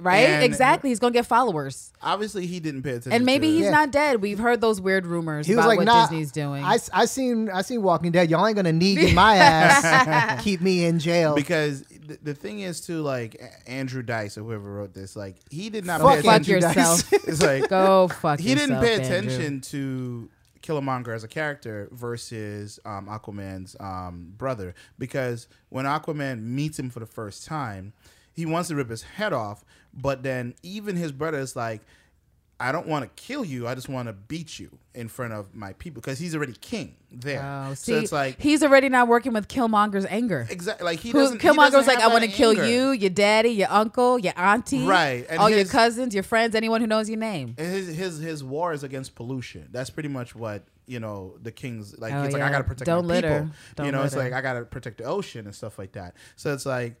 Right? 0.00 0.28
And- 0.28 0.44
exactly. 0.44 0.90
He's 0.90 0.98
gonna 0.98 1.12
get 1.12 1.26
followers, 1.26 1.92
obviously 2.02 2.46
he 2.46 2.60
didn't 2.60 2.82
pay 2.82 2.90
attention. 2.90 3.12
and 3.12 3.24
maybe 3.26 3.46
to, 3.48 3.52
he's 3.52 3.64
Yeah. 3.64 3.70
not 3.70 3.90
dead. 3.92 4.20
We've 4.22 4.38
heard 4.38 4.60
those 4.60 4.80
weird 4.80 5.06
rumors 5.06 5.46
he 5.46 5.54
was 5.54 5.64
about 5.64 5.68
like, 5.68 5.78
what 5.78 5.84
nah, 5.86 6.02
Disney's 6.06 6.32
doing. 6.32 6.64
I, 6.64 6.78
I 6.92 7.04
seen 7.06 7.48
I 7.50 7.62
seen 7.62 7.82
Walking 7.82 8.12
Dead. 8.12 8.30
Y'all 8.30 8.46
ain't 8.46 8.56
gonna 8.56 8.72
need 8.72 9.14
my 9.14 9.36
ass. 9.38 10.42
Keep 10.44 10.60
me 10.60 10.84
in 10.84 10.98
jail. 10.98 11.34
because 11.34 11.82
the, 11.82 12.18
the 12.22 12.34
thing 12.34 12.60
is 12.60 12.80
too 12.80 13.02
like 13.02 13.40
Andrew 13.66 14.02
Dice 14.02 14.36
or 14.36 14.42
whoever 14.42 14.72
wrote 14.72 14.94
this 14.94 15.14
like 15.16 15.36
he 15.50 15.70
did 15.70 15.84
not 15.84 16.00
Fuck 16.00 16.16
pay 16.16 16.22
Fuck 16.22 16.40
attention. 16.42 16.54
yourself. 16.60 17.12
It's 17.28 17.42
like 17.42 17.68
Go 17.68 18.08
fuck. 18.08 18.40
he 18.40 18.54
didn't 18.54 18.76
yourself, 18.76 18.84
pay 18.84 18.94
Andrew. 18.94 19.16
attention 19.34 19.60
to 19.62 20.28
Killmonger 20.62 21.14
as 21.14 21.24
a 21.24 21.28
character 21.28 21.88
versus 21.92 22.78
um, 22.84 23.06
Aquaman's 23.06 23.76
um, 23.80 24.32
brother 24.36 24.74
because 24.98 25.48
when 25.70 25.84
Aquaman 25.86 26.42
meets 26.42 26.78
him 26.78 26.90
for 26.90 27.00
the 27.00 27.06
first 27.06 27.46
time, 27.46 27.92
he 28.32 28.44
wants 28.46 28.68
to 28.68 28.74
rip 28.76 28.90
his 28.90 29.02
head 29.02 29.32
off, 29.32 29.64
but 29.94 30.22
then 30.22 30.54
even 30.62 30.96
his 30.96 31.12
brother 31.12 31.38
is 31.38 31.56
like, 31.56 31.82
"I 32.58 32.72
don't 32.72 32.86
want 32.86 33.04
to 33.04 33.22
kill 33.22 33.44
you. 33.44 33.66
I 33.66 33.74
just 33.74 33.88
want 33.88 34.08
to 34.08 34.12
beat 34.12 34.58
you 34.58 34.70
in 34.94 35.08
front 35.08 35.32
of 35.32 35.54
my 35.54 35.72
people 35.74 36.00
because 36.02 36.18
he's 36.18 36.34
already 36.34 36.52
king 36.52 36.96
there." 37.10 37.42
Oh, 37.42 37.74
so 37.74 37.94
it's 37.96 38.12
like 38.12 38.40
he's 38.40 38.62
already 38.62 38.88
not 38.88 39.08
working 39.08 39.32
with 39.32 39.48
Killmonger's 39.48 40.06
anger. 40.06 40.46
exactly 40.50 40.84
like 40.84 41.00
he 41.00 41.10
Who, 41.10 41.18
doesn't. 41.18 41.40
he 41.42 41.48
Killmonger 41.48 41.56
doesn't 41.72 41.78
was 41.78 41.86
like, 41.86 41.98
I 42.00 42.08
want 42.08 42.24
to 42.24 42.30
kill 42.30 42.50
anger. 42.50 42.68
you, 42.68 42.90
your 42.92 43.10
daddy, 43.10 43.50
your 43.50 43.70
uncle, 43.70 44.18
your 44.18 44.34
auntie, 44.36 44.84
Right, 44.86 45.26
and 45.28 45.38
all 45.40 45.48
your 45.50 45.64
cousins, 45.64 46.14
your 46.14 46.22
friends, 46.24 46.54
anyone 46.54 46.80
who 46.80 46.86
knows 46.86 47.08
your 47.08 47.18
name. 47.18 47.54
His 47.58 47.88
his 47.88 48.18
his 48.18 48.44
war 48.44 48.72
is 48.72 48.82
against 48.84 49.14
pollution. 49.14 49.68
That's 49.72 49.90
pretty 49.90 50.08
much 50.08 50.34
what 50.34 50.64
you 50.86 51.00
know 51.00 51.36
the 51.42 51.52
king's 51.52 51.98
like. 51.98 52.12
Oh, 52.12 52.24
it's 52.24 52.34
like. 52.34 52.42
I 52.42 52.50
gotta 52.50 52.64
protect 52.64 52.86
Don't 52.86 53.06
my 53.06 53.14
litter. 53.14 53.40
people. 53.40 53.54
Don't 53.76 53.86
you 53.86 53.92
know, 53.92 54.02
it's 54.02 54.16
like 54.16 54.32
I 54.32 54.40
gotta 54.40 54.64
protect 54.64 54.98
the 54.98 55.04
ocean 55.04 55.46
and 55.46 55.54
stuff 55.54 55.78
like 55.78 55.92
that. 55.92 56.14
So 56.36 56.52
it's 56.52 56.66
like 56.66 57.00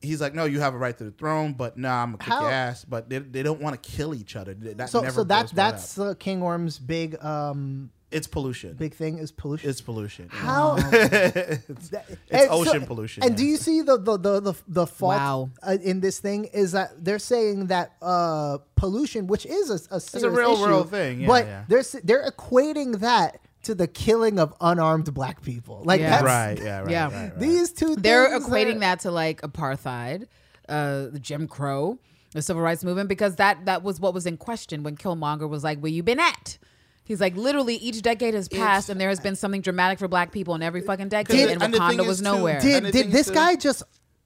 he's 0.00 0.20
like, 0.20 0.34
no, 0.34 0.44
you 0.44 0.60
have 0.60 0.74
a 0.74 0.78
right 0.78 0.96
to 0.96 1.04
the 1.04 1.10
throne, 1.10 1.52
but 1.52 1.76
nah, 1.78 2.02
I'm 2.02 2.12
gonna 2.12 2.18
kick 2.18 2.28
How- 2.32 2.42
your 2.42 2.50
ass. 2.50 2.84
But 2.84 3.08
they, 3.08 3.18
they 3.18 3.42
don't 3.42 3.60
want 3.60 3.80
to 3.82 3.90
kill 3.90 4.14
each 4.14 4.36
other. 4.36 4.54
That 4.54 4.90
so 4.90 5.00
never 5.00 5.12
so 5.14 5.24
that 5.24 5.42
goes 5.46 5.52
that's 5.52 5.98
uh, 5.98 6.14
King 6.18 6.42
Orm's 6.42 6.78
big 6.78 7.22
um 7.24 7.90
it's 8.10 8.26
pollution. 8.26 8.72
big 8.74 8.92
thing 8.94 9.18
is 9.18 9.30
pollution. 9.30 9.70
It's 9.70 9.80
pollution. 9.80 10.28
How 10.30 10.74
it's 10.78 11.90
That- 11.90 12.06
it's 12.08 12.18
and 12.30 12.48
so- 12.48 12.50
ocean 12.50 12.84
pollution. 12.86 13.22
And 13.22 13.36
do 13.36 13.44
you 13.44 13.56
see 13.56 13.82
the 13.82 13.98
the 13.98 14.16
the 14.16 14.40
the, 14.40 14.54
the 14.66 14.86
fault 14.86 15.14
Wow. 15.16 15.50
uh, 15.62 15.76
in 15.82 16.00
this 16.00 16.18
thing 16.18 16.46
is 16.46 16.72
that 16.72 17.04
they're 17.04 17.20
saying 17.20 17.66
that 17.66 17.92
uh, 18.02 18.58
pollution, 18.74 19.26
which 19.28 19.46
is 19.46 19.70
a, 19.70 19.74
a 19.94 20.00
serious 20.00 20.14
it's 20.14 20.22
a 20.24 20.30
real 20.30 20.52
issue, 20.54 20.60
world 20.62 20.90
thing, 20.90 21.20
yeah, 21.20 21.26
but 21.28 21.46
yeah. 21.46 21.64
they're 21.68 21.84
they're 22.02 22.28
equating 22.30 22.98
that 23.00 23.38
to 23.64 23.74
the 23.74 23.86
killing 23.86 24.38
of 24.38 24.54
unarmed 24.60 25.12
black 25.12 25.42
people. 25.42 25.82
Like 25.84 26.00
Yeah. 26.00 26.10
that's, 26.10 26.22
right? 26.24 26.58
Yeah, 26.62 26.80
right. 26.80 26.90
Yeah. 26.90 27.04
right, 27.04 27.12
right. 27.14 27.38
these 27.38 27.72
two. 27.72 27.96
They're 27.96 28.28
things 28.30 28.46
equating 28.46 28.76
are- 28.76 28.80
that 28.80 29.00
to 29.00 29.10
like 29.10 29.40
apartheid, 29.42 30.26
uh, 30.68 31.06
the 31.12 31.18
Jim 31.20 31.46
Crow, 31.48 31.98
the 32.32 32.42
civil 32.42 32.62
rights 32.62 32.84
movement, 32.84 33.08
because 33.08 33.36
that 33.36 33.64
that 33.66 33.82
was 33.82 34.00
what 34.00 34.14
was 34.14 34.24
in 34.26 34.36
question 34.36 34.82
when 34.82 34.96
Killmonger 34.96 35.48
was 35.48 35.62
like, 35.64 35.78
"Where 35.80 35.92
you 35.92 36.02
been 36.02 36.20
at?" 36.20 36.58
He's 37.04 37.20
like, 37.20 37.34
literally, 37.36 37.74
each 37.74 38.02
decade 38.02 38.34
has 38.34 38.48
passed, 38.48 38.88
and 38.88 39.00
there 39.00 39.08
has 39.08 39.18
been 39.18 39.34
something 39.34 39.62
dramatic 39.62 39.98
for 39.98 40.06
Black 40.06 40.30
people 40.30 40.54
in 40.54 40.62
every 40.62 40.80
fucking 40.80 41.08
decade, 41.08 41.36
Did- 41.36 41.50
and 41.50 41.62
and 41.62 41.74
Wakanda 41.74 42.02
is, 42.02 42.06
was 42.06 42.18
too, 42.18 42.24
nowhere. 42.24 42.60
Did 42.60 42.92
did 42.92 43.10
this 43.10 43.26
too- 43.26 43.34
guy 43.34 43.56
just 43.56 43.82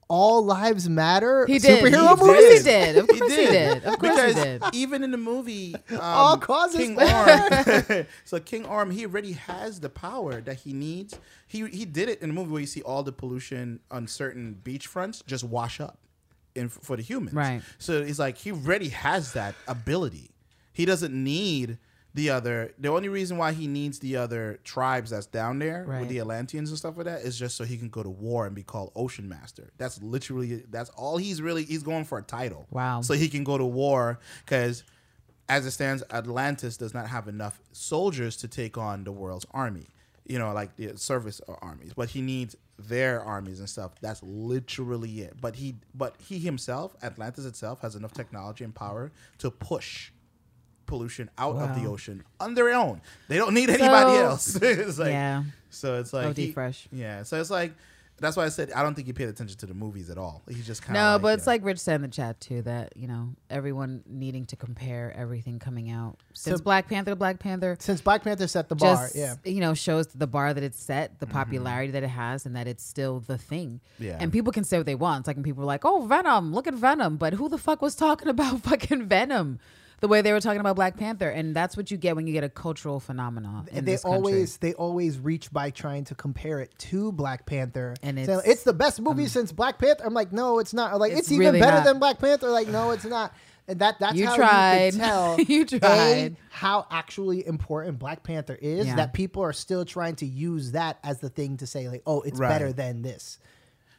all 0.07 0.43
lives 0.45 0.87
matter 0.87 1.45
He 1.47 1.57
did. 1.59 1.83
superhero 1.83 2.11
of 2.11 2.19
course 2.19 2.39
movies. 2.41 2.63
he 2.65 2.71
did. 2.71 2.97
Of 2.97 3.07
course 3.07 3.31
he 3.35 3.45
did. 3.47 3.77
Of 3.77 3.83
course 3.83 3.99
because 3.99 4.35
he 4.35 4.43
did. 4.43 4.63
even 4.73 5.03
in 5.03 5.11
the 5.11 5.17
movie, 5.17 5.75
um, 5.89 5.99
All 5.99 6.37
causes 6.37 6.77
King 6.79 6.95
matter. 6.95 8.07
So 8.25 8.39
King 8.39 8.65
Orm, 8.65 8.91
he 8.91 9.05
already 9.05 9.33
has 9.33 9.79
the 9.79 9.89
power 9.89 10.41
that 10.41 10.57
he 10.59 10.73
needs. 10.73 11.17
He 11.47 11.65
he 11.67 11.85
did 11.85 12.09
it 12.09 12.21
in 12.21 12.29
the 12.29 12.33
movie 12.35 12.51
where 12.51 12.61
you 12.61 12.67
see 12.67 12.81
all 12.83 13.01
the 13.03 13.11
pollution 13.11 13.79
on 13.89 14.07
certain 14.07 14.59
beachfronts 14.63 15.25
just 15.25 15.43
wash 15.43 15.79
up, 15.79 15.97
in 16.53 16.69
for 16.69 16.95
the 16.95 17.03
humans. 17.03 17.33
Right. 17.35 17.61
So 17.79 18.01
it's 18.01 18.19
like 18.19 18.37
he 18.37 18.51
already 18.51 18.89
has 18.89 19.33
that 19.33 19.55
ability. 19.67 20.31
He 20.73 20.85
doesn't 20.85 21.13
need 21.13 21.77
the 22.15 22.29
other. 22.31 22.73
The 22.79 22.87
only 22.87 23.09
reason 23.09 23.37
why 23.37 23.51
he 23.51 23.67
needs 23.67 23.99
the 23.99 24.15
other 24.15 24.59
tribes 24.63 25.11
that's 25.11 25.25
down 25.27 25.59
there 25.59 25.83
Right. 25.85 25.99
with 25.99 26.09
the 26.09 26.19
Atlanteans 26.19 26.69
and 26.69 26.77
stuff 26.77 26.95
like 26.97 27.05
that 27.05 27.21
is 27.21 27.37
just 27.37 27.55
so 27.57 27.63
he 27.65 27.77
can 27.77 27.89
go 27.89 28.01
to 28.01 28.09
war 28.09 28.45
and 28.47 28.55
be 28.55 28.63
called 28.63 28.91
Ocean 28.95 29.27
Master. 29.29 29.69
That's 29.77 30.01
literally 30.01 30.63
that's 30.71 30.89
all 30.91 31.17
he's 31.17 31.41
really 31.41 31.65
he's 31.65 31.83
going 31.83 32.05
for 32.05 32.17
a 32.17 32.23
title. 32.23 32.65
Wow. 32.71 33.01
So 33.01 33.13
he 33.13 33.27
can 33.27 33.43
go 33.43 33.57
to 33.57 33.65
war 33.65 34.17
because 34.45 34.83
as 35.49 35.65
it 35.65 35.71
stands, 35.71 36.01
Atlantis 36.09 36.77
does 36.77 36.93
not 36.93 37.07
have 37.09 37.27
enough 37.27 37.59
soldiers 37.73 38.37
to 38.37 38.47
take 38.47 38.77
on 38.79 39.03
the 39.03 39.11
world's 39.11 39.45
army. 39.51 39.87
You 40.27 40.39
know, 40.39 40.51
like 40.53 40.75
the 40.75 40.97
service 40.97 41.39
armies, 41.61 41.93
but 41.93 42.09
he 42.09 42.21
needs 42.21 42.55
their 42.79 43.21
armies 43.21 43.59
and 43.59 43.69
stuff. 43.69 43.91
That's 44.01 44.23
literally 44.23 45.21
it. 45.21 45.35
But 45.39 45.55
he, 45.57 45.75
but 45.93 46.15
he 46.19 46.39
himself, 46.39 46.95
Atlantis 47.03 47.45
itself, 47.45 47.81
has 47.81 47.95
enough 47.95 48.11
technology 48.13 48.63
and 48.63 48.73
power 48.73 49.11
to 49.37 49.51
push 49.51 50.11
pollution 50.85 51.29
out 51.37 51.55
of 51.55 51.81
the 51.81 51.87
ocean 51.87 52.23
on 52.39 52.53
their 52.55 52.69
own. 52.73 53.01
They 53.27 53.37
don't 53.37 53.53
need 53.53 53.69
anybody 53.69 54.11
So- 54.11 54.25
else. 54.25 54.55
it's 54.61 54.99
like, 54.99 55.09
Yeah. 55.09 55.43
So 55.69 55.99
it's 55.99 56.13
like 56.13 56.27
OD 56.27 56.37
he- 56.37 56.51
fresh. 56.51 56.87
Yeah. 56.91 57.23
So 57.23 57.39
it's 57.39 57.49
like 57.49 57.73
that's 58.17 58.37
why 58.37 58.45
I 58.45 58.49
said 58.49 58.71
I 58.71 58.81
don't 58.81 58.95
think 58.95 59.07
he 59.07 59.13
paid 59.13 59.27
attention 59.27 59.57
to 59.57 59.65
the 59.65 59.73
movies 59.73 60.09
at 60.09 60.17
all. 60.17 60.41
He 60.47 60.61
just 60.61 60.81
kind 60.81 60.95
of 60.95 61.01
No, 61.01 61.15
of 61.15 61.21
but 61.21 61.37
it's 61.37 61.47
like 61.47 61.65
Rich 61.65 61.79
said 61.79 61.95
in 61.95 62.01
the 62.03 62.07
chat 62.07 62.39
too 62.39 62.61
that 62.61 62.93
you 62.95 63.07
know 63.07 63.29
everyone 63.49 64.03
needing 64.07 64.45
to 64.47 64.55
compare 64.55 65.13
everything 65.15 65.59
coming 65.59 65.91
out 65.91 66.17
since 66.33 66.57
So- 66.59 66.63
Black 66.63 66.87
Panther 66.87 67.11
to 67.11 67.15
Black 67.15 67.39
Panther 67.39 67.75
Since 67.79 68.01
Black 68.01 68.23
Panther 68.23 68.47
set 68.47 68.69
the 68.69 68.75
bar, 68.75 68.95
just 68.95 69.15
yeah. 69.15 69.35
you 69.43 69.59
know 69.59 69.73
shows 69.73 70.07
the 70.07 70.27
bar 70.27 70.53
that 70.53 70.63
it's 70.63 70.81
set, 70.81 71.19
the 71.19 71.25
mm-hmm. 71.25 71.37
popularity 71.37 71.91
that 71.91 72.03
it 72.03 72.09
has, 72.09 72.45
and 72.45 72.55
that 72.55 72.67
it's 72.67 72.83
still 72.83 73.19
the 73.19 73.37
thing. 73.37 73.81
Yeah. 73.99 74.17
And 74.19 74.31
people 74.31 74.53
can 74.53 74.63
say 74.63 74.77
what 74.77 74.85
they 74.85 74.95
want. 74.95 75.21
It's 75.21 75.27
like 75.27 75.35
when 75.35 75.43
people 75.43 75.63
are 75.63 75.67
like, 75.67 75.83
"Oh, 75.83 76.05
Venom! 76.05 76.53
Look 76.53 76.67
at 76.67 76.73
Venom!" 76.73 77.17
But 77.17 77.33
who 77.33 77.49
the 77.49 77.57
fuck 77.57 77.81
was 77.81 77.95
talking 77.95 78.27
about 78.35 78.61
fucking 78.61 79.07
Venom? 79.07 79.59
The 80.01 80.07
way 80.09 80.21
they 80.21 80.33
were 80.33 80.41
talking 80.41 80.59
about 80.59 80.75
Black 80.75 80.97
Panther, 80.97 81.29
and 81.29 81.55
that's 81.55 81.77
what 81.77 81.89
you 81.89 81.97
get 81.97 82.15
when 82.15 82.27
you 82.27 82.33
get 82.33 82.43
a 82.43 82.49
cultural 82.49 82.99
phenomenon. 82.99 83.67
In 83.71 83.85
they 83.85 83.93
this 83.93 84.03
country. 84.03 84.17
always 84.17 84.57
they 84.57 84.73
always 84.73 85.17
reach 85.19 85.51
by 85.51 85.69
trying 85.69 86.03
to 86.05 86.15
compare 86.15 86.59
it 86.59 86.77
to 86.79 87.11
Black 87.13 87.45
Panther, 87.45 87.95
And 88.03 88.17
saying, 88.17 88.29
it's- 88.29 88.47
it's 88.47 88.63
the 88.63 88.73
best 88.73 89.01
movie 89.01 89.23
um, 89.23 89.29
since 89.29 89.51
Black 89.51 89.79
Panther. 89.79 90.03
I'm 90.05 90.13
like, 90.13 90.31
no, 90.33 90.59
it's 90.59 90.73
not. 90.73 90.93
Or 90.93 90.97
like, 90.99 91.11
it's, 91.13 91.21
It's 91.21 91.31
even 91.31 91.47
really 91.47 91.59
better 91.61 91.77
not. 91.77 91.85
than 91.85 91.99
Black 91.99 92.19
Panther. 92.19 92.49
Like, 92.49 92.67
no, 92.67 92.91
it's 92.91 93.05
not. 93.05 93.33
And 93.67 93.79
that 93.79 93.97
that's 93.99 94.15
You 94.15 94.27
how 94.27 94.35
tried. 94.35 94.85
you 94.93 94.99
can 94.99 94.99
tell 94.99 95.39
You 95.47 95.61
A, 95.63 95.65
tried. 95.79 96.35
how 96.51 96.85
actually 96.91 97.47
important 97.47 97.97
Black 97.97 98.21
Panther 98.21 98.57
is. 98.61 98.85
Yeah. 98.85 98.97
That 98.97 99.13
people 99.13 99.41
are 99.43 99.53
still 99.53 99.85
trying 99.85 100.15
to 100.17 100.25
use 100.27 100.73
that 100.73 100.99
as 101.03 101.19
the 101.19 101.29
thing 101.29 101.57
to 101.57 101.65
say 101.67 101.89
like, 101.89 102.03
oh, 102.05 102.21
it's 102.21 102.37
Right. 102.37 102.49
better 102.49 102.71
than 102.73 103.01
this. 103.01 103.39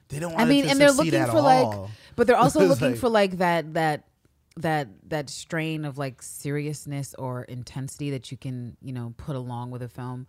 they 0.08 0.20
don't. 0.20 0.32
Want 0.34 0.42
I 0.42 0.44
mean, 0.44 0.60
it 0.60 0.66
to 0.66 0.70
and 0.72 0.80
they're 0.80 0.92
looking 0.92 1.14
at 1.16 1.30
for 1.30 1.40
like, 1.40 1.64
all. 1.66 1.90
but 2.14 2.28
they're 2.28 2.36
also 2.46 2.60
looking 2.64 2.90
like- 2.92 3.00
for 3.00 3.08
like 3.08 3.38
that 3.38 3.74
that 3.74 4.04
that 4.58 4.88
that 5.08 5.28
strain 5.28 5.84
of 5.84 5.98
like 5.98 6.22
seriousness 6.22 7.14
or 7.18 7.42
intensity 7.44 8.10
that 8.10 8.30
you 8.30 8.36
can 8.38 8.76
you 8.82 8.92
know 8.92 9.12
put 9.16 9.36
along 9.36 9.70
with 9.70 9.82
a 9.82 9.88
film 9.88 10.26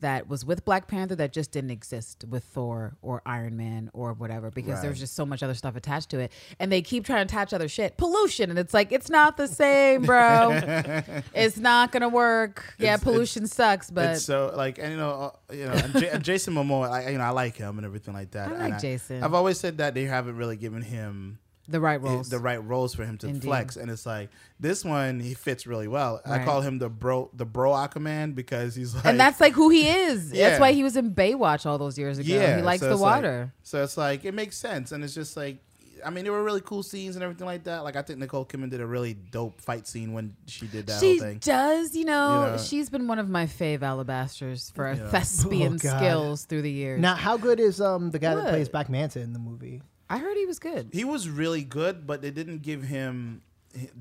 that 0.00 0.28
was 0.28 0.44
with 0.44 0.62
Black 0.66 0.88
Panther 0.88 1.14
that 1.16 1.32
just 1.32 1.50
didn't 1.52 1.70
exist 1.70 2.22
with 2.28 2.44
Thor 2.44 2.98
or 3.00 3.22
Iron 3.24 3.56
Man 3.56 3.88
or 3.94 4.12
whatever 4.12 4.50
because 4.50 4.82
there's 4.82 4.98
just 4.98 5.14
so 5.14 5.24
much 5.24 5.42
other 5.42 5.54
stuff 5.54 5.74
attached 5.74 6.10
to 6.10 6.18
it. 6.18 6.32
And 6.60 6.70
they 6.70 6.82
keep 6.82 7.06
trying 7.06 7.26
to 7.26 7.32
attach 7.34 7.54
other 7.54 7.66
shit. 7.66 7.96
Pollution. 7.96 8.50
And 8.50 8.58
it's 8.58 8.74
like 8.74 8.92
it's 8.92 9.08
not 9.08 9.38
the 9.38 9.48
same 9.48 10.02
bro. 10.02 10.50
It's 11.34 11.56
not 11.56 11.92
gonna 11.92 12.10
work. 12.10 12.74
Yeah 12.78 12.88
It's- 12.94 13.02
pollution 13.04 13.46
sucks 13.46 13.90
but 13.90 14.16
it's 14.16 14.24
so 14.24 14.52
like 14.54 14.78
and 14.78 14.90
you 14.92 14.98
know 14.98 15.32
uh, 15.50 15.54
you 15.54 15.64
know 15.64 15.72
and 15.72 15.92
J- 15.98 16.08
and 16.10 16.22
Jason 16.22 16.52
Momoa 16.52 16.90
I 16.90 17.08
you 17.08 17.16
know 17.16 17.24
I 17.24 17.30
like 17.30 17.56
him 17.56 17.78
and 17.78 17.86
everything 17.86 18.12
like 18.12 18.32
that. 18.32 18.48
I 18.48 18.52
And 18.52 18.60
like 18.72 18.80
Jason. 18.82 19.22
I've 19.24 19.32
always 19.32 19.58
said 19.58 19.78
that 19.78 19.94
they 19.94 20.04
haven't 20.04 20.36
really 20.36 20.56
given 20.58 20.82
him 20.82 21.38
the 21.68 21.80
right 21.80 21.94
i- 22.00 22.04
roles 22.04 22.28
the 22.28 22.38
right 22.38 22.62
roles 22.64 22.94
for 22.94 23.04
him 23.04 23.18
to 23.18 23.26
Indeed. 23.28 23.42
flex, 23.44 23.76
and 23.76 23.90
it's 23.90 24.06
like 24.06 24.30
this 24.60 24.84
one 24.84 25.20
he 25.20 25.34
fits 25.34 25.66
really 25.66 25.88
well. 25.88 26.20
I 26.24 26.44
call 26.44 26.60
him 26.60 26.78
the 26.78 26.88
bro 26.88 27.30
the 27.34 27.44
bro 27.44 27.72
Aquaman 27.72 28.34
because 28.34 28.74
he's 28.74 28.94
like 28.94 29.04
and 29.06 29.18
that's 29.18 29.40
like 29.40 29.52
who 29.54 29.68
he 29.70 29.88
is. 29.88 30.32
Yeah. 30.32 30.48
That's 30.50 30.60
why 30.60 30.72
he 30.72 30.82
was 30.82 30.96
in 30.96 31.14
Baywatch 31.14 31.66
all 31.66 31.78
those 31.78 31.98
years 31.98 32.18
ago. 32.18 32.32
yeah 32.34 32.56
he 32.56 32.62
likes 32.62 32.80
so 32.80 32.86
the 32.88 32.92
it's 32.92 33.00
like- 33.00 33.16
water. 33.16 33.52
so 33.62 33.82
it's 33.82 33.96
like 33.96 34.24
it 34.24 34.32
makes 34.34 34.56
sense, 34.56 34.92
and 34.92 35.02
it's 35.04 35.14
just 35.14 35.36
like. 35.36 35.58
I 36.04 36.10
mean, 36.10 36.24
there 36.24 36.32
were 36.32 36.44
really 36.44 36.60
cool 36.60 36.82
scenes 36.82 37.16
and 37.16 37.22
everything 37.24 37.46
like 37.46 37.64
that. 37.64 37.78
Like, 37.82 37.96
I 37.96 38.02
think 38.02 38.18
Nicole 38.18 38.44
Kidman 38.44 38.68
did 38.70 38.82
a 38.82 38.86
really 38.86 39.14
dope 39.14 39.62
fight 39.62 39.88
scene 39.88 40.12
when 40.12 40.36
she 40.46 40.66
did 40.66 40.86
that 40.88 41.00
she 41.00 41.16
whole 41.16 41.26
thing. 41.26 41.38
does, 41.38 41.96
you 41.96 42.04
know, 42.04 42.44
You 42.44 42.50
know. 42.52 42.58
she's 42.58 42.90
been 42.90 43.08
one 43.08 43.18
of 43.18 43.30
my 43.30 43.46
fave 43.46 43.78
alabasters 43.80 44.70
for 44.74 44.92
Yeah. 44.92 45.08
thespian 45.10 45.74
Oh, 45.74 45.76
skills 45.78 46.44
through 46.44 46.62
the 46.62 46.70
years. 46.70 47.00
Now, 47.00 47.14
how 47.14 47.38
good 47.38 47.58
is 47.58 47.80
um 47.80 48.10
the 48.10 48.18
guy 48.18 48.34
that 48.34 48.50
plays 48.50 48.68
Black 48.68 48.90
Manta 48.90 49.20
in 49.20 49.32
the 49.32 49.38
movie? 49.38 49.80
I 50.08 50.18
heard 50.18 50.36
he 50.36 50.46
was 50.46 50.58
good. 50.58 50.90
He 50.92 51.04
was 51.04 51.28
really 51.28 51.62
good, 51.64 52.06
but 52.06 52.22
they 52.22 52.30
didn't 52.30 52.62
give 52.62 52.82
him 52.82 53.42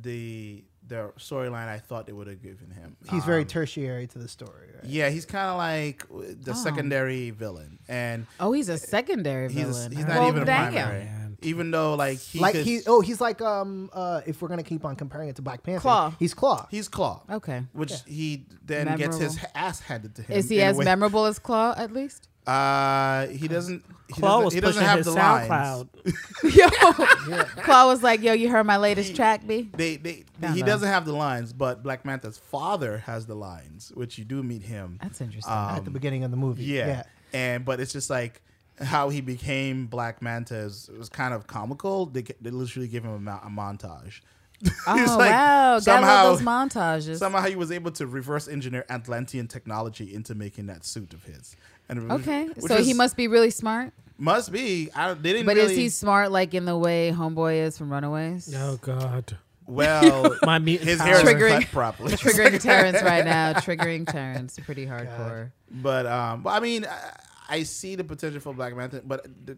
the 0.02 0.64
the 0.88 1.12
storyline 1.18 1.68
I 1.68 1.80
thought 1.80 2.06
they 2.06 2.14
would 2.14 2.28
have 2.28 2.44
given 2.44 2.70
him. 2.70 2.96
He's 3.10 3.26
very 3.26 3.42
Um, 3.42 3.48
tertiary 3.48 4.06
to 4.06 4.20
the 4.20 4.28
story. 4.28 4.68
Right? 4.76 4.84
Yeah, 4.86 5.10
he's 5.10 5.26
kind 5.26 5.50
of 5.50 5.58
like 5.58 6.06
the 6.44 6.52
Oh. 6.52 6.54
secondary 6.54 7.32
villain, 7.32 7.80
and 7.88 8.28
Oh, 8.40 8.52
he's 8.52 8.70
a 8.70 8.78
secondary 8.78 9.52
he's 9.52 9.66
villain. 9.66 9.92
he's 9.92 10.06
not 10.06 10.20
Well, 10.20 10.28
even 10.28 10.44
a 10.44 10.46
damn. 10.46 10.72
primary. 10.74 11.10
Even 11.42 11.72
though 11.72 11.96
like 11.96 12.20
he 12.20 12.40
like 12.40 12.54
could, 12.54 12.66
he 12.66 12.82
oh 12.88 13.02
he's 13.02 13.20
like 13.20 13.42
um 13.42 13.90
uh 13.94 14.22
if 14.28 14.42
we're 14.42 14.48
gonna 14.48 14.64
keep 14.64 14.86
on 14.86 14.96
comparing 14.96 15.28
it 15.28 15.36
to 15.38 15.42
Black 15.42 15.64
Panther, 15.64 15.88
Klaue. 15.90 16.16
he's 16.20 16.34
Klaue. 16.36 16.68
he's 16.70 16.88
Klaue, 16.88 17.22
Okay. 17.30 17.64
which 17.74 17.94
he 18.06 18.46
then 18.64 18.96
gets 18.96 19.18
his 19.18 19.38
ass 19.56 19.80
handed 19.82 20.16
to 20.16 20.22
him. 20.22 20.38
Is 20.38 20.50
he 20.50 20.62
as 20.62 20.78
memorable 20.78 21.26
as 21.26 21.40
Klaue 21.40 21.78
at 21.78 21.92
least? 21.92 22.30
Uh, 22.48 23.28
he 23.28 23.48
doesn't. 23.48 23.84
He 24.08 24.14
Klaue 24.14 24.22
doesn't, 24.22 24.46
was 24.46 24.54
he 24.54 24.60
doesn't 24.60 24.84
pushing 24.84 24.88
have 24.88 24.98
his 24.98 25.06
the 25.08 25.12
lines. 25.14 25.50
SoundCloud. 25.50 25.88
Yo, 26.56 26.68
Klaue 27.64 27.88
was 27.88 28.04
like, 28.04 28.22
"Yo, 28.22 28.34
you 28.34 28.50
heard 28.50 28.66
my 28.66 28.78
latest 28.78 29.16
track, 29.16 29.48
B." 29.48 29.70
They, 29.74 29.96
they, 29.96 30.26
Kinda. 30.40 30.54
he 30.54 30.62
doesn't 30.62 30.88
have 30.88 31.06
the 31.06 31.14
lines, 31.14 31.54
but 31.54 31.82
Black 31.82 32.06
Manta's 32.06 32.38
father 32.38 33.00
has 33.00 33.26
the 33.26 33.36
lines, 33.36 33.92
which 33.96 34.20
you 34.20 34.26
do 34.26 34.44
meet 34.44 34.62
him. 34.62 35.00
That's 35.02 35.22
interesting. 35.22 35.52
Um, 35.52 35.70
at 35.76 35.86
the 35.86 35.92
beginning 35.92 36.24
of 36.24 36.32
the 36.32 36.38
movie. 36.38 36.66
Yeah. 36.66 36.88
yeah. 36.88 37.04
And 37.34 37.66
but 37.66 37.80
it's 37.80 37.92
just 37.92 38.10
like 38.10 38.42
how 38.80 39.10
he 39.10 39.22
became 39.22 39.88
Black 39.88 40.22
Manta 40.22 40.56
is 40.56 40.90
it 40.94 40.98
was 40.98 41.10
kind 41.10 41.34
of 41.34 41.48
comical. 41.48 42.06
They 42.06 42.22
they 42.42 42.52
literally 42.52 42.88
give 42.88 43.04
him 43.04 43.28
a, 43.28 43.42
a 43.44 43.50
montage. 43.50 44.22
oh 44.88 45.16
like 45.20 45.32
wow, 45.32 45.72
gotta 45.74 45.82
somehow 45.82 46.24
those 46.30 46.42
montages. 46.42 47.18
somehow 47.18 47.42
he 47.42 47.58
was 47.58 47.72
able 47.72 47.92
to 47.92 48.08
reverse 48.08 48.48
engineer 48.48 48.86
Atlantean 48.90 49.48
technology 49.48 50.14
into 50.14 50.34
making 50.34 50.68
that 50.68 50.86
suit 50.86 51.14
of 51.14 51.24
his. 51.24 51.56
And 51.90 52.00
it 52.00 52.04
was- 52.08 52.22
okay, 52.22 52.46
which 52.56 52.66
so 52.66 52.82
he 52.82 52.94
must 52.94 53.16
be 53.18 53.28
really 53.28 53.50
smart. 53.52 53.94
must 54.18 54.52
be. 54.52 54.90
I, 54.96 55.14
they 55.14 55.34
didn't. 55.34 55.46
But 55.46 55.56
really, 55.58 55.74
is 55.74 55.78
he 55.78 55.90
smart 55.90 56.32
like 56.32 56.54
in 56.54 56.66
the 56.66 56.78
way 56.78 57.12
Homeboy 57.16 57.66
is 57.66 57.78
from 57.78 57.92
Runaways? 57.92 58.54
Oh 58.56 58.78
God, 58.82 59.38
well? 59.68 60.36
my 60.44 60.60
mutant 60.60 60.90
his 60.90 61.00
power. 61.00 61.08
hair 61.08 61.18
is 61.18 61.24
Triggering- 61.24 61.62
cut 61.62 61.72
properly. 61.72 62.12
Triggering 62.18 62.62
Terrence 62.62 63.02
right 63.02 63.26
now. 63.26 63.54
Triggering 63.54 64.10
Terrence. 64.10 64.58
Pretty 64.66 64.86
hardcore. 64.86 65.52
But 65.70 66.06
um, 66.06 66.42
but 66.44 66.52
I 66.52 66.60
mean, 66.60 66.86
I, 66.86 67.12
I 67.58 67.64
see 67.64 67.96
the 67.96 68.04
potential 68.04 68.40
for 68.42 68.54
Black 68.54 68.76
Manta, 68.76 69.02
but 69.06 69.26
the, 69.46 69.58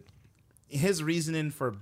his 0.68 1.02
reasoning 1.02 1.50
for 1.50 1.76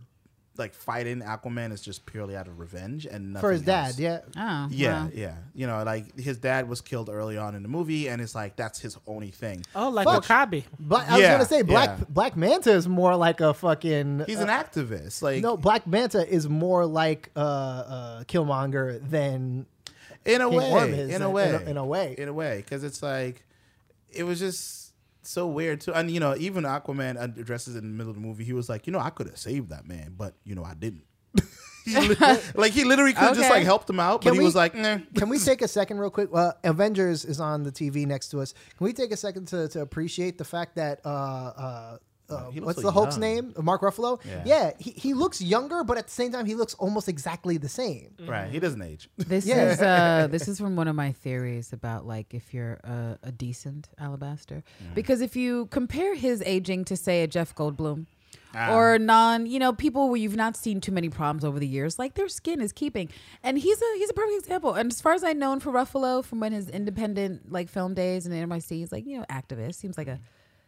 like 0.59 0.75
fighting 0.75 1.21
Aquaman 1.21 1.73
is 1.73 1.81
just 1.81 2.07
purely 2.07 2.37
out 2.37 2.49
of 2.49 2.59
revenge 2.59 3.07
and 3.07 3.33
nothing 3.33 3.41
For 3.49 3.53
his 3.53 3.63
dad, 3.63 3.95
yeah. 3.99 4.21
Oh, 4.37 4.69
Yeah, 4.71 5.05
wow. 5.05 5.11
yeah. 5.15 5.35
You 5.55 5.67
know, 5.67 5.83
like 5.85 6.19
his 6.19 6.39
dad 6.39 6.69
was 6.69 6.81
killed 6.81 7.09
early 7.09 7.37
on 7.39 7.55
in 7.55 7.63
the 7.63 7.69
movie, 7.69 8.09
and 8.09 8.21
it's 8.21 8.35
like 8.35 8.57
that's 8.57 8.79
his 8.81 8.97
only 9.07 9.31
thing. 9.31 9.65
Oh, 9.75 9.89
like 9.91 10.07
Fuck. 10.07 10.25
W'Kabi. 10.25 10.65
Black, 10.79 11.09
I 11.11 11.19
was 11.19 11.27
gonna 11.27 11.45
say 11.45 11.63
Black 11.63 11.99
yeah. 11.99 12.05
Black 12.09 12.37
Manta 12.37 12.73
is 12.73 12.87
more 12.89 13.17
like 13.17 13.41
a 13.41 13.55
fucking. 13.55 14.25
He's 14.27 14.39
uh, 14.41 14.43
an 14.43 14.49
activist. 14.49 15.23
Like 15.23 15.43
no, 15.43 15.57
Black 15.57 15.87
Manta 15.87 16.27
is 16.29 16.49
more 16.49 16.87
like 16.87 17.31
uh, 17.37 17.41
uh, 17.41 18.25
Killmonger 18.25 19.01
than 19.09 19.67
in 20.25 20.41
a 20.41 20.49
King 20.49 20.59
way, 20.59 20.71
Orm 20.73 20.95
is 20.95 21.11
in 21.15 21.23
a 21.23 21.29
in- 21.29 21.33
way, 21.33 21.49
in 21.49 21.55
a- 21.55 21.71
in 21.71 21.77
a 21.77 21.85
way. 21.87 22.15
in 22.19 22.29
a 22.29 22.33
way, 22.33 22.57
because 22.59 22.83
it's 22.85 23.03
like 23.03 23.45
it 24.11 24.25
was 24.25 24.39
just 24.39 24.86
so 25.27 25.47
weird 25.47 25.81
too. 25.81 25.93
And 25.93 26.11
you 26.11 26.21
know, 26.21 26.35
even 26.39 26.65
Aquaman 26.65 27.21
addresses 27.21 27.75
it 27.77 27.83
in 27.85 27.91
the 27.91 27.97
middle 27.97 28.11
of 28.11 28.17
the 28.17 28.23
movie. 28.23 28.45
He 28.45 28.53
was 28.53 28.69
like, 28.69 28.87
you 28.87 28.93
know, 28.93 28.99
I 29.01 29.11
could 29.11 29.27
have 29.27 29.39
saved 29.39 29.71
that 29.71 29.87
man, 29.87 30.15
but 30.17 30.35
you 30.45 30.55
know, 30.55 30.65
I 30.65 30.75
didn't. 30.75 31.05
He 31.87 31.97
li- 32.01 32.17
like 32.57 32.73
he 32.73 32.83
literally 32.83 33.13
could 33.13 33.23
have 33.23 33.37
just 33.37 33.49
like 33.49 33.63
helped 33.63 33.89
him 33.89 34.01
out, 34.01 34.21
Can 34.23 34.31
but 34.31 34.35
he 34.35 34.39
we- 34.41 34.45
was 34.45 34.57
like, 34.57 34.75
nah. 34.85 34.99
Can 35.15 35.29
we 35.29 35.39
take 35.39 35.63
a 35.63 35.69
second, 35.69 35.99
real 35.99 36.11
quick? 36.11 36.33
Well, 36.33 36.53
Avengers 36.65 37.25
is 37.25 37.39
on 37.39 37.63
the 37.63 37.71
TV 37.71 38.05
next 38.09 38.31
to 38.31 38.41
us. 38.41 38.55
Can 38.77 38.85
we 38.87 38.93
take 38.93 39.13
a 39.13 39.17
second 39.17 39.47
to, 39.49 39.69
to 39.69 39.83
appreciate 39.83 40.37
the 40.37 40.45
fact 40.45 40.75
that 40.75 40.99
uh, 41.05 41.09
uh, 41.09 41.99
uh, 42.31 42.51
He 42.51 42.61
what's 42.61 42.83
the 42.83 42.91
Hulk's 42.91 43.15
young. 43.17 43.21
name? 43.21 43.55
Mark 43.63 43.83
Ruffalo. 43.83 44.21
Yeah. 44.45 44.73
he, 44.79 44.91
he 44.93 45.15
looks 45.15 45.41
younger, 45.41 45.85
but 45.85 45.99
at 45.99 46.07
the 46.07 46.13
same 46.13 46.33
time, 46.33 46.47
he 46.47 46.55
looks 46.55 46.75
almost 46.75 47.09
exactly 47.09 47.57
the 47.59 47.69
same. 47.69 48.15
Right, 48.27 48.51
he 48.51 48.59
doesn't 48.59 48.83
age. 48.83 49.09
This 49.17 49.47
Yeah. 49.51 49.71
is 49.71 49.81
uh, 49.83 50.29
this 50.31 50.49
is 50.49 50.59
from 50.59 50.77
one 50.77 50.89
of 50.89 50.97
my 50.97 51.13
theories 51.13 51.73
about 51.73 52.07
like 52.07 52.35
if 52.35 52.53
you're 52.55 52.75
a, 52.85 53.19
a 53.23 53.33
decent 53.33 53.89
alabaster, 53.99 54.63
Mm. 54.83 54.95
because 54.95 55.21
if 55.21 55.37
you 55.37 55.67
compare 55.67 56.15
his 56.15 56.43
aging 56.47 56.85
to 56.87 56.97
say 56.97 57.23
a 57.23 57.27
Jeff 57.27 57.55
Goldblum 57.55 58.07
Ah. 58.55 58.75
or 58.75 58.99
non, 58.99 59.45
you 59.47 59.59
know, 59.59 59.73
people 59.73 60.09
where 60.09 60.17
you've 60.17 60.37
not 60.37 60.57
seen 60.57 60.81
too 60.81 60.93
many 60.93 61.09
problems 61.11 61.45
over 61.45 61.59
the 61.59 61.67
years, 61.67 61.99
like 61.99 62.15
their 62.15 62.29
skin 62.29 62.61
is 62.63 62.73
keeping. 62.73 63.09
And 63.43 63.59
he's 63.59 63.81
a 63.83 63.85
he's 63.99 64.09
a 64.11 64.15
perfect 64.15 64.39
example. 64.41 64.73
And 64.75 64.91
as 64.91 65.01
far 65.01 65.13
as 65.13 65.23
I 65.25 65.33
know 65.35 65.59
for 65.61 65.71
Ruffalo 65.73 66.25
from 66.25 66.41
when 66.41 66.53
his 66.53 66.71
independent 66.71 67.53
like 67.53 67.69
film 67.69 67.93
days 67.95 68.25
and 68.27 68.35
NYC, 68.35 68.71
he's 68.79 68.93
like 68.93 69.05
you 69.07 69.19
know 69.19 69.27
activist. 69.31 69.75
Seems 69.75 69.99
like 69.99 70.09
a 70.09 70.19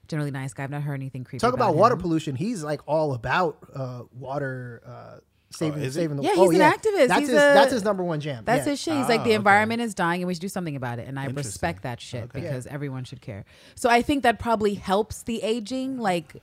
generally 0.08 0.30
nice 0.30 0.52
guy. 0.54 0.64
I've 0.64 0.70
not 0.70 0.82
heard 0.82 0.94
anything 0.94 1.24
creepy. 1.24 1.40
Talk 1.40 1.54
about 1.54 1.70
him. 1.70 1.76
water 1.78 1.96
pollution. 1.96 2.34
He's 2.36 2.62
like 2.64 2.80
all 2.86 3.14
about 3.14 3.58
uh, 3.74 4.02
water 4.12 4.82
uh, 4.86 5.18
saving, 5.50 5.84
Oh, 5.84 5.88
saving 5.90 6.16
the. 6.16 6.22
Yeah, 6.24 6.30
oh, 6.36 6.50
he's 6.50 6.58
an 6.60 6.70
activist. 6.70 7.08
That's 7.08 7.20
He's 7.20 7.28
his. 7.28 7.36
a- 7.36 7.54
that's 7.54 7.72
his 7.72 7.84
number 7.84 8.02
one 8.02 8.20
jam. 8.20 8.44
That's 8.44 8.66
yeah. 8.66 8.70
his 8.72 8.80
shit. 8.80 8.94
He's 8.96 9.08
like 9.08 9.20
Ah, 9.20 9.24
the 9.24 9.30
okay. 9.30 9.34
environment 9.36 9.80
is 9.82 9.94
dying 9.94 10.22
and 10.22 10.26
we 10.28 10.34
should 10.34 10.40
do 10.40 10.48
something 10.48 10.76
about 10.76 10.98
it. 10.98 11.06
And 11.08 11.18
I 11.18 11.26
respect 11.26 11.82
that 11.84 12.00
shit 12.00 12.24
Okay. 12.24 12.40
because 12.40 12.66
everyone 12.66 13.04
should 13.04 13.20
care. 13.20 13.44
So 13.74 13.88
I 13.88 14.02
think 14.02 14.22
that 14.24 14.38
probably 14.38 14.74
helps 14.74 15.22
the 15.22 15.42
aging, 15.42 15.98
like 15.98 16.36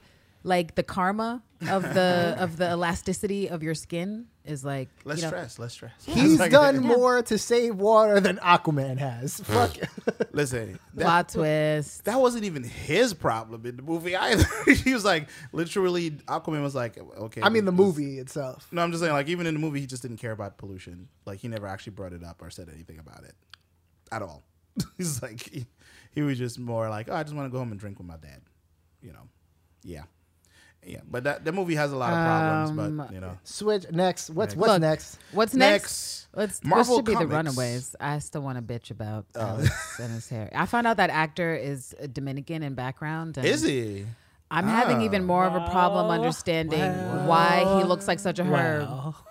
like 0.45 0.75
the 0.75 0.83
karma 0.83 1.41
of 1.69 1.81
the 1.81 2.35
of 2.39 2.57
the 2.57 2.69
elasticity 2.69 3.49
of 3.49 3.63
your 3.63 3.73
skin 3.73 4.27
is 4.45 4.63
like 4.63 4.89
Less 5.03 5.17
you 5.17 5.23
know, 5.23 5.29
stress. 5.29 5.57
Less 5.57 5.73
stress. 5.73 6.05
He's 6.05 6.39
Like- 6.39 6.51
done 6.51 6.79
more 6.81 7.23
to 7.23 7.37
save 7.39 7.77
water 7.77 8.19
than 8.19 8.37
Aquaman 8.37 8.99
has. 8.99 9.39
Fuck. 9.43 9.75
Listen, 10.33 10.77
that, 10.93 11.03
plot 11.03 11.29
twist. 11.29 12.05
that 12.05 12.21
wasn't 12.21 12.43
even 12.43 12.63
his 12.63 13.15
problem 13.15 13.65
in 13.65 13.75
the 13.75 13.81
movie 13.81 14.15
either. 14.15 14.45
he 14.71 14.93
was 14.93 15.03
like, 15.03 15.29
literally, 15.51 16.11
Aquaman 16.11 16.61
was 16.61 16.75
like, 16.75 16.95
okay. 16.99 17.41
I 17.41 17.49
mean, 17.49 17.65
the 17.65 17.71
movie 17.71 18.19
itself. 18.19 18.67
No, 18.71 18.83
I'm 18.83 18.91
just 18.91 19.01
saying, 19.01 19.13
like, 19.13 19.29
even 19.29 19.47
in 19.47 19.55
the 19.55 19.59
movie, 19.59 19.79
he 19.79 19.87
just 19.87 20.03
didn't 20.03 20.17
care 20.17 20.31
about 20.31 20.59
pollution. 20.59 21.07
Like, 21.25 21.39
he 21.39 21.47
never 21.47 21.65
actually 21.65 21.93
brought 21.93 22.13
it 22.13 22.23
up 22.23 22.43
or 22.43 22.51
said 22.51 22.69
anything 22.71 22.99
about 22.99 23.23
it 23.23 23.33
at 24.11 24.21
all. 24.21 24.43
He's 24.97 25.23
like, 25.23 25.41
he, 25.49 25.65
he 26.11 26.21
was 26.21 26.37
just 26.37 26.59
more 26.59 26.87
like, 26.87 27.07
oh, 27.09 27.15
I 27.15 27.23
just 27.23 27.33
want 27.35 27.47
to 27.47 27.51
go 27.51 27.57
home 27.57 27.71
and 27.71 27.79
drink 27.79 27.97
with 27.97 28.05
my 28.07 28.17
dad. 28.17 28.41
You 29.01 29.13
know, 29.13 29.27
yeah, 29.83 30.03
yeah. 30.85 30.99
But 31.09 31.23
that 31.25 31.45
the 31.45 31.51
movie 31.51 31.75
has 31.75 31.91
a 31.91 31.97
lot 31.97 32.13
of 32.13 32.25
problems. 32.25 32.79
Um, 32.79 32.97
but 32.97 33.13
you 33.13 33.19
know, 33.19 33.37
Switch 33.43 33.85
next. 33.91 34.29
What's 34.29 34.55
Next. 34.55 34.59
what's 34.59 34.71
Look, 34.71 34.81
next? 34.81 35.19
What's 35.31 35.53
next? 35.53 35.81
next, 35.83 36.27
Let's 36.35 36.63
Marvel 36.63 36.95
what 36.95 36.99
should 36.99 37.05
be 37.05 37.25
the 37.25 37.27
Runaways. 37.27 37.95
I 37.99 38.19
still 38.19 38.41
want 38.41 38.57
to 38.57 38.61
bitch 38.73 38.91
about. 38.91 39.25
Alex 39.35 39.99
and 39.99 40.13
his 40.13 40.29
hair. 40.29 40.49
I 40.53 40.65
found 40.65 40.87
out 40.87 40.97
that 40.97 41.09
actor 41.09 41.55
is 41.55 41.95
a 41.99 42.07
Dominican 42.07 42.63
in 42.63 42.73
background. 42.73 43.37
And 43.37 43.45
is 43.45 43.61
he? 43.61 44.05
I'm 44.51 44.67
having 44.67 45.01
even 45.01 45.25
more 45.25 45.45
of 45.45 45.55
a 45.55 45.69
problem 45.69 46.11
understanding 46.11 46.79
well, 46.79 47.27
why 47.27 47.77
he 47.77 47.83
looks 47.83 48.07
like 48.07 48.19
such 48.19 48.39
a 48.39 48.43
herb. 48.43 48.87
Well, 48.87 49.25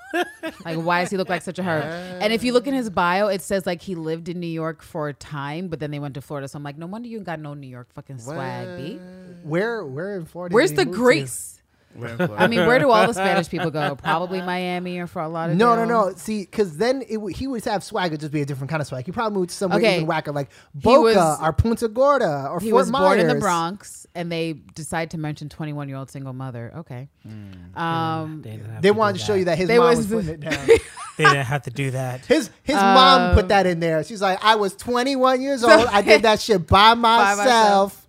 Like, 0.65 0.79
why 0.79 1.01
does 1.03 1.11
he 1.11 1.17
look 1.17 1.29
like 1.29 1.43
such 1.43 1.59
a 1.59 1.63
herb? 1.63 1.85
And 2.23 2.33
if 2.33 2.45
you 2.45 2.53
look 2.53 2.67
in 2.67 2.75
his 2.75 2.91
bio, 2.91 3.29
it 3.29 3.43
says 3.43 3.67
like 3.67 3.83
he 3.83 3.95
lived 3.95 4.29
in 4.29 4.41
New 4.41 4.47
York 4.47 4.83
for 4.83 5.09
a 5.09 5.15
time, 5.15 5.69
but 5.69 5.81
then 5.81 5.91
they 5.91 5.99
went 5.99 6.15
to 6.15 6.21
Florida. 6.21 6.49
So 6.49 6.57
I'm 6.57 6.63
like, 6.63 6.79
no 6.79 6.87
wonder 6.87 7.09
you 7.09 7.21
got 7.21 7.41
no 7.41 7.55
New 7.55 7.67
York 7.67 7.89
fucking 7.95 8.19
swag, 8.19 8.77
B. 8.77 9.01
Where 9.43 9.85
where 9.85 10.17
in 10.17 10.25
Florida? 10.25 10.55
Where's 10.55 10.71
did 10.71 10.79
he 10.79 10.85
the 10.85 10.91
move 10.91 10.95
to? 10.95 11.03
grease? 11.03 11.61
We're 11.97 12.09
in 12.09 12.17
Florida. 12.17 12.37
I 12.43 12.47
mean, 12.49 12.67
where 12.67 12.79
do 12.79 12.91
all 12.91 13.07
the 13.07 13.15
Spanish 13.15 13.49
people 13.49 13.71
go? 13.71 13.95
Probably 13.97 14.41
Miami 14.43 14.99
or 14.99 15.07
for 15.07 15.23
a 15.23 15.29
lot 15.29 15.51
of 15.51 15.57
No, 15.57 15.77
no, 15.77 15.85
no. 15.85 16.13
See, 16.17 16.41
because 16.41 16.77
then 16.77 17.03
it, 17.09 17.19
would- 17.19 17.37
he 17.37 17.47
would 17.47 17.65
have 17.65 17.85
swag, 17.85 18.09
it'd 18.13 18.21
just 18.21 18.33
be 18.33 18.41
a 18.41 18.47
different 18.47 18.71
kind 18.71 18.81
of 18.81 18.87
swag. 18.87 19.07
He 19.07 19.13
probably 19.13 19.39
moved 19.39 19.51
somewhere 19.51 19.79
Okay. 19.79 19.95
even 19.97 20.07
whacker, 20.07 20.33
like 20.33 20.51
Boca 20.75 21.01
was- 21.03 21.39
or 21.41 21.53
Punta 21.53 21.89
Gorda 21.89 22.49
or 22.51 22.61
He 22.61 22.71
Fort 22.71 22.81
was 22.81 22.91
born 22.91 23.21
in 23.21 23.29
the 23.29 23.37
Bronx, 23.37 24.07
and 24.15 24.31
they 24.31 24.55
decide 24.75 25.11
to 25.13 25.19
mention 25.19 25.49
21 25.49 25.89
year 25.89 25.97
old 25.99 26.11
single 26.11 26.33
mother. 26.33 26.73
Okay, 26.79 27.09
um, 27.77 28.41
they 28.43 28.51
didn't 28.51 28.71
have 28.73 28.83
They 28.83 28.89
to 28.89 28.93
do 28.95 28.99
wanted 28.99 29.19
to 29.19 29.25
show 29.25 29.35
you 29.35 29.45
that 29.47 29.59
his 29.59 29.69
They 29.69 29.79
mom 29.79 29.89
was- 29.89 29.99
was 30.09 30.25
putting 30.27 30.31
it 30.31 30.41
down. 30.41 30.69
They 31.17 31.23
didn't 31.23 31.47
have 31.47 31.63
to 31.63 31.71
do 31.71 31.93
that. 31.93 32.27
His 32.27 32.51
his 32.65 32.75
mom 32.75 33.21
Um, 33.31 33.35
put 33.37 33.47
that 33.51 33.67
in 33.67 33.79
there. 33.79 34.03
She's 34.03 34.21
like, 34.21 34.45
I 34.45 34.57
was 34.57 34.75
21 34.75 35.43
years 35.43 35.63
old. 35.63 35.87
I 35.87 36.03
did 36.03 36.23
that 36.23 36.41
shit 36.41 36.67
by 36.67 36.95
myself. 36.95 37.39
myself. 37.39 38.04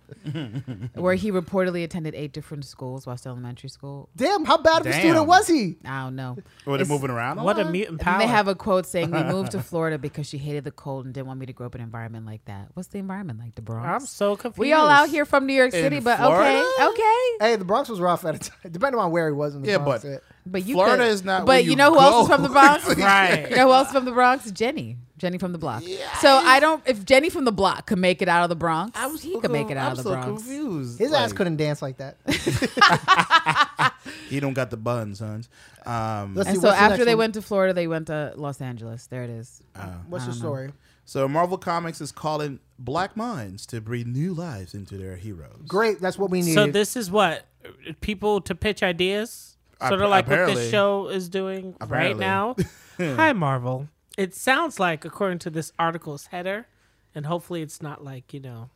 Where 0.94 1.14
he 1.14 1.30
reportedly 1.30 1.84
attended 1.84 2.14
eight 2.14 2.32
different 2.32 2.64
schools 2.64 3.06
while 3.06 3.16
still 3.16 3.32
elementary 3.32 3.68
school. 3.68 4.08
Damn, 4.16 4.44
how 4.44 4.56
bad 4.58 4.80
of 4.82 4.86
a 4.86 4.90
Damn. 4.90 5.00
student 5.00 5.26
was 5.26 5.46
he? 5.46 5.76
I 5.84 6.04
don't 6.04 6.16
know. 6.16 6.36
Were 6.64 6.76
they 6.76 6.82
It's- 6.82 6.88
moving 6.88 7.10
around? 7.10 7.42
What 7.42 7.58
a 7.58 7.62
lot? 7.64 7.72
mutant 7.72 7.92
And 7.92 8.00
power. 8.00 8.18
they 8.18 8.26
have 8.26 8.48
a 8.48 8.54
quote 8.54 8.86
saying 8.92 9.10
we 9.10 9.22
moved 9.22 9.52
to 9.52 9.60
Florida 9.62 9.98
because 9.98 10.26
she 10.28 10.38
hated 10.38 10.64
the 10.64 10.70
cold 10.70 11.04
and 11.04 11.14
didn't 11.14 11.26
want 11.26 11.40
me 11.40 11.46
to 11.46 11.52
grow 11.52 11.66
up 11.66 11.74
in 11.74 11.80
an 11.80 11.86
environment 11.86 12.26
like 12.26 12.44
that. 12.46 12.68
What's 12.74 12.88
the 12.88 12.98
environment 12.98 13.38
like? 13.40 13.54
The 13.54 13.62
Bronx. 13.62 13.86
I'm 13.88 14.06
so 14.06 14.36
confused. 14.36 14.58
we 14.58 14.72
all 14.72 14.88
out 14.88 15.08
here 15.08 15.24
from 15.24 15.46
New 15.46 15.54
York 15.54 15.72
In 15.74 15.82
City, 15.82 16.00
but 16.00 16.18
Florida? 16.18 16.58
okay, 16.58 16.86
okay. 16.86 17.22
Hey, 17.40 17.56
the 17.56 17.64
Bronx 17.64 17.88
was 17.88 18.00
rough 18.00 18.24
at 18.24 18.34
a 18.34 18.38
time, 18.38 18.58
depending 18.70 19.00
on 19.00 19.10
where 19.10 19.28
he 19.28 19.32
was 19.34 19.54
in 19.54 19.62
the 19.62 19.68
Yeah, 19.68 19.78
Bronx. 19.78 20.02
but- 20.04 20.08
yeah. 20.10 20.18
But 20.48 20.64
you 20.64 20.74
Florida 20.74 20.98
could- 21.02 21.08
is 21.10 21.24
not 21.24 21.38
where 21.46 21.56
But 21.58 21.64
you 21.64 21.70
you 21.70 21.76
know 21.76 21.90
who 21.92 21.98
else 21.98 22.22
is 22.22 22.28
go. 22.28 22.34
from 22.34 22.42
the 22.44 22.48
Bronx? 22.50 22.86
Right. 22.96 23.50
You 23.50 23.56
know 23.56 23.66
who 23.66 23.72
else 23.72 23.88
is 23.88 23.92
from 23.94 24.04
the 24.04 24.12
Bronx? 24.12 24.48
Jenny. 24.52 24.96
Jenny 25.18 25.38
from 25.38 25.52
the 25.52 25.58
block. 25.58 25.82
So 26.20 26.28
I 26.28 26.60
don't. 26.60 26.82
If 26.86 27.04
Jenny 27.04 27.30
from 27.30 27.44
the 27.44 27.52
block 27.52 27.86
could 27.86 27.98
make 27.98 28.20
it 28.22 28.28
out 28.28 28.42
of 28.42 28.48
the 28.50 28.56
Bronx, 28.56 28.98
I 28.98 29.06
was 29.06 29.22
he 29.22 29.32
so 29.32 29.40
could 29.40 29.50
make 29.50 29.70
it 29.70 29.76
out 29.76 29.86
I'm 29.86 29.90
of 29.92 29.96
the 29.98 30.02
so 30.04 30.10
Bronx. 30.10 30.26
confused. 30.42 30.98
His 30.98 31.12
ass 31.12 31.32
couldn't 31.32 31.56
dance 31.56 31.80
like 31.82 31.96
that. 31.98 32.16
He 34.28 34.40
don't 34.40 34.54
got 34.54 34.70
the 34.70 34.76
buns, 34.76 35.18
sons. 35.18 35.48
Um, 35.84 36.36
And 36.36 36.46
see, 36.46 36.54
so 36.54 36.60
what's 36.62 36.62
the 36.62 36.68
after 36.76 37.04
they 37.04 37.14
one? 37.14 37.18
went 37.24 37.34
to 37.34 37.42
Florida, 37.42 37.72
they 37.72 37.86
went 37.86 38.08
to 38.08 38.32
Los 38.36 38.60
Angeles. 38.60 39.06
There 39.06 39.22
it 39.22 39.30
is. 39.30 39.62
What's 39.74 39.84
I 39.84 39.88
your 39.88 40.18
don't 40.18 40.26
know. 40.28 40.32
story? 40.32 40.72
so 41.04 41.28
Marvel 41.28 41.58
Comics 41.58 42.00
is 42.00 42.10
calling 42.10 42.58
black 42.78 43.16
minds 43.16 43.66
to 43.66 43.80
breathe 43.80 44.06
new 44.08 44.34
lives 44.34 44.74
into 44.74 44.96
their 44.96 45.16
heroes. 45.16 45.60
Great, 45.68 46.00
that's 46.00 46.18
what 46.18 46.30
we 46.30 46.42
need. 46.42 46.54
So 46.54 46.66
this 46.66 46.96
is 46.96 47.10
what 47.10 47.46
people 48.00 48.40
to 48.42 48.54
pitch 48.54 48.82
ideas, 48.82 49.56
sort 49.80 49.92
Ap- 49.94 50.00
of 50.00 50.10
like 50.10 50.28
what 50.28 50.46
this 50.46 50.70
show 50.70 51.08
is 51.08 51.28
doing 51.28 51.76
right 51.86 52.16
now. 52.16 52.56
Hi, 52.98 53.32
Marvel. 53.32 53.88
It 54.16 54.34
sounds 54.34 54.80
like, 54.80 55.04
according 55.04 55.38
to 55.40 55.50
this 55.50 55.72
article's 55.78 56.26
header, 56.26 56.66
and 57.14 57.26
hopefully 57.26 57.62
it's 57.62 57.82
not 57.82 58.02
like 58.04 58.32
you 58.32 58.40
know 58.40 58.70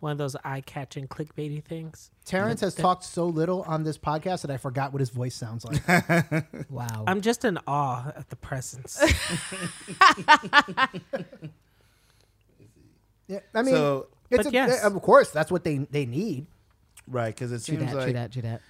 one 0.00 0.12
of 0.12 0.18
those 0.18 0.36
eye-catching 0.44 1.08
clickbaity 1.08 1.64
things. 1.64 2.10
Terrence 2.26 2.60
has 2.60 2.74
talked 2.74 3.04
so 3.04 3.26
little 3.26 3.62
on 3.62 3.84
this 3.84 3.96
podcast 3.96 4.42
that 4.42 4.50
I 4.50 4.58
forgot 4.58 4.92
what 4.92 5.00
his 5.00 5.08
voice 5.08 5.34
sounds 5.34 5.64
like. 5.64 5.80
Wow. 6.70 7.04
I'm 7.06 7.22
just 7.22 7.42
in 7.44 7.58
awe 7.66 8.12
at 8.14 8.28
the 8.28 8.36
presence. 8.36 9.00
yeah, 13.28 13.40
I 13.54 13.62
mean, 13.62 13.74
So- 13.74 14.08
it's 14.30 14.44
But 14.44 14.46
a, 14.46 14.52
yes. 14.52 14.82
of 14.84 15.00
course 15.02 15.30
that's 15.30 15.50
what 15.52 15.64
they 15.64 15.78
they 15.90 16.06
need. 16.06 16.46
Right, 17.06 17.34
because 17.34 17.52
it 17.52 17.64
True 17.64 17.76
seems 17.78 17.90
that, 17.92 17.94
like 17.96 18.04
true 18.04 18.12
that, 18.14 18.32
true 18.32 18.42
that. 18.42 18.60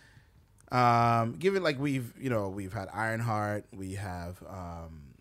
Um, 0.76 1.34
given 1.38 1.62
like 1.62 1.78
we've 1.78 2.12
you 2.20 2.28
know 2.30 2.48
we've 2.48 2.72
had 2.72 2.88
Ironheart, 2.92 3.64
we 3.72 3.94
have 3.94 4.42
um, 4.48 5.13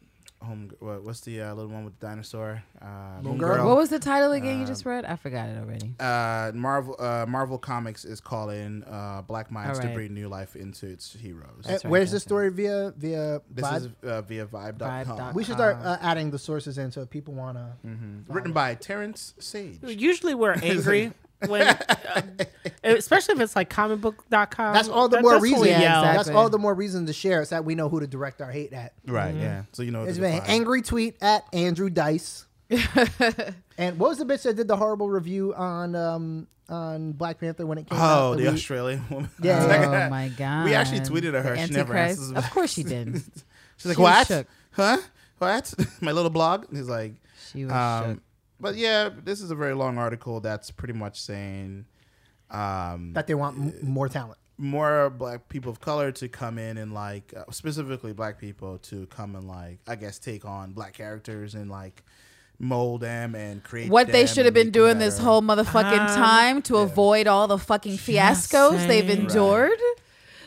home. 0.43 0.71
What, 0.79 1.03
what's 1.03 1.21
the 1.21 1.41
uh, 1.41 1.53
little 1.53 1.71
one 1.71 1.85
with 1.85 1.99
the 1.99 2.05
dinosaur? 2.07 2.63
Uh, 2.81 2.85
Moon 3.21 3.37
Girl. 3.37 3.55
Girl. 3.55 3.67
What 3.67 3.77
was 3.77 3.89
the 3.89 3.99
title 3.99 4.31
again 4.33 4.55
you 4.55 4.61
Um, 4.61 4.67
just 4.67 4.85
read? 4.85 5.05
I 5.05 5.15
forgot 5.15 5.49
it 5.49 5.57
already. 5.57 5.93
uh, 5.99 6.51
Marvel 6.53 6.95
uh, 6.99 7.25
Marvel 7.27 7.57
Comics 7.57 8.05
is 8.05 8.19
calling 8.21 8.83
uh, 8.83 9.21
Black 9.23 9.51
Minds 9.51 9.79
to 9.79 9.83
Alright. 9.83 9.95
breathe 9.95 10.11
new 10.11 10.27
life 10.27 10.55
into 10.55 10.87
its 10.87 11.13
heroes. 11.13 11.65
Right, 11.67 11.83
where's 11.85 12.11
the 12.11 12.15
this 12.15 12.23
story 12.23 12.49
via 12.51 12.93
via 12.97 13.41
this 13.49 13.65
Vibe? 13.65 13.77
is 13.77 13.87
uh, 14.09 14.21
via 14.21 14.45
Vibe.com. 14.45 14.89
Vibe.com. 15.05 15.33
we 15.35 15.43
should 15.43 15.55
start 15.55 15.77
uh, 15.83 15.97
adding 16.01 16.31
the 16.31 16.39
sources 16.39 16.77
in 16.77 16.91
so 16.91 17.01
if 17.01 17.09
people 17.09 17.33
want 17.33 17.57
to. 17.57 17.73
Mhm. 17.87 18.23
Written 18.27 18.51
by 18.53 18.75
Terrence 18.75 19.33
Sage. 19.39 19.79
Usually 19.83 20.33
we're 20.35 20.53
angry 20.63 21.11
when, 21.47 21.67
uh, 21.67 22.21
especially 22.83 23.35
if 23.35 23.41
it's 23.41 23.55
like 23.55 23.69
comicbook.com. 23.69 24.73
That's 24.73 24.89
all 24.89 25.07
the 25.09 25.17
That- 25.17 25.23
more 25.23 25.39
reason. 25.39 25.65
Yeah, 25.67 25.99
exactly. 25.99 26.17
That's 26.17 26.29
all 26.29 26.49
the 26.49 26.59
more 26.59 26.73
reason 26.73 27.05
to 27.07 27.13
share 27.13 27.41
it 27.41 27.47
so 27.47 27.55
that 27.55 27.65
we 27.65 27.75
know 27.75 27.89
who 27.89 27.99
to 27.99 28.07
direct 28.07 28.41
our 28.41 28.51
hate 28.51 28.73
at. 28.73 28.93
Right. 29.07 29.33
Yeah. 29.35 29.63
So 29.73 29.83
you 29.83 29.91
know 29.91 30.03
It's 30.03 30.15
the 30.17 30.21
been 30.21 30.35
an 30.35 30.43
angry 30.47 30.81
tweet 30.81 31.17
at 31.21 31.45
Andrew 31.53 31.89
Dice. 31.89 32.45
and 33.77 33.99
what 33.99 34.09
was 34.09 34.17
the 34.17 34.25
bitch 34.25 34.43
that 34.43 34.55
did 34.55 34.67
the 34.67 34.77
horrible 34.77 35.09
review 35.09 35.53
on 35.53 35.95
um 35.95 36.47
on 36.69 37.11
Black 37.11 37.39
Panther 37.39 37.65
when 37.65 37.77
it 37.77 37.89
came 37.89 37.99
out? 37.99 38.21
Oh, 38.21 38.35
the 38.35 38.43
we- 38.43 38.47
Australian 38.49 39.03
woman. 39.11 39.29
Yeah. 39.41 40.05
Oh 40.07 40.09
my 40.09 40.29
god. 40.29 40.65
We 40.65 40.73
actually 40.73 41.01
tweeted 41.01 41.37
at 41.37 41.45
her. 41.45 41.55
The 41.55 41.67
She 41.67 41.73
never 41.73 41.95
answers 41.95 42.31
Of 42.31 42.49
course 42.51 42.73
she 42.73 42.83
did. 42.83 43.21
She's 43.77 43.85
like, 43.85 43.97
She 43.97 44.01
was 44.01 44.11
what? 44.11 44.27
shook. 44.27 44.47
Huh? 44.71 44.97
What? 45.39 45.73
My 46.01 46.11
little 46.11 46.29
blog. 46.29 46.65
He's 46.71 46.87
like, 46.87 47.15
She 47.51 47.65
was 47.65 47.73
um, 47.73 48.13
shook. 48.15 48.23
But 48.63 48.75
yeah, 48.75 49.09
this 49.23 49.41
is 49.41 49.51
a 49.51 49.55
very 49.55 49.73
long 49.75 49.97
article 49.99 50.39
that's 50.39 50.71
pretty 50.71 50.93
much 50.95 51.21
saying 51.21 51.85
um, 52.49 53.13
that 53.13 53.27
they 53.27 53.35
want 53.35 53.57
m- 53.57 53.73
more 53.83 54.09
talent. 54.09 54.39
more 54.57 55.09
black 55.09 55.49
people 55.49 55.71
of 55.71 55.79
color 55.79 56.11
to 56.13 56.27
come 56.29 56.57
in 56.57 56.77
and 56.77 56.93
like 56.93 57.33
uh, 57.35 57.43
specifically 57.51 58.13
black 58.13 58.39
people 58.39 58.77
to 58.79 59.05
come 59.07 59.35
and 59.35 59.47
like 59.47 59.79
I 59.87 59.95
guess 59.95 60.19
take 60.19 60.45
on 60.45 60.71
black 60.73 60.93
characters 60.93 61.55
and 61.55 61.69
like 61.69 62.03
mold 62.59 63.01
them 63.01 63.33
and 63.35 63.63
create 63.63 63.89
What 63.89 64.07
they 64.11 64.25
should 64.27 64.45
have 64.45 64.53
been 64.53 64.67
make 64.67 64.73
them 64.73 64.81
doing 64.83 64.99
this 64.99 65.17
whole 65.17 65.41
motherfucking 65.41 65.99
Um, 66.09 66.15
time 66.15 66.61
to 66.63 66.77
avoid 66.77 67.25
all 67.27 67.47
the 67.47 67.57
fucking 67.57 67.93
fiascos 67.97 68.87
they've 68.87 69.05
saying. 69.07 69.21
endured. 69.21 69.79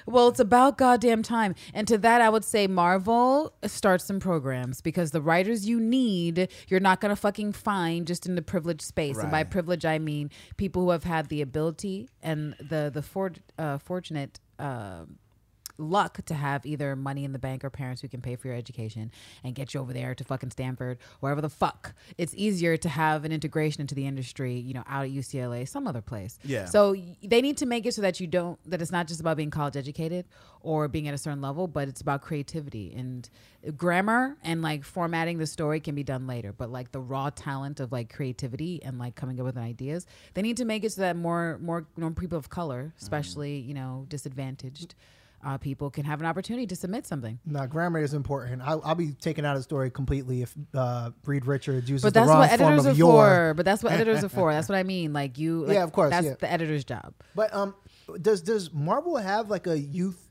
Well, 0.06 0.28
it's 0.28 0.40
about 0.40 0.78
goddamn 0.78 1.22
time. 1.22 1.54
And 1.74 1.86
to 1.88 1.98
that, 1.98 2.20
I 2.20 2.28
would 2.28 2.44
say 2.44 2.66
Marvel 2.66 3.52
start 3.64 4.00
some 4.00 4.20
programs 4.20 4.80
because 4.80 5.10
the 5.10 5.20
writers 5.20 5.68
you 5.68 5.80
need, 5.80 6.48
you're 6.68 6.80
not 6.80 7.00
going 7.00 7.10
to 7.10 7.16
fucking 7.16 7.52
find 7.52 8.06
just 8.06 8.24
in 8.26 8.36
the 8.36 8.42
privileged 8.42 8.82
space. 8.82 9.18
And 9.18 9.30
by 9.30 9.38
Right. 9.38 9.50
privilege, 9.50 9.84
I 9.84 9.98
mean 9.98 10.30
people 10.56 10.82
who 10.82 10.90
have 10.90 11.04
had 11.04 11.28
the 11.28 11.42
ability 11.42 12.08
and 12.22 12.54
the 12.60 12.90
the 12.92 13.02
for, 13.02 13.32
uh, 13.58 13.78
fortunate 13.78 14.38
uh, 14.58 15.04
luck 15.78 16.24
to 16.26 16.34
have 16.34 16.64
either 16.66 16.96
money 16.96 17.24
in 17.24 17.32
the 17.32 17.38
bank 17.38 17.64
or 17.64 17.70
parents 17.70 18.02
who 18.02 18.08
can 18.08 18.20
pay 18.20 18.36
for 18.36 18.48
your 18.48 18.56
education 18.56 19.10
and 19.44 19.54
get 19.54 19.74
you 19.74 19.80
over 19.80 19.92
there 19.92 20.14
to 20.14 20.24
fucking 20.24 20.50
Stanford, 20.50 20.98
wherever 21.20 21.40
the 21.40 21.48
fuck. 21.48 21.94
It's 22.18 22.34
easier 22.34 22.76
to 22.76 22.88
have 22.88 23.24
an 23.24 23.32
integration 23.32 23.80
into 23.80 23.94
the 23.94 24.06
industry, 24.06 24.54
you 24.54 24.74
know, 24.74 24.84
out 24.88 25.04
at 25.04 25.10
UCLA, 25.10 25.68
some 25.68 25.86
other 25.86 26.00
place. 26.00 26.38
Yeah. 26.44 26.66
So 26.66 26.94
they 27.22 27.40
need 27.40 27.56
to 27.58 27.66
make 27.66 27.86
it 27.86 27.94
so 27.94 28.02
that 28.02 28.20
you 28.20 28.26
don't 28.26 28.58
that 28.70 28.82
it's 28.82 28.92
not 28.92 29.06
just 29.06 29.20
about 29.20 29.36
being 29.36 29.50
college 29.50 29.76
educated 29.76 30.26
or 30.60 30.88
being 30.88 31.06
at 31.08 31.14
a 31.14 31.18
certain 31.18 31.40
level, 31.40 31.68
but 31.68 31.88
it's 31.88 32.00
about 32.00 32.22
creativity 32.22 32.92
and 32.96 33.28
grammar 33.76 34.36
and 34.42 34.62
like 34.62 34.84
formatting 34.84 35.38
the 35.38 35.46
story 35.46 35.80
can 35.80 35.94
be 35.94 36.02
done 36.02 36.26
later. 36.26 36.52
But 36.52 36.70
like 36.70 36.92
the 36.92 37.00
raw 37.00 37.30
talent 37.30 37.80
of 37.80 37.92
like 37.92 38.12
creativity 38.12 38.82
and 38.82 38.98
like 38.98 39.14
coming 39.14 39.38
up 39.40 39.46
with 39.46 39.56
ideas, 39.56 40.06
they 40.34 40.42
need 40.42 40.56
to 40.58 40.64
make 40.64 40.84
it 40.84 40.92
so 40.92 41.02
that 41.02 41.16
more 41.16 41.58
more 41.62 41.86
more 41.96 42.10
people 42.10 42.38
of 42.38 42.50
color, 42.50 42.84
mm-hmm. 42.84 42.98
especially 43.04 43.58
you 43.58 43.74
know 43.74 44.06
disadvantaged 44.08 44.94
uh, 45.44 45.58
people, 45.58 45.90
can 45.90 46.04
have 46.04 46.20
an 46.20 46.26
opportunity 46.26 46.66
to 46.66 46.76
submit 46.76 47.06
something. 47.06 47.38
Now, 47.44 47.66
grammar 47.66 48.00
is 48.00 48.14
important. 48.14 48.62
I'll, 48.62 48.80
I'll 48.84 48.94
be 48.94 49.12
taking 49.12 49.44
out 49.44 49.56
a 49.56 49.62
story 49.62 49.90
completely 49.90 50.42
if 50.42 50.54
uh, 50.74 51.10
Reed 51.24 51.46
Richards 51.46 51.88
uses 51.88 52.02
But 52.02 52.14
the 52.14 52.20
that's 52.20 52.28
wrong 52.28 52.38
what 52.40 52.50
form 52.58 52.62
editors 52.72 52.86
of 52.86 52.94
are 52.94 52.98
your. 52.98 53.12
for. 53.26 53.54
But 53.54 53.64
that's 53.64 53.82
what 53.82 53.92
editors 53.92 54.24
are 54.24 54.28
for. 54.28 54.52
That's 54.52 54.68
what 54.70 54.76
I 54.76 54.82
mean. 54.82 55.12
Like 55.12 55.38
you, 55.38 55.64
like, 55.66 55.74
Yeah, 55.74 55.84
of 55.84 55.92
course, 55.92 56.10
That's 56.10 56.26
yeah. 56.26 56.34
the 56.38 56.50
editor's 56.50 56.84
job. 56.84 57.14
But 57.34 57.54
um, 57.54 57.74
does 58.20 58.40
does 58.42 58.72
Marvel 58.72 59.16
have 59.16 59.50
like 59.50 59.66
a 59.66 59.78
youth 59.78 60.22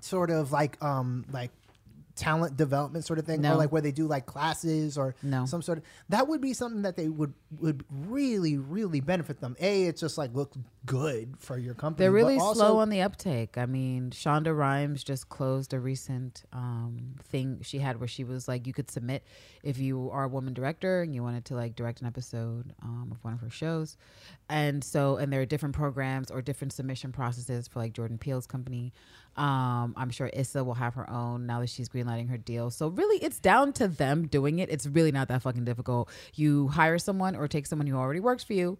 sort 0.00 0.30
of 0.30 0.52
like 0.52 0.82
um 0.82 1.24
like 1.32 1.50
talent 2.16 2.56
development 2.56 3.04
sort 3.04 3.18
of 3.18 3.26
thing, 3.26 3.40
No. 3.42 3.54
or 3.54 3.56
like 3.56 3.72
where 3.72 3.82
they 3.82 3.90
do 3.92 4.06
like 4.06 4.26
classes 4.26 4.96
or 4.96 5.14
No. 5.22 5.46
some 5.46 5.62
sort 5.62 5.78
of 5.78 5.84
that 6.08 6.28
would 6.28 6.40
be 6.40 6.52
something 6.52 6.82
that 6.82 6.96
they 6.96 7.08
would 7.08 7.34
would 7.60 7.84
really 7.90 8.56
really 8.56 9.00
benefit 9.00 9.40
them. 9.40 9.56
A, 9.60 9.84
it's 9.84 10.00
just 10.00 10.16
like 10.18 10.32
look 10.34 10.54
good 10.86 11.34
for 11.38 11.56
your 11.58 11.74
company. 11.74 12.04
They're 12.04 12.12
really 12.12 12.36
also- 12.38 12.60
slow 12.60 12.78
on 12.78 12.90
the 12.90 13.00
uptake. 13.00 13.56
I 13.56 13.64
mean, 13.66 14.10
Shonda 14.10 14.56
Rhimes 14.56 15.02
just 15.02 15.28
closed 15.30 15.72
a 15.72 15.80
recent 15.80 16.44
um, 16.52 17.14
thing 17.22 17.60
she 17.62 17.78
had 17.78 17.98
where 17.98 18.08
she 18.08 18.22
was 18.22 18.46
like, 18.48 18.66
you 18.66 18.74
could 18.74 18.90
submit 18.90 19.24
if 19.62 19.78
you 19.78 20.10
are 20.12 20.24
a 20.24 20.28
woman 20.28 20.52
director 20.52 21.00
and 21.02 21.14
you 21.14 21.22
wanted 21.22 21.46
to 21.46 21.54
like 21.54 21.74
direct 21.74 22.02
an 22.02 22.06
episode 22.06 22.74
um, 22.82 23.08
of 23.10 23.24
one 23.24 23.32
of 23.32 23.40
her 23.40 23.48
shows. 23.50 23.96
And 24.50 24.84
so, 24.84 25.16
and 25.16 25.32
there 25.32 25.40
are 25.40 25.46
different 25.46 25.74
programs 25.74 26.30
or 26.30 26.42
different 26.42 26.72
submission 26.74 27.12
processes 27.12 27.66
for 27.66 27.78
like 27.78 27.94
Jordan 27.94 28.18
Peele's 28.18 28.46
company. 28.46 28.92
Um, 29.36 29.94
I'm 29.96 30.10
sure 30.10 30.30
Issa 30.32 30.62
will 30.62 30.74
have 30.74 30.94
her 30.94 31.08
own 31.10 31.46
now 31.46 31.60
that 31.60 31.68
she's 31.68 31.88
greenlighting 31.88 32.28
her 32.30 32.38
deal. 32.38 32.70
So 32.70 32.88
really, 32.88 33.16
it's 33.16 33.40
down 33.40 33.72
to 33.74 33.88
them 33.88 34.26
doing 34.28 34.60
it. 34.60 34.70
It's 34.70 34.86
really 34.86 35.10
not 35.10 35.28
that 35.28 35.42
fucking 35.42 35.64
difficult. 35.64 36.08
You 36.34 36.68
hire 36.68 36.98
someone 36.98 37.34
or 37.34 37.48
take 37.48 37.66
someone 37.66 37.86
who 37.86 37.96
already 37.96 38.20
works 38.20 38.44
for 38.44 38.52
you, 38.52 38.78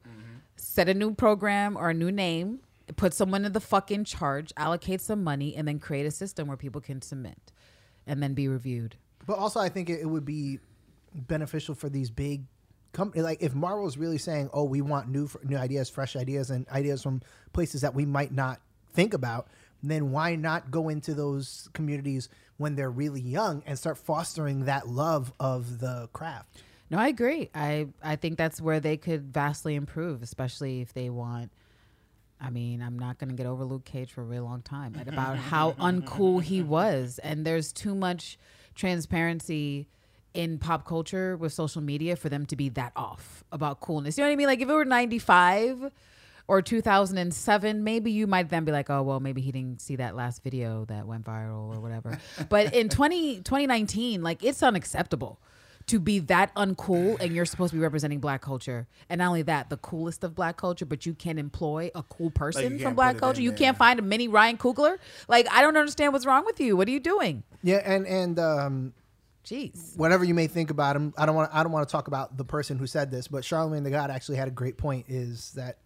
set 0.56 0.88
a 0.88 0.94
new 0.94 1.14
program 1.14 1.76
or 1.76 1.90
a 1.90 1.94
new 1.94 2.12
name, 2.12 2.60
put 2.96 3.14
someone 3.14 3.44
in 3.44 3.52
the 3.52 3.60
fucking 3.60 4.04
charge, 4.04 4.52
allocate 4.56 5.00
some 5.00 5.24
money, 5.24 5.56
and 5.56 5.66
then 5.66 5.78
create 5.78 6.06
a 6.06 6.10
system 6.10 6.46
where 6.46 6.56
people 6.56 6.80
can 6.80 7.02
submit 7.02 7.52
and 8.06 8.22
then 8.22 8.34
be 8.34 8.46
reviewed. 8.46 8.96
But 9.26 9.38
also, 9.38 9.58
I 9.58 9.68
think 9.68 9.88
it, 9.90 10.00
it 10.00 10.06
would 10.06 10.24
be 10.24 10.60
beneficial 11.14 11.74
for 11.74 11.88
these 11.88 12.10
big 12.10 12.44
companies. 12.92 13.24
Like 13.24 13.42
if 13.42 13.54
Marvel 13.54 13.86
is 13.86 13.98
really 13.98 14.18
saying, 14.18 14.50
"Oh, 14.52 14.64
we 14.64 14.80
want 14.82 15.08
new 15.08 15.28
new 15.42 15.56
ideas, 15.56 15.88
fresh 15.90 16.16
ideas, 16.16 16.50
and 16.50 16.68
ideas 16.68 17.02
from 17.02 17.22
places 17.52 17.80
that 17.82 17.94
we 17.94 18.04
might 18.06 18.32
not 18.32 18.60
think 18.92 19.14
about," 19.14 19.48
then 19.90 20.10
why 20.10 20.36
not 20.36 20.70
go 20.70 20.88
into 20.88 21.14
those 21.14 21.68
communities 21.72 22.28
when 22.56 22.74
they're 22.76 22.90
really 22.90 23.20
young 23.20 23.62
and 23.66 23.78
start 23.78 23.98
fostering 23.98 24.64
that 24.64 24.88
love 24.88 25.32
of 25.40 25.80
the 25.80 26.08
craft? 26.12 26.62
No, 26.90 26.98
I 26.98 27.08
agree. 27.08 27.50
I 27.54 27.88
I 28.02 28.16
think 28.16 28.38
that's 28.38 28.60
where 28.60 28.80
they 28.80 28.96
could 28.96 29.32
vastly 29.32 29.74
improve, 29.74 30.22
especially 30.22 30.80
if 30.80 30.92
they 30.92 31.10
want. 31.10 31.50
I 32.40 32.50
mean, 32.50 32.82
I'm 32.82 32.98
not 32.98 33.18
going 33.18 33.30
to 33.30 33.34
get 33.34 33.46
over 33.46 33.64
Luke 33.64 33.84
Cage 33.84 34.12
for 34.12 34.20
a 34.20 34.24
really 34.24 34.40
long 34.40 34.60
time 34.60 34.94
and 34.98 35.08
about 35.08 35.36
how 35.52 35.72
uncool 35.72 36.42
he 36.42 36.62
was, 36.62 37.18
and 37.22 37.46
there's 37.46 37.72
too 37.72 37.94
much 37.94 38.38
transparency 38.74 39.88
in 40.34 40.58
pop 40.58 40.84
culture 40.84 41.36
with 41.36 41.52
social 41.52 41.80
media 41.80 42.16
for 42.16 42.28
them 42.28 42.44
to 42.46 42.56
be 42.56 42.68
that 42.70 42.92
off 42.96 43.44
about 43.52 43.80
coolness. 43.80 44.18
You 44.18 44.24
know 44.24 44.28
what 44.28 44.32
I 44.32 44.36
mean? 44.36 44.46
Like 44.48 44.60
if 44.60 44.68
it 44.68 44.72
were 44.72 44.84
95 44.84 45.90
or 46.46 46.60
2007, 46.62 47.84
maybe 47.84 48.10
you 48.10 48.26
might 48.26 48.50
then 48.50 48.64
be 48.64 48.72
like, 48.72 48.90
oh, 48.90 49.02
well, 49.02 49.20
maybe 49.20 49.40
he 49.40 49.52
didn't 49.52 49.80
see 49.80 49.96
that 49.96 50.14
last 50.14 50.42
video 50.42 50.84
that 50.86 51.06
went 51.06 51.24
viral 51.24 51.74
or 51.74 51.80
whatever. 51.80 52.18
but 52.48 52.74
in 52.74 52.88
20, 52.88 53.36
2019, 53.36 54.22
like 54.22 54.44
it's 54.44 54.62
unacceptable 54.62 55.38
to 55.86 55.98
be 56.00 56.18
that 56.18 56.54
uncool 56.54 57.20
and 57.20 57.34
you're 57.34 57.44
supposed 57.44 57.70
to 57.70 57.76
be 57.76 57.82
representing 57.82 58.18
black 58.18 58.40
culture. 58.40 58.86
And 59.08 59.18
not 59.18 59.28
only 59.28 59.42
that, 59.42 59.70
the 59.70 59.76
coolest 59.76 60.24
of 60.24 60.34
black 60.34 60.56
culture, 60.56 60.86
but 60.86 61.04
you 61.04 61.14
can 61.14 61.38
employ 61.38 61.90
a 61.94 62.02
cool 62.02 62.30
person 62.30 62.70
can't 62.70 62.82
from 62.82 62.94
black 62.94 63.18
culture. 63.18 63.42
You 63.42 63.50
there. 63.50 63.58
can't 63.58 63.76
find 63.76 63.98
a 63.98 64.02
mini 64.02 64.28
Ryan 64.28 64.56
Coogler. 64.56 64.98
Like, 65.28 65.46
I 65.50 65.60
don't 65.60 65.76
understand 65.76 66.12
what's 66.12 66.26
wrong 66.26 66.44
with 66.44 66.60
you. 66.60 66.76
What 66.76 66.88
are 66.88 66.90
you 66.90 67.00
doing? 67.00 67.42
Yeah, 67.62 67.82
and 67.84 68.06
and 68.06 68.38
um, 68.38 68.94
Jeez. 69.44 69.96
whatever 69.96 70.24
you 70.24 70.34
may 70.34 70.46
think 70.46 70.70
about 70.70 70.96
him, 70.96 71.12
I 71.18 71.26
don't 71.26 71.34
want 71.34 71.50
I 71.52 71.62
don't 71.62 71.72
want 71.72 71.86
to 71.86 71.92
talk 71.92 72.08
about 72.08 72.36
the 72.36 72.44
person 72.44 72.78
who 72.78 72.86
said 72.86 73.10
this, 73.10 73.28
but 73.28 73.44
Charlemagne 73.44 73.82
the 73.82 73.90
God 73.90 74.10
actually 74.10 74.36
had 74.36 74.48
a 74.48 74.52
great 74.52 74.78
point. 74.78 75.06
Is 75.08 75.52
that 75.52 75.76
it, 75.76 75.83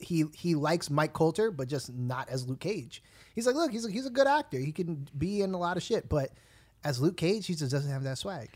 he 0.00 0.24
he 0.34 0.54
likes 0.54 0.90
Mike 0.90 1.12
Colter, 1.12 1.50
but 1.50 1.68
just 1.68 1.92
not 1.94 2.28
as 2.28 2.46
Luke 2.48 2.60
Cage. 2.60 3.02
He's 3.34 3.46
like, 3.46 3.54
look, 3.56 3.70
he's 3.70 3.86
a, 3.86 3.90
he's 3.90 4.06
a 4.06 4.10
good 4.10 4.26
actor. 4.26 4.58
He 4.58 4.72
can 4.72 5.08
be 5.16 5.42
in 5.42 5.54
a 5.54 5.58
lot 5.58 5.76
of 5.76 5.82
shit, 5.82 6.08
but 6.08 6.30
as 6.84 7.00
Luke 7.00 7.16
Cage, 7.16 7.46
he 7.46 7.54
just 7.54 7.70
doesn't 7.70 7.90
have 7.90 8.02
that 8.04 8.18
swag. 8.18 8.48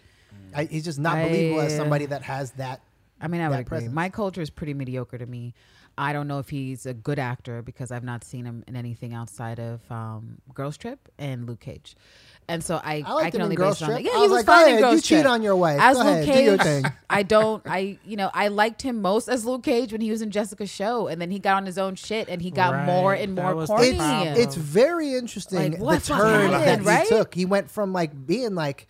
I, 0.54 0.64
he's 0.64 0.84
just 0.84 0.98
not 0.98 1.16
I- 1.18 1.28
believable 1.28 1.60
as 1.60 1.76
somebody 1.76 2.06
that 2.06 2.22
has 2.22 2.52
that. 2.52 2.80
I 3.20 3.28
mean, 3.28 3.40
I 3.40 3.48
would 3.48 3.60
agree. 3.60 3.64
presence. 3.64 3.94
Mike 3.94 4.12
Colter 4.12 4.42
is 4.42 4.50
pretty 4.50 4.74
mediocre 4.74 5.16
to 5.16 5.26
me. 5.26 5.54
I 5.96 6.12
don't 6.12 6.26
know 6.26 6.40
if 6.40 6.48
he's 6.48 6.86
a 6.86 6.92
good 6.92 7.20
actor 7.20 7.62
because 7.62 7.92
I've 7.92 8.02
not 8.02 8.24
seen 8.24 8.44
him 8.44 8.64
in 8.66 8.74
anything 8.74 9.14
outside 9.14 9.60
of 9.60 9.80
um, 9.90 10.38
Girls 10.52 10.76
Trip 10.76 10.98
and 11.18 11.46
Luke 11.46 11.60
Cage. 11.60 11.94
And 12.46 12.62
so 12.62 12.76
I, 12.76 13.02
I 13.06 13.12
liked 13.14 13.32
can 13.32 13.40
only 13.42 13.56
Girls 13.56 13.80
base 13.80 13.88
it 13.88 13.90
on 13.90 13.94
that. 13.94 14.02
Yeah, 14.02 14.10
I 14.10 14.14
he 14.16 14.20
was 14.22 14.30
was 14.30 14.36
like, 14.38 14.46
fine 14.46 14.66
go 14.68 14.74
in 14.76 14.80
Girls 14.82 14.94
you 14.96 15.00
cheat 15.00 15.20
Trip. 15.22 15.32
on 15.32 15.42
your 15.42 15.56
wife. 15.56 15.80
As 15.80 15.96
Go 15.96 16.02
Luke 16.04 16.12
ahead, 16.12 16.26
do 16.26 16.32
Cage, 16.32 16.44
your 16.44 16.58
thing. 16.58 16.84
I 17.08 17.22
don't. 17.22 17.62
I 17.66 17.98
you 18.04 18.16
know 18.16 18.30
I 18.34 18.48
liked 18.48 18.82
him 18.82 19.00
most 19.00 19.28
as 19.28 19.46
Luke 19.46 19.62
Cage 19.62 19.92
when 19.92 20.02
he 20.02 20.10
was 20.10 20.20
in 20.20 20.30
Jessica's 20.30 20.68
show, 20.70 21.06
and 21.06 21.20
then 21.22 21.30
he 21.30 21.38
got 21.38 21.56
on 21.56 21.64
his 21.66 21.78
own 21.78 21.94
shit, 21.94 22.28
and 22.28 22.42
he 22.42 22.50
got 22.50 22.72
Right, 22.74 22.84
more 22.86 23.14
and 23.14 23.38
that 23.38 23.54
more 23.54 23.66
corny. 23.66 23.96
It's 23.98 24.38
it's 24.40 24.54
very 24.56 25.14
interesting 25.14 25.78
Like, 25.80 26.00
the 26.02 26.06
turn 26.14 26.50
happened, 26.50 26.84
that 26.84 26.88
right? 26.88 27.02
he 27.04 27.08
took. 27.08 27.34
He 27.34 27.46
went 27.46 27.70
from 27.70 27.92
like 27.94 28.26
being 28.26 28.54
like, 28.54 28.88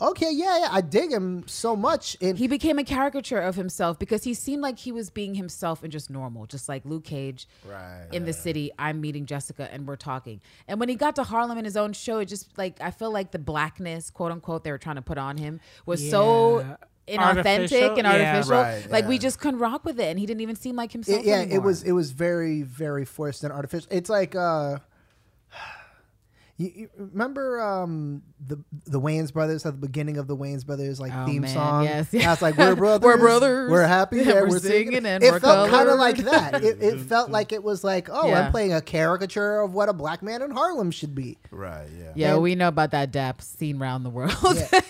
okay, 0.00 0.30
yeah, 0.32 0.58
yeah, 0.60 0.68
I 0.70 0.80
dig 0.80 1.10
him 1.10 1.44
so 1.46 1.74
much, 1.76 2.16
and 2.20 2.36
he 2.38 2.46
became 2.48 2.78
a 2.78 2.84
caricature 2.84 3.38
of 3.40 3.54
himself 3.56 3.98
because 3.98 4.24
he 4.24 4.34
seemed 4.34 4.62
like 4.62 4.78
he 4.78 4.92
was 4.92 5.10
being 5.10 5.34
himself 5.34 5.82
and 5.82 5.90
just 5.92 6.10
normal, 6.10 6.46
just 6.46 6.68
like 6.68 6.84
Luke 6.84 7.04
Cage 7.04 7.48
Right. 7.64 8.06
in 8.12 8.24
the 8.24 8.32
city. 8.32 8.70
I'm 8.78 9.00
meeting 9.00 9.26
Jessica 9.26 9.68
and 9.72 9.86
we're 9.86 9.96
talking. 9.96 10.40
And 10.68 10.78
when 10.80 10.88
he 10.88 10.94
got 10.94 11.16
to 11.16 11.24
Harlem 11.24 11.58
in 11.58 11.64
his 11.64 11.76
own 11.76 11.92
show, 11.92 12.18
it 12.18 12.26
just 12.26 12.56
like 12.58 12.80
I 12.80 12.90
feel 12.90 13.10
like 13.10 13.30
the 13.32 13.38
blackness, 13.38 14.10
quote 14.10 14.32
unquote, 14.32 14.64
they 14.64 14.70
were 14.72 14.78
trying 14.78 14.96
to 14.96 15.02
put 15.02 15.18
on 15.18 15.36
him 15.38 15.60
was 15.86 16.08
so 16.10 16.76
inauthentic 17.08 17.18
Artificial? 17.18 17.88
and 17.90 17.96
Yeah. 17.98 18.12
artificial. 18.36 18.52
Right, 18.60 18.90
like 18.90 19.08
we 19.08 19.18
just 19.18 19.38
couldn't 19.40 19.60
rock 19.60 19.84
with 19.84 19.98
it, 20.00 20.06
and 20.06 20.18
he 20.18 20.26
didn't 20.26 20.40
even 20.40 20.56
seem 20.56 20.76
like 20.76 20.92
himself. 20.92 21.20
It- 21.20 21.24
yeah, 21.26 21.40
it 21.42 21.62
was 21.62 21.82
it 21.84 21.92
was 21.92 22.10
very 22.10 22.62
very 22.62 23.04
forced 23.04 23.44
and 23.44 23.52
artificial. 23.52 23.88
It's 23.92 24.10
like 24.10 24.34
uh 24.34 24.78
you, 26.58 26.72
you 26.74 26.90
remember 26.96 27.60
um 27.60 28.22
the 28.44 28.56
the 28.86 29.00
Wayans 29.00 29.32
brothers 29.32 29.66
at 29.66 29.72
the 29.74 29.86
beginning 29.86 30.16
of 30.16 30.26
the 30.26 30.36
Wayans 30.36 30.64
brothers 30.64 30.98
like 30.98 31.12
Oh, 31.14 31.26
theme 31.26 31.42
man, 31.42 31.52
song. 31.54 31.84
yes, 31.84 32.08
Yeah, 32.12 32.20
yeah. 32.22 32.32
it's 32.32 32.40
like 32.42 32.56
we're 32.58 32.74
brothers, 32.74 33.04
We're 33.04 33.18
brothers. 33.18 33.70
we're 33.70 33.86
happy, 33.86 34.16
yeah, 34.24 34.34
we're 34.40 34.48
we're 34.48 34.58
singing, 34.58 34.86
singing 34.94 35.06
and 35.06 35.22
it 35.22 35.32
we're 35.32 35.40
felt 35.40 35.68
kind 35.70 35.88
of 35.88 35.98
like 35.98 36.16
that. 36.18 36.64
It, 36.64 36.82
it 36.82 36.98
felt 37.08 37.30
like 37.30 37.52
it 37.52 37.62
was 37.62 37.84
like, 37.84 38.08
oh, 38.10 38.26
Yeah. 38.28 38.40
I'm 38.46 38.50
playing 38.52 38.72
a 38.72 38.80
caricature 38.80 39.60
of 39.60 39.74
what 39.74 39.88
a 39.88 39.92
black 39.92 40.22
man 40.22 40.40
in 40.42 40.50
Harlem 40.50 40.90
should 40.90 41.14
be. 41.14 41.36
Right. 41.50 41.88
Yeah. 41.96 42.12
Yeah, 42.14 42.32
And- 42.34 42.42
we 42.42 42.54
know 42.54 42.68
about 42.68 42.90
that 42.92 43.10
dap 43.12 43.42
scene 43.42 43.80
around 43.80 44.04
the 44.04 44.10
world. 44.10 44.32
Yeah. 44.54 44.80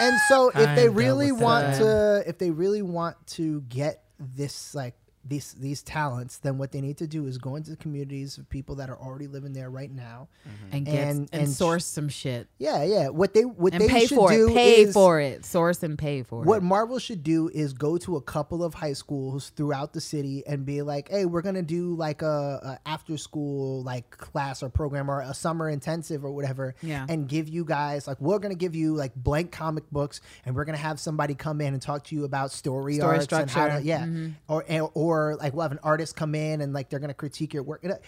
and 0.00 0.16
so 0.28 0.48
if 0.48 0.54
they 0.54 0.64
Kinda 0.86 0.90
really 0.90 1.32
want 1.32 1.66
that. 1.66 1.78
to 1.78 2.28
if 2.28 2.38
they 2.38 2.50
really 2.50 2.82
want 2.82 3.16
to 3.28 3.60
get 3.62 4.02
this 4.18 4.74
like 4.74 4.94
these 5.28 5.54
these 5.54 5.82
talents 5.82 6.38
then 6.38 6.58
what 6.58 6.72
they 6.72 6.80
need 6.80 6.96
to 6.98 7.06
do 7.06 7.26
is 7.26 7.38
go 7.38 7.56
into 7.56 7.70
the 7.70 7.76
communities 7.76 8.38
of 8.38 8.48
people 8.48 8.74
that 8.76 8.88
are 8.90 8.98
already 8.98 9.26
living 9.26 9.52
there 9.52 9.70
right 9.70 9.90
now 9.90 10.28
and 10.72 10.86
get 10.86 10.94
And- 10.94 11.28
and, 11.32 11.42
and 11.42 11.48
sh- 11.52 11.56
source 11.56 11.84
some 11.84 12.08
shit 12.08 12.48
yeah 12.58 12.82
yeah 12.82 13.08
what 13.08 13.34
they 13.34 13.44
what 13.44 13.72
and 13.72 13.82
they 13.82 13.88
pay 13.88 14.06
should 14.06 14.16
for 14.16 14.30
do 14.30 14.48
it. 14.48 14.54
Pay 14.54 14.82
is 14.82 14.92
for 14.94 15.20
it. 15.20 15.44
Source 15.44 15.82
and 15.82 15.98
pay 15.98 16.22
for 16.22 16.38
what 16.40 16.44
it. 16.44 16.46
What 16.48 16.62
Marvel 16.62 16.98
should 16.98 17.22
do 17.22 17.48
is 17.52 17.72
go 17.72 17.96
to 17.98 18.16
a 18.16 18.20
couple 18.22 18.62
of 18.64 18.74
high 18.74 18.92
schools 18.92 19.50
throughout 19.56 19.92
the 19.92 20.00
city 20.00 20.42
and 20.46 20.64
be 20.64 20.82
like, 20.82 21.08
"Hey, 21.10 21.24
we're 21.26 21.42
gonna 21.42 21.62
do 21.62 21.94
like 21.94 22.22
a, 22.22 22.78
a 22.84 22.88
after 22.88 23.16
school 23.18 23.82
like 23.82 24.10
class 24.16 24.62
or 24.62 24.68
program 24.68 25.10
or 25.10 25.20
a 25.20 25.34
summer 25.34 25.68
intensive 25.68 26.24
or 26.24 26.30
whatever, 26.32 26.74
Yeah. 26.82 27.06
and 27.08 27.28
give 27.28 27.48
you 27.48 27.64
guys 27.64 28.06
like 28.06 28.20
we're 28.20 28.38
gonna 28.38 28.54
give 28.54 28.74
you 28.74 28.94
like 28.94 29.14
blank 29.14 29.52
comic 29.52 29.84
books 29.90 30.20
and 30.44 30.54
we're 30.54 30.64
gonna 30.64 30.78
have 30.78 30.98
somebody 31.00 31.34
come 31.34 31.60
in 31.60 31.72
and 31.74 31.82
talk 31.82 32.04
to 32.04 32.14
you 32.14 32.24
about 32.24 32.50
story, 32.52 32.96
Story 32.96 33.16
arts 33.18 33.32
and 33.32 33.50
how 33.50 33.64
to, 33.66 33.70
structure. 33.72 33.86
yeah, 33.86 34.04
Mhm. 34.04 34.34
or 34.48 34.64
and- 34.68 34.88
or 35.16 35.36
like 35.36 35.54
we'll 35.54 35.62
have 35.62 35.72
an 35.72 35.80
artist 35.82 36.16
come 36.16 36.34
in 36.34 36.60
and 36.60 36.72
like 36.72 36.90
they're 36.90 37.00
gonna 37.00 37.14
critique 37.14 37.54
your 37.54 37.62
work. 37.62 37.80
You 37.82 37.90
know, 37.90 37.98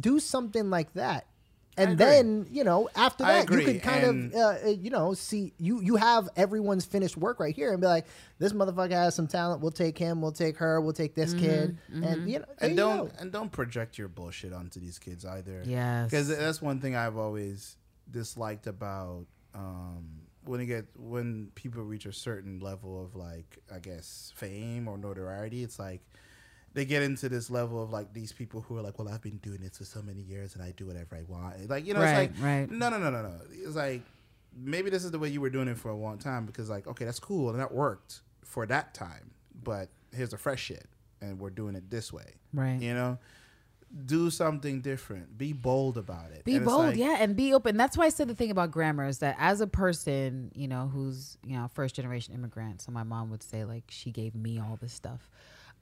Do 0.00 0.18
something 0.20 0.70
like 0.70 0.92
that 0.94 1.26
and 1.76 1.98
then 1.98 2.46
you 2.50 2.64
know 2.64 2.88
after 2.94 3.24
that 3.24 3.50
you 3.50 3.58
could 3.64 3.82
kind 3.82 4.04
and- 4.04 4.34
of 4.34 4.38
uh, 4.38 4.66
uh, 4.66 4.68
you 4.68 4.90
know 4.90 5.14
see 5.14 5.52
you 5.58 5.80
you 5.80 5.96
have 5.96 6.28
everyone's 6.36 6.84
finished 6.84 7.16
work 7.16 7.40
right 7.40 7.54
here 7.54 7.72
and 7.72 7.80
be 7.80 7.86
like 7.86 8.06
this 8.38 8.52
motherfucker 8.52 8.92
has 8.92 9.14
some 9.14 9.26
talent 9.26 9.60
we'll 9.60 9.70
take 9.70 9.98
him 9.98 10.20
we'll 10.20 10.32
take 10.32 10.56
her 10.56 10.80
we'll 10.80 10.92
take 10.92 11.14
this 11.14 11.34
kid 11.34 11.76
and 11.92 12.30
you 12.30 12.38
know 12.38 12.44
and 12.60 12.76
don't 12.76 13.06
go. 13.06 13.12
and 13.18 13.32
don't 13.32 13.50
project 13.50 13.98
your 13.98 14.08
bullshit 14.08 14.52
onto 14.52 14.80
these 14.80 14.98
kids 14.98 15.24
either. 15.24 15.62
Yes. 15.64 16.10
because 16.10 16.28
that's 16.28 16.62
one 16.62 16.80
thing 16.80 16.94
I've 16.94 17.16
always 17.16 17.76
disliked 18.10 18.66
about 18.66 19.26
um, 19.54 20.04
when 20.44 20.60
you 20.60 20.66
get 20.66 20.86
when 20.96 21.50
people 21.54 21.82
reach 21.82 22.06
a 22.06 22.12
certain 22.12 22.60
level 22.60 23.02
of 23.02 23.16
like 23.16 23.58
I 23.74 23.78
guess 23.78 24.32
fame 24.36 24.88
or 24.88 24.98
notoriety. 24.98 25.62
It's 25.62 25.78
like 25.78 26.02
they 26.74 26.84
get 26.84 27.02
into 27.02 27.28
this 27.28 27.50
level 27.50 27.82
of 27.82 27.90
like 27.90 28.12
these 28.12 28.32
people 28.32 28.60
who 28.60 28.76
are 28.76 28.82
like, 28.82 28.98
well, 28.98 29.08
I've 29.08 29.22
been 29.22 29.38
doing 29.38 29.60
this 29.60 29.78
for 29.78 29.84
so 29.84 30.02
many 30.02 30.20
years 30.20 30.54
and 30.54 30.62
I 30.62 30.72
do 30.72 30.86
whatever 30.86 31.16
I 31.16 31.22
want. 31.22 31.70
Like 31.70 31.86
you 31.86 31.94
know, 31.94 32.00
Right, 32.00 32.30
it's 32.30 32.38
like 32.40 32.44
right. 32.44 32.70
no, 32.70 32.88
no, 32.88 32.98
no, 32.98 33.10
no, 33.10 33.22
no. 33.22 33.32
It's 33.52 33.76
like 33.76 34.02
maybe 34.56 34.90
this 34.90 35.04
is 35.04 35.10
the 35.10 35.18
way 35.18 35.28
you 35.28 35.40
were 35.40 35.50
doing 35.50 35.68
it 35.68 35.78
for 35.78 35.88
a 35.90 35.96
long 35.96 36.18
time 36.18 36.46
because 36.46 36.68
like 36.68 36.86
okay, 36.86 37.04
that's 37.04 37.20
cool 37.20 37.50
and 37.50 37.58
that 37.60 37.72
worked 37.72 38.20
for 38.44 38.66
that 38.66 38.92
time, 38.94 39.30
but 39.62 39.88
here's 40.14 40.30
the 40.30 40.38
fresh 40.38 40.62
shit 40.62 40.86
and 41.22 41.38
we're 41.38 41.50
doing 41.50 41.74
it 41.74 41.90
this 41.90 42.12
way. 42.12 42.34
Right. 42.52 42.80
You 42.80 42.92
know, 42.94 43.18
do 44.06 44.28
something 44.30 44.80
different. 44.80 45.38
Be 45.38 45.52
bold 45.52 45.96
about 45.96 46.32
it. 46.32 46.44
Be 46.44 46.58
bold, 46.58 46.86
like- 46.86 46.96
yeah, 46.96 47.18
and 47.20 47.36
be 47.36 47.54
open. 47.54 47.76
That's 47.76 47.96
why 47.96 48.06
I 48.06 48.08
said 48.08 48.28
the 48.28 48.34
thing 48.34 48.50
about 48.50 48.72
grammar 48.72 49.06
is 49.06 49.18
that 49.20 49.36
as 49.38 49.60
a 49.60 49.66
person, 49.68 50.50
you 50.54 50.66
know, 50.66 50.88
who's 50.92 51.38
you 51.44 51.56
know 51.56 51.70
first 51.74 51.94
generation 51.94 52.34
immigrant, 52.34 52.82
so 52.82 52.90
my 52.90 53.04
mom 53.04 53.30
would 53.30 53.42
say 53.44 53.64
like 53.64 53.84
she 53.88 54.10
gave 54.10 54.34
me 54.34 54.58
all 54.58 54.76
this 54.80 54.92
stuff. 54.92 55.30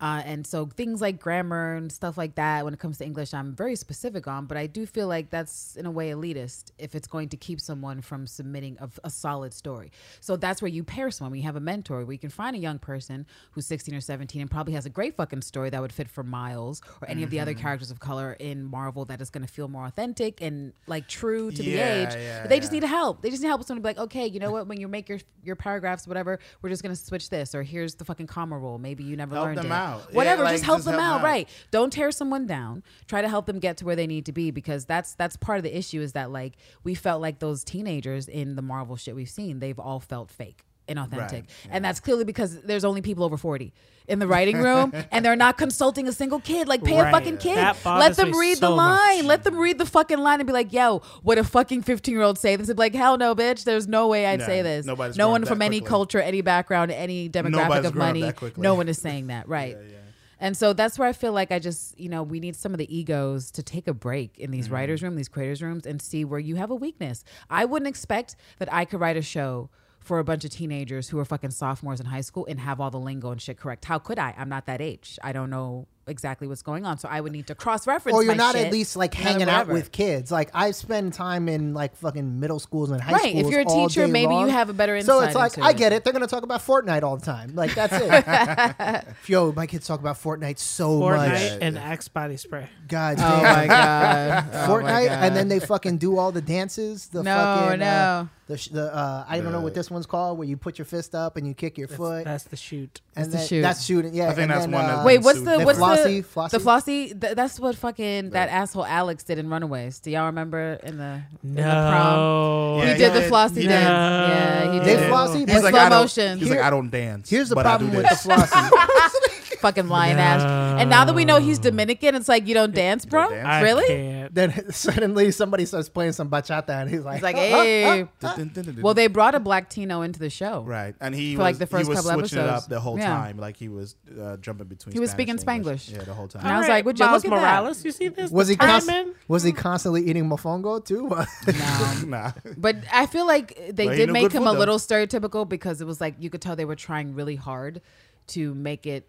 Uh, 0.00 0.20
and 0.24 0.44
so 0.46 0.66
things 0.66 1.00
like 1.00 1.20
grammar 1.20 1.74
and 1.76 1.92
stuff 1.92 2.18
like 2.18 2.34
that, 2.34 2.64
when 2.64 2.74
it 2.74 2.80
comes 2.80 2.98
to 2.98 3.04
English, 3.04 3.32
I'm 3.32 3.54
very 3.54 3.76
specific 3.76 4.26
on. 4.26 4.46
But 4.46 4.56
I 4.56 4.66
do 4.66 4.84
feel 4.84 5.06
like 5.06 5.30
that's 5.30 5.76
in 5.76 5.86
a 5.86 5.90
way 5.92 6.10
elitist 6.10 6.72
if 6.78 6.94
it's 6.96 7.06
going 7.06 7.28
to 7.28 7.36
keep 7.36 7.60
someone 7.60 8.00
from 8.02 8.26
submitting 8.26 8.76
a, 8.80 8.88
a 9.04 9.10
solid 9.10 9.54
story. 9.54 9.92
So 10.20 10.36
that's 10.36 10.60
where 10.60 10.68
you 10.68 10.82
pair 10.82 11.10
someone. 11.12 11.30
We 11.30 11.42
have 11.42 11.54
a 11.54 11.60
mentor 11.60 12.04
where 12.04 12.12
you 12.12 12.18
can 12.18 12.30
find 12.30 12.56
a 12.56 12.58
young 12.58 12.80
person 12.80 13.26
who's 13.52 13.66
16 13.66 13.94
or 13.94 14.00
17 14.00 14.40
and 14.40 14.50
probably 14.50 14.72
has 14.74 14.86
a 14.86 14.90
great 14.90 15.16
fucking 15.16 15.42
story 15.42 15.70
that 15.70 15.80
would 15.80 15.92
fit 15.92 16.08
for 16.08 16.24
Miles 16.24 16.82
or 17.00 17.08
any 17.08 17.22
of 17.22 17.30
the 17.30 17.36
Mm-hmm. 17.36 17.42
other 17.42 17.54
characters 17.54 17.90
of 17.92 18.00
color 18.00 18.32
in 18.40 18.64
Marvel 18.64 19.04
that 19.04 19.20
is 19.20 19.30
going 19.30 19.46
to 19.46 19.52
feel 19.52 19.68
more 19.68 19.86
authentic 19.86 20.40
and 20.42 20.72
like 20.88 21.06
true 21.08 21.50
to 21.52 21.62
the 21.62 21.74
age. 21.78 22.08
yeah, 22.14 22.40
But 22.42 22.50
they 22.50 22.58
just 22.58 22.72
yeah. 22.72 22.80
need 22.80 22.86
help. 22.88 23.22
They 23.22 23.30
just 23.30 23.42
need 23.42 23.48
help 23.48 23.60
with 23.60 23.68
someone 23.68 23.82
to 23.82 23.88
be 23.88 23.94
like, 24.00 24.04
okay, 24.06 24.26
you 24.26 24.40
know 24.40 24.50
what? 24.50 24.66
When 24.66 24.80
you 24.80 24.88
make 24.88 25.08
your 25.08 25.18
your 25.44 25.56
paragraphs, 25.56 26.06
whatever, 26.08 26.38
we're 26.60 26.68
just 26.70 26.82
gonna 26.82 26.96
switch 26.96 27.30
this, 27.30 27.54
or 27.54 27.62
here's 27.62 27.94
the 27.96 28.04
fucking 28.04 28.26
comma 28.26 28.58
rule. 28.58 28.78
Maybe 28.78 29.04
you 29.04 29.16
never 29.16 29.34
Help 29.34 29.46
learned 29.46 29.58
it. 29.64 29.70
out. 29.72 29.91
Yeah, 29.98 30.16
Whatever, 30.16 30.44
like, 30.44 30.54
just 30.54 30.64
help 30.64 30.78
just 30.78 30.86
them 30.86 30.94
help 30.94 31.04
out. 31.04 31.12
them 31.18 31.20
out. 31.20 31.24
Right. 31.24 31.48
Don't 31.70 31.92
tear 31.92 32.10
someone 32.10 32.46
down. 32.46 32.82
Try 33.06 33.22
to 33.22 33.28
help 33.28 33.46
them 33.46 33.58
get 33.58 33.76
to 33.78 33.84
where 33.84 33.96
they 33.96 34.06
need 34.06 34.26
to 34.26 34.32
be 34.32 34.50
because 34.50 34.84
that's 34.84 35.14
that's 35.14 35.36
part 35.36 35.58
of 35.58 35.64
the 35.64 35.76
issue 35.76 36.00
is 36.00 36.12
that 36.12 36.30
like 36.30 36.54
we 36.84 36.94
felt 36.94 37.20
like 37.22 37.38
those 37.38 37.64
teenagers 37.64 38.28
in 38.28 38.56
the 38.56 38.62
Marvel 38.62 38.96
shit 38.96 39.14
we've 39.14 39.28
seen, 39.30 39.58
they've 39.58 39.78
all 39.78 40.00
felt 40.00 40.30
fake. 40.30 40.64
Inauthentic. 40.88 41.32
Right, 41.32 41.44
And 41.70 41.84
that's 41.84 42.00
clearly 42.00 42.24
because 42.24 42.60
there's 42.62 42.84
only 42.84 43.02
people 43.02 43.24
over 43.24 43.36
40 43.36 43.72
in 44.08 44.18
the 44.18 44.26
writing 44.26 44.58
room 44.58 44.92
and 45.12 45.24
they're 45.24 45.36
not 45.36 45.56
consulting 45.56 46.08
a 46.08 46.12
single 46.12 46.40
kid. 46.40 46.66
Like, 46.66 46.82
pay 46.82 46.98
a 46.98 47.10
fucking 47.10 47.36
kid. 47.38 47.56
Let 47.84 48.16
them 48.16 48.36
read 48.36 48.58
so 48.58 48.70
the 48.70 48.76
much. 48.76 48.98
line. 49.16 49.26
Let 49.26 49.44
them 49.44 49.56
read 49.58 49.78
the 49.78 49.86
fucking 49.86 50.18
line 50.18 50.40
and 50.40 50.46
be 50.46 50.52
like, 50.52 50.72
yo, 50.72 51.02
would 51.22 51.38
a 51.38 51.44
fucking 51.44 51.82
15 51.82 52.12
year 52.12 52.22
old 52.22 52.36
say 52.38 52.56
this? 52.56 52.66
They'd 52.66 52.74
be 52.74 52.78
like, 52.82 52.94
hell 52.94 53.16
no, 53.16 53.34
bitch. 53.34 53.62
There's 53.64 53.86
no 53.86 54.08
way 54.08 54.26
I'd 54.26 54.40
No, 54.40 54.46
say 54.46 54.62
this. 54.62 54.84
nobody's 54.86 55.16
no 55.16 55.28
one 55.30 55.44
from 55.44 55.60
that 55.60 55.66
any 55.66 55.80
culture, 55.80 56.20
any 56.20 56.40
background, 56.40 56.90
any 56.90 57.28
demographic 57.30 57.50
Nobody's 57.52 57.86
of 57.86 57.94
money. 57.94 58.32
No 58.56 58.74
one 58.74 58.88
is 58.88 58.98
saying 58.98 59.28
that. 59.28 59.48
Right. 59.52 59.76
yeah. 59.80 59.98
And 60.40 60.56
so 60.56 60.72
that's 60.72 60.98
where 60.98 61.06
I 61.08 61.12
feel 61.12 61.32
like 61.32 61.52
I 61.52 61.60
just, 61.60 61.96
you 62.00 62.08
know, 62.08 62.24
we 62.24 62.40
need 62.40 62.56
some 62.56 62.72
of 62.72 62.78
the 62.78 62.92
egos 62.96 63.52
to 63.52 63.62
take 63.62 63.86
a 63.86 63.94
break 63.94 64.36
in 64.38 64.46
Mm-hmm. 64.46 64.52
these 64.52 64.70
writers' 64.70 65.00
room, 65.00 65.14
these 65.14 65.28
creators' 65.28 65.62
rooms, 65.62 65.86
and 65.86 66.02
see 66.02 66.24
where 66.24 66.40
you 66.40 66.56
have 66.56 66.72
a 66.72 66.74
weakness. 66.74 67.22
I 67.48 67.64
wouldn't 67.64 67.86
expect 67.88 68.34
that 68.58 68.72
I 68.72 68.84
could 68.84 68.98
write 68.98 69.16
a 69.16 69.22
show 69.22 69.70
for 70.02 70.18
a 70.18 70.24
bunch 70.24 70.44
of 70.44 70.50
teenagers 70.50 71.08
who 71.08 71.18
are 71.18 71.24
fucking 71.24 71.50
sophomores 71.50 72.00
in 72.00 72.06
high 72.06 72.20
school 72.20 72.46
and 72.46 72.60
have 72.60 72.80
all 72.80 72.90
the 72.90 72.98
lingo 72.98 73.30
and 73.30 73.40
shit 73.40 73.56
correct. 73.58 73.84
How 73.84 73.98
could 73.98 74.18
I? 74.18 74.34
I'm 74.36 74.48
not 74.48 74.66
that 74.66 74.80
age. 74.80 75.18
I 75.22 75.32
don't 75.32 75.50
know 75.50 75.86
exactly 76.06 76.48
what's 76.48 76.62
going 76.62 76.84
on. 76.84 76.98
So 76.98 77.08
I 77.08 77.20
would 77.20 77.32
need 77.32 77.46
to 77.46 77.54
cross 77.54 77.86
reference. 77.86 78.16
or 78.16 78.22
you're 78.24 78.32
my 78.32 78.36
not 78.36 78.54
shit 78.56 78.66
at 78.66 78.72
least 78.72 78.96
like 78.96 79.14
hanging 79.14 79.42
out 79.42 79.66
whatever. 79.68 79.72
with 79.74 79.92
kids. 79.92 80.30
Like 80.32 80.50
I 80.52 80.72
spend 80.72 81.12
time 81.14 81.48
in 81.48 81.74
like 81.74 81.94
fucking 81.96 82.40
middle 82.40 82.58
schools 82.58 82.90
and 82.90 83.00
high 83.00 83.12
schools. 83.18 83.34
Right, 83.34 83.44
if 83.44 83.50
you're 83.50 83.60
a 83.60 83.64
teacher, 83.64 84.06
day 84.06 84.12
maybe 84.12 84.34
you 84.34 84.46
have 84.48 84.68
a 84.68 84.72
better 84.72 84.96
insight. 84.96 85.06
So 85.06 85.20
it's 85.20 85.34
like 85.34 85.56
into 85.56 85.66
I 85.68 85.72
get 85.72 85.92
it. 85.92 86.02
They're 86.04 86.12
gonna 86.12 86.26
talk 86.26 86.42
about 86.42 86.60
Fortnite 86.60 87.02
all 87.02 87.16
the 87.16 87.24
time. 87.26 87.54
Like 87.54 87.74
that's 87.74 87.92
it. 87.94 89.04
Yo, 89.28 89.52
my 89.52 89.66
kids 89.66 89.86
talk 89.86 90.00
about 90.00 90.16
Fortnite 90.16 90.58
so 90.58 91.00
Fortnite 91.00 91.28
much. 91.52 91.58
and 91.62 91.78
Axe 91.78 92.08
body 92.08 92.36
spray. 92.36 92.68
God 92.88 93.16
Oh 93.18 93.22
damn. 93.22 93.42
my 93.42 93.66
god. 93.66 94.44
Oh 94.52 94.58
my 94.58 94.66
Fortnite, 94.82 95.08
and 95.10 95.36
then 95.36 95.48
they 95.48 95.60
fucking 95.60 95.98
do 95.98 96.18
all 96.18 96.32
the 96.32 96.42
dances. 96.42 97.06
The 97.08 97.22
No, 97.22 97.34
fucking, 97.36 97.80
no. 97.80 97.86
Uh, 97.86 98.26
the 98.48 98.58
sh- 98.58 98.68
the 98.68 98.94
uh, 98.94 99.24
I 99.28 99.40
don't 99.40 99.52
know 99.52 99.60
what 99.60 99.74
this 99.74 99.90
one's 99.90 100.04
called, 100.06 100.36
where 100.38 100.46
you 100.48 100.56
put 100.56 100.78
your 100.78 100.84
fist 100.84 101.14
up 101.14 101.36
and 101.36 101.46
you 101.46 101.54
kick 101.54 101.78
your 101.78 101.86
That's, 101.86 101.96
foot, 101.96 102.24
that's 102.24 102.44
the 102.44 102.56
shoot. 102.56 103.00
and 103.16 103.30
the 103.32 103.38
shoot. 103.38 103.62
that's 103.62 103.84
shooting. 103.84 104.14
Yeah, 104.14 104.24
I 104.24 104.28
think 104.34 104.38
and 104.42 104.50
that's 104.50 104.62
then, 104.64 104.72
one 104.72 104.84
uh, 104.84 104.88
that's 104.96 105.06
Wait, 105.06 105.18
what's 105.22 105.38
sued. 105.38 105.46
the 105.48 105.58
The 105.58 105.64
what's 105.64 105.78
Flossie- 105.96 106.22
the 106.22 106.22
Flossie? 106.22 106.50
the 106.50 106.60
flossy? 106.60 107.14
Th- 107.14 107.34
that's 107.36 107.60
what 107.60 107.76
fucking 107.76 108.30
that 108.30 108.48
asshole 108.48 108.84
Alex 108.84 109.22
did 109.24 109.38
in 109.38 109.48
Runaways. 109.50 109.98
Do 110.00 110.10
y'all 110.10 110.26
remember 110.26 110.78
in 110.82 110.98
the 110.98 111.20
in 111.44 111.54
the 111.54 111.62
prom? 111.62 112.78
Yeah, 112.78 112.84
he 112.86 112.92
he 112.92 112.98
did 112.98 113.12
the 113.14 113.22
flossy 113.22 113.62
He 113.62 113.66
dance. 113.68 113.84
did. 113.84 114.36
Yeah, 114.36 114.72
he 114.72 114.78
They 114.80 114.96
did. 115.00 115.08
flossy, 115.08 115.38
He's 115.40 115.46
but 115.46 115.62
like, 115.64 115.72
slow 115.72 115.80
I 115.80 115.88
don't, 115.88 116.00
motion. 116.02 116.38
He's 116.38 116.48
Here- 116.48 116.56
like, 116.58 116.66
I 116.66 116.70
don't 116.70 116.90
dance. 116.90 117.30
Here's 117.30 117.48
the 117.48 117.54
but 117.54 117.66
I 117.66 117.78
do 117.78 117.88
problem 117.90 117.96
with 117.96 118.04
the 118.04 118.14
this. 118.14 118.22
flossy. 118.22 119.28
fucking 119.62 119.88
lion 119.88 120.18
ass. 120.18 120.42
And 120.80 120.90
now 120.90 121.04
that 121.06 121.14
we 121.14 121.24
know 121.24 121.38
he's 121.40 121.58
Dominican, 121.58 122.14
it's 122.14 122.28
like 122.28 122.46
you 122.46 122.52
don't 122.54 122.74
dance, 122.74 123.06
bro. 123.06 123.30
dance? 123.30 123.46
I 123.46 123.62
Really? 123.62 123.86
can't. 123.86 124.34
then 124.34 124.70
suddenly 124.72 125.30
somebody 125.30 125.64
starts 125.64 125.88
playing 125.88 126.12
some 126.12 126.28
bachata, 126.28 126.68
and 126.70 126.90
he's 126.90 127.00
like, 127.04 127.16
It's 127.16 127.22
like, 127.22 127.36
hey. 127.48 128.06
Well, 128.22 128.74
Well, 128.82 128.94
they 128.94 129.06
brought 129.06 129.34
a 129.34 129.40
black 129.40 129.70
Tino 129.70 130.02
into 130.02 130.18
the 130.18 130.28
show. 130.30 130.62
right, 130.62 130.94
and 131.00 131.14
he 131.14 131.34
For, 131.34 131.38
was 131.38 131.44
like, 131.44 131.58
the 131.58 131.66
first 131.66 131.84
he 131.84 131.88
was 131.88 132.00
couple 132.04 132.20
switching 132.20 132.38
it 132.38 132.42
episodes. 132.42 132.64
up 132.64 132.68
the 132.68 132.80
whole 132.80 132.98
Yeah. 132.98 133.06
time, 133.08 133.38
like 133.38 133.56
he 133.56 133.68
was 133.68 133.96
uh, 134.20 134.36
jumping 134.38 134.66
between. 134.66 134.92
He 134.92 135.00
was 135.00 135.10
Spanish 135.10 135.40
speaking 135.40 135.54
and 135.54 135.56
English. 135.66 135.86
Spanglish. 135.88 135.96
Yeah, 135.96 136.04
the 136.04 136.14
whole 136.14 136.28
time. 136.28 136.42
And 136.44 136.52
I 136.52 136.58
was 136.58 136.68
like, 136.68 136.84
would 136.84 136.98
you 136.98 137.06
Miles 137.06 137.24
look 137.24 137.32
at 137.32 137.36
that? 137.40 137.60
Morales, 137.62 137.84
you 137.84 137.92
see 137.92 138.08
this? 138.08 138.30
was 138.30 138.48
The 138.48 138.54
he 138.54 138.56
const- 138.56 138.88
timing? 138.88 139.14
was 139.28 139.42
he 139.44 139.52
constantly 139.52 140.06
eating 140.08 140.28
mofongo 140.28 140.84
too? 140.84 141.08
No. 141.08 142.06
nah. 142.06 142.32
But 142.56 142.76
I 142.92 143.06
feel 143.06 143.26
like 143.26 143.54
they 143.70 143.86
But 143.86 143.92
he 143.92 143.96
did 143.98 144.06
knew 144.08 144.12
make 144.12 144.22
good 144.24 144.32
him 144.32 144.42
food, 144.44 144.48
a 144.50 144.52
though. 144.54 144.58
little 144.58 144.78
stereotypical 144.78 145.48
because 145.48 145.80
it 145.80 145.86
was 145.86 146.00
like 146.00 146.14
you 146.18 146.30
could 146.30 146.42
tell 146.42 146.56
they 146.56 146.64
were 146.64 146.76
trying 146.76 147.14
really 147.14 147.36
hard 147.36 147.80
to 148.28 148.54
make 148.54 148.86
it 148.86 149.08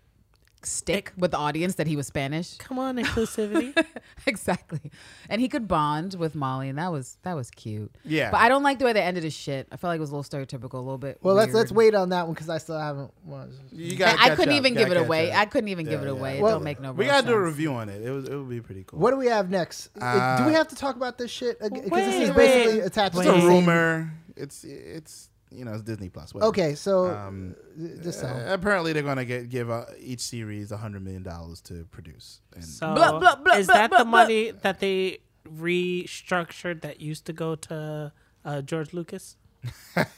stick 0.65 1.11
with 1.17 1.31
the 1.31 1.37
audience 1.37 1.75
that 1.75 1.87
he 1.87 1.95
was 1.95 2.07
Spanish. 2.07 2.57
Come 2.57 2.79
on, 2.79 2.95
inclusivity. 3.03 3.75
exactly. 4.25 4.91
And 5.29 5.41
he 5.41 5.49
could 5.49 5.67
bond 5.67 6.15
with 6.15 6.35
Molly 6.35 6.69
and 6.69 6.77
that 6.77 6.91
was 6.91 7.17
that 7.23 7.33
was 7.35 7.49
cute. 7.51 7.91
Yeah. 8.03 8.31
But 8.31 8.41
I 8.41 8.49
don't 8.49 8.63
like 8.63 8.79
the 8.79 8.85
way 8.85 8.93
they 8.93 9.01
ended 9.01 9.23
his 9.23 9.33
shit. 9.33 9.67
I 9.71 9.77
felt 9.77 9.89
like 9.91 9.97
it 9.97 10.01
was 10.01 10.11
a 10.11 10.15
little 10.15 10.39
stereotypical, 10.39 10.75
a 10.75 10.77
little 10.77 10.97
bit. 10.97 11.19
well, 11.21 11.35
let's 11.35 11.53
let's 11.53 11.71
wait 11.71 11.95
on 11.95 12.09
that 12.09 12.25
one 12.25 12.33
because 12.33 12.49
I 12.49 12.57
still 12.57 12.79
haven't. 12.79 13.11
watched. 13.25 13.53
You 13.71 13.93
I, 13.93 13.95
gotta 13.95 14.21
I 14.21 14.27
catch 14.29 14.37
couldn't 14.37 14.55
even 14.55 14.73
give 14.73 14.91
it 14.91 14.97
away. 14.97 15.31
up. 15.31 15.39
I 15.39 15.45
couldn't 15.45 15.69
even 15.69 15.85
give 15.85 16.01
it 16.01 16.05
yeah. 16.05 16.11
away. 16.11 16.41
Well, 16.41 16.51
it 16.51 16.55
don't 16.55 16.63
make 16.63 16.79
no 16.79 16.91
We 16.93 17.05
gotta 17.05 17.27
do 17.27 17.33
a 17.33 17.39
review 17.41 17.73
on 17.73 17.89
it. 17.89 18.01
It 18.01 18.11
was 18.11 18.27
it 18.27 18.35
would 18.35 18.49
be 18.49 18.61
pretty 18.61 18.83
cool. 18.85 18.99
What 18.99 19.11
do 19.11 19.17
we 19.17 19.27
have 19.27 19.49
next? 19.49 19.89
Uh, 19.99 20.37
do 20.37 20.45
we 20.45 20.51
Uh, 20.51 20.57
have 20.57 20.67
to 20.69 20.75
talk 20.75 20.95
about 20.95 21.17
this 21.17 21.31
shit? 21.31 21.59
Because 21.59 21.89
this 21.89 22.29
is 22.29 22.35
basically 22.35 22.79
wait, 22.79 22.85
attached 22.85 23.17
It's 23.17 23.27
a 23.27 23.47
rumor. 23.47 24.11
It's 24.35 24.63
it's 24.63 25.29
you 25.53 25.65
know 25.65 25.73
it's 25.73 25.83
Disney 25.83 26.09
Plus. 26.09 26.33
whatever. 26.33 26.49
Okay, 26.49 26.75
so 26.75 27.07
Um, 27.09 27.55
just 28.01 28.19
so. 28.21 28.27
uh, 28.27 28.53
apparently 28.53 28.93
they're 28.93 29.03
gonna 29.03 29.25
get 29.25 29.49
give 29.49 29.69
uh, 29.69 29.85
each 29.99 30.19
series 30.21 30.71
a 30.71 30.77
hundred 30.77 31.03
million 31.03 31.23
dollars 31.23 31.61
to 31.61 31.85
produce. 31.91 32.41
And 32.55 32.63
So 32.65 32.93
Blah, 32.95 33.19
blah, 33.19 33.35
blah, 33.35 33.53
is 33.55 33.67
blah, 33.67 33.75
that 33.75 33.89
blah, 33.89 33.99
the 33.99 34.05
blah. 34.05 34.11
money 34.23 34.51
that 34.51 34.79
they 34.79 35.19
restructured 35.47 36.81
that 36.81 36.99
used 37.01 37.25
to 37.25 37.33
go 37.33 37.55
to 37.55 38.11
uh, 38.45 38.61
George 38.61 38.93
Lucas? 38.93 39.37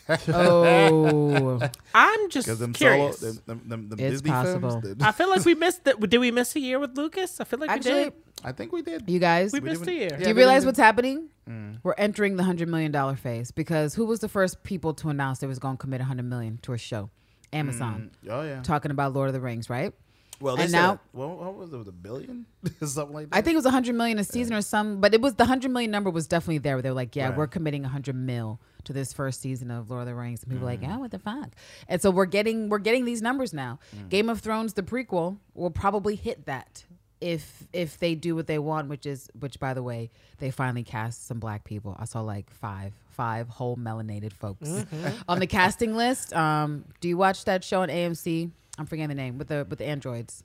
Oh, 0.09 1.59
I'm 1.93 2.29
just 2.29 2.47
them 2.59 2.73
curious. 2.73 3.19
solo, 3.19 3.31
them, 3.33 3.41
them, 3.45 3.61
them, 3.69 3.89
them 3.89 3.99
It's 3.99 4.21
Disney 4.21 4.29
possible. 4.31 4.81
films. 4.81 5.01
I 5.03 5.11
feel 5.11 5.29
like 5.29 5.43
we 5.45 5.55
missed 5.65 5.83
that. 5.85 5.99
Did 5.99 6.17
we 6.19 6.31
miss 6.31 6.55
a 6.55 6.59
year 6.59 6.79
with 6.79 6.97
Lucas? 6.97 7.39
I 7.39 7.43
feel 7.43 7.59
like 7.59 7.69
actually, 7.69 7.93
we 7.95 8.03
did. 8.05 8.13
I 8.43 8.51
think 8.51 8.71
we 8.71 8.81
did. 8.81 9.09
you 9.09 9.19
guys, 9.19 9.51
We 9.53 9.59
We 9.59 9.69
missed 9.69 9.83
did- 9.83 9.89
a 9.89 9.93
year. 9.95 10.09
do 10.09 10.15
Yeah, 10.21 10.27
you 10.29 10.33
realize 10.33 10.65
what's 10.65 10.79
happening? 10.79 11.29
Mm. 11.49 11.79
We're 11.83 11.93
entering 11.97 12.37
the 12.37 12.43
hundred 12.43 12.69
million 12.69 12.91
dollar 12.91 13.15
phase 13.15 13.51
because 13.51 13.95
who 13.95 14.05
was 14.05 14.19
the 14.19 14.29
first 14.29 14.63
people 14.63 14.93
to 14.95 15.09
announce 15.09 15.39
they 15.39 15.47
was 15.47 15.59
going 15.59 15.77
to 15.77 15.81
commit 15.81 16.01
a 16.01 16.05
hundred 16.05 16.25
million 16.25 16.59
to 16.63 16.73
a 16.73 16.77
show? 16.77 17.09
Amazon. 17.53 18.11
Mm. 18.25 18.31
Oh 18.31 18.41
yeah. 18.43 18.61
Talking 18.61 18.91
about 18.91 19.13
Lord 19.13 19.27
of 19.27 19.33
the 19.33 19.41
Rings, 19.41 19.69
right? 19.69 19.93
Well, 20.41 20.55
they 20.57 20.63
and 20.63 20.71
said, 20.71 20.81
now- 20.81 20.99
well, 21.13 21.35
what 21.37 21.55
was 21.55 21.71
it? 21.73 21.77
Was 21.77 21.87
a 21.87 21.91
billion? 21.91 22.45
Something 22.83 23.13
like 23.15 23.29
that. 23.29 23.37
I 23.37 23.41
think 23.41 23.53
it 23.53 23.57
was 23.57 23.65
a 23.65 23.71
hundred 23.71 23.95
million 23.95 24.19
a 24.19 24.23
season 24.23 24.53
or 24.53 24.61
some, 24.61 24.99
but 24.99 25.13
it 25.13 25.21
was 25.21 25.35
the 25.35 25.45
hundred 25.45 25.71
million 25.71 25.91
number 25.91 26.09
was 26.09 26.27
definitely 26.27 26.57
there. 26.59 26.81
They 26.81 26.89
were 26.89 26.95
like, 26.95 27.15
yeah, 27.15 27.29
Right. 27.29 27.37
we're 27.37 27.47
committing 27.47 27.85
a 27.85 27.89
hundred 27.89 28.15
mil 28.15 28.59
to 28.83 28.93
this 28.93 29.13
first 29.13 29.41
season 29.41 29.71
of 29.71 29.89
Lord 29.89 30.01
of 30.01 30.07
the 30.07 30.15
Rings, 30.15 30.43
and 30.43 30.51
people 30.51 30.67
were 30.67 30.73
Mm-hmm. 30.73 30.83
like, 30.83 30.89
yeah, 30.91 30.97
what 30.97 31.11
the 31.11 31.19
fuck? 31.19 31.49
And 31.87 32.01
so 32.01 32.11
we're 32.11 32.25
getting 32.25 32.69
we're 32.69 32.79
getting 32.79 33.05
these 33.05 33.21
numbers 33.21 33.53
now. 33.53 33.79
Mm. 33.95 34.09
Game 34.09 34.29
of 34.29 34.41
Thrones, 34.41 34.73
the 34.73 34.83
prequel, 34.83 35.37
will 35.53 35.71
probably 35.71 36.15
hit 36.15 36.45
that 36.45 36.83
if 37.21 37.65
if 37.71 37.97
they 37.97 38.13
do 38.13 38.35
what 38.35 38.45
they 38.47 38.59
want, 38.59 38.89
which 38.89 39.05
is 39.05 39.29
which 39.39 39.59
by 39.59 39.73
the 39.73 39.81
way, 39.81 40.11
they 40.39 40.51
finally 40.51 40.83
cast 40.83 41.25
some 41.27 41.39
black 41.39 41.63
people. 41.63 41.95
I 41.97 42.05
saw 42.05 42.19
like 42.21 42.49
five 42.51 42.91
five 43.11 43.47
whole 43.47 43.77
melanated 43.77 44.33
folks 44.33 44.67
Mm-hmm. 44.67 45.07
on 45.29 45.39
the 45.39 45.47
casting 45.47 45.95
list. 45.95 46.33
Um, 46.35 46.83
do 46.99 47.07
you 47.07 47.15
watch 47.17 47.45
that 47.45 47.63
show 47.63 47.81
on 47.81 47.87
AMC? 47.89 48.51
I'm 48.77 48.85
forgetting 48.85 49.09
the 49.09 49.15
name 49.15 49.37
with 49.37 49.47
the 49.47 49.65
with 49.69 49.79
the 49.79 49.85
androids. 49.85 50.43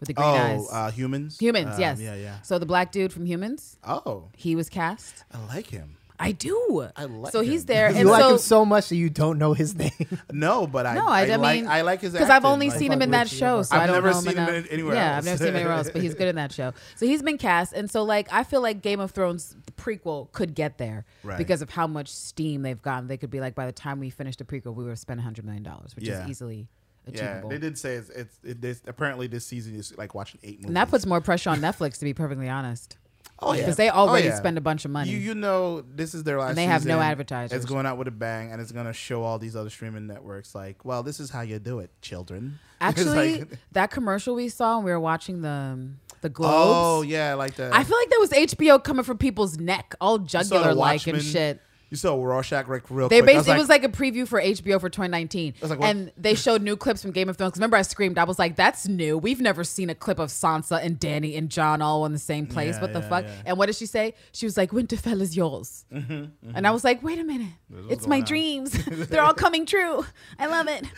with 0.00 0.06
the 0.08 0.14
green 0.14 0.28
oh, 0.28 0.32
eyes. 0.34 0.68
uh, 0.72 0.90
humans. 0.90 1.38
Humans, 1.38 1.74
Um, 1.74 1.80
yes. 1.80 2.00
Yeah, 2.00 2.14
yeah. 2.14 2.40
So 2.42 2.58
the 2.58 2.66
black 2.66 2.90
dude 2.92 3.12
from 3.12 3.26
Humans, 3.26 3.78
Oh, 3.86 4.28
he 4.36 4.56
was 4.56 4.68
cast. 4.68 5.24
I 5.32 5.44
like 5.46 5.66
him. 5.66 5.96
I 6.22 6.32
do. 6.32 6.86
I 6.96 7.04
like 7.04 7.32
So 7.32 7.40
he's 7.40 7.64
there, 7.64 7.88
You 7.92 7.96
and 8.00 8.08
like 8.10 8.20
so 8.22 8.32
him 8.32 8.38
so 8.38 8.64
much 8.66 8.90
that 8.90 8.96
you 8.96 9.08
don't 9.08 9.38
know 9.38 9.54
his 9.54 9.74
name. 9.84 9.90
No, 10.30 10.66
but 10.66 10.84
I 10.84 10.94
No, 10.94 11.06
I- 11.08 11.22
I 11.26 11.36
like 11.36 11.60
mean, 11.62 11.66
I 11.70 11.80
like 11.80 12.00
his 12.02 12.12
because 12.12 12.28
I've 12.28 12.44
only 12.44 12.68
like- 12.68 12.78
seen 12.78 12.92
him 12.92 13.00
in 13.00 13.10
that 13.12 13.28
show, 13.28 13.62
so 13.62 13.74
I've 13.74 13.82
I 13.82 13.86
don't 13.86 13.96
never 13.96 14.10
know 14.10 14.20
seen 14.20 14.32
him 14.32 14.38
enough. 14.38 14.48
in- 14.50 14.66
anywhere 14.68 14.94
else. 14.96 15.00
Yeah, 15.02 15.16
I've 15.16 15.24
never 15.24 15.38
seen 15.38 15.46
him 15.48 15.56
anywhere 15.56 15.72
else, 15.76 15.90
but 15.90 16.02
he's 16.02 16.14
good 16.14 16.28
in 16.28 16.36
that 16.36 16.52
show. 16.52 16.74
So 16.96 17.06
he's 17.06 17.22
been 17.22 17.38
cast, 17.38 17.72
and 17.72 17.90
so 17.90 18.02
like 18.02 18.30
I 18.32 18.42
feel 18.44 18.60
like 18.60 18.82
Game 18.82 19.00
of 19.00 19.12
Thrones 19.12 19.56
the 19.64 19.72
prequel 19.72 20.30
could 20.32 20.54
get 20.54 20.76
there 20.76 21.06
Right. 21.24 21.38
because 21.38 21.62
of 21.62 21.70
how 21.70 21.86
much 21.86 22.08
steam 22.12 22.60
they've 22.62 22.80
gotten. 22.82 23.08
They 23.08 23.16
could 23.16 23.30
be 23.30 23.40
like, 23.40 23.54
by 23.54 23.64
the 23.64 23.72
time 23.72 23.98
we 24.00 24.10
finish 24.10 24.36
the 24.36 24.44
prequel, 24.44 24.74
we 24.74 24.84
would 24.84 24.90
have 24.90 24.98
spent 24.98 25.20
hundred 25.20 25.44
million 25.46 25.62
dollars, 25.62 25.96
which 25.96 26.06
Yeah. 26.06 26.24
is 26.24 26.28
easily 26.30 26.68
Yeah, 27.06 27.42
they 27.48 27.58
did 27.58 27.76
say 27.78 27.94
it's, 27.94 28.10
it's 28.10 28.38
it, 28.44 28.60
this, 28.60 28.82
apparently 28.86 29.26
this 29.26 29.44
season 29.46 29.74
is 29.74 29.96
like 29.96 30.14
watching 30.14 30.38
eight 30.42 30.56
movies. 30.58 30.66
and 30.66 30.76
that 30.76 30.88
puts 30.90 31.06
more 31.06 31.20
pressure 31.20 31.50
on 31.50 31.60
Netflix, 31.60 31.98
to 31.98 32.04
be 32.04 32.14
perfectly 32.14 32.48
honest. 32.48 32.96
oh 33.42 33.52
yeah 33.54 33.60
because 33.60 33.76
they 33.76 33.88
already 33.90 34.28
Oh, 34.28 34.30
yeah. 34.32 34.36
spend 34.36 34.58
a 34.58 34.60
bunch 34.60 34.84
of 34.84 34.90
money. 34.90 35.10
You 35.10 35.16
you 35.18 35.34
know 35.34 35.80
this 35.80 36.14
is 36.14 36.22
their 36.24 36.38
last. 36.38 36.50
And 36.50 36.58
they 36.58 36.66
have 36.66 36.84
no 36.84 37.00
advertisers. 37.00 37.56
It's 37.56 37.64
going 37.70 37.86
out 37.86 37.96
with 37.98 38.06
a 38.06 38.12
bang, 38.12 38.52
and 38.52 38.60
it's 38.60 38.70
going 38.72 38.86
to 38.86 38.92
show 38.92 39.22
all 39.22 39.38
these 39.38 39.56
other 39.56 39.70
streaming 39.70 40.06
networks 40.06 40.54
like, 40.54 40.84
well, 40.84 41.02
this 41.02 41.18
is 41.20 41.30
how 41.30 41.40
you 41.40 41.58
do 41.58 41.78
it, 41.80 41.90
children. 42.02 42.58
Actually, 42.80 43.38
like- 43.40 43.58
that 43.72 43.90
commercial 43.90 44.34
we 44.34 44.48
saw 44.48 44.76
when 44.76 44.84
we 44.84 44.90
were 44.90 45.00
watching 45.00 45.40
the 45.42 45.48
um, 45.48 45.98
the 46.20 46.28
Globes. 46.28 46.54
oh 46.54 47.02
yeah, 47.02 47.34
like 47.34 47.54
that. 47.54 47.74
I 47.74 47.82
feel 47.82 47.96
like 47.96 48.10
that 48.10 48.20
was 48.20 48.30
HBO 48.30 48.82
coming 48.84 49.04
from 49.04 49.16
people's 49.18 49.58
neck, 49.58 49.94
all 50.00 50.18
jugular 50.18 50.74
like 50.74 51.06
and 51.06 51.20
shit. 51.22 51.60
You 51.90 51.96
saw 51.96 52.14
Rorschach 52.14 52.68
like 52.68 52.84
real 52.88 53.08
They 53.08 53.20
quick. 53.20 53.34
Basically 53.34 53.54
it 53.54 53.58
was 53.58 53.68
like 53.68 53.82
a 53.84 53.88
preview 53.88 54.26
for 54.26 54.40
HBO 54.40 54.80
for 54.80 54.88
2019, 54.88 55.54
like, 55.62 55.80
and 55.82 56.12
they 56.16 56.34
showed 56.36 56.62
new 56.62 56.76
clips 56.76 57.02
from 57.02 57.10
Game 57.10 57.28
of 57.28 57.36
Thrones. 57.36 57.56
remember, 57.56 57.76
I 57.76 57.82
screamed. 57.82 58.16
I 58.16 58.24
was 58.24 58.38
like, 58.38 58.54
"That's 58.56 58.86
new. 58.86 59.18
We've 59.18 59.40
never 59.40 59.64
seen 59.64 59.90
a 59.90 59.94
clip 59.94 60.18
of 60.20 60.28
Sansa 60.28 60.80
and 60.84 61.00
Dany 61.00 61.36
and 61.36 61.50
Jon 61.50 61.82
all 61.82 62.06
in 62.06 62.12
the 62.12 62.18
same 62.18 62.46
place. 62.46 62.76
Yeah, 62.76 62.80
what 62.82 62.92
the 62.92 63.00
yeah, 63.00 63.08
fuck?" 63.08 63.24
yeah. 63.24 63.34
And 63.46 63.58
what 63.58 63.66
did 63.66 63.74
she 63.76 63.86
say? 63.86 64.14
She 64.32 64.46
was 64.46 64.56
like, 64.56 64.70
"Winterfell 64.70 65.20
is 65.20 65.36
yours," 65.36 65.84
and 65.90 66.66
I 66.66 66.70
was 66.70 66.84
like, 66.84 67.02
"Wait 67.02 67.18
a 67.18 67.24
minute, 67.24 67.48
it's 67.88 68.06
my 68.06 68.18
on. 68.18 68.24
dreams. 68.24 68.70
They're 69.08 69.22
all 69.22 69.34
coming 69.34 69.66
true. 69.66 70.04
I 70.38 70.46
love 70.46 70.68
it." 70.68 70.84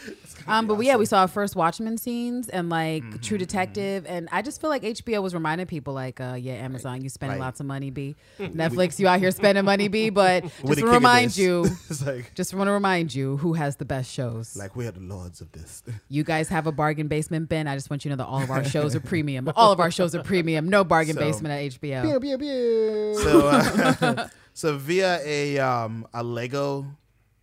Um, 0.49 0.67
but 0.67 0.75
we, 0.75 0.89
yeah, 0.89 0.97
we 0.97 1.07
saw 1.07 1.21
our 1.21 1.29
first 1.29 1.55
Watchmen 1.55 1.97
scenes 1.99 2.49
and 2.49 2.69
like 2.69 3.05
Mm-hmm, 3.05 3.19
True 3.21 3.39
Detective, 3.39 4.05
and 4.09 4.29
I 4.33 4.43
just 4.43 4.61
feel 4.61 4.71
like 4.71 4.83
HBO 4.83 5.23
was 5.23 5.35
reminding 5.35 5.69
people 5.69 5.95
like, 5.95 6.21
uh, 6.21 6.35
"Yeah, 6.37 6.55
Amazon, 6.55 7.01
you 7.01 7.09
spending 7.11 7.39
Right. 7.39 7.45
lots 7.45 7.61
of 7.61 7.67
money, 7.67 7.91
b. 7.91 8.17
Netflix, 8.41 8.99
you 8.99 9.07
out 9.07 9.21
here 9.21 9.31
spending 9.31 9.65
money, 9.65 9.87
b." 9.87 10.11
But 10.11 10.43
just 10.43 10.65
We're 10.65 10.75
the 10.75 10.82
to 10.83 10.93
remind 10.93 11.37
you. 11.37 11.65
it's 11.91 12.05
like 12.07 12.35
Just 12.35 12.55
want 12.55 12.69
to 12.69 12.73
remind 12.73 13.15
you 13.15 13.37
who 13.39 13.55
has 13.55 13.77
the 13.77 13.85
best 13.85 14.13
shows. 14.13 14.57
like 14.57 14.77
we 14.77 14.87
are 14.87 14.91
the 14.91 15.01
lords 15.01 15.41
of 15.41 15.51
this. 15.53 15.83
you 16.09 16.25
guys 16.25 16.49
have 16.49 16.67
a 16.67 16.73
bargain 16.73 17.09
basement 17.09 17.49
bin. 17.49 17.67
I 17.67 17.75
just 17.75 17.91
want 17.91 18.05
you 18.05 18.11
to 18.11 18.17
know 18.17 18.25
that 18.25 18.29
all 18.31 18.43
of 18.43 18.51
our 18.51 18.65
shows 18.65 18.95
are 18.95 19.01
premium. 19.01 19.51
All 19.57 19.73
of 19.73 19.81
our 19.81 19.91
shows 19.91 20.15
are 20.15 20.23
premium. 20.23 20.69
No 20.69 20.85
bargain 20.85 21.15
So- 21.15 21.21
basement 21.21 21.53
at 21.53 21.81
HBO. 21.81 22.03
Pew, 22.03 22.21
pew, 22.21 22.39
pew. 22.39 23.15
so 23.23 23.49
uh, 23.49 24.29
so 24.55 24.77
via 24.77 25.19
a 25.25 25.59
um 25.59 26.07
a 26.13 26.23
Lego 26.23 26.87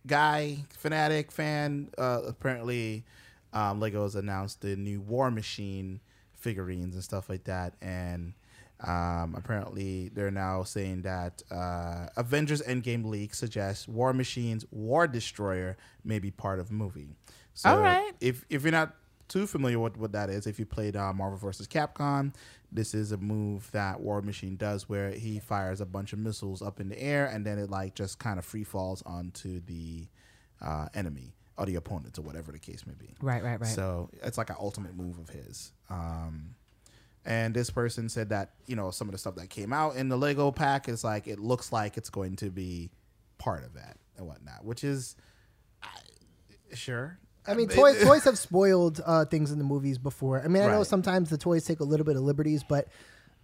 guy 0.06 0.58
fanatic 0.70 1.30
fan, 1.30 1.90
uh, 1.98 2.20
apparently 2.26 3.04
um, 3.52 3.80
Legos 3.80 4.14
announced 4.16 4.60
the 4.62 4.76
new 4.76 5.00
War 5.00 5.30
Machine 5.30 6.00
figurines 6.34 6.94
and 6.94 7.04
stuff 7.04 7.28
like 7.28 7.44
that, 7.44 7.74
and 7.82 8.32
um, 8.86 9.34
apparently 9.36 10.08
they're 10.08 10.30
now 10.30 10.62
saying 10.62 11.02
that 11.02 11.42
uh, 11.50 12.06
Avengers 12.16 12.62
Endgame 12.62 13.04
leak 13.04 13.34
suggests 13.34 13.86
War 13.86 14.12
Machine's 14.12 14.64
War 14.70 15.06
Destroyer 15.06 15.76
may 16.04 16.18
be 16.18 16.30
part 16.30 16.60
of 16.60 16.68
the 16.68 16.74
movie. 16.74 17.16
So 17.54 17.70
All 17.70 17.78
right. 17.78 18.12
if 18.20 18.44
if 18.48 18.62
you're 18.62 18.72
not 18.72 18.94
too 19.28 19.46
familiar 19.46 19.78
with 19.78 19.96
what 19.96 20.12
that 20.12 20.30
is, 20.30 20.46
if 20.46 20.58
you 20.58 20.66
played 20.66 20.96
uh, 20.96 21.12
Marvel 21.12 21.38
vs. 21.38 21.68
Capcom, 21.68 22.34
this 22.72 22.94
is 22.94 23.12
a 23.12 23.16
move 23.16 23.70
that 23.72 24.00
War 24.00 24.22
Machine 24.22 24.56
does 24.56 24.88
where 24.88 25.10
he 25.10 25.38
fires 25.38 25.80
a 25.80 25.86
bunch 25.86 26.12
of 26.12 26.18
missiles 26.18 26.62
up 26.62 26.80
in 26.80 26.88
the 26.88 27.00
air 27.00 27.26
and 27.26 27.46
then 27.46 27.58
it 27.58 27.70
like 27.70 27.94
just 27.94 28.18
kind 28.18 28.38
of 28.38 28.44
free 28.44 28.64
falls 28.64 29.02
onto 29.02 29.60
the 29.60 30.08
uh, 30.60 30.88
enemy 30.94 31.34
or 31.56 31.66
the 31.66 31.76
opponent 31.76 32.18
or 32.18 32.22
whatever 32.22 32.50
the 32.50 32.58
case 32.58 32.86
may 32.86 32.94
be. 32.94 33.14
Right, 33.20 33.42
right, 33.44 33.60
right. 33.60 33.68
So 33.68 34.10
it's 34.22 34.38
like 34.38 34.50
an 34.50 34.56
ultimate 34.58 34.96
move 34.96 35.18
of 35.18 35.28
his. 35.28 35.72
Um, 35.90 36.54
and 37.24 37.54
this 37.54 37.70
person 37.70 38.08
said 38.08 38.30
that 38.30 38.52
you 38.66 38.76
know 38.76 38.90
some 38.90 39.08
of 39.08 39.12
the 39.12 39.18
stuff 39.18 39.34
that 39.36 39.50
came 39.50 39.72
out 39.72 39.96
in 39.96 40.08
the 40.08 40.16
Lego 40.16 40.50
pack 40.50 40.88
is 40.88 41.04
like 41.04 41.26
it 41.26 41.38
looks 41.38 41.72
like 41.72 41.96
it's 41.96 42.10
going 42.10 42.36
to 42.36 42.50
be 42.50 42.90
part 43.38 43.64
of 43.64 43.74
that 43.74 43.96
and 44.16 44.26
whatnot, 44.26 44.64
which 44.64 44.84
is 44.84 45.16
I, 45.82 45.88
sure. 46.74 47.18
I 47.46 47.54
mean, 47.54 47.68
toys, 47.68 48.02
toys 48.04 48.24
have 48.24 48.38
spoiled 48.38 49.00
uh, 49.04 49.24
things 49.24 49.50
in 49.50 49.58
the 49.58 49.64
movies 49.64 49.98
before. 49.98 50.42
I 50.42 50.48
mean, 50.48 50.62
I 50.62 50.66
know 50.66 50.82
sometimes 50.82 51.30
the 51.30 51.38
toys 51.38 51.64
take 51.64 51.80
a 51.80 51.84
little 51.84 52.06
bit 52.06 52.16
of 52.16 52.22
liberties, 52.22 52.62
but 52.62 52.88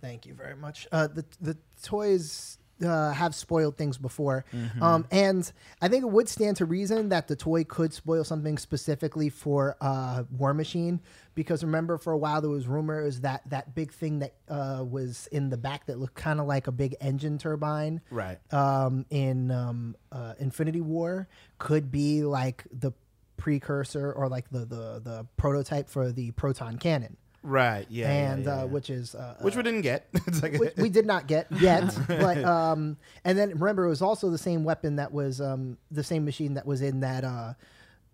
thank 0.01 0.27
you 0.27 0.35
very 0.35 0.55
much. 0.55 0.87
Uh, 0.93 1.09
the 1.09 1.25
the 1.41 1.57
toys 1.83 2.59
uh, 2.85 3.11
have 3.13 3.35
spoiled 3.35 3.77
things 3.77 3.97
before, 3.99 4.45
Mm-hmm. 4.53 4.83
um, 4.83 5.07
and 5.11 5.51
I 5.81 5.89
think 5.89 6.03
it 6.05 6.11
would 6.11 6.29
stand 6.29 6.57
to 6.59 6.65
reason 6.67 7.09
that 7.11 7.29
the 7.29 7.37
toy 7.37 7.65
could 7.65 7.93
spoil 7.93 8.25
something 8.25 8.59
specifically 8.59 9.29
for 9.31 9.77
uh, 9.81 10.25
War 10.31 10.53
Machine, 10.55 11.01
because 11.35 11.65
remember 11.65 11.97
for 11.99 12.13
a 12.13 12.19
while 12.19 12.41
there 12.41 12.51
was 12.51 12.67
rumors 12.67 13.21
that 13.21 13.43
that 13.51 13.75
big 13.75 13.93
thing 13.93 14.19
that 14.19 14.35
uh, 14.49 14.85
was 14.89 15.27
in 15.33 15.49
the 15.51 15.57
back 15.57 15.87
that 15.87 15.99
looked 15.99 16.17
kind 16.17 16.41
of 16.41 16.47
like 16.47 16.67
a 16.67 16.73
big 16.73 16.95
engine 17.01 17.39
turbine, 17.39 18.01
Right. 18.11 18.39
um, 18.53 19.07
in 19.11 19.51
um, 19.51 19.97
uh, 20.13 20.35
Infinity 20.39 20.81
War 20.83 21.29
could 21.59 21.91
be 21.91 22.23
like 22.25 22.65
the 22.71 22.93
precursor 23.37 24.13
or 24.13 24.29
like 24.29 24.49
the, 24.51 24.61
the, 24.61 25.01
the 25.03 25.27
prototype 25.37 25.89
for 25.89 26.11
the 26.11 26.31
proton 26.33 26.79
cannon, 26.79 27.17
Right. 27.47 27.87
Yeah. 27.89 28.07
yeah, 28.09 28.33
and 28.33 28.45
yeah, 28.45 28.53
uh, 28.53 28.57
yeah. 28.59 28.65
which 28.65 28.91
is 28.91 29.15
uh, 29.15 29.37
which 29.41 29.55
we 29.57 29.63
didn't 29.63 29.83
get. 29.83 30.09
it's 30.27 30.43
like 30.43 30.55
which 30.59 30.75
we 30.77 30.89
did 30.89 31.07
not 31.07 31.27
get 31.29 31.47
yet. 31.61 31.97
but 32.09 32.43
um, 32.45 32.97
and 33.25 33.39
then 33.39 33.51
remember, 33.51 33.85
it 33.85 33.89
was 33.89 34.03
also 34.03 34.31
the 34.31 34.39
same 34.39 34.65
weapon 34.65 34.97
that 34.97 35.13
was 35.13 35.41
um, 35.41 35.79
the 35.91 36.03
same 36.03 36.25
machine 36.25 36.55
that 36.55 36.67
was 36.67 36.83
in 36.83 37.01
that 37.01 37.23
uh, 37.25 37.55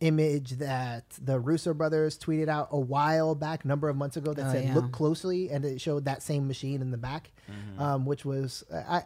image 0.00 0.50
that 0.58 1.04
the 1.22 1.38
Russo 1.40 1.72
brothers 1.72 2.18
tweeted 2.18 2.48
out 2.48 2.68
a 2.72 2.78
while 2.78 3.34
back, 3.34 3.64
number 3.64 3.88
of 3.88 3.96
months 3.96 4.16
ago, 4.16 4.34
that 4.34 4.48
Oh, 4.48 4.52
said 4.52 4.64
yeah. 4.64 4.74
"Look 4.74 4.92
closely," 4.92 5.48
and 5.50 5.64
it 5.64 5.80
showed 5.80 6.04
that 6.04 6.22
same 6.22 6.46
machine 6.46 6.82
in 6.82 6.90
the 6.90 6.98
back, 6.98 7.30
Mm-hmm. 7.50 7.80
um, 7.82 8.04
which 8.04 8.24
was 8.24 8.64
I. 8.70 9.04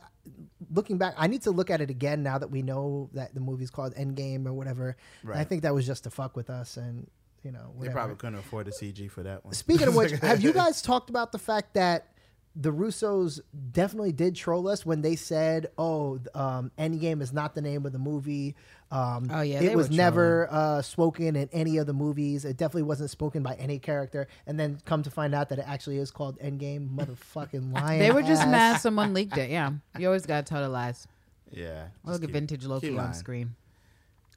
Looking 0.74 0.98
back, 0.98 1.14
I 1.16 1.28
need 1.28 1.42
to 1.42 1.52
look 1.52 1.70
at 1.70 1.80
it 1.80 1.88
again 1.88 2.24
now 2.24 2.36
that 2.38 2.50
we 2.50 2.60
know 2.60 3.08
that 3.12 3.32
the 3.32 3.38
movie's 3.38 3.70
called 3.70 3.94
Endgame 3.94 4.44
or 4.46 4.52
whatever. 4.52 4.96
And 5.22 5.34
I 5.34 5.44
think 5.44 5.62
that 5.62 5.72
was 5.72 5.86
just 5.86 6.02
to 6.02 6.10
fuck 6.10 6.34
with 6.34 6.50
us, 6.50 6.76
and 6.76 7.08
you 7.46 7.52
know, 7.52 7.72
they 7.80 7.88
probably 7.88 8.16
couldn't 8.16 8.40
afford 8.40 8.66
the 8.66 8.72
CG 8.72 9.08
for 9.08 9.22
that 9.22 9.44
one. 9.44 9.54
Speaking 9.54 9.86
of 9.86 9.94
which, 9.94 10.10
have 10.22 10.42
you 10.42 10.52
guys 10.52 10.82
talked 10.82 11.10
about 11.10 11.30
the 11.30 11.38
fact 11.38 11.74
that 11.74 12.08
the 12.56 12.72
Russos 12.72 13.38
definitely 13.70 14.10
did 14.10 14.34
troll 14.34 14.66
us 14.66 14.84
when 14.84 15.00
they 15.00 15.14
said, 15.14 15.68
"Oh, 15.78 16.18
um, 16.34 16.72
Endgame 16.76 17.22
is 17.22 17.32
not 17.32 17.54
the 17.54 17.60
name 17.62 17.86
of 17.86 17.92
the 17.92 18.00
movie." 18.00 18.56
Um, 18.90 19.30
Oh, 19.32 19.42
yeah, 19.42 19.60
it 19.62 19.76
was 19.76 19.90
never 19.90 20.48
uh, 20.50 20.82
spoken 20.82 21.36
in 21.36 21.48
any 21.52 21.76
of 21.76 21.86
the 21.86 21.92
movies. 21.92 22.44
It 22.44 22.56
definitely 22.56 22.82
wasn't 22.82 23.10
spoken 23.10 23.44
by 23.44 23.54
any 23.54 23.78
character. 23.78 24.26
And 24.46 24.58
then 24.58 24.80
come 24.84 25.04
to 25.04 25.10
find 25.10 25.32
out 25.32 25.50
that 25.50 25.60
it 25.60 25.66
actually 25.68 25.98
is 25.98 26.10
called 26.10 26.40
Endgame. 26.40 26.96
Motherfucking 26.96 27.72
lying. 27.80 28.00
they 28.00 28.10
were 28.10 28.22
just 28.22 28.42
ass. 28.42 28.48
mad 28.48 28.80
someone 28.80 29.14
leaked 29.14 29.36
it. 29.36 29.50
Yeah, 29.50 29.70
you 29.98 30.06
always 30.08 30.26
got 30.26 30.44
to 30.46 30.50
tell 30.52 30.62
the 30.62 30.68
lies. 30.68 31.06
Yeah. 31.52 31.88
Look 32.02 32.14
just 32.14 32.24
at 32.24 32.30
vintage 32.30 32.64
Loki 32.64 32.98
on 32.98 33.14
screen. 33.14 33.54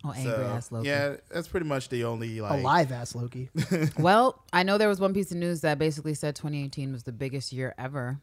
Oh, 0.03 0.11
angry 0.11 0.31
So, 0.31 0.41
ass 0.43 0.71
Loki. 0.71 0.87
Yeah, 0.87 1.15
that's 1.29 1.47
pretty 1.49 1.65
much 1.65 1.89
the 1.89 2.05
only 2.05 2.39
like. 2.39 2.63
live 2.63 2.91
ass 2.91 3.15
Loki. 3.15 3.49
Well, 3.99 4.41
I 4.53 4.63
know 4.63 4.77
there 4.77 4.87
was 4.87 4.99
one 5.01 5.13
piece 5.13 5.31
of 5.31 5.37
news 5.37 5.61
that 5.61 5.77
basically 5.77 6.13
said 6.13 6.35
2018 6.37 6.91
was 6.93 7.03
the 7.03 7.11
biggest 7.11 7.51
year 7.51 7.75
ever 7.77 8.19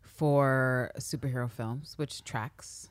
for 0.00 0.90
superhero 0.98 1.50
films, 1.50 1.94
which 1.96 2.24
tracks. 2.24 2.88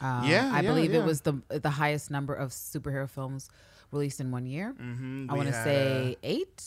Um, 0.00 0.24
Yeah, 0.24 0.50
I 0.52 0.60
yeah, 0.60 0.68
believe 0.68 0.92
yeah. 0.92 1.00
it 1.00 1.04
was 1.04 1.22
the 1.22 1.40
the 1.48 1.70
highest 1.70 2.10
number 2.10 2.34
of 2.34 2.50
superhero 2.50 3.08
films 3.08 3.50
released 3.90 4.20
in 4.20 4.30
one 4.30 4.46
year. 4.46 4.74
Mhm, 4.80 5.30
I 5.30 5.34
want 5.34 5.48
to 5.48 5.54
say 5.54 6.16
eight. 6.22 6.62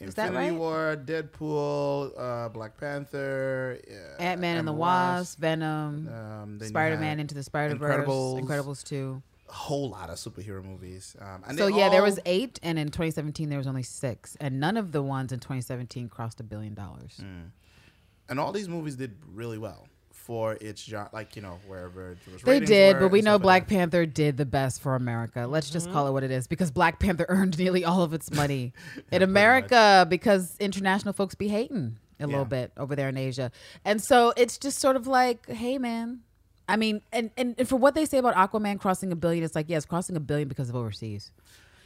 uh, 0.00 0.04
Is 0.06 0.14
that 0.14 0.28
Infinity 0.28 0.50
right? 0.52 0.58
War, 0.58 0.96
Deadpool, 1.04 2.12
uh, 2.18 2.48
Black 2.50 2.76
Panther, 2.76 3.78
uh, 3.88 4.22
Ant 4.22 4.40
Man 4.40 4.58
and 4.58 4.66
the 4.68 4.72
Emma 4.72 4.78
Wasp, 4.80 5.38
Venom, 5.38 6.08
um, 6.08 6.60
Spider 6.60 6.98
Man 6.98 7.20
into 7.20 7.34
the 7.34 7.42
Spider 7.44 7.76
Verse, 7.76 8.06
Incredibles. 8.06 8.40
Incredibles 8.40 8.82
two. 8.84 9.22
A 9.54 9.56
whole 9.56 9.88
lot 9.88 10.10
of 10.10 10.16
superhero 10.16 10.64
movies. 10.64 11.14
Um, 11.20 11.44
and 11.46 11.56
So 11.56 11.70
they 11.70 11.78
yeah, 11.78 11.88
there 11.88 12.02
was 12.02 12.18
eight, 12.26 12.58
and 12.62 12.76
in 12.78 12.88
2017 12.88 13.48
there 13.48 13.58
was 13.58 13.68
only 13.68 13.84
six, 13.84 14.36
and 14.40 14.58
none 14.58 14.76
of 14.76 14.90
the 14.90 15.00
ones 15.00 15.32
in 15.32 15.38
2017 15.38 16.08
crossed 16.08 16.40
a 16.40 16.42
billion 16.42 16.74
dollars. 16.74 17.20
Mm. 17.22 17.50
and 18.28 18.40
all 18.40 18.52
these 18.52 18.68
movies 18.68 18.96
did 18.96 19.16
really 19.32 19.58
well 19.58 19.86
for 20.10 20.54
its 20.60 20.82
genre, 20.82 21.10
like 21.12 21.36
you 21.36 21.42
know 21.42 21.58
wherever 21.66 22.12
it 22.12 22.18
was 22.32 22.42
They 22.42 22.58
did, 22.58 22.98
but 22.98 23.08
we 23.08 23.20
know 23.20 23.36
stuff 23.36 23.44
like 23.44 23.68
Black. 23.68 23.78
Panther 23.78 24.06
did 24.06 24.36
the 24.36 24.46
best 24.46 24.80
for 24.80 24.96
America. 24.96 25.46
Let's 25.46 25.70
just 25.70 25.90
call 25.92 26.08
it 26.08 26.12
what 26.12 26.24
it 26.24 26.30
is 26.30 26.46
because 26.46 26.70
Black 26.70 26.98
Panther 26.98 27.26
earned 27.28 27.58
nearly 27.58 27.84
all 27.84 28.02
of 28.02 28.12
its 28.12 28.32
money 28.32 28.72
in 29.12 29.22
America 29.22 30.06
because 30.08 30.56
international 30.58 31.12
folks 31.12 31.34
be 31.34 31.48
hating 31.48 31.98
a 32.20 32.26
little 32.26 32.44
bit 32.46 32.72
over 32.76 32.96
there 32.96 33.08
in 33.10 33.16
Asia. 33.16 33.52
And 33.84 34.02
so 34.02 34.32
it's 34.36 34.56
just 34.58 34.78
sort 34.80 34.96
of 34.96 35.06
like, 35.06 35.46
hey, 35.48 35.78
man. 35.78 36.20
I 36.68 36.76
mean, 36.76 37.02
and, 37.12 37.30
and, 37.36 37.54
and 37.58 37.68
for 37.68 37.76
what 37.76 37.94
they 37.94 38.06
say 38.06 38.18
about 38.18 38.34
Aquaman 38.34 38.80
crossing 38.80 39.12
a 39.12 39.16
billion, 39.16 39.44
it's 39.44 39.54
like, 39.54 39.68
yes, 39.68 39.84
crossing 39.84 40.16
a 40.16 40.20
billion 40.20 40.48
because 40.48 40.68
of 40.68 40.76
overseas. 40.76 41.30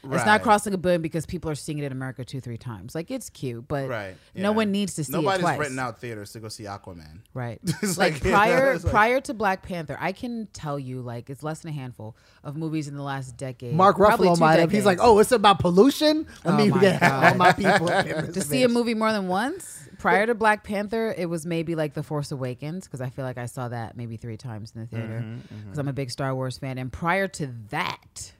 It's 0.04 0.24
not 0.26 0.42
crossing 0.42 0.74
a 0.74 0.78
billion 0.78 1.02
because 1.02 1.26
people 1.26 1.50
are 1.50 1.54
seeing 1.54 1.78
it 1.78 1.84
in 1.84 1.92
America 1.92 2.24
two, 2.24 2.40
three 2.40 2.56
times. 2.56 2.94
Like 2.94 3.10
it's 3.10 3.28
cute, 3.30 3.66
but 3.68 3.88
Right. 3.88 4.16
no 4.34 4.52
one 4.52 4.70
needs 4.70 4.94
to 4.94 5.04
see 5.04 5.12
Nobody's 5.12 5.40
it 5.40 5.42
twice. 5.42 5.58
renting 5.58 5.78
out 5.78 6.00
theaters 6.00 6.32
to 6.32 6.40
go 6.40 6.48
see 6.48 6.64
Aquaman. 6.64 7.20
Right. 7.34 7.60
It's 7.82 7.98
like, 7.98 8.14
like, 8.14 8.24
you 8.24 8.30
prior 8.30 8.66
know, 8.66 8.72
it's 8.76 8.84
like- 8.84 8.90
prior 8.92 9.20
to 9.22 9.34
Black 9.34 9.62
Panther, 9.62 9.96
I 10.00 10.12
can 10.12 10.48
tell 10.52 10.78
you 10.78 11.00
like 11.02 11.30
it's 11.30 11.42
less 11.42 11.60
than 11.60 11.70
a 11.70 11.74
handful 11.74 12.16
of 12.44 12.56
movies 12.56 12.88
in 12.88 12.94
the 12.96 13.02
last 13.02 13.36
decade. 13.36 13.74
Mark 13.74 13.96
Ruffalo 13.96 14.34
two 14.34 14.40
might 14.40 14.58
have. 14.58 14.70
He's 14.70 14.86
like, 14.86 14.98
oh, 15.00 15.18
it's 15.18 15.32
about 15.32 15.58
pollution. 15.58 16.26
Let 16.44 16.54
Oh 16.54 16.56
me 16.56 16.70
my 16.70 16.80
get 16.80 17.02
all 17.02 17.20
God. 17.20 17.36
my 17.36 17.52
people 17.52 17.86
to 18.32 18.40
see 18.40 18.62
a 18.62 18.68
movie 18.68 18.94
more 18.94 19.12
than 19.12 19.28
once. 19.28 19.84
Prior 19.98 20.26
to 20.26 20.34
Black 20.36 20.62
Panther, 20.62 21.12
it 21.18 21.26
was 21.28 21.44
maybe 21.44 21.74
like 21.74 21.94
The 21.94 22.04
Force 22.04 22.30
Awakens 22.30 22.84
because 22.86 23.00
I 23.00 23.10
feel 23.10 23.24
like 23.24 23.36
I 23.36 23.46
saw 23.46 23.66
that 23.68 23.96
maybe 23.96 24.16
three 24.16 24.36
times 24.36 24.72
in 24.74 24.82
the 24.82 24.86
theater 24.86 25.24
Mm-hmm, 25.24 25.64
because 25.64 25.78
I'm 25.78 25.88
a 25.88 25.92
big 25.92 26.10
Star 26.12 26.32
Wars 26.36 26.56
fan. 26.56 26.78
And 26.78 26.92
prior 26.92 27.26
to 27.26 27.48
that, 27.70 28.32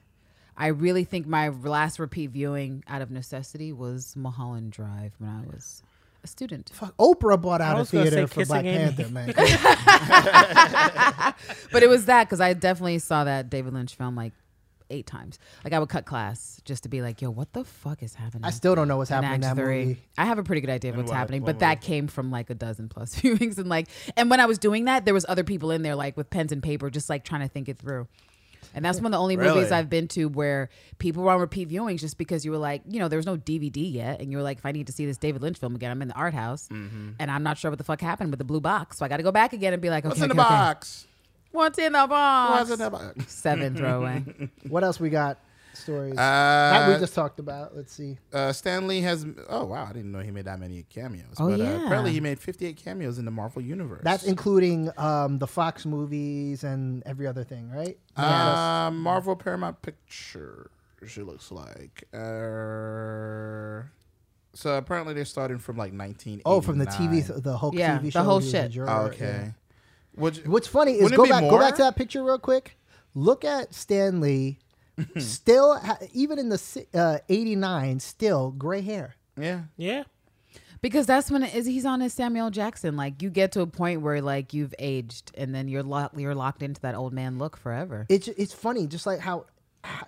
I 0.59 0.67
really 0.67 1.05
think 1.05 1.25
my 1.25 1.47
last 1.49 1.97
repeat 1.99 2.29
viewing 2.31 2.83
out 2.87 3.01
of 3.01 3.09
necessity 3.09 3.71
was 3.73 4.15
Mulholland 4.17 4.71
Drive 4.73 5.13
when 5.17 5.29
I 5.31 5.41
was 5.47 5.81
a 6.23 6.27
student. 6.27 6.69
Fuck, 6.73 6.95
Oprah 6.97 7.41
bought 7.41 7.61
out 7.61 7.77
a 7.77 7.79
was 7.79 7.89
gonna 7.91 8.05
say 8.05 8.09
theater 8.11 8.27
for 8.27 8.45
Black 8.45 8.65
Amy. 8.65 8.93
Panther, 8.93 9.09
man. 9.09 9.29
But 11.71 11.83
it 11.83 11.89
was 11.89 12.05
that 12.05 12.25
because 12.25 12.41
I 12.41 12.53
definitely 12.53 12.99
saw 12.99 13.23
that 13.23 13.49
David 13.49 13.73
Lynch 13.73 13.95
film 13.95 14.15
like 14.15 14.33
eight 14.89 15.05
times. 15.05 15.37
Like 15.63 15.73
I 15.73 15.79
would 15.79 15.89
cut 15.89 16.05
class 16.05 16.59
just 16.65 16.83
to 16.83 16.89
be 16.89 17.01
like, 17.01 17.21
"Yo, 17.21 17.29
what 17.29 17.53
the 17.53 17.63
fuck 17.63 18.01
is 18.03 18.15
happening?" 18.15 18.43
I 18.43 18.49
still 18.49 18.75
don't 18.75 18.87
know 18.87 18.97
what's 18.97 19.09
happening 19.11 19.35
in 19.35 19.43
Act 19.43 19.55
that 19.55 19.61
Three. 19.63 19.85
movie. 19.85 19.99
I 20.17 20.25
have 20.25 20.39
a 20.39 20.43
pretty 20.43 20.61
good 20.61 20.71
idea 20.71 20.89
of 20.89 20.95
And 20.95 21.03
what's 21.03 21.11
what- 21.11 21.17
happening, 21.17 21.41
what 21.43 21.53
but 21.53 21.59
that 21.59 21.81
came 21.81 22.07
from 22.07 22.31
like 22.31 22.49
a 22.49 22.55
dozen 22.55 22.89
plus 22.89 23.15
viewings 23.15 23.57
and 23.57 23.69
like, 23.69 23.87
and 24.17 24.29
when 24.29 24.39
I 24.39 24.45
was 24.45 24.57
doing 24.57 24.85
that, 24.85 25.05
there 25.05 25.13
was 25.13 25.25
other 25.29 25.43
people 25.43 25.71
in 25.71 25.83
there 25.83 25.95
like 25.95 26.17
with 26.17 26.29
pens 26.29 26.51
and 26.51 26.61
paper, 26.63 26.89
just 26.89 27.09
like 27.09 27.23
trying 27.23 27.41
to 27.41 27.47
think 27.47 27.69
it 27.69 27.77
through. 27.77 28.07
And 28.75 28.85
that's 28.85 28.97
one 28.99 29.07
of 29.07 29.11
the 29.11 29.17
only 29.19 29.35
movies 29.35 29.71
I've 29.71 29.89
been 29.89 30.07
to 30.09 30.25
where 30.25 30.69
people 30.99 31.23
were 31.23 31.31
on 31.31 31.39
repeat 31.39 31.69
viewings 31.69 31.99
just 32.01 32.17
because 32.17 32.45
you 32.45 32.51
were 32.51 32.57
like, 32.57 32.81
you 32.87 32.99
know, 32.99 33.07
there 33.07 33.17
was 33.17 33.25
no 33.25 33.35
DVD 33.35 33.91
yet, 33.91 34.19
and 34.21 34.31
you 34.31 34.37
were 34.37 34.43
like, 34.43 34.59
if 34.59 34.65
I 34.65 34.71
need 34.71 34.87
to 34.87 34.93
see 34.93 35.05
this 35.05 35.17
David 35.17 35.41
Lynch 35.41 35.57
film 35.57 35.75
again, 35.75 35.89
I'm 35.91 36.01
in 36.01 36.07
the 36.09 36.13
art 36.13 36.33
house, 36.33 36.67
Mm-hmm. 36.71 37.11
and 37.19 37.31
I'm 37.31 37.41
not 37.43 37.57
sure 37.57 37.71
what 37.71 37.77
the 37.77 37.83
fuck 37.83 37.99
happened 38.01 38.29
with 38.31 38.37
the 38.37 38.43
blue 38.45 38.61
box, 38.61 38.97
so 38.97 39.05
I 39.05 39.07
got 39.07 39.17
to 39.17 39.23
go 39.23 39.31
back 39.31 39.53
again 39.53 39.73
and 39.73 39.81
be 39.81 39.89
like, 39.89 40.03
okay, 40.05 40.09
What's 40.09 40.21
in 40.21 40.29
the 40.29 40.35
okay, 40.35 40.41
okay. 40.43 40.49
box? 40.49 41.05
What's 41.51 41.79
in 41.79 41.93
the 41.93 42.05
box? 42.07 42.51
What's 42.69 42.71
in 42.71 42.79
the 42.79 42.89
box? 42.91 43.33
Seven 43.33 43.75
throwaway. 43.75 44.23
What 44.69 44.83
else 44.83 44.99
we 44.99 45.09
got? 45.09 45.39
Stories 45.79 46.15
that 46.15 46.87
we 46.87 46.93
Uh, 46.95 46.99
just 46.99 47.13
talked 47.15 47.39
about. 47.39 47.75
Let's 47.75 47.93
see. 47.93 48.17
uh, 48.33 48.51
Stan 48.53 48.87
Lee 48.87 49.01
has. 49.01 49.25
Oh 49.49 49.65
wow, 49.65 49.85
I 49.89 49.93
didn't 49.93 50.11
know 50.11 50.19
he 50.19 50.31
made 50.31 50.45
that 50.45 50.59
many 50.59 50.83
cameos. 50.83 51.35
Oh, 51.39 51.49
but, 51.49 51.59
uh, 51.59 51.63
yeah. 51.63 51.85
apparently 51.85 52.11
he 52.11 52.19
made 52.19 52.39
58 52.39 52.75
cameos 52.77 53.17
in 53.17 53.25
the 53.25 53.31
Marvel 53.31 53.61
universe. 53.61 54.01
That's 54.03 54.23
including 54.25 54.91
um, 54.97 55.39
the 55.39 55.47
Fox 55.47 55.85
movies 55.85 56.63
and 56.63 57.01
every 57.05 57.27
other 57.27 57.43
thing, 57.43 57.69
right? 57.71 57.97
Yeah. 58.17 58.87
Uh, 58.87 58.91
Marvel 58.91 59.35
Paramount 59.35 59.81
Picture. 59.81 60.69
She 61.07 61.21
looks 61.21 61.51
like. 61.51 62.03
Uh, 62.13 63.83
so 64.53 64.75
apparently 64.77 65.13
they're 65.13 65.25
starting 65.25 65.57
from 65.59 65.77
like 65.77 65.93
19. 65.93 66.41
oh, 66.45 66.59
from 66.61 66.77
the 66.77 66.85
TV, 66.85 67.25
th- 67.25 67.41
the 67.43 67.57
Hulk 67.57 67.75
Yeah, 67.75 67.99
TV 67.99 68.11
the 68.11 68.23
whole 68.23 68.39
he 68.39 68.49
shit. 68.49 68.71
juror, 68.71 68.89
Oh, 68.89 69.05
yeah. 69.05 69.07
okay. 69.11 69.53
Which, 70.15 70.39
What's 70.45 70.67
funny 70.67 70.93
is 70.93 71.11
go 71.11 71.23
be 71.23 71.29
back, 71.29 71.43
go 71.49 71.57
back 71.59 71.75
to 71.75 71.83
that 71.83 71.95
picture 71.95 72.23
real 72.23 72.39
quick. 72.39 72.75
Look 73.13 73.45
at 73.45 73.73
Stan 73.73 74.19
Lee, 74.19 74.59
still 75.17 75.79
even 76.13 76.39
in 76.39 76.49
the 76.49 76.85
uh, 76.93 77.19
'89, 77.29 77.99
still 77.99 78.51
gray 78.51 78.81
hair. 78.81 79.15
yeah. 79.37 79.61
Yeah. 79.77 80.03
Because 80.81 81.05
that's 81.05 81.29
when 81.29 81.43
it 81.43 81.53
is 81.53 81.65
he's 81.65 81.85
on 81.85 81.99
his 81.99 82.13
Samuel 82.13 82.51
Jackson. 82.51 82.95
Like 82.95 83.21
you 83.21 83.29
get 83.29 83.51
to 83.53 83.61
a 83.61 83.67
point 83.67 84.01
where 84.01 84.21
like 84.21 84.53
you've 84.53 84.73
aged 84.79 85.31
and 85.37 85.53
then 85.53 85.67
you're 85.67 85.83
locked 85.83 86.17
you're 86.17 86.33
locked 86.35 86.63
into 86.63 86.79
that 86.81 86.95
old 86.95 87.11
man 87.11 87.37
look 87.37 87.57
forever. 87.57 88.05
It's 88.07 88.29
it's 88.29 88.53
funny, 88.53 88.87
just 88.87 89.05
like 89.05 89.19
how 89.19 89.45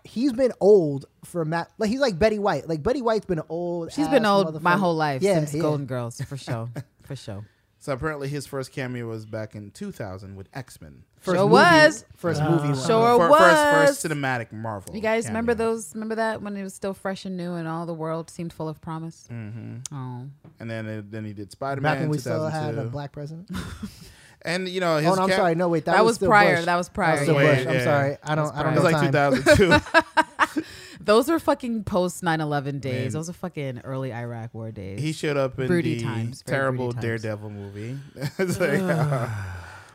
he's 0.05 0.31
been 0.31 0.53
old 0.61 1.07
for 1.25 1.43
Matt. 1.43 1.71
Like 1.77 1.89
he's 1.89 1.99
like 1.99 2.17
Betty 2.17 2.39
White. 2.39 2.69
Like 2.69 2.81
Betty 2.83 3.01
White's 3.01 3.25
been 3.25 3.41
old. 3.49 3.91
She's 3.91 4.07
been 4.07 4.25
old 4.25 4.61
my 4.63 4.77
whole 4.77 4.95
life 4.95 5.21
Yeah, 5.21 5.35
since 5.39 5.53
yeah. 5.55 5.61
Golden 5.61 5.85
Girls, 5.87 6.21
for 6.21 6.37
sure. 6.37 6.69
For 7.03 7.15
sure. 7.17 7.45
So 7.79 7.91
apparently 7.91 8.29
his 8.29 8.47
first 8.47 8.71
cameo 8.71 9.07
was 9.09 9.25
back 9.25 9.55
in 9.55 9.71
2000 9.71 10.35
with 10.37 10.47
X 10.53 10.79
Men. 10.79 11.03
First 11.21 11.37
Sure 11.37 11.43
movie, 11.47 11.53
was. 11.53 12.05
first 12.17 12.41
movie. 12.41 12.69
one. 12.69 12.75
Sure 12.75 13.15
For, 13.17 13.29
was. 13.29 13.39
First, 13.39 14.01
first 14.01 14.05
cinematic 14.05 14.51
Marvel. 14.51 14.95
You 14.95 15.01
guys 15.01 15.27
remember 15.27 15.53
those? 15.53 15.93
Remember 15.93 16.15
that 16.15 16.41
when 16.41 16.57
it 16.57 16.63
was 16.63 16.73
still 16.73 16.95
fresh 16.95 17.25
and 17.25 17.37
new 17.37 17.53
and 17.53 17.67
all 17.67 17.85
the 17.85 17.93
world 17.93 18.29
seemed 18.31 18.51
full 18.51 18.67
of 18.67 18.81
promise? 18.81 19.27
Mm-hmm. 19.31 19.95
Oh, 19.95 20.27
And 20.59 20.69
then 20.69 20.87
it, 20.87 21.11
then 21.11 21.23
he 21.25 21.33
did 21.33 21.51
Spider 21.51 21.79
Man. 21.79 21.93
Back 21.93 21.99
when 22.01 22.09
we 22.09 22.17
still 22.17 22.47
had 22.47 22.75
a 22.77 22.85
black 22.85 23.11
president. 23.11 23.49
And 24.43 24.67
you 24.67 24.79
know 24.79 24.97
his. 24.97 25.05
oh 25.07 25.13
no, 25.13 25.21
I'm 25.21 25.29
ca- 25.29 25.35
sorry. 25.35 25.53
No, 25.53 25.67
wait, 25.69 25.85
that, 25.85 25.97
that, 25.97 26.03
was, 26.03 26.19
was 26.19 26.27
prior. 26.27 26.55
Bush. 26.55 26.65
That 26.65 26.75
was 26.75 26.89
prior. 26.89 27.11
That 27.11 27.19
was 27.19 27.25
still 27.27 27.35
Wait, 27.35 27.63
Bush. 27.63 27.75
I'm 27.75 27.83
sorry. 27.83 28.17
I 28.23 28.33
don't. 28.33 28.51
I 28.55 28.63
don't 28.63 28.73
It 28.73 28.75
know 28.77 28.81
was 28.81 28.91
like 28.91 29.11
2002. 29.11 30.61
Those 30.99 31.29
were 31.29 31.37
fucking 31.37 31.83
post 31.83 32.23
9/11 32.23 32.81
days. 32.81 32.93
Man. 32.93 33.09
Those 33.11 33.29
are 33.29 33.33
fucking 33.33 33.81
early 33.83 34.11
Iraq 34.11 34.51
War 34.55 34.71
days. 34.71 34.99
he 34.99 35.13
showed 35.13 35.37
up 35.37 35.59
in 35.59 35.67
Broody 35.67 35.97
the 35.99 36.03
times, 36.05 36.41
terrible 36.41 36.91
broody 36.91 37.07
times. 37.07 37.21
Daredevil 37.21 37.49
movie. 37.51 37.97
It's 38.39 38.59
like, 38.59 38.81
uh, 38.81 39.27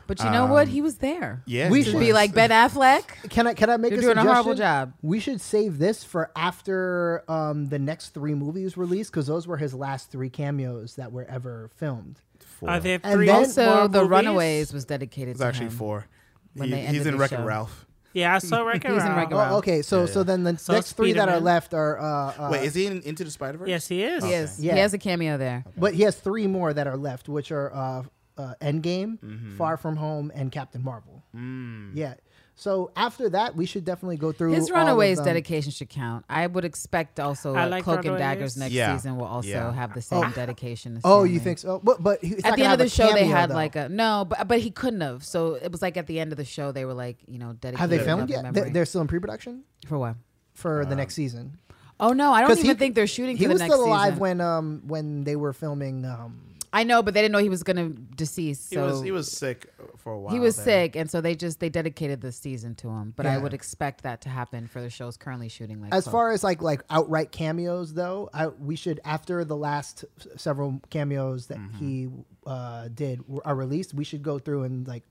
but 0.07 0.19
you 0.23 0.29
know 0.29 0.45
what? 0.47 0.67
um, 0.67 0.73
He 0.73 0.81
was 0.81 0.97
there. 0.97 1.43
yeah, 1.45 1.69
We 1.69 1.83
should 1.83 1.95
was. 1.95 2.03
be 2.03 2.13
like 2.13 2.33
Ben 2.33 2.49
Affleck. 2.49 3.03
Can 3.29 3.45
I 3.47 3.53
can 3.53 3.69
I 3.69 3.77
make 3.77 3.91
You're 3.91 3.99
a 3.99 4.03
doing 4.03 4.17
a 4.17 4.23
horrible 4.23 4.55
job. 4.55 4.93
We 5.01 5.19
should 5.19 5.41
save 5.41 5.77
this 5.77 6.03
for 6.03 6.31
after 6.35 7.23
um, 7.29 7.67
the 7.67 7.79
next 7.79 8.09
three 8.13 8.33
movies 8.33 8.77
released 8.77 9.11
because 9.11 9.27
those 9.27 9.47
were 9.47 9.57
his 9.57 9.73
last 9.73 10.09
three 10.11 10.29
cameos 10.29 10.95
that 10.95 11.11
were 11.11 11.25
ever 11.25 11.69
filmed. 11.75 12.21
Four. 12.39 12.69
Are 12.69 12.79
there 12.79 12.99
And 13.03 13.13
three 13.15 13.25
then- 13.27 13.35
Also, 13.35 13.65
more 13.75 13.87
The 13.87 13.99
movies? 14.03 14.09
Runaways 14.09 14.73
was 14.73 14.85
dedicated 14.85 15.31
It's 15.31 15.39
to 15.41 15.45
actually 15.45 15.67
him. 15.67 15.71
four. 15.73 16.05
when 16.53 16.69
He- 16.69 16.73
they 16.75 16.79
ended 16.81 16.95
he's 16.95 17.05
in 17.05 17.13
the 17.13 17.19
Wreck 17.19 17.29
show. 17.29 17.41
It 17.41 17.45
Ralph. 17.45 17.85
Yeah, 18.13 18.33
I 18.33 18.39
saw 18.39 18.61
Wreck-It 18.65 18.83
He's 18.91 19.01
in 19.03 19.07
Ralph. 19.09 19.17
Wreck-It 19.17 19.33
Oh, 19.35 19.37
Ralph. 19.37 19.57
okay, 19.59 19.81
so 19.83 20.07
so 20.07 20.23
then 20.23 20.43
the 20.43 20.57
So 20.57 20.73
next 20.73 20.93
three 20.93 21.13
that 21.13 21.29
are 21.29 21.39
left 21.39 21.75
are. 21.75 21.99
Uh, 21.99 22.03
uh, 22.47 22.49
Wait, 22.51 22.63
is 22.63 22.73
he 22.73 22.87
in 22.87 23.01
Into 23.03 23.23
the 23.23 23.29
Spider 23.29 23.59
Verse? 23.59 23.69
Yes, 23.69 23.87
he 23.87 24.01
is. 24.03 24.23
He 24.23 24.31
is. 24.33 24.59
Yeah. 24.59 24.73
He 24.73 24.79
has 24.79 24.93
a 24.95 24.97
cameo 24.97 25.37
there. 25.37 25.65
But 25.77 25.93
he 25.93 26.01
has 26.03 26.15
three 26.15 26.47
more 26.47 26.73
that 26.73 26.87
are 26.87 26.97
left, 26.97 27.29
which 27.29 27.51
are 27.51 27.71
uh, 27.75 28.03
uh, 28.37 28.53
Endgame, 28.61 29.19
Mm-hmm. 29.19 29.55
Far 29.57 29.77
From 29.77 29.95
Home, 29.97 30.31
and 30.35 30.51
Captain 30.51 30.83
Marvel. 30.83 31.23
Mm. 31.35 31.91
Yeah. 31.93 32.15
So 32.59 32.91
after 32.95 33.29
that, 33.29 33.55
we 33.55 33.67
should 33.67 33.85
definitely 33.85 34.17
go 34.17 34.31
through 34.31 34.53
His 34.53 34.71
Runaways 34.71 35.19
dedication 35.21 35.71
should 35.71 35.89
count. 35.89 36.25
I 36.27 36.47
would 36.47 36.65
expect 36.65 37.19
also 37.19 37.53
I 37.53 37.65
uh, 37.65 37.69
like 37.69 37.83
Cloak 37.83 38.03
and 38.05 38.17
Daggers 38.17 38.57
next 38.57 38.73
Yeah. 38.73 38.95
season 38.97 39.15
will 39.17 39.27
also 39.27 39.47
Yeah. 39.47 39.71
have 39.73 39.93
the 39.93 40.01
same 40.01 40.31
dedication. 40.31 40.97
as 40.97 41.01
Oh, 41.03 41.19
Stan 41.19 41.23
Lee. 41.27 41.33
you 41.33 41.39
think 41.39 41.59
so? 41.59 41.79
But 41.83 42.01
but 42.01 42.23
At 42.43 42.55
the 42.55 42.63
end 42.63 42.73
of 42.73 42.79
the 42.79 42.89
show, 42.89 43.13
they 43.13 43.25
had 43.25 43.51
though. 43.51 43.53
like 43.53 43.75
a 43.75 43.89
no, 43.89 44.25
but 44.27 44.47
but 44.47 44.59
he 44.59 44.71
couldn't 44.71 45.01
have. 45.01 45.23
So 45.23 45.53
it 45.53 45.71
was 45.71 45.83
like 45.83 45.97
at 45.97 46.07
the 46.07 46.19
end 46.19 46.31
of 46.31 46.37
the 46.37 46.45
show, 46.45 46.71
they 46.71 46.85
were 46.85 46.95
like, 46.95 47.17
you 47.27 47.37
know, 47.37 47.53
dedicated. 47.53 47.79
Have 47.79 47.89
they 47.91 47.99
filmed 47.99 48.27
yet? 48.31 48.41
Memory. 48.41 48.59
They're 48.61 48.69
they're 48.71 48.85
still 48.85 49.01
in 49.01 49.07
pre-production 49.07 49.63
for 49.85 49.99
what? 49.99 50.15
for 50.53 50.83
the 50.83 50.95
next 50.95 51.13
season. 51.13 51.59
Oh 51.99 52.13
no, 52.13 52.31
I 52.31 52.41
don't 52.41 52.51
even 52.53 52.65
he- 52.65 52.73
think 52.73 52.95
they're 52.95 53.05
shooting 53.05 53.37
He 53.37 53.43
for 53.43 53.49
the 53.49 53.53
was 53.53 53.61
next 53.61 53.73
still 53.75 53.85
alive 53.85 54.13
season. 54.13 54.19
when 54.19 54.41
um 54.41 54.81
when 54.87 55.23
they 55.25 55.35
were 55.35 55.53
filming. 55.53 56.05
Um, 56.05 56.41
I 56.73 56.83
know, 56.83 57.01
but 57.01 57.13
they 57.13 57.21
didn't 57.21 57.31
know 57.31 57.39
he 57.39 57.49
was 57.49 57.63
gonna 57.63 57.89
decease. 57.89 58.69
He 58.69 58.75
So 58.75 58.85
was 58.87 59.01
he 59.01 59.11
was 59.11 59.31
sick 59.31 59.71
for 59.97 60.13
a 60.13 60.19
while. 60.19 60.33
he 60.33 60.39
was 60.39 60.55
there. 60.57 60.85
sick, 60.85 60.95
and 60.95 61.09
so 61.09 61.21
they 61.21 61.33
just 61.35 61.59
they 61.59 61.69
dedicated 61.69 62.21
the 62.21 62.31
season 62.31 62.75
to 62.75 62.89
him. 62.89 63.13
But 63.15 63.25
I 63.25 63.37
would 63.37 63.53
expect 63.53 64.03
that 64.03 64.21
to 64.21 64.29
happen 64.29 64.67
for 64.67 64.81
the 64.81 64.89
shows 64.89 65.17
currently 65.17 65.49
shooting. 65.49 65.81
Like 65.81 65.93
as 65.93 66.03
Cloak. 66.03 66.11
far 66.11 66.31
as 66.31 66.43
like 66.43 66.61
like 66.61 66.81
outright 66.89 67.31
cameos 67.31 67.93
though, 67.93 68.29
I, 68.33 68.47
we 68.47 68.75
should 68.75 68.99
after 69.05 69.45
the 69.45 69.55
last 69.57 70.05
several 70.35 70.81
cameos 70.89 71.47
that 71.47 71.57
Mm-hmm. 71.57 71.77
he 71.77 72.07
uh, 72.45 72.89
did 72.89 73.27
were- 73.27 73.45
are 73.47 73.55
released, 73.55 73.93
we 73.93 74.03
should 74.03 74.21
go 74.23 74.37
through 74.39 74.63
and 74.63 74.87
like 74.87 75.03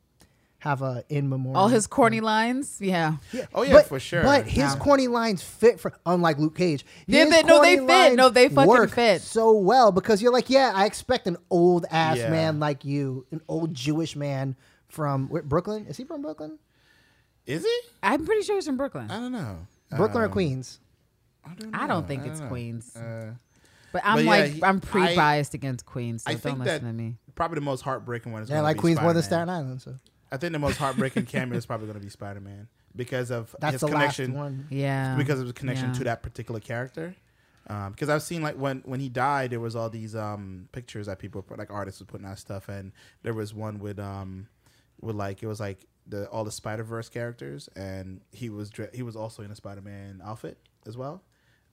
have 0.67 0.83
a 0.83 1.05
in 1.09 1.29
memoriam. 1.29 1.57
all 1.57 1.69
his 1.69 1.87
corny 1.87 2.21
lines, 2.21 2.79
yeah. 2.81 3.17
Oh 3.55 3.63
yeah, 3.63 3.73
but, 3.73 3.87
for 3.87 4.01
sure. 4.01 4.23
But 4.23 4.47
his 4.47 4.57
Yeah. 4.59 4.77
corny 4.79 5.07
lines 5.09 5.43
fit 5.43 5.79
for 5.81 5.93
unlike 6.05 6.39
Luke 6.39 6.57
Cage. 6.57 6.85
Yeah, 7.07 7.25
they- 7.27 7.43
no, 7.43 7.61
they 7.63 7.77
fit. 7.77 8.15
No, 8.17 8.29
they 8.29 8.49
fucking 8.49 8.69
work 8.69 8.91
fit. 8.91 9.23
so 9.23 9.53
well 9.53 9.93
because 9.93 10.21
you're 10.21 10.33
like, 10.33 10.51
yeah, 10.51 10.73
I 10.75 10.87
expect 10.87 11.27
an 11.27 11.37
old 11.51 11.87
ass 11.91 12.19
Yeah. 12.19 12.31
man 12.31 12.59
like 12.61 12.85
you, 12.85 13.27
an 13.31 13.41
old 13.49 13.73
Jewish 13.75 14.17
man 14.17 14.57
from 14.89 15.29
where, 15.29 15.43
Brooklyn. 15.43 15.87
Is 15.87 15.97
he 15.97 16.05
from 16.05 16.23
Brooklyn? 16.23 16.59
is 17.47 17.63
he? 17.63 17.81
I'm 18.03 18.27
pretty 18.27 18.43
sure 18.43 18.57
he's 18.57 18.67
from 18.67 18.77
Brooklyn. 18.77 19.09
I 19.11 19.21
don't 19.21 19.31
know. 19.33 19.59
Brooklyn 19.97 20.23
or 20.23 20.27
Um, 20.27 20.33
Queens? 20.33 20.81
I 21.45 21.55
don't, 21.55 21.75
I 21.77 21.87
don't 21.87 22.09
think 22.09 22.25
I 22.25 22.27
it's 22.27 22.41
know. 22.41 22.49
Queens. 22.49 22.97
Uh, 22.97 23.35
But 23.93 24.03
I'm 24.05 24.17
But 24.17 24.25
yeah, 24.25 24.31
like 24.31 24.53
he- 24.53 24.65
I'm 24.65 24.81
pre-biased 24.81 25.55
against 25.55 25.87
Queens, 25.87 26.25
so 26.25 26.31
I 26.31 26.35
don't 26.35 26.41
think 26.43 26.59
listen 26.59 26.85
that 26.85 26.91
to 26.91 26.93
me. 26.93 27.17
probably 27.37 27.55
the 27.55 27.61
most 27.63 27.83
heartbreaking 27.83 28.33
one 28.33 28.43
is 28.43 28.51
Yeah, 28.51 28.61
like 28.63 28.77
be 28.77 28.81
Queens 28.81 29.01
more 29.01 29.13
than 29.15 29.23
Staten 29.23 29.49
Island. 29.49 29.81
So 29.81 29.95
I 30.31 30.37
think 30.37 30.53
the 30.53 30.59
most 30.59 30.77
heartbreaking 30.77 31.27
cameo 31.27 31.57
is 31.57 31.67
probably 31.67 31.87
going 31.87 31.99
to 31.99 32.05
be 32.05 32.11
Spider 32.11 32.41
Man 32.41 32.69
because 32.95 33.31
of 33.31 33.55
that's 33.61 33.73
his 33.73 33.81
the 33.83 33.89
connection. 33.89 34.33
last 34.33 34.39
one. 34.39 34.67
Yeah, 34.71 35.17
because 35.17 35.39
of 35.39 35.47
his 35.47 35.53
connection 35.53 35.89
yeah. 35.89 35.95
to 35.95 36.05
that 36.05 36.23
particular 36.23 36.61
character. 36.61 37.15
Um, 37.69 37.93
because 37.93 38.09
I've 38.09 38.23
seen 38.23 38.43
like 38.43 38.57
when 38.57 38.83
when 38.85 39.01
he 39.01 39.09
died, 39.09 39.51
there 39.51 39.61
was 39.61 39.75
all 39.75 39.91
these 39.91 40.15
um 40.15 40.69
pictures 40.73 41.07
that 41.07 41.19
people 41.19 41.43
put, 41.43 41.59
like 41.59 41.71
artists 41.71 42.01
were 42.01 42.07
putting 42.07 42.27
out 42.27 42.39
stuff, 42.39 42.69
and 42.69 42.93
there 43.23 43.35
was 43.35 43.53
one 43.53 43.79
with 43.79 43.99
um 43.99 44.49
with 45.01 45.17
like 45.17 45.43
it 45.43 45.47
was 45.47 45.61
like 45.61 45.85
the 46.07 46.29
all 46.29 46.45
the 46.45 46.53
Spider 46.53 46.85
Verse 46.85 47.09
characters, 47.09 47.69
and 47.75 48.21
he 48.33 48.51
was 48.51 48.71
he 48.95 49.03
was 49.03 49.17
also 49.17 49.43
in 49.43 49.51
a 49.51 49.57
Spider 49.57 49.81
Man 49.83 50.21
outfit 50.25 50.59
as 50.87 50.97
well, 50.97 51.23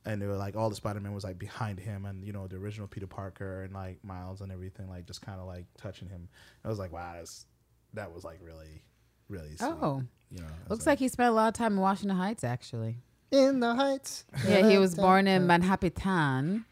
and 0.05 0.19
they 0.19 0.25
were 0.25 0.35
like 0.35 0.55
all 0.55 0.69
the 0.69 0.75
Spider 0.75 0.99
Man 0.99 1.13
was 1.13 1.23
like 1.23 1.37
behind 1.37 1.79
him, 1.79 2.05
and 2.05 2.23
you 2.25 2.33
know 2.33 2.47
the 2.47 2.55
original 2.55 2.87
Peter 2.87 3.07
Parker 3.07 3.61
and 3.61 3.73
like 3.73 4.03
Miles 4.03 4.41
and 4.41 4.51
everything, 4.51 4.89
like 4.89 5.05
just 5.05 5.21
kind 5.21 5.39
of 5.39 5.45
like 5.45 5.65
touching 5.77 6.09
him. 6.09 6.27
I 6.65 6.69
was 6.69 6.79
like, 6.79 6.91
wow, 6.91 7.13
that's 7.15 7.45
that 7.93 8.13
was 8.13 8.23
like 8.23 8.39
really 8.41 8.83
really 9.29 9.55
sweet, 9.55 9.69
Oh, 9.81 10.03
you 10.29 10.39
know. 10.39 10.47
Looks 10.69 10.85
like 10.85 10.99
he 10.99 11.07
spent 11.07 11.29
a 11.29 11.33
lot 11.33 11.47
of 11.47 11.53
time 11.53 11.73
in 11.73 11.79
Washington 11.79 12.17
Heights. 12.17 12.43
Actually, 12.43 12.97
in 13.31 13.59
the 13.59 13.75
heights. 13.75 14.25
Yeah, 14.47 14.69
he 14.69 14.77
was 14.77 14.95
born 14.95 15.27
in 15.27 15.47
Manhattan 15.47 16.65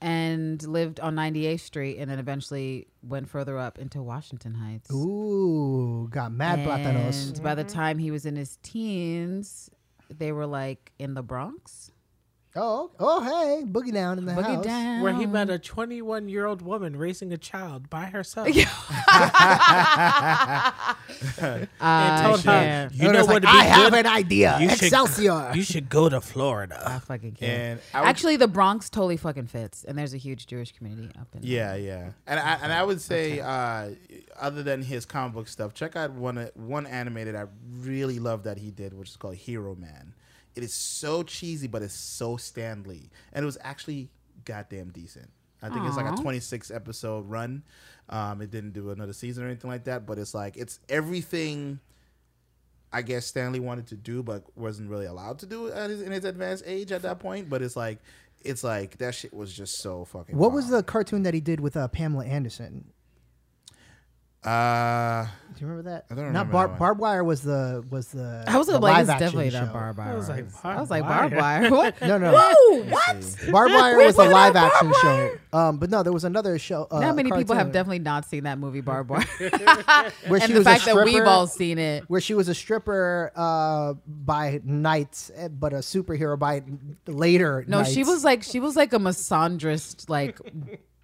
and 0.00 0.62
lived 0.66 1.00
on 1.00 1.14
98th 1.14 1.60
Street 1.60 1.98
and 1.98 2.10
then 2.10 2.18
eventually 2.18 2.86
went 3.02 3.28
further 3.28 3.58
up 3.58 3.78
into 3.78 4.02
Washington 4.02 4.54
Heights. 4.54 4.90
Ooh, 4.92 6.08
got 6.10 6.32
mad 6.32 6.60
plátanos. 6.60 7.28
And 7.28 7.42
by 7.42 7.54
the 7.54 7.64
mm-hmm. 7.64 7.76
time 7.76 7.98
he 7.98 8.10
was 8.10 8.26
in 8.26 8.36
his 8.36 8.58
teens, 8.62 9.70
they 10.10 10.32
were 10.32 10.46
like 10.46 10.92
in 10.98 11.14
the 11.14 11.22
Bronx. 11.22 11.90
Oh, 12.58 12.90
oh, 12.98 13.22
hey, 13.22 13.64
boogie 13.66 13.92
down 13.92 14.18
in 14.18 14.24
the 14.24 14.32
Boogie 14.32 14.56
house. 14.56 14.64
down. 14.64 15.02
Where 15.02 15.12
he 15.12 15.26
met 15.26 15.50
a 15.50 15.58
21 15.58 16.28
year 16.28 16.46
old 16.46 16.62
woman 16.62 16.96
raising 16.96 17.32
a 17.32 17.38
child 17.38 17.90
by 17.90 18.06
herself. 18.06 18.48
Uh, 18.48 18.52
and 21.80 22.26
told 22.26 22.40
her, 22.44 22.88
you 22.92 23.12
know 23.12 23.24
what? 23.24 23.26
like, 23.26 23.34
would 23.34 23.44
I 23.44 23.62
be 23.62 23.68
have 23.68 23.90
good? 23.92 24.06
an 24.06 24.12
idea. 24.12 24.58
You 24.60 24.70
should- 24.70 24.82
Excelsior. 24.84 25.52
You 25.54 25.62
should 25.62 25.88
go 25.88 26.08
to 26.08 26.20
Florida. 26.20 26.82
I 26.86 26.98
fucking 26.98 27.32
can't. 27.32 27.52
And 27.52 27.80
I 27.92 28.00
would, 28.00 28.08
Actually, 28.08 28.36
the 28.36 28.48
Bronx 28.48 28.88
totally 28.90 29.16
fucking 29.16 29.46
fits, 29.46 29.84
and 29.84 29.96
there's 29.98 30.14
a 30.14 30.18
huge 30.18 30.46
Jewish 30.46 30.72
community 30.72 31.10
up 31.20 31.28
in. 31.34 31.42
There. 31.42 31.50
Yeah, 31.50 31.74
yeah, 31.74 32.10
and 32.26 32.40
I 32.40 32.54
and 32.62 32.72
I 32.72 32.82
would 32.82 33.00
say, 33.00 33.40
uh, 33.40 33.90
other 34.38 34.62
than 34.62 34.82
his 34.82 35.04
comic 35.04 35.34
book 35.34 35.48
stuff, 35.48 35.74
check 35.74 35.96
out 35.96 36.12
one 36.12 36.48
one 36.54 36.86
animated 36.86 37.36
I 37.36 37.46
really 37.80 38.18
love 38.18 38.44
that 38.44 38.58
he 38.58 38.70
did, 38.70 38.94
which 38.94 39.10
is 39.10 39.16
called 39.16 39.36
Heroman. 39.36 40.12
It 40.56 40.64
is 40.64 40.74
so 40.74 41.22
cheesy, 41.22 41.66
but 41.68 41.82
it's 41.82 41.94
so 41.94 42.36
Stan 42.36 42.82
Lee, 42.84 43.10
and 43.32 43.42
it 43.42 43.46
was 43.46 43.58
actually 43.60 44.08
goddamn 44.44 44.90
decent. 44.90 45.30
I 45.62 45.68
think 45.68 45.86
it's 45.86 45.96
like 45.96 46.06
a 46.12 46.16
26 46.22 46.70
episode 46.70 47.28
run. 47.28 47.62
Um, 48.08 48.40
it 48.40 48.50
didn't 48.50 48.72
do 48.72 48.90
another 48.90 49.12
season 49.12 49.44
or 49.44 49.46
anything 49.46 49.70
like 49.70 49.84
that, 49.84 50.06
but 50.06 50.18
it's 50.18 50.34
like 50.34 50.56
it's 50.56 50.80
everything. 50.88 51.80
I 52.92 53.02
guess 53.02 53.26
Stan 53.26 53.52
Lee 53.52 53.60
wanted 53.60 53.88
to 53.88 53.96
do, 53.96 54.22
but 54.22 54.44
wasn't 54.56 54.90
really 54.90 55.06
allowed 55.06 55.40
to 55.40 55.46
do 55.46 55.70
at 55.70 55.90
his, 55.90 56.02
in 56.02 56.12
his 56.12 56.24
advanced 56.24 56.64
age 56.66 56.92
at 56.92 57.02
that 57.02 57.18
point. 57.18 57.50
But 57.50 57.60
it's 57.62 57.76
like, 57.76 57.98
it's 58.40 58.62
like 58.64 58.98
that 58.98 59.14
shit 59.14 59.34
was 59.34 59.52
just 59.52 59.78
so 59.82 60.04
fucking. 60.04 60.36
what 60.36 60.52
was 60.52 60.68
the 60.68 60.82
cartoon 60.82 61.22
that 61.24 61.34
he 61.34 61.40
did 61.40 61.60
with 61.60 61.76
uh, 61.76 61.88
Pamela 61.88 62.24
Anderson? 62.24 62.92
Uh, 64.46 65.26
Do 65.54 65.60
you 65.60 65.66
remember 65.66 65.90
that? 65.90 66.04
I 66.10 66.14
don't 66.14 66.24
Not 66.32 66.46
remember 66.46 66.52
Bar- 66.52 66.66
that 66.66 66.70
one. 66.72 66.78
Barbed 66.78 67.00
Wire 67.00 67.24
was 67.24 67.42
the 67.42 67.84
was 67.90 68.08
the. 68.08 68.44
I 68.46 68.56
was 68.58 68.66
the 68.68 68.78
like, 68.78 69.00
it's 69.00 69.08
action 69.10 69.26
definitely 69.26 69.50
show. 69.50 69.60
not 69.64 69.72
barbed 69.72 69.98
wire. 69.98 70.12
I 70.12 70.14
was 70.14 70.28
like, 70.28 70.44
I 70.64 70.80
was 70.80 70.90
like, 70.90 71.02
barbed 71.02 71.34
barbed 71.34 71.70
wire. 71.70 71.70
What? 71.76 72.00
No, 72.00 72.18
no. 72.18 72.32
Whoa, 72.32 72.82
what? 72.84 73.36
Barbed 73.50 73.74
Wire 73.74 73.96
was 74.04 74.14
a 74.14 74.18
what 74.18 74.30
live 74.30 74.50
about 74.52 74.72
action 74.72 74.90
Barbed 74.90 75.00
show. 75.02 75.58
Um, 75.58 75.78
but 75.78 75.90
no, 75.90 76.02
there 76.02 76.12
was 76.12 76.24
another 76.24 76.58
show. 76.58 76.86
Uh, 76.90 77.00
Not 77.00 77.16
many 77.16 77.30
people 77.32 77.54
have 77.54 77.66
cartoon 77.66 77.72
definitely 77.72 77.98
not 78.00 78.24
seen 78.26 78.44
that 78.44 78.58
movie, 78.58 78.80
Barbed 78.82 79.10
Wire. 79.10 79.24
where 79.40 80.40
and 80.40 80.42
she 80.42 80.52
the 80.52 80.58
was 80.58 80.66
a 80.66 80.70
fact 80.70 80.84
that 80.84 80.96
we've 80.96 81.08
stripper- 81.14 81.26
all 81.26 81.46
seen 81.46 81.78
it. 81.78 82.04
where 82.08 82.20
she 82.20 82.34
was 82.34 82.48
a 82.48 82.54
stripper 82.54 83.32
uh, 83.34 83.94
by 84.06 84.60
night, 84.64 85.30
eh, 85.34 85.48
but 85.48 85.72
a 85.72 85.76
superhero 85.78 86.38
by 86.38 86.62
later. 87.06 87.64
No, 87.66 87.82
she 87.82 87.96
nights. 87.96 88.08
was 88.10 88.24
like 88.24 88.42
she 88.42 88.60
was 88.60 88.76
like 88.76 88.92
a 88.92 88.98
misandrist, 88.98 90.08
like 90.10 90.38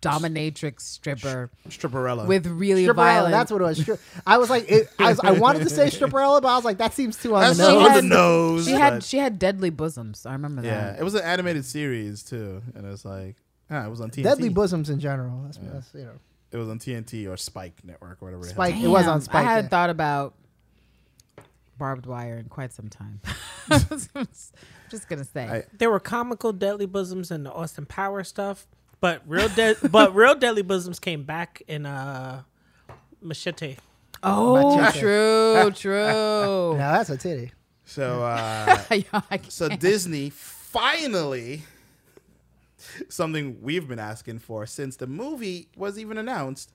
dominatrix 0.03 0.81
stripper 0.83 1.51
Stripperella. 1.69 2.27
with 2.27 2.47
really 2.47 2.85
Stripperella. 2.85 2.95
violent. 2.95 3.33
That's 3.33 3.51
what 3.51 3.63
it 3.63 3.65
was. 3.65 3.79
Stri- 3.81 3.99
I 4.27 4.37
was 4.39 4.51
like, 4.51 4.71
it, 4.71 4.89
I, 4.99 5.11
was, 5.11 5.21
I 5.21 5.31
wanted 5.33 5.61
to 5.63 5.71
say 5.71 5.87
stripperella, 5.99 6.43
but 6.43 6.49
I 6.49 6.57
was 6.57 6.65
like, 6.65 6.79
that 6.79 6.93
seems 6.93 7.17
too 7.17 7.35
on 7.35 7.43
That's 7.43 7.57
the 7.59 7.69
nose. 7.69 7.83
on 7.87 7.91
had- 7.91 8.05
the 8.05 8.09
nose. 8.09 8.65
she 8.67 8.73
had 8.73 9.03
she 9.05 9.19
had 9.19 9.39
deadly 9.39 9.71
bosoms. 9.71 10.27
I 10.27 10.33
remember 10.33 10.63
yeah, 10.63 10.69
that. 10.75 10.95
Yeah, 10.97 11.01
it 11.01 11.05
was 11.05 11.15
an 11.15 11.23
animated 11.23 11.65
series 11.65 12.23
too, 12.23 12.61
and 12.75 12.85
it's 12.87 13.05
like, 13.05 13.37
ah, 13.71 13.87
it 13.87 13.91
was 13.91 14.01
on 14.01 14.11
TNT. 14.11 14.23
Deadly 14.25 14.49
bosoms 14.51 14.91
in 14.91 15.01
general. 15.01 15.41
That's, 15.45 15.59
that's 15.59 15.95
you 15.95 16.05
know. 16.05 16.19
It 16.51 16.59
was 16.59 16.69
on 16.69 16.79
TNT 16.79 17.31
or 17.33 17.39
Spike 17.39 17.77
Network 17.83 18.19
or 18.21 18.27
whatever. 18.27 18.45
Spike. 18.45 18.75
It 18.77 18.85
It 18.85 18.89
was 18.89 19.07
on 19.07 19.23
Spike. 19.23 19.47
I 19.47 19.51
had 19.51 19.65
yeah. 19.65 19.69
thought 19.71 19.89
about 19.89 20.35
barbed 21.79 22.05
wire 22.07 22.37
in 22.37 22.47
quite 22.49 22.73
some 22.73 22.89
time. 22.89 23.21
Just 24.91 25.09
gonna 25.09 25.25
say. 25.25 25.45
I- 25.49 25.65
There 25.79 25.91
were 25.91 26.01
comical 26.01 26.53
Deadly 26.53 26.87
Bosoms 26.87 27.31
in 27.31 27.45
the 27.45 27.53
Austin 27.53 27.87
Power 27.87 28.23
stuff, 28.25 28.67
but 29.03 29.21
real 29.27 29.49
de- 29.51 29.77
but 29.91 30.15
real 30.15 30.35
Deadly 30.35 30.63
Bosoms 30.63 30.99
came 30.99 31.25
back 31.25 31.63
in 31.69 31.85
uh 31.85 32.43
Machete. 33.21 33.77
oh, 34.23 34.77
Machete. 34.79 35.01
true, 35.01 35.71
true. 35.75 36.77
Now 36.79 36.93
that's 36.93 37.11
a 37.11 37.19
titty. 37.19 37.53
So, 37.85 38.23
uh, 38.23 38.83
Yeah, 38.91 39.21
I 39.31 39.41
so. 39.49 39.69
Disney 39.69 40.31
finally 40.31 41.63
something 43.09 43.59
we've 43.61 43.87
been 43.87 43.99
asking 43.99 44.39
for 44.39 44.67
since 44.67 44.97
the 44.97 45.07
movie 45.07 45.69
was 45.77 45.99
even 45.99 46.17
announced. 46.17 46.73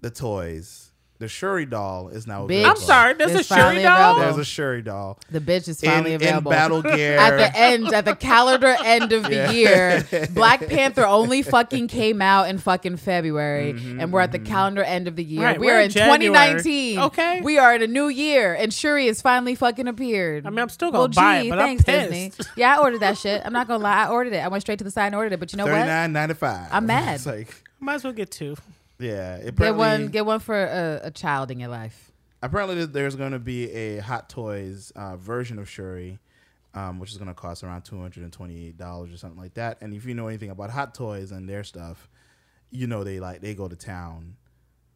The 0.00 0.10
toys. 0.10 0.91
The 1.22 1.28
Shuri 1.28 1.66
doll 1.66 2.08
is 2.08 2.26
now 2.26 2.48
Bitch. 2.48 2.68
I'm 2.68 2.76
sorry, 2.76 3.14
there's 3.14 3.30
a 3.30 3.44
Shuri 3.44 3.60
finally 3.60 3.82
doll. 3.84 3.96
available. 3.96 4.20
There's 4.22 4.38
a 4.38 4.44
Shuri 4.44 4.82
doll 4.82 5.18
the 5.30 5.38
bitch 5.40 5.68
is 5.68 5.80
in, 5.80 5.88
finally 5.88 6.14
in 6.14 6.16
available. 6.22 6.50
battle 6.50 6.82
gear. 6.82 7.16
at 7.18 7.36
the 7.36 7.56
end, 7.56 7.92
at 7.94 8.04
the 8.04 8.16
calendar 8.16 8.74
end 8.84 9.12
of 9.12 9.22
the 9.22 9.34
Yeah. 9.34 9.50
year, 9.52 10.28
Black 10.34 10.66
Panther 10.66 11.06
only 11.06 11.42
fucking 11.42 11.86
came 11.86 12.20
out 12.20 12.48
in 12.48 12.58
fucking 12.58 12.96
February, 12.96 13.72
Mm-hmm, 13.74 14.00
and 14.00 14.12
we're 14.12 14.20
at 14.20 14.32
the 14.32 14.40
calendar 14.40 14.82
end 14.82 15.06
of 15.06 15.14
the 15.14 15.22
year. 15.22 15.42
Right, 15.44 15.60
we 15.60 15.66
we're 15.66 15.76
are 15.76 15.80
in 15.80 15.84
in 15.86 15.90
January. 15.92 16.18
2019. 16.26 16.98
Okay. 16.98 17.40
we 17.40 17.56
are 17.58 17.72
in 17.72 17.82
a 17.82 17.86
new 17.86 18.08
year, 18.08 18.52
and 18.54 18.74
Shuri 18.74 19.06
has 19.06 19.22
finally 19.22 19.54
fucking 19.54 19.86
appeared. 19.86 20.44
I 20.44 20.50
mean, 20.50 20.58
I'm 20.58 20.68
still 20.70 20.90
gonna 20.90 21.06
buy 21.08 21.42
gee, 21.42 21.46
it, 21.46 21.50
but 21.50 21.58
thanks, 21.60 21.84
I'm 21.88 22.10
Disney. 22.10 22.32
Yeah, 22.56 22.76
I 22.76 22.80
ordered 22.82 22.98
that 23.00 23.16
shit. 23.16 23.42
I'm 23.44 23.52
not 23.52 23.68
gonna 23.68 23.82
lie, 23.84 24.06
I 24.06 24.08
ordered 24.08 24.32
it. 24.32 24.38
I 24.44 24.48
went 24.48 24.62
straight 24.62 24.78
to 24.78 24.84
the 24.84 24.90
site 24.90 25.06
and 25.06 25.14
ordered 25.14 25.34
it. 25.34 25.38
But 25.38 25.52
you 25.52 25.56
know 25.56 25.66
Thirty 25.66 25.78
what? 25.78 25.86
nine 25.86 26.12
ninety 26.12 26.34
five. 26.34 26.66
I'm 26.72 26.86
mad. 26.86 27.14
It's 27.14 27.26
like 27.26 27.54
Might 27.78 27.94
as 27.94 28.02
well 28.04 28.12
get 28.12 28.32
two. 28.32 28.56
Yeah. 29.02 29.50
Get 29.50 29.74
one, 29.76 30.08
get 30.08 30.26
one 30.26 30.40
for 30.40 30.56
a, 30.56 31.00
a 31.04 31.10
child 31.10 31.50
in 31.50 31.60
your 31.60 31.68
life. 31.70 32.12
apparently 32.42 32.84
there's- 32.86 33.14
going 33.16 33.32
to 33.32 33.38
be 33.38 33.70
a 33.72 33.98
Hot 33.98 34.28
Toys 34.28 34.90
uh, 34.96 35.16
version 35.16 35.58
of 35.58 35.68
Shuri, 35.68 36.18
um, 36.74 36.98
which 36.98 37.10
is 37.12 37.18
going 37.18 37.28
to 37.28 37.34
cost 37.34 37.62
around 37.64 37.82
two 37.82 38.00
hundred 38.00 38.24
and 38.24 38.32
twenty 38.32 38.66
eight 38.68 38.76
dollars 38.78 39.12
or 39.12 39.16
something 39.16 39.40
like 39.40 39.54
that. 39.54 39.78
And 39.80 39.92
if 39.94 40.04
you 40.06 40.14
know 40.14 40.28
anything 40.28 40.50
about 40.50 40.70
Hot 40.70 40.94
Toys 40.94 41.30
and 41.32 41.48
their 41.48 41.64
stuff, 41.64 42.08
you 42.70 42.86
know 42.86 43.04
they 43.04 43.20
like 43.20 43.40
they 43.42 43.54
go 43.54 43.68
to 43.68 43.76
town 43.76 44.36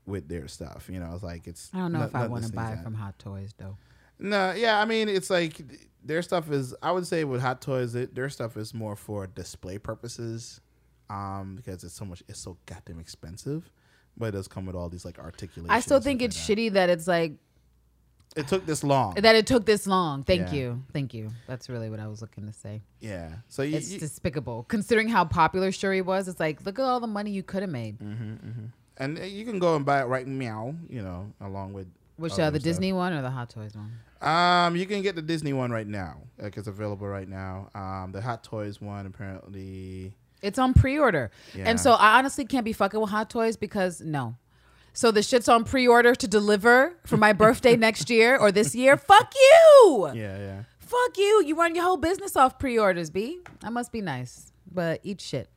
with 0.06 0.28
their 0.28 0.48
stuff. 0.48 0.88
You 0.90 1.00
know, 1.00 1.12
it's 1.14 1.22
like 1.22 1.46
it's. 1.46 1.70
I 1.74 1.78
don't 1.78 1.92
know 1.92 1.98
no- 2.00 2.04
if 2.06 2.14
I 2.14 2.26
want 2.26 2.44
to 2.46 2.52
buy 2.52 2.72
it 2.72 2.82
from 2.82 2.94
Hot 2.94 3.18
Toys 3.18 3.54
though. 3.58 3.76
No, 4.18 4.52
yeah, 4.52 4.80
I 4.80 4.86
mean 4.86 5.08
it's 5.10 5.28
like 5.28 5.60
their 6.02 6.22
stuff 6.22 6.50
is. 6.50 6.74
I 6.82 6.90
would 6.92 7.06
say 7.06 7.24
with 7.24 7.42
Hot 7.42 7.60
Toys, 7.60 7.94
it, 7.94 8.14
their 8.14 8.30
stuff 8.30 8.56
is 8.56 8.72
more 8.72 8.96
for 8.96 9.26
display 9.26 9.76
purposes, 9.76 10.60
um, 11.10 11.54
because 11.56 11.84
it's 11.84 11.92
so 11.94 12.06
much. 12.06 12.22
It's 12.26 12.40
so 12.40 12.56
goddamn 12.64 12.98
expensive, 12.98 13.70
but 14.16 14.26
it 14.26 14.32
does 14.32 14.48
come 14.48 14.66
with 14.66 14.76
all 14.76 14.88
these 14.88 15.04
like 15.04 15.18
articulations. 15.18 15.70
I 15.70 15.80
still 15.80 16.00
think 16.00 16.22
it's 16.22 16.36
like 16.48 16.58
shitty 16.58 16.72
that 16.72 16.90
it's 16.90 17.06
like. 17.06 17.34
It 18.36 18.48
took 18.48 18.66
this 18.66 18.84
long. 18.84 19.14
that 19.14 19.34
it 19.34 19.46
took 19.46 19.64
this 19.64 19.86
long. 19.86 20.22
Thank 20.22 20.48
Yeah. 20.48 20.54
you, 20.54 20.82
thank 20.92 21.14
you. 21.14 21.30
That's 21.46 21.70
really 21.70 21.88
what 21.88 22.00
I 22.00 22.06
was 22.06 22.20
looking 22.20 22.46
to 22.46 22.52
say. 22.52 22.82
yeah, 23.00 23.36
so 23.48 23.62
you, 23.62 23.76
It's 23.78 23.90
you- 23.92 23.98
despicable 23.98 24.64
considering 24.68 25.08
how 25.08 25.24
popular 25.24 25.72
Shuri 25.72 26.02
was. 26.02 26.28
It's 26.28 26.38
like 26.38 26.64
look 26.66 26.78
at 26.78 26.82
all 26.84 27.00
the 27.00 27.06
money 27.06 27.30
you 27.30 27.42
could 27.42 27.62
have 27.62 27.70
made. 27.70 27.96
and 28.98 29.18
you 29.18 29.44
can 29.46 29.58
go 29.58 29.74
and 29.76 29.86
buy 29.86 30.00
it 30.02 30.04
right 30.04 30.26
meow, 30.26 30.74
you 30.90 31.00
know, 31.02 31.32
along 31.40 31.72
with 31.72 31.86
Which 32.18 32.32
uh, 32.32 32.50
the 32.50 32.58
stuff. 32.58 32.64
Disney 32.64 32.92
one 32.92 33.14
or 33.14 33.22
the 33.22 33.30
Hot 33.30 33.48
Toys 33.48 33.72
one? 33.74 33.92
Um, 34.20 34.76
you 34.76 34.84
can 34.86 35.00
get 35.02 35.14
the 35.14 35.22
Disney 35.22 35.52
one 35.54 35.70
right 35.70 35.86
now. 35.86 36.18
Like 36.38 36.58
it's 36.58 36.68
available 36.68 37.06
right 37.06 37.28
now. 37.28 37.70
Um, 37.74 38.12
the 38.12 38.20
Hot 38.20 38.44
Toys 38.44 38.80
one 38.82 39.06
apparently. 39.06 40.12
It's 40.42 40.58
on 40.58 40.74
pre-order, 40.74 41.30
Yeah. 41.54 41.64
and 41.68 41.80
so 41.80 41.92
I 41.92 42.18
honestly 42.18 42.44
can't 42.44 42.64
be 42.64 42.72
fucking 42.72 43.00
with 43.00 43.10
Hot 43.10 43.30
Toys 43.30 43.56
because 43.56 44.00
no. 44.00 44.36
So 44.92 45.10
the 45.10 45.22
shit's 45.22 45.48
on 45.48 45.64
pre-order 45.64 46.14
to 46.14 46.28
deliver 46.28 46.96
for 47.04 47.16
my 47.16 47.32
birthday 47.32 47.76
next 47.88 48.08
year 48.10 48.36
or 48.38 48.50
this 48.52 48.74
year. 48.74 48.96
Fuck 48.96 49.32
you. 49.34 50.10
Yeah, 50.14 50.38
yeah. 50.38 50.62
Fuck 50.78 51.18
you. 51.18 51.42
You 51.44 51.56
run 51.56 51.74
your 51.74 51.84
whole 51.84 51.96
business 51.96 52.36
off 52.36 52.58
pre-orders, 52.58 53.10
b. 53.10 53.40
I 53.62 53.70
must 53.70 53.92
be 53.92 54.00
nice, 54.00 54.52
but 54.72 55.00
eat 55.02 55.20
shit. 55.20 55.48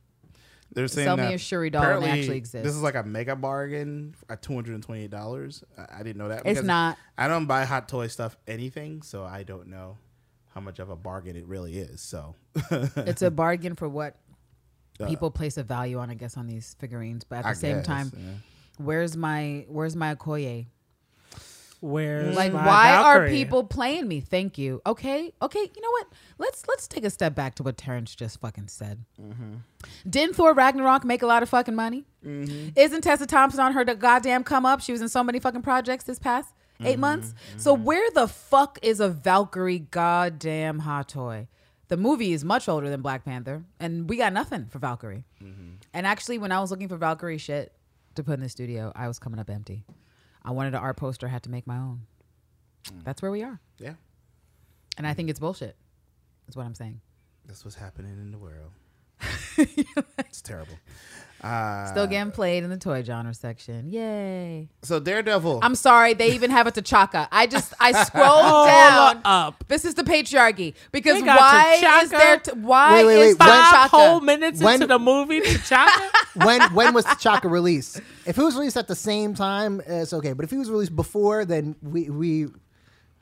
They're 0.72 0.88
saying 0.88 1.06
Sell 1.06 1.16
me 1.16 1.34
a 1.34 1.38
Shuri 1.38 1.68
doll 1.70 1.82
and 1.84 2.04
actually 2.04 2.36
exists. 2.36 2.64
This 2.64 2.76
is 2.76 2.82
like 2.82 2.94
a 2.94 3.02
mega 3.02 3.34
bargain 3.34 4.14
at 4.28 4.40
two 4.40 4.54
hundred 4.54 4.74
and 4.74 4.82
twenty 4.84 5.04
eight 5.04 5.10
dollars. 5.10 5.64
I, 5.76 6.00
I 6.00 6.02
didn't 6.04 6.16
know 6.18 6.28
that. 6.28 6.42
It's 6.44 6.62
not. 6.62 6.96
I 7.18 7.26
don't 7.26 7.46
buy 7.46 7.64
Hot 7.64 7.88
Toy 7.88 8.06
stuff 8.06 8.36
anything, 8.46 9.02
so 9.02 9.24
I 9.24 9.42
don't 9.42 9.66
know 9.68 9.98
how 10.54 10.60
much 10.60 10.78
of 10.78 10.88
a 10.88 10.94
bargain 10.96 11.34
it 11.36 11.46
really 11.46 11.76
is. 11.78 12.00
So 12.00 12.36
It's 12.70 13.22
a 13.22 13.30
bargain 13.32 13.74
for 13.74 13.88
what 13.88 14.16
Uh, 15.00 15.06
people 15.08 15.30
place 15.30 15.56
a 15.56 15.62
value 15.62 15.98
on, 15.98 16.10
I 16.10 16.14
guess, 16.14 16.36
on 16.36 16.46
these 16.46 16.74
figurines. 16.78 17.24
But 17.24 17.36
at 17.38 17.42
the 17.44 17.48
I 17.50 17.52
same 17.54 17.76
guess, 17.78 17.86
time, 17.86 18.12
yeah. 18.16 18.32
where's 18.78 19.16
my 19.16 19.64
where's 19.68 19.96
my 19.96 20.14
Okoye? 20.14 20.66
Where's 21.82 22.36
Like, 22.36 22.52
my 22.52 22.66
why 22.66 22.94
are 22.94 23.26
people 23.26 23.64
playing 23.64 24.06
me? 24.06 24.20
Thank 24.20 24.58
you. 24.58 24.82
Okay, 24.84 25.32
okay. 25.40 25.60
You 25.60 25.80
know 25.80 25.90
what? 25.92 26.08
Let's 26.36 26.68
let's 26.68 26.86
take 26.86 27.04
a 27.04 27.10
step 27.10 27.34
back 27.34 27.54
to 27.54 27.62
what 27.62 27.78
Terrence 27.78 28.14
just 28.14 28.38
fucking 28.40 28.68
said. 28.68 29.02
Mm-hmm. 29.18 29.54
Didn't 30.08 30.36
Thor 30.36 30.52
Ragnarok 30.52 31.04
make 31.06 31.22
a 31.22 31.26
lot 31.26 31.42
of 31.42 31.48
fucking 31.48 31.74
money? 31.74 32.04
Mm-hmm. 32.24 32.70
Isn't 32.76 33.00
Tessa 33.00 33.26
Thompson 33.26 33.60
on 33.60 33.72
her 33.72 33.84
goddamn 33.84 34.44
come 34.44 34.66
up? 34.66 34.82
She 34.82 34.92
was 34.92 35.00
in 35.00 35.08
so 35.08 35.24
many 35.24 35.40
fucking 35.40 35.62
projects 35.62 36.04
this 36.04 36.18
past 36.18 36.52
8 36.80 36.84
Mm-hmm. 36.92 37.00
months. 37.00 37.34
So 37.56 37.72
where 37.72 38.10
the 38.10 38.28
fuck 38.28 38.78
is 38.82 39.00
a 39.00 39.08
Valkyrie 39.08 39.78
goddamn 39.78 40.80
hot 40.80 41.08
toy? 41.08 41.48
The 41.90 41.96
movie 41.96 42.32
is 42.32 42.44
much 42.44 42.68
older 42.68 42.88
than 42.88 43.02
Black 43.02 43.24
Panther, 43.24 43.64
and 43.80 44.08
we 44.08 44.16
got 44.16 44.32
nothing 44.32 44.66
for 44.70 44.78
Valkyrie. 44.78 45.24
Mm-hmm. 45.42 45.70
And 45.92 46.06
actually, 46.06 46.38
when 46.38 46.52
I 46.52 46.60
was 46.60 46.70
looking 46.70 46.86
for 46.86 46.96
Valkyrie 46.96 47.36
shit 47.36 47.72
to 48.14 48.22
put 48.22 48.34
in 48.34 48.40
the 48.40 48.48
studio, 48.48 48.92
I 48.94 49.08
was 49.08 49.18
coming 49.18 49.40
up 49.40 49.50
empty. 49.50 49.84
I 50.44 50.52
wanted 50.52 50.74
an 50.74 50.80
art 50.80 50.96
poster, 50.96 51.26
I 51.26 51.30
had 51.30 51.42
to 51.42 51.50
make 51.50 51.66
my 51.66 51.78
own. 51.78 52.02
Mm. 52.84 53.02
That's 53.02 53.20
where 53.20 53.32
we 53.32 53.42
are. 53.42 53.60
yeah. 53.78 53.94
And 54.98 55.06
I 55.06 55.14
think 55.14 55.30
it's 55.30 55.40
bullshit. 55.40 55.74
That's 56.46 56.56
what 56.56 56.64
I'm 56.64 56.76
saying. 56.76 57.00
That's 57.44 57.64
what's 57.64 57.76
happening 57.76 58.12
in 58.12 58.30
the 58.30 58.38
world. 58.38 58.70
it's 59.58 60.42
terrible. 60.42 60.74
Uh, 61.42 61.86
Still 61.86 62.06
getting 62.06 62.32
played 62.32 62.64
in 62.64 62.70
the 62.70 62.76
toy 62.76 63.02
genre 63.02 63.32
section. 63.34 63.88
Yay. 63.90 64.68
so 64.82 65.00
Daredevil. 65.00 65.60
I'm 65.62 65.74
sorry, 65.74 66.12
they 66.14 66.32
even 66.32 66.50
have 66.50 66.66
a 66.66 66.70
T'Chaka. 66.72 67.28
I 67.32 67.46
just 67.46 67.72
I 67.80 67.92
scrolled 68.04 68.66
down. 68.66 69.20
up. 69.24 69.64
This 69.68 69.84
is 69.84 69.94
the 69.94 70.02
patriarchy 70.04 70.74
because 70.92 71.20
They 71.20 71.24
got 71.26 71.40
why 71.40 71.78
T'Chaka. 71.82 72.02
is 72.02 72.10
there 72.10 72.36
t- 72.38 72.50
why 72.52 72.92
Wait, 72.96 73.04
wait, 73.06 73.14
is 73.14 73.38
wait, 73.38 73.48
when- 73.48 73.48
Five 73.48 73.90
whole 73.90 74.20
minutes 74.20 74.60
When- 74.62 74.74
into 74.74 74.86
the 74.86 74.98
movie, 74.98 75.40
T'Chaka. 75.40 76.10
when 76.44 76.60
when 76.74 76.92
was 76.94 77.04
T'Chaka 77.06 77.50
released? 77.50 78.00
If 78.26 78.36
it 78.38 78.42
was 78.42 78.54
released 78.54 78.76
at 78.76 78.86
the 78.88 78.94
same 78.94 79.34
time, 79.34 79.80
it's 79.86 80.12
okay. 80.12 80.34
But 80.34 80.44
if 80.44 80.50
he 80.50 80.58
was 80.58 80.70
released 80.70 80.94
before, 80.94 81.44
then 81.46 81.74
we 81.82 82.10
we 82.10 82.48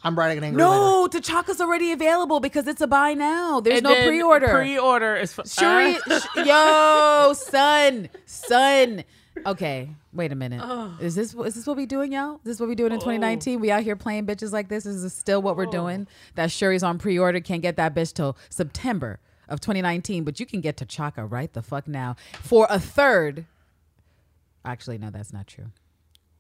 I'm 0.04 0.16
writing 0.16 0.38
an 0.38 0.44
angry 0.44 0.62
letter. 0.62 0.74
No, 0.76 1.08
T'Chaka's 1.08 1.60
already 1.60 1.90
available 1.92 2.38
because 2.38 2.68
it's 2.68 2.80
a 2.80 2.86
buy 2.86 3.14
now. 3.14 3.60
There's 3.60 3.78
And 3.78 3.84
no 3.84 3.90
then 3.94 4.06
pre-order. 4.08 4.48
Pre-order 4.48 5.16
is 5.16 5.32
for, 5.32 5.44
Shuri, 5.44 5.96
uh, 6.08 6.20
sh- 6.20 6.26
yo, 6.46 7.32
son, 7.34 8.08
son. 8.24 9.04
Okay, 9.46 9.90
wait 10.12 10.30
a 10.32 10.34
minute. 10.34 10.62
Is 11.00 11.14
this 11.14 11.34
is 11.34 11.54
this 11.54 11.66
what 11.66 11.76
we 11.76 11.86
doing, 11.86 12.12
y'all? 12.12 12.36
Is 12.36 12.40
this 12.44 12.60
what 12.60 12.68
we 12.68 12.74
doing 12.74 12.92
in 12.92 12.98
2019? 12.98 13.60
We 13.60 13.70
out 13.70 13.82
here 13.82 13.96
playing 13.96 14.26
bitches 14.26 14.52
like 14.52 14.68
this? 14.68 14.86
Is 14.86 15.02
this 15.02 15.14
still 15.14 15.42
what 15.42 15.56
we're 15.56 15.66
doing? 15.66 16.06
That 16.36 16.50
Shuri's 16.50 16.82
on 16.82 16.98
pre-order. 16.98 17.40
Can't 17.40 17.62
get 17.62 17.76
that 17.76 17.94
bitch 17.94 18.12
till 18.14 18.36
September 18.50 19.18
of 19.48 19.60
2019, 19.60 20.24
but 20.24 20.38
you 20.40 20.46
can 20.46 20.60
get 20.60 20.76
T'Chaka 20.76 21.30
right 21.30 21.52
the 21.52 21.62
fuck 21.62 21.88
now 21.88 22.16
for 22.40 22.66
a 22.70 22.78
third. 22.78 23.46
Actually, 24.64 24.98
no, 24.98 25.10
that's 25.10 25.32
not 25.32 25.46
true. 25.46 25.66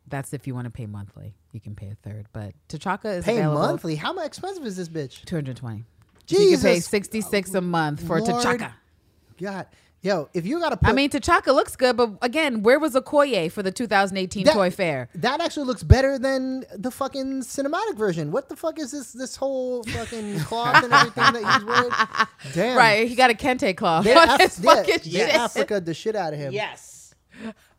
That's 0.08 0.32
if 0.32 0.46
you 0.46 0.54
want 0.54 0.64
to 0.66 0.70
pay 0.70 0.86
monthly. 0.86 1.34
You 1.52 1.60
can 1.60 1.74
pay 1.74 1.88
a 1.90 1.94
third, 2.08 2.26
but 2.32 2.52
T'Chaka 2.68 3.18
is 3.18 3.24
Pay 3.24 3.38
available 3.38 3.60
monthly. 3.60 3.96
How 3.96 4.12
much 4.12 4.26
expensive 4.26 4.64
is 4.66 4.76
this 4.76 4.88
bitch? 4.88 5.24
220. 5.24 5.84
So 6.26 6.38
you 6.40 6.50
can 6.56 6.60
pay 6.62 6.80
66 6.80 7.54
a 7.54 7.60
month 7.60 8.06
for 8.06 8.20
Lord. 8.20 8.44
T'Chaka. 8.44 8.72
God, 9.40 9.66
yo, 10.02 10.28
if 10.34 10.44
you 10.46 10.58
gotta 10.60 10.76
put, 10.76 10.88
I 10.88 10.92
mean, 10.92 11.08
T'Chaka 11.10 11.54
looks 11.54 11.74
good, 11.76 11.96
but 11.96 12.10
again, 12.22 12.62
where 12.62 12.78
was 12.78 12.94
Okoye 12.94 13.50
for 13.50 13.62
the 13.62 13.70
2018 13.70 14.44
That- 14.44 14.52
Toy 14.54 14.70
Fair? 14.70 15.08
that 15.14 15.40
actually 15.40 15.66
looks 15.66 15.82
better 15.82 16.18
than 16.18 16.64
the 16.76 16.90
fucking 16.90 17.42
cinematic 17.42 17.96
version. 17.96 18.30
What 18.32 18.48
the 18.48 18.56
fuck 18.56 18.78
is 18.78 18.90
this? 18.92 19.12
This 19.12 19.36
whole 19.36 19.84
fucking 19.84 20.40
cloth 20.40 20.84
and 20.84 20.92
everything 20.92 21.32
that 21.42 21.54
he's 21.54 21.64
wearing. 21.64 21.90
Damn, 22.54 22.76
Right, 22.76 23.08
he 23.08 23.14
got 23.14 23.30
a 23.30 23.34
kente 23.34 23.76
cloth 23.76 24.04
They, 24.04 24.14
on 24.14 24.28
Af- 24.28 24.40
his 24.40 24.58
yeah, 24.60 24.74
fucking 24.74 24.98
they 25.04 25.10
shit. 25.10 25.34
Africa 25.34 25.80
the 25.80 25.94
shit 25.94 26.14
out 26.16 26.32
of 26.34 26.38
him. 26.38 26.52
yes, 26.52 27.14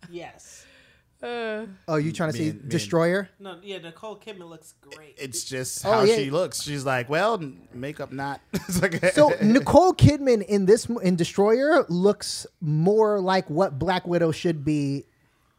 yes. 0.09 0.58
Uh. 1.21 1.65
Oh, 1.87 1.97
you 1.97 2.11
trying 2.13 2.31
to 2.31 2.37
Me 2.37 2.43
see 2.45 2.49
and- 2.51 2.63
me 2.63 2.69
Destroyer? 2.69 3.29
No, 3.39 3.57
yeah, 3.61 3.79
Nicole 3.79 4.15
Kidman 4.17 4.47
looks 4.49 4.73
great. 4.79 5.15
it's 5.17 5.43
just 5.43 5.85
Oh, 5.85 5.91
how 5.91 6.03
yeah. 6.03 6.15
she 6.15 6.29
looks. 6.29 6.61
She's 6.61 6.85
like, 6.85 7.09
well, 7.09 7.41
makeup 7.73 8.11
not. 8.13 8.39
it's 8.53 8.81
like 8.81 9.03
So 9.13 9.33
Nicole 9.41 9.93
Kidman 9.93 10.43
in 10.45 10.65
this 10.65 10.85
in 11.03 11.15
Destroyer 11.17 11.85
looks 11.89 12.47
more 12.61 13.19
like 13.19 13.49
what 13.49 13.77
Black 13.77 14.07
Widow 14.07 14.31
should 14.31 14.63
be 14.63 15.03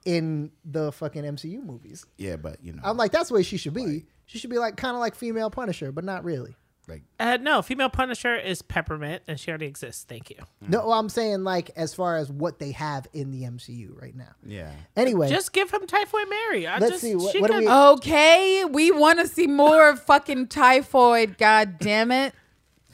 in 0.06 0.50
the 0.64 0.90
fucking 0.92 1.24
MCU 1.24 1.62
movies. 1.62 2.06
yeah, 2.16 2.36
but 2.36 2.56
you 2.64 2.72
know, 2.72 2.80
I'm 2.82 2.96
like, 2.96 3.12
that's 3.12 3.28
the 3.28 3.34
way 3.34 3.42
she 3.42 3.58
should 3.58 3.74
be. 3.74 4.06
She 4.24 4.38
should 4.38 4.48
be 4.50 4.58
like 4.58 4.76
kind 4.78 4.94
of 4.94 5.00
like 5.00 5.14
female 5.14 5.50
Punisher, 5.50 5.92
but 5.92 6.04
not 6.04 6.24
really. 6.24 6.56
Like 6.90 7.02
Uh, 7.18 7.38
no, 7.40 7.62
female 7.62 7.88
Punisher 7.88 8.36
is 8.36 8.60
Peppermint, 8.62 9.22
and 9.28 9.38
she 9.40 9.50
already 9.50 9.66
exists. 9.66 10.04
Thank 10.08 10.28
you. 10.30 10.36
No, 10.68 10.90
I'm 10.92 11.08
saying 11.08 11.44
like 11.44 11.70
as 11.76 11.94
far 11.94 12.16
as 12.16 12.30
what 12.30 12.58
they 12.58 12.72
have 12.72 13.06
in 13.12 13.30
the 13.30 13.44
MCU 13.44 13.98
right 14.00 14.14
now. 14.14 14.32
yeah. 14.44 14.70
Anyway, 14.96 15.28
Just 15.28 15.52
give 15.52 15.70
him 15.70 15.86
Typhoid 15.86 16.28
Mary. 16.28 16.66
I 16.66 16.78
Let's 16.78 16.92
just, 16.92 17.02
see, 17.02 17.14
what- 17.14 17.32
she 17.32 17.40
what 17.40 17.48
do 17.48 17.54
can- 17.54 17.64
we- 17.64 17.70
Okay, 17.70 18.64
we 18.66 18.90
want 18.90 19.18
to 19.20 19.26
see 19.28 19.46
more 19.46 19.96
fucking 20.10 20.48
typhoid. 20.48 21.38
God 21.38 21.78
damn 21.78 22.10
it! 22.10 22.34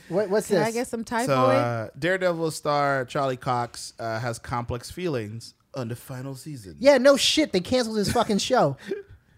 what, 0.09 0.31
what's 0.31 0.47
Can 0.48 0.59
this? 0.59 0.68
I 0.68 0.70
get 0.73 0.86
some 0.86 1.02
typhoid? 1.02 1.27
So 1.27 1.47
uh, 1.47 1.89
Daredevil 1.98 2.51
star 2.52 3.05
Charlie 3.06 3.36
Cox 3.36 3.93
uh, 3.98 4.20
has 4.20 4.39
complex 4.39 4.90
feelings 4.90 5.55
on 5.74 5.89
the 5.89 5.97
final 5.97 6.35
season. 6.35 6.77
yeah, 6.78 6.97
no 6.98 7.16
shit. 7.16 7.52
They 7.52 7.60
canceled 7.60 7.97
his 7.98 8.12
fucking 8.12 8.39
show. 8.39 8.77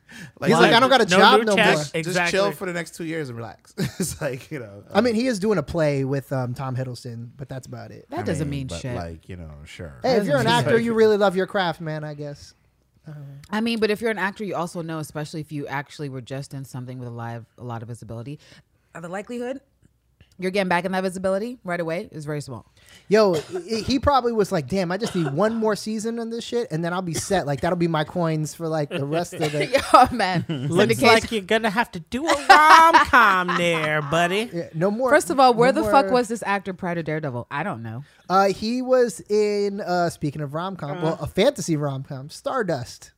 like, 0.41 0.51
He's 0.51 0.59
like, 0.59 0.73
I 0.73 0.81
don't 0.81 0.91
got 0.91 1.01
a 1.01 1.07
job 1.07 1.41
new 1.41 1.47
no 1.47 1.57
check. 1.57 1.75
more. 1.75 2.03
just, 2.03 2.17
just 2.17 2.31
chill 2.31 2.53
for 2.53 2.67
the 2.67 2.73
next 2.73 2.95
two 2.95 3.05
years 3.05 3.29
and 3.29 3.37
relax. 3.37 3.75
it's 3.79 4.21
like 4.21 4.51
you 4.51 4.59
know. 4.59 4.85
I 4.93 5.01
mean, 5.01 5.15
he 5.15 5.27
is 5.27 5.39
doing 5.39 5.59
a 5.59 5.63
play 5.63 6.05
with 6.05 6.33
um, 6.33 6.55
Tom 6.55 6.77
Hiddleston, 6.77 7.31
but 7.37 7.49
that's 7.49 7.67
about 7.67 7.91
it. 7.91 8.07
that 8.11 8.21
I 8.21 8.23
doesn't 8.23 8.49
mean, 8.49 8.67
but 8.67 8.81
shit. 8.81 8.95
Like 8.95 9.29
you 9.29 9.37
know, 9.37 9.51
sure. 9.65 10.01
Hey, 10.03 10.17
if 10.17 10.25
you're 10.25 10.39
an 10.39 10.45
Doesn't 10.45 10.67
actor, 10.67 10.79
you 10.79 10.95
really 10.95 11.17
love 11.17 11.37
your 11.37 11.47
craft, 11.47 11.81
man. 11.81 12.05
I 12.05 12.15
guess. 12.15 12.55
I 13.51 13.63
mean, 13.63 13.79
but 13.79 13.91
if 13.91 14.03
you're 14.03 14.11
an 14.11 14.19
actor, 14.19 14.45
you 14.45 14.55
also 14.55 14.83
know, 14.83 14.99
especially 14.99 15.41
if 15.41 15.51
you 15.51 15.67
actually 15.67 16.11
were 16.11 16.21
just 16.21 16.53
in 16.53 16.67
something 16.67 16.99
with 16.99 17.09
a 17.09 17.13
live, 17.13 17.47
a 17.57 17.65
lot 17.65 17.81
of 17.81 17.89
visibility, 17.89 18.39
uh, 18.95 19.01
the 19.01 19.09
likelihood 19.09 19.61
you're 20.39 20.51
getting 20.51 20.69
back 20.69 20.85
in 20.85 20.93
that 20.93 21.03
visibility 21.03 21.59
right 21.65 21.81
away 21.81 22.09
is 22.13 22.25
very 22.25 22.41
small. 22.41 22.65
Yo, 23.09 23.35
he 23.35 23.83
he 23.83 23.99
probably 23.99 24.33
was 24.33 24.53
like, 24.53 24.69
"Damn, 24.69 24.93
I 24.93 24.97
just 24.97 25.15
need 25.15 25.33
one 25.33 25.55
more 25.55 25.75
season 25.77 26.19
on 26.19 26.31
this 26.31 26.45
shit, 26.45 26.69
and 26.71 26.85
then 26.85 26.93
I'll 26.93 27.03
be 27.03 27.15
set. 27.15 27.47
Like 27.47 27.61
that'll 27.63 27.77
be 27.77 27.89
my 27.89 28.05
coins 28.05 28.55
for 28.55 28.69
like 28.69 28.91
the 28.91 29.05
rest 29.05 29.35
of 29.35 29.41
the." 29.41 29.85
oh 29.93 30.09
man, 30.15 30.45
Looks 30.49 31.03
like 31.03 31.31
you're 31.33 31.43
gonna 31.43 31.71
have 31.71 31.91
to 31.93 32.01
do 32.01 32.27
a 32.27 32.47
rom 32.49 32.95
com 33.07 33.57
there, 33.57 34.01
buddy. 34.03 34.51
Yeah, 34.53 34.69
no 34.75 34.91
more. 34.91 35.11
First 35.11 35.31
of 35.31 35.41
all, 35.41 35.55
where 35.55 35.73
no 35.73 35.83
the 35.83 35.91
fuck 35.91 36.11
was 36.11 36.29
this 36.29 36.43
actor 36.45 36.73
prior 36.73 36.95
to 36.95 37.03
Daredevil? 37.03 37.47
I 37.51 37.63
don't 37.63 37.83
know. 37.83 38.05
Uh, 38.29 38.49
he 38.49 38.81
was 38.83 39.21
in. 39.29 39.81
Uh, 39.81 40.11
speaking 40.11 40.43
of 40.43 40.55
rom 40.55 40.77
com, 40.77 41.03
well, 41.03 41.19
a 41.21 41.27
fantasy 41.27 41.77
rom 41.77 42.03
com, 42.05 42.31
Stardust. 42.31 43.13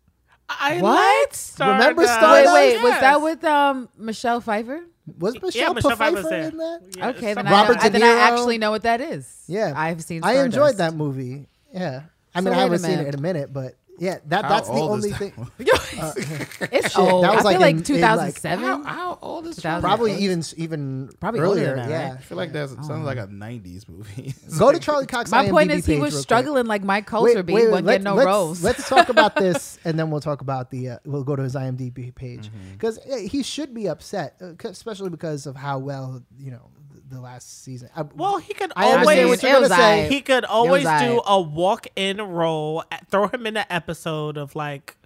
I 0.48 0.80
What? 0.80 0.94
like 0.94 1.34
Stardust. 1.34 1.78
Remember 1.80 2.02
Wait, 2.02 2.08
Stardust? 2.08 2.54
wait, 2.54 2.76
was 2.82 2.90
Yes. 2.92 3.00
that 3.02 3.22
with 3.22 3.44
um 3.44 3.88
Michelle 3.96 4.40
Pfeiffer? 4.40 4.80
Was 5.18 5.34
Yeah, 5.34 5.40
Michelle, 5.42 5.74
Michelle 5.74 5.96
Pfeiffer 5.96 6.34
in 6.34 6.56
that? 6.58 6.80
Yeah, 6.96 7.08
Okay, 7.08 7.34
then 7.34 7.34
some- 7.34 7.46
I, 7.46 7.50
Robert 7.50 7.82
know, 7.82 7.88
then 7.88 8.02
I 8.02 8.20
actually 8.20 8.58
know 8.58 8.70
what 8.70 8.82
that 8.82 9.00
is. 9.00 9.44
Yeah, 9.48 9.72
I've 9.76 10.02
seen. 10.02 10.22
I 10.22 10.44
enjoyed 10.44 10.76
that 10.76 10.94
movie. 10.94 11.46
Yeah, 11.72 12.02
I 12.34 12.40
So 12.40 12.44
mean, 12.44 12.54
I 12.54 12.58
haven't 12.58 12.78
seen 12.80 12.98
it 12.98 13.08
in 13.08 13.14
a 13.14 13.20
minute, 13.20 13.52
but 13.52 13.74
yeah, 14.00 14.18
that, 14.26 14.42
that's 14.48 14.66
the 14.68 14.74
only 14.74 15.10
that 15.10 15.18
thing. 15.18 15.32
one? 15.36 15.50
It's 16.72 16.90
Shit, 16.92 16.98
old. 16.98 17.24
that 17.24 17.34
was 17.34 17.44
I 17.44 17.50
like 17.50 17.54
feel 17.54 17.60
like 17.60 17.88
in- 17.88 17.94
in, 17.96 18.00
like- 18.16 18.34
2007. 18.34 18.64
How, 18.64 18.82
how 18.82 19.18
old 19.22 19.46
is 19.46 19.56
2000. 19.56 19.80
Probably 19.82 20.14
even 20.16 20.42
even 20.56 21.10
Probably 21.20 21.40
older 21.40 21.60
earlier. 21.60 21.66
than 21.76 21.76
that, 21.76 21.90
yeah, 21.90 22.08
right? 22.10 22.18
I 22.18 22.20
feel 22.22 22.36
like 22.38 22.52
that 22.52 22.68
sounds 22.70 23.04
like 23.04 23.18
a 23.18 23.26
'90s 23.26 23.88
movie. 23.88 24.34
Go 24.58 24.72
to 24.72 24.78
Charlie 24.78 25.06
Cox. 25.06 25.30
My 25.30 25.48
point 25.50 25.70
IMDb 25.70 25.74
is, 25.78 25.86
he 25.86 25.92
page 25.94 26.00
was 26.00 26.12
real 26.12 26.18
quick. 26.18 26.22
struggling 26.22 26.66
like 26.66 26.82
Mike 26.82 27.04
Wait, 27.04 27.06
Colter, 27.10 27.34
wait, 27.42 27.46
wait, 27.54 27.68
wasn't 27.70 27.86
let- 27.86 27.92
getting 27.94 28.04
no 28.04 28.14
let's, 28.14 28.26
roles. 28.26 28.64
Let's 28.64 28.88
talk 28.88 29.08
about 29.10 29.36
this, 29.36 29.78
and 29.84 29.98
then 29.98 30.10
we'll 30.10 30.20
talk 30.20 30.40
about 30.40 30.70
the. 30.70 30.90
Uh, 30.90 30.98
we'll 31.04 31.24
go 31.24 31.36
to 31.36 31.42
his 31.42 31.54
IMDb 31.54 32.14
page 32.14 32.48
Mm-hmm. 32.48 32.72
because 32.72 32.98
he 33.30 33.42
should 33.42 33.74
be 33.74 33.86
upset, 33.88 34.36
uh, 34.40 34.52
'cause- 34.56 34.72
especially 34.72 35.10
because 35.10 35.46
of 35.46 35.56
how 35.56 35.78
well 35.78 36.22
you 36.38 36.50
know 36.50 36.70
the, 37.10 37.16
the 37.16 37.20
last 37.20 37.64
season. 37.64 37.90
I, 37.94 38.02
Well, 38.02 38.38
he 38.38 38.54
could 38.54 38.72
I 38.76 38.84
always 38.92 39.06
what 39.28 39.42
you're 39.42 39.52
gonna 39.52 39.68
say. 39.68 40.08
he 40.08 40.20
could 40.20 40.44
always 40.44 40.84
do 40.84 41.20
a 41.26 41.40
walk 41.40 41.86
in 41.96 42.20
role, 42.20 42.84
throw 43.10 43.28
him 43.28 43.46
in 43.46 43.56
an 43.56 43.66
episode 43.70 44.36
of 44.36 44.54
like 44.56 44.96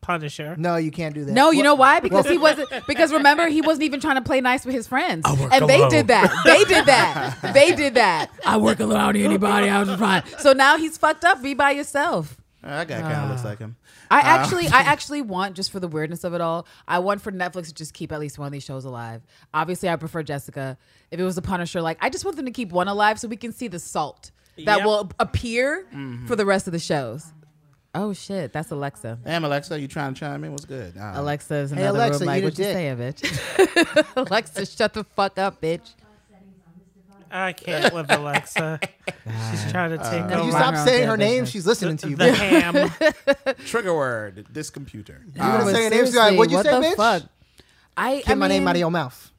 Punisher. 0.00 0.56
no, 0.58 0.74
you 0.76 0.90
can't 0.90 1.14
do 1.14 1.24
that. 1.24 1.32
No, 1.32 1.50
you 1.52 1.58
Well, 1.58 1.64
know 1.64 1.74
why? 1.76 2.00
Because 2.12 2.28
he 2.28 2.36
wasn't. 2.36 2.68
Because 2.88 3.12
remember, 3.12 3.46
he 3.48 3.60
wasn't 3.60 3.84
even 3.84 4.00
trying 4.00 4.16
to 4.16 4.22
play 4.22 4.40
nice 4.40 4.64
with 4.66 4.74
his 4.74 4.88
friends, 4.88 5.24
work 5.38 5.52
and 5.52 5.68
they 5.68 5.76
alone. 5.78 5.90
did 5.90 6.08
that. 6.08 6.42
They 6.44 6.64
did 6.64 6.86
that. 6.86 7.38
They 7.54 7.72
did 7.74 7.94
that. 7.94 8.30
I 8.44 8.56
work 8.56 8.80
alone. 8.80 8.98
I 8.98 9.04
don't 9.04 9.14
need 9.14 9.24
anybody. 9.26 9.68
I 9.68 9.80
was 9.82 9.98
fine. 9.98 10.24
So 10.38 10.52
now 10.52 10.76
he's 10.76 10.98
fucked 10.98 11.24
up. 11.24 11.40
Be 11.42 11.54
by 11.54 11.70
yourself. 11.72 12.36
that 12.62 12.88
guy 12.88 13.00
kind 13.00 13.24
of 13.24 13.30
looks 13.30 13.44
like 13.44 13.58
him. 13.60 13.76
I 14.12 14.20
Uh, 14.20 14.22
actually, 14.38 14.68
I 14.68 14.80
actually 14.94 15.22
want 15.22 15.56
just 15.56 15.70
for 15.72 15.80
the 15.80 15.88
weirdness 15.88 16.22
of 16.24 16.34
it 16.34 16.40
all. 16.40 16.66
I 16.86 16.98
want 17.00 17.20
for 17.22 17.32
Netflix 17.32 17.66
to 17.66 17.74
just 17.74 17.94
keep 17.94 18.12
at 18.12 18.20
least 18.20 18.38
one 18.38 18.46
of 18.46 18.52
these 18.52 18.64
shows 18.64 18.84
alive. 18.84 19.22
Obviously, 19.54 19.88
I 19.88 19.96
prefer 19.96 20.22
Jessica. 20.22 20.76
If 21.10 21.18
it 21.18 21.24
was 21.24 21.36
a 21.38 21.42
Punisher, 21.42 21.80
like 21.82 21.98
I 22.00 22.10
just 22.10 22.24
want 22.24 22.36
them 22.36 22.46
to 22.46 22.52
keep 22.52 22.70
one 22.72 22.88
alive 22.88 23.18
so 23.18 23.26
we 23.28 23.36
can 23.36 23.52
see 23.52 23.68
the 23.68 23.78
salt 23.78 24.30
that 24.58 24.78
Yep. 24.78 24.84
will 24.86 25.10
appear 25.18 25.86
Mm-hmm. 25.94 26.26
for 26.26 26.36
the 26.36 26.44
rest 26.46 26.66
of 26.66 26.72
the 26.72 26.78
shows. 26.78 27.32
Oh 27.94 28.12
shit, 28.14 28.52
that's 28.54 28.70
Alexa. 28.70 29.18
Damn, 29.22 29.44
Alexa, 29.44 29.78
you 29.78 29.86
trying 29.88 30.14
to 30.14 30.20
chime 30.20 30.44
in? 30.44 30.52
What's 30.52 30.64
good? 30.64 30.96
Uh, 30.96 31.12
Alexa's 31.16 31.72
in 31.72 31.78
Hey, 31.78 31.84
another 31.84 31.98
Alexa, 31.98 32.18
room. 32.20 32.26
Like, 32.26 32.38
eat 32.38 32.42
a 32.42 32.46
what 32.46 32.58
you 32.58 32.64
dick." 32.64 33.22
say, 33.26 33.28
bitch? 33.28 34.06
Alexa, 34.16 34.64
shut 34.66 34.94
the 34.94 35.04
fuck 35.04 35.38
up, 35.38 35.60
bitch. 35.60 35.90
I 37.32 37.52
can't 37.52 37.92
with 37.94 38.10
Alexa. 38.10 38.80
She's 39.50 39.70
trying 39.72 39.90
to 39.90 39.98
take 39.98 40.10
Can 40.10 40.28
No, 40.30 40.44
you 40.46 40.52
mind 40.52 40.76
stop 40.76 40.86
saying 40.86 41.08
her 41.08 41.16
name? 41.16 41.30
business. 41.44 41.50
She's 41.50 41.66
listening 41.66 41.96
to 41.98 42.10
you. 42.10 42.16
the 42.16 42.24
bitch. 42.26 42.34
ham. 43.40 43.54
Trigger 43.66 43.94
word: 43.94 44.46
this 44.50 44.70
computer. 44.70 45.22
You 45.32 45.38
gonna 45.40 45.64
But 45.64 45.74
say 45.74 45.84
her 45.84 45.90
name? 45.90 46.14
Like, 46.14 46.38
"What'd 46.38 46.50
you 46.50 46.56
what 46.58 46.66
say, 46.66 46.72
the 46.80 46.86
bitch?" 46.86 46.96
fuck? 46.96 47.22
I, 47.96 48.16
Get 48.16 48.30
I 48.30 48.34
my 48.34 48.48
name 48.48 48.66
out 48.68 48.76
of 48.76 48.80
your 48.80 48.90
mouth. 48.90 49.30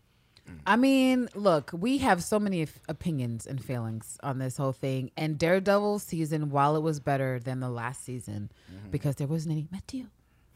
I 0.65 0.75
mean, 0.75 1.29
look, 1.35 1.71
we 1.73 1.97
have 1.99 2.23
so 2.23 2.39
many 2.39 2.63
f- 2.63 2.79
opinions 2.87 3.45
and 3.47 3.63
feelings 3.63 4.17
on 4.23 4.37
this 4.39 4.57
whole 4.57 4.71
thing. 4.73 5.09
And 5.17 5.37
Daredevil 5.37 5.99
season, 5.99 6.49
while 6.51 6.75
it 6.75 6.81
was 6.81 6.99
better 6.99 7.39
than 7.39 7.59
the 7.59 7.69
last 7.69 8.03
season, 8.03 8.51
Mm-hmm. 8.71 8.89
because 8.91 9.15
there 9.15 9.27
wasn't 9.27 9.53
any 9.53 9.67
Matthew, 9.71 10.07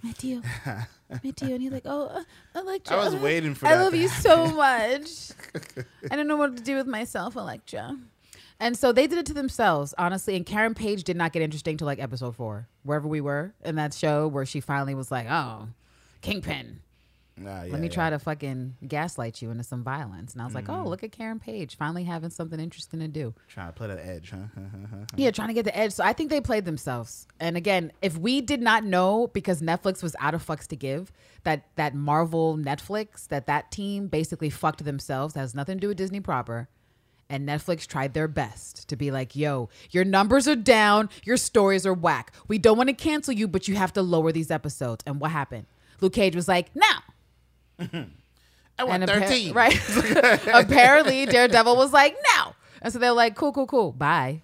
Matthew, 0.03 0.41
Matthew, 1.09 1.53
and 1.53 1.61
he's 1.61 1.71
like, 1.71 1.85
oh, 1.85 2.07
uh, 2.07 2.59
Elektra, 2.59 2.97
I 2.97 3.03
was 3.05 3.15
waiting 3.15 3.55
for 3.55 3.65
you. 3.65 3.71
I 3.71 3.75
love 3.81 3.95
you 3.95 4.07
so 4.07 4.47
much. 4.47 5.31
I 6.11 6.15
don't 6.15 6.27
know 6.27 6.37
what 6.37 6.55
to 6.57 6.63
do 6.63 6.75
with 6.75 6.87
myself, 6.87 7.35
Elektra. 7.35 7.97
And 8.59 8.77
so 8.77 8.91
they 8.91 9.05
did 9.07 9.19
it 9.19 9.25
to 9.27 9.33
themselves, 9.33 9.93
honestly. 9.97 10.35
And 10.35 10.45
Karen 10.45 10.73
Page 10.73 11.03
did 11.03 11.15
not 11.15 11.31
get 11.31 11.41
interesting 11.41 11.77
till 11.77 11.85
like 11.85 11.99
episode 11.99 12.35
four, 12.35 12.67
wherever 12.83 13.07
we 13.07 13.21
were 13.21 13.53
in 13.63 13.75
that 13.75 13.93
show, 13.93 14.27
where 14.27 14.45
she 14.45 14.59
finally 14.61 14.95
was 14.95 15.11
like, 15.11 15.27
"Oh, 15.29 15.67
Kingpin, 16.21 16.79
Ah, 17.39 17.63
yeah, 17.63 17.71
Let 17.71 17.81
me 17.81 17.87
yeah. 17.87 17.93
try 17.93 18.09
to 18.09 18.17
fucking 18.19 18.75
gaslight 18.87 19.41
you 19.41 19.51
into 19.51 19.63
some 19.63 19.83
violence. 19.83 20.33
And 20.33 20.41
I 20.41 20.45
was 20.45 20.55
like, 20.55 20.65
Mm-hmm. 20.65 20.85
oh, 20.87 20.89
look 20.89 21.03
at 21.03 21.11
Karen 21.11 21.39
Page 21.39 21.75
finally 21.77 22.03
having 22.03 22.29
something 22.31 22.59
interesting 22.59 22.99
to 22.99 23.07
do. 23.07 23.33
Trying 23.47 23.67
to 23.67 23.73
play 23.73 23.87
the 23.87 24.03
edge, 24.05 24.31
huh? 24.31 24.59
Yeah, 25.15 25.31
trying 25.31 25.49
to 25.49 25.53
get 25.53 25.65
the 25.65 25.77
edge. 25.77 25.91
So 25.93 26.03
I 26.03 26.13
think 26.13 26.29
they 26.29 26.41
played 26.41 26.65
themselves. 26.65 27.27
And 27.39 27.55
again, 27.57 27.91
if 28.01 28.17
we 28.17 28.41
did 28.41 28.61
not 28.61 28.83
know 28.83 29.27
because 29.33 29.61
Netflix 29.61 30.01
was 30.01 30.15
out 30.19 30.33
of 30.33 30.45
fucks 30.45 30.67
to 30.67 30.75
give 30.75 31.11
that 31.43 31.65
that 31.75 31.93
Marvel 31.93 32.57
Netflix 32.57 33.27
that 33.27 33.47
that 33.47 33.71
team 33.71 34.07
basically 34.07 34.49
fucked 34.49 34.83
themselves 34.83 35.33
that 35.35 35.41
has 35.41 35.53
nothing 35.55 35.77
to 35.77 35.81
do 35.81 35.87
with 35.89 35.97
Disney 35.97 36.19
proper. 36.19 36.67
And 37.29 37.47
Netflix 37.47 37.85
tried 37.85 38.13
their 38.13 38.29
best 38.29 38.87
to 38.87 38.95
be 38.95 39.11
like, 39.11 39.35
yo, 39.35 39.67
your 39.91 40.05
numbers 40.05 40.47
are 40.47 40.55
down, 40.55 41.09
your 41.25 41.35
stories 41.35 41.85
are 41.85 41.93
whack. 41.93 42.31
We 42.47 42.57
don't 42.57 42.77
want 42.77 42.87
to 42.87 42.95
cancel 42.95 43.33
you, 43.33 43.49
but 43.49 43.67
you 43.67 43.75
have 43.75 43.91
to 43.93 44.01
lower 44.01 44.31
these 44.31 44.49
episodes. 44.49 45.03
And 45.05 45.19
what 45.19 45.31
happened? 45.31 45.65
Luke 45.99 46.13
Cage 46.13 46.35
was 46.37 46.47
like, 46.47 46.73
now. 46.73 46.99
I 47.79 48.83
want 48.83 49.03
And 49.03 49.09
appa- 49.09 49.21
13. 49.27 49.53
right. 49.53 49.75
Apparently, 50.53 51.25
Daredevil 51.25 51.75
was 51.75 51.91
like, 51.93 52.15
no. 52.35 52.53
And 52.81 52.93
so 52.93 52.99
they're 52.99 53.11
like, 53.11 53.35
cool, 53.35 53.51
cool, 53.51 53.65
cool. 53.67 53.91
Bye. 53.91 54.43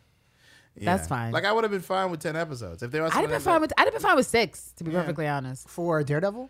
That's 0.76 1.08
fine. 1.08 1.32
Like 1.32 1.46
I 1.46 1.52
would 1.52 1.64
have 1.64 1.72
been 1.72 1.82
fine 1.82 2.10
with 2.10 2.20
ten 2.20 2.36
episodes 2.36 2.82
if 2.82 2.90
they 2.92 3.00
were. 3.00 3.06
I'd 3.06 3.12
have 3.14 3.30
been 3.30 3.40
fine 3.40 3.62
with 3.62 3.72
I'd 3.78 3.84
have 3.84 3.94
been 3.94 4.02
fine 4.02 4.16
with 4.16 4.26
six, 4.26 4.72
to 4.78 4.84
be 4.84 4.90
perfectly 4.92 5.28
honest. 5.28 5.70
For 5.70 6.04
Daredevil? 6.04 6.50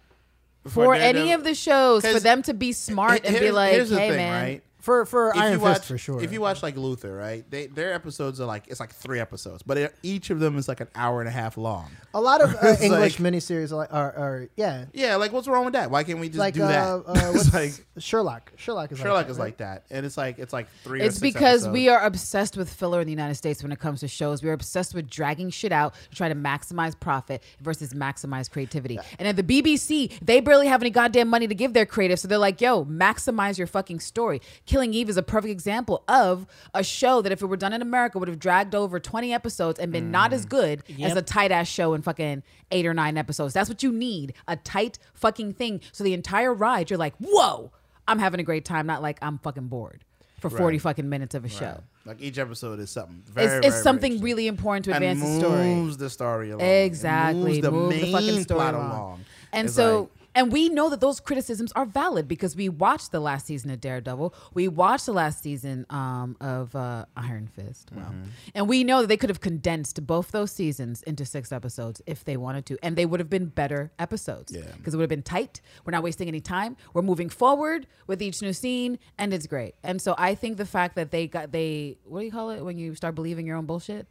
For 0.69 0.95
any 0.95 1.33
of 1.33 1.43
the 1.43 1.53
shows, 1.53 2.05
for 2.05 2.21
them 2.21 2.41
to 2.43 2.53
be 2.53 2.71
smart 2.71 3.25
and 3.25 3.33
be 3.33 3.39
Here's- 3.41 3.53
like, 3.53 3.73
here's 3.73 3.89
the 3.89 3.99
hey 3.99 4.09
thing, 4.09 4.17
man. 4.17 4.41
right? 4.43 4.63
For 4.83 5.05
for 5.05 5.29
If 5.29 5.37
Iron 5.37 5.53
you 5.53 5.59
Fist 5.59 5.79
watch, 5.79 5.85
for 5.87 5.97
sure. 5.97 6.21
if 6.21 6.33
you 6.33 6.41
watch 6.41 6.61
like 6.61 6.75
Luther, 6.75 7.15
right? 7.15 7.49
They 7.49 7.67
their 7.67 7.93
episodes 7.93 8.41
are 8.41 8.45
like 8.45 8.65
it's 8.67 8.81
like 8.81 8.91
three 8.93 9.21
episodes, 9.21 9.63
but 9.63 9.77
it, 9.77 9.95
each 10.03 10.29
of 10.29 10.41
them 10.41 10.57
is 10.57 10.67
like 10.67 10.81
an 10.81 10.89
hour 10.93 11.21
and 11.21 11.29
a 11.29 11.31
half 11.31 11.55
long. 11.55 11.89
a 12.13 12.19
lot 12.19 12.41
of 12.41 12.53
uh, 12.61 12.75
English 12.81 13.17
like- 13.17 13.33
miniseries 13.33 13.71
are, 13.71 13.75
like, 13.77 13.93
are, 13.93 14.11
are 14.11 14.49
yeah, 14.57 14.83
Yeah, 14.93 15.15
like 15.15 15.31
what's 15.31 15.47
wrong 15.47 15.63
with 15.63 15.73
that? 15.75 15.89
Why 15.89 16.03
can't 16.03 16.19
we 16.19 16.27
just 16.27 16.37
like 16.37 16.53
do 16.53 16.63
uh, 16.63 16.67
that? 16.67 16.89
uh, 17.07 17.13
it's 17.33 17.33
what's 17.33 17.53
like 17.53 17.85
Sherlock. 17.97 18.51
Sherlock 18.57 18.91
is 18.91 18.97
Sherlock 18.99 19.15
like 19.15 19.27
that, 19.27 19.31
is 19.31 19.37
right? 19.39 19.45
like 19.45 19.57
that, 19.57 19.83
and 19.89 20.05
it's 20.05 20.17
like 20.17 20.37
it's 20.37 20.51
like 20.51 20.67
three. 20.83 20.99
or 21.01 21.05
It's 21.05 21.15
six 21.15 21.33
because 21.33 21.61
episodes. 21.63 21.73
we 21.73 21.87
are 21.87 22.03
obsessed 22.03 22.57
with 22.57 22.69
filler 22.69 22.99
in 22.99 23.05
the 23.07 23.13
United 23.13 23.35
States 23.35 23.63
when 23.63 23.71
it 23.71 23.79
comes 23.79 24.01
to 24.01 24.09
shows. 24.09 24.43
We're 24.43 24.51
obsessed 24.51 24.93
with 24.93 25.09
dragging 25.09 25.49
shit 25.49 25.71
out 25.71 25.93
to 26.09 26.15
try 26.17 26.27
to 26.27 26.35
maximize 26.35 26.99
profit 26.99 27.41
versus 27.61 27.93
maximize 27.93 28.51
creativity. 28.51 28.99
And 29.17 29.29
at 29.29 29.37
the 29.37 29.43
BBC, 29.43 30.11
they 30.21 30.41
barely 30.41 30.67
have 30.67 30.81
any 30.83 30.89
goddamn 30.89 31.29
money 31.29 31.47
to 31.47 31.55
give 31.55 31.71
their 31.71 31.85
creative. 31.85 32.19
So 32.19 32.27
they're 32.27 32.37
like, 32.37 32.59
yo, 32.59 32.83
maximize 32.83 33.57
your 33.57 33.67
fucking 33.67 34.01
story. 34.01 34.41
Killing 34.73 34.95
Eve 34.95 35.07
is 35.07 35.17
a 35.17 35.21
perfect 35.21 35.51
example 35.51 36.03
of 36.07 36.47
a 36.73 36.83
show 36.83 37.21
that 37.21 37.31
if 37.31 37.43
it 37.43 37.45
were 37.45 37.55
done 37.57 37.73
in 37.73 37.83
America 37.83 38.17
would 38.17 38.27
have 38.27 38.39
dragged 38.39 38.73
over 38.73 38.99
20 38.99 39.31
episodes 39.31 39.77
and 39.77 39.91
been 39.91 40.09
not 40.09 40.33
as 40.33 40.47
mm. 40.47 40.49
good 40.49 40.83
as 40.99 41.15
a 41.15 41.21
tight 41.21 41.51
ass 41.51 41.67
show 41.67 41.93
in 41.93 42.01
fucking 42.01 42.41
eight 42.71 42.87
or 42.87 42.93
nine 42.95 43.15
episodes. 43.15 43.53
That's 43.53 43.69
what 43.69 43.83
you 43.83 43.91
need. 43.91 44.33
A 44.47 44.55
tight 44.55 44.97
fucking 45.13 45.53
thing. 45.53 45.81
So 45.91 46.03
the 46.03 46.15
entire 46.15 46.51
ride, 46.51 46.89
you're 46.89 46.97
like, 46.97 47.13
whoa, 47.19 47.69
I'm 48.07 48.17
having 48.17 48.39
a 48.39 48.43
great 48.43 48.65
time, 48.65 48.87
not 48.87 49.03
like 49.03 49.19
I'm 49.21 49.37
fucking 49.37 49.67
bored 49.67 50.03
for 50.39 50.49
40 50.49 50.79
fucking 50.79 51.07
minutes 51.07 51.35
of 51.35 51.45
a 51.45 51.49
show. 51.49 51.83
like 52.03 52.19
each 52.19 52.39
episode 52.39 52.79
is 52.79 52.89
something. 52.89 53.21
It's, 53.21 53.29
Very, 53.29 53.57
it's 53.57 53.67
very, 53.67 53.83
something 53.83 54.21
really 54.21 54.47
important 54.47 54.85
to 54.85 54.95
and 54.95 55.03
advance 55.03 55.21
the 55.21 55.39
story. 55.39 55.67
moves 55.75 55.97
the 55.97 56.09
story 56.09 56.49
along. 56.49 56.65
It 56.65 56.85
Exactly. 56.85 57.43
moves 57.43 57.61
the 57.61 57.71
Move 57.71 57.89
main 57.89 58.05
the 58.05 58.11
fucking 58.11 58.41
story 58.41 58.57
plot 58.57 58.73
along. 58.73 58.89
along. 58.89 59.25
And 59.51 59.67
It's 59.67 59.75
so 59.75 59.99
like- 59.99 60.22
and 60.35 60.51
we 60.51 60.69
know 60.69 60.89
that 60.89 60.99
those 60.99 61.19
criticisms 61.19 61.71
are 61.73 61.85
valid 61.85 62.27
because 62.27 62.55
we 62.55 62.69
watched 62.69 63.11
the 63.11 63.19
last 63.19 63.45
season 63.47 63.69
of 63.71 63.79
Daredevil. 63.81 64.33
We 64.53 64.67
watched 64.67 65.05
the 65.05 65.13
last 65.13 65.41
season 65.43 65.85
um, 65.89 66.35
of 66.41 66.75
uh, 66.75 67.05
Iron 67.15 67.47
Fist. 67.47 67.89
Well, 67.93 68.05
Mm-hmm. 68.05 68.29
and 68.55 68.67
we 68.67 68.83
know 68.83 69.01
that 69.01 69.07
they 69.07 69.17
could 69.17 69.29
have 69.29 69.41
condensed 69.41 70.05
both 70.05 70.31
those 70.31 70.51
seasons 70.51 71.03
into 71.03 71.25
six 71.25 71.51
episodes 71.51 72.01
if 72.05 72.23
they 72.25 72.37
wanted 72.37 72.65
to, 72.67 72.77
and 72.83 72.95
they 72.95 73.05
would 73.05 73.19
have 73.19 73.29
been 73.29 73.45
better 73.47 73.91
episodes. 73.99 74.51
Yeah. 74.55 74.61
because 74.77 74.93
it 74.93 74.97
would 74.97 75.03
have 75.03 75.09
been 75.09 75.23
tight. 75.23 75.61
We're 75.85 75.91
not 75.91 76.03
wasting 76.03 76.27
any 76.27 76.41
time. 76.41 76.77
We're 76.93 77.01
moving 77.01 77.29
forward 77.29 77.87
with 78.07 78.21
each 78.21 78.41
new 78.41 78.53
scene, 78.53 78.99
and 79.17 79.33
it's 79.33 79.47
great. 79.47 79.75
And 79.83 80.01
so 80.01 80.15
I 80.17 80.35
think 80.35 80.57
the 80.57 80.65
fact 80.65 80.95
that 80.95 81.11
they 81.11 81.27
got 81.27 81.51
they 81.51 81.97
what 82.05 82.19
do 82.19 82.25
you 82.25 82.31
call 82.31 82.49
it 82.49 82.61
when 82.63 82.77
you 82.77 82.95
start 82.95 83.15
believing 83.15 83.45
your 83.45 83.57
own 83.57 83.65
bullshit? 83.65 84.07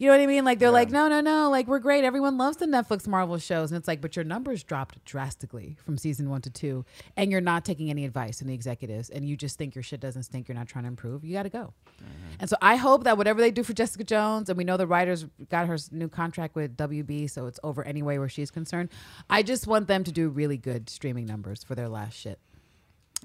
You 0.00 0.06
know 0.06 0.14
what 0.14 0.22
I 0.22 0.26
mean? 0.26 0.46
Like 0.46 0.58
they're 0.58 0.70
like, 0.70 0.90
no, 0.90 1.08
no, 1.08 1.20
no, 1.20 1.50
like 1.50 1.66
we're 1.66 1.78
great. 1.78 2.04
Everyone 2.04 2.38
loves 2.38 2.56
the 2.56 2.64
Netflix 2.64 3.06
Marvel 3.06 3.36
shows, 3.36 3.70
and 3.70 3.76
it's 3.76 3.86
like, 3.86 4.00
but 4.00 4.16
your 4.16 4.24
numbers 4.24 4.62
dropped 4.62 5.04
drastically 5.04 5.76
from 5.84 5.98
season 5.98 6.30
one 6.30 6.40
to 6.40 6.48
two, 6.48 6.86
and 7.18 7.30
you're 7.30 7.42
not 7.42 7.66
taking 7.66 7.90
any 7.90 8.06
advice 8.06 8.38
from 8.38 8.48
the 8.48 8.54
executives, 8.54 9.10
and 9.10 9.28
you 9.28 9.36
just 9.36 9.58
think 9.58 9.74
your 9.74 9.82
shit 9.82 10.00
doesn't 10.00 10.22
stink. 10.22 10.48
You're 10.48 10.56
not 10.56 10.68
trying 10.68 10.84
to 10.84 10.88
improve. 10.88 11.22
You 11.22 11.34
got 11.34 11.42
to 11.42 11.50
go. 11.50 11.74
Mm-hmm. 11.98 12.36
And 12.40 12.48
so 12.48 12.56
I 12.62 12.76
hope 12.76 13.04
that 13.04 13.18
whatever 13.18 13.42
they 13.42 13.50
do 13.50 13.62
for 13.62 13.74
Jessica 13.74 14.02
Jones, 14.02 14.48
and 14.48 14.56
we 14.56 14.64
know 14.64 14.78
the 14.78 14.86
writers 14.86 15.26
got 15.50 15.66
her 15.66 15.76
new 15.90 16.08
contract 16.08 16.54
with 16.54 16.78
WB, 16.78 17.28
so 17.28 17.44
it's 17.44 17.60
over 17.62 17.84
anyway 17.84 18.16
where 18.16 18.30
she's 18.30 18.50
concerned. 18.50 18.88
I 19.28 19.42
just 19.42 19.66
want 19.66 19.86
them 19.86 20.02
to 20.04 20.12
do 20.12 20.30
really 20.30 20.56
good 20.56 20.88
streaming 20.88 21.26
numbers 21.26 21.62
for 21.62 21.74
their 21.74 21.90
last 21.90 22.14
shit. 22.14 22.38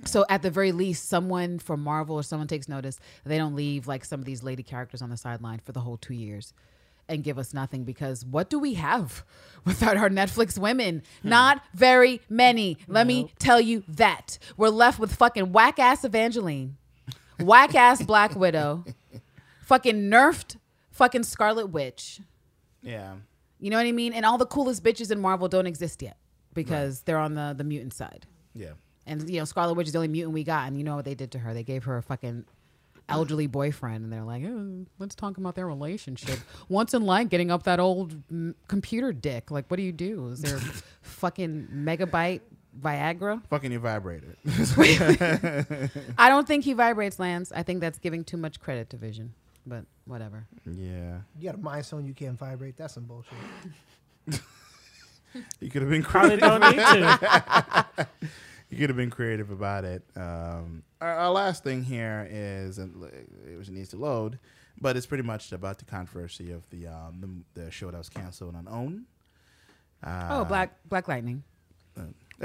So 0.04 0.26
at 0.30 0.42
the 0.42 0.52
very 0.52 0.72
least, 0.74 1.08
someone 1.08 1.58
from 1.58 1.82
Marvel 1.82 2.16
or 2.18 2.24
someone 2.24 2.48
takes 2.48 2.68
notice 2.68 3.00
they 3.24 3.38
don't 3.38 3.56
leave 3.56 3.88
like 3.88 4.04
some 4.04 4.20
of 4.20 4.26
these 4.26 4.44
lady 4.44 4.62
characters 4.64 5.02
on 5.02 5.10
the 5.10 5.18
sideline 5.18 5.60
for 5.64 5.72
the 5.72 5.80
whole 5.80 5.98
two 5.98 6.14
years 6.14 6.54
and 7.08 7.24
give 7.24 7.38
us 7.38 7.54
nothing 7.54 7.84
because 7.84 8.26
what 8.26 8.50
do 8.50 8.60
we 8.60 8.74
have 8.74 9.24
without 9.66 9.96
our 9.96 10.10
Netflix 10.10 10.58
women? 10.58 11.02
Hmm. 11.22 11.30
Not 11.30 11.62
very 11.74 12.20
many. 12.30 12.78
Let 12.88 13.08
me 13.08 13.32
tell 13.40 13.62
you 13.62 13.84
that. 13.88 14.38
We're 14.58 14.70
left 14.70 15.00
with 15.00 15.16
fucking 15.16 15.52
whack 15.54 15.80
ass 15.80 16.04
Evangeline, 16.04 16.78
whack 17.40 17.74
ass 17.76 18.04
Black 18.04 18.36
Widow, 18.36 18.84
fucking 19.62 20.10
nerfed 20.10 20.58
fucking 20.92 21.24
Scarlet 21.24 21.68
Witch. 21.68 22.22
yeah, 22.82 23.16
You 23.60 23.70
know 23.70 23.78
what 23.78 23.86
I 23.86 23.92
mean? 23.92 24.14
And 24.14 24.26
all 24.26 24.38
the 24.38 24.46
coolest 24.46 24.84
bitches 24.84 25.12
in 25.12 25.20
Marvel 25.20 25.48
don't 25.48 25.68
exist 25.68 26.02
yet 26.02 26.18
because 26.54 27.02
they're 27.02 27.18
on 27.18 27.34
the, 27.36 27.54
the 27.58 27.64
mutant 27.64 27.94
side. 27.94 28.26
yeah. 28.54 28.72
And 29.07 29.30
you 29.30 29.40
know, 29.40 29.45
Scarlet 29.45 29.73
Witch 29.76 29.88
is 29.88 29.94
the 29.94 29.99
only 29.99 30.07
mutant 30.07 30.34
we 30.34 30.44
got, 30.44 30.68
and 30.68 30.77
you 30.77 30.84
know 30.84 30.95
what 30.95 31.06
they 31.06 31.15
did 31.15 31.32
to 31.32 31.40
her? 31.40 31.53
They 31.53 31.64
gave 31.64 31.84
her 31.86 31.98
a 31.98 32.02
fucking 32.03 32.45
elderly 33.07 33.45
boyfriend, 33.45 34.03
and 34.03 34.11
they're 34.11 34.23
like, 34.23 34.44
"Oh, 34.45 34.86
"Let's 34.98 35.14
talk 35.14 35.38
about 35.38 35.53
their 35.56 35.68
relationship." 35.68 36.40
Once 36.69 36.94
in 36.94 37.03
life, 37.06 37.30
getting 37.30 37.52
up 37.52 37.64
that 37.64 37.80
old 37.80 38.15
mm, 38.30 38.56
computer 38.68 39.14
dick. 39.14 39.52
Like, 39.52 39.65
what 39.69 39.77
do 39.77 39.84
you 39.84 39.91
do? 39.91 40.30
Is 40.30 40.41
there 40.41 40.57
fucking 41.02 41.68
megabyte 41.72 42.41
Viagra? 42.82 43.41
Fucking 43.48 43.72
your 43.72 43.80
vibrator. 43.82 44.36
I 46.18 46.27
don't 46.30 46.48
think 46.48 46.64
he 46.64 46.73
vibrates, 46.73 47.19
Lance. 47.19 47.52
I 47.56 47.61
think 47.64 47.82
that's 47.82 47.99
giving 47.99 48.23
too 48.23 48.38
much 48.38 48.60
credit 48.60 48.90
to 48.90 48.98
Vision, 48.98 49.34
but 49.68 49.86
whatever. 50.06 50.48
yeah, 50.65 51.19
You 51.40 51.45
got 51.45 51.56
a 51.56 51.60
mind 51.60 51.86
stone 51.86 52.06
you 52.07 52.14
can't 52.15 52.38
vibrate. 52.40 52.76
That's 52.76 52.95
some 52.95 53.03
bullshit. 53.03 53.34
you 55.60 55.69
could 55.69 55.84
have 55.84 55.91
been 55.91 56.03
Probably 56.03 56.38
creative. 56.38 56.60
don't 56.60 56.76
need 56.76 56.84
to. 56.84 58.07
You 58.70 58.78
could 58.78 58.90
have 58.90 58.98
been 58.98 59.10
creative 59.10 59.52
about 59.52 59.86
it. 59.86 60.04
Um, 60.16 60.84
our, 61.02 61.14
our 61.16 61.32
last 61.32 61.64
thing 61.64 61.84
here 61.84 62.28
is, 62.30 62.78
and 62.78 63.04
it 63.46 63.70
needs 63.70 63.90
to 63.90 63.98
load, 63.98 64.40
but 64.82 64.98
it's 64.98 65.06
pretty 65.06 65.24
much 65.24 65.52
about 65.52 65.78
the 65.80 65.86
controversy 65.86 66.52
of 66.52 66.70
the 66.70 66.88
um, 66.88 67.44
the, 67.56 67.64
the 67.66 67.72
show 67.72 67.92
that 67.92 67.98
was 67.98 68.10
canceled 68.10 68.56
on 68.56 68.68
OWN. 68.68 69.06
Uh, 70.04 70.28
oh, 70.32 70.46
Black 70.46 70.78
Black 70.90 71.08
Lightning. 71.08 71.44
uh, 71.98 72.04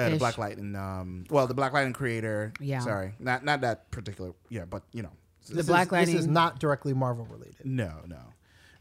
the 0.09 0.17
Black 0.17 0.39
Lightning. 0.39 0.75
Um, 0.77 1.25
well, 1.31 1.47
the 1.47 1.55
Black 1.55 1.73
Lightning 1.73 1.93
creator. 1.93 2.53
Yeah. 2.61 2.81
Sorry, 2.81 3.13
not 3.19 3.45
not 3.45 3.61
that 3.63 3.91
particular. 3.91 4.33
Yeah, 4.49 4.65
but 4.65 4.83
you 4.93 5.03
know, 5.03 5.11
The 5.49 5.57
This 5.57 5.67
Black 5.67 5.89
is, 5.89 5.93
Lightning. 5.93 6.17
This 6.17 6.25
is 6.25 6.31
not 6.31 6.59
directly 6.59 6.93
Marvel 6.95 7.27
related. 7.27 7.57
no, 7.65 7.93
no, 8.07 8.21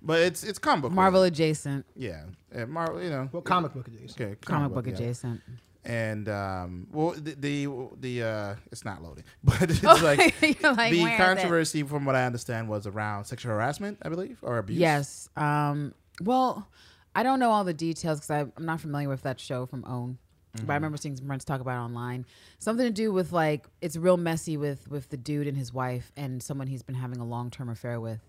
but 0.01 0.19
it's 0.21 0.43
it's 0.43 0.59
comic 0.59 0.83
book. 0.83 0.91
Marvel 0.91 1.21
related. 1.21 1.33
adjacent, 1.33 1.85
Yeah, 1.95 2.23
uh, 2.55 2.65
Marvel. 2.67 3.01
You 3.01 3.09
know, 3.09 3.29
Well, 3.31 3.41
comic 3.41 3.73
book 3.73 3.87
adjacent. 3.87 4.21
Okay, 4.21 4.35
comic 4.41 4.73
book 4.73 4.85
yeah. 4.87 4.93
adjacent. 4.93 5.41
And 5.85 6.27
um, 6.27 6.87
well, 6.91 7.11
the 7.11 7.35
the, 7.35 7.67
the 7.99 8.23
uh, 8.23 8.55
it's 8.71 8.83
not 8.83 9.01
loading, 9.01 9.23
but 9.43 9.61
it's 9.69 9.83
Oh, 9.83 9.99
like 10.03 10.19
like, 10.41 10.59
the 10.61 10.67
"Where 10.73 10.87
is 10.89 10.93
it?" 11.03 11.17
controversy, 11.17 11.83
from 11.83 12.05
what 12.05 12.15
I 12.15 12.25
understand, 12.25 12.67
was 12.67 12.85
around 12.85 13.25
sexual 13.25 13.53
harassment, 13.53 13.97
I 14.01 14.09
believe, 14.09 14.37
or 14.41 14.57
abuse. 14.57 14.79
Yes. 14.79 15.29
Um, 15.37 15.93
well, 16.21 16.67
I 17.15 17.23
don't 17.23 17.39
know 17.39 17.51
all 17.51 17.63
the 17.63 17.73
details 17.73 18.19
because 18.19 18.51
I'm 18.57 18.65
not 18.65 18.81
familiar 18.81 19.07
with 19.09 19.21
that 19.23 19.39
show 19.39 19.65
from 19.65 19.83
OWN. 19.85 20.17
But 20.65 20.71
I 20.71 20.75
remember 20.75 20.97
seeing 20.97 21.15
some 21.15 21.27
friends 21.27 21.45
talk 21.45 21.61
about 21.61 21.77
it 21.79 21.85
online. 21.85 22.25
Something 22.57 22.87
to 22.87 22.91
do 22.91 23.13
with 23.13 23.31
like 23.31 23.67
it's 23.81 23.95
real 23.95 24.17
messy 24.17 24.57
with 24.57 24.87
with 24.89 25.07
the 25.09 25.15
dude 25.15 25.47
and 25.47 25.55
his 25.55 25.71
wife 25.71 26.11
and 26.17 26.41
someone 26.43 26.65
he's 26.67 26.81
been 26.83 26.95
having 26.95 27.19
a 27.19 27.25
long 27.25 27.51
term 27.51 27.69
affair 27.69 28.01
with, 28.01 28.19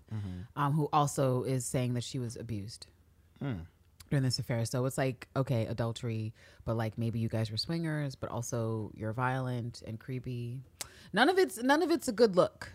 um, 0.55 0.71
who 0.73 0.87
also 0.93 1.43
is 1.43 1.65
saying 1.65 1.95
that 1.95 2.03
she 2.03 2.19
was 2.19 2.35
abused 2.37 2.85
during 4.11 4.21
this 4.23 4.37
affair. 4.37 4.63
So 4.65 4.85
it's 4.85 4.97
like 4.97 5.27
okay, 5.35 5.65
adultery, 5.65 6.33
but 6.65 6.77
like 6.77 6.97
maybe 6.99 7.17
you 7.17 7.27
guys 7.29 7.49
were 7.49 7.57
swingers, 7.57 8.13
but 8.13 8.29
also 8.29 8.91
you're 8.93 9.13
violent 9.13 9.81
and 9.87 9.99
creepy. 9.99 10.59
None 11.13 11.29
of 11.29 11.39
it's 11.39 11.61
none 11.63 11.81
of 11.81 11.89
it's 11.89 12.07
a 12.07 12.11
good 12.11 12.35
look. 12.35 12.71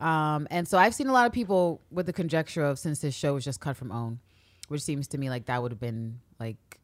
Um, 0.00 0.48
and 0.50 0.66
so 0.66 0.76
I've 0.76 0.94
seen 0.94 1.06
a 1.06 1.12
lot 1.12 1.26
of 1.26 1.32
people 1.32 1.80
with 1.92 2.06
the 2.06 2.12
conjecture 2.12 2.64
of 2.64 2.80
since 2.80 2.98
this 2.98 3.14
show 3.14 3.34
was 3.34 3.44
just 3.44 3.60
cut 3.60 3.76
from 3.76 3.92
OWN, 3.92 4.18
which 4.66 4.82
seems 4.82 5.06
to 5.08 5.18
me 5.18 5.30
like 5.30 5.46
that 5.46 5.62
would 5.62 5.70
have 5.70 5.78
been 5.80 6.18
like 6.40 6.80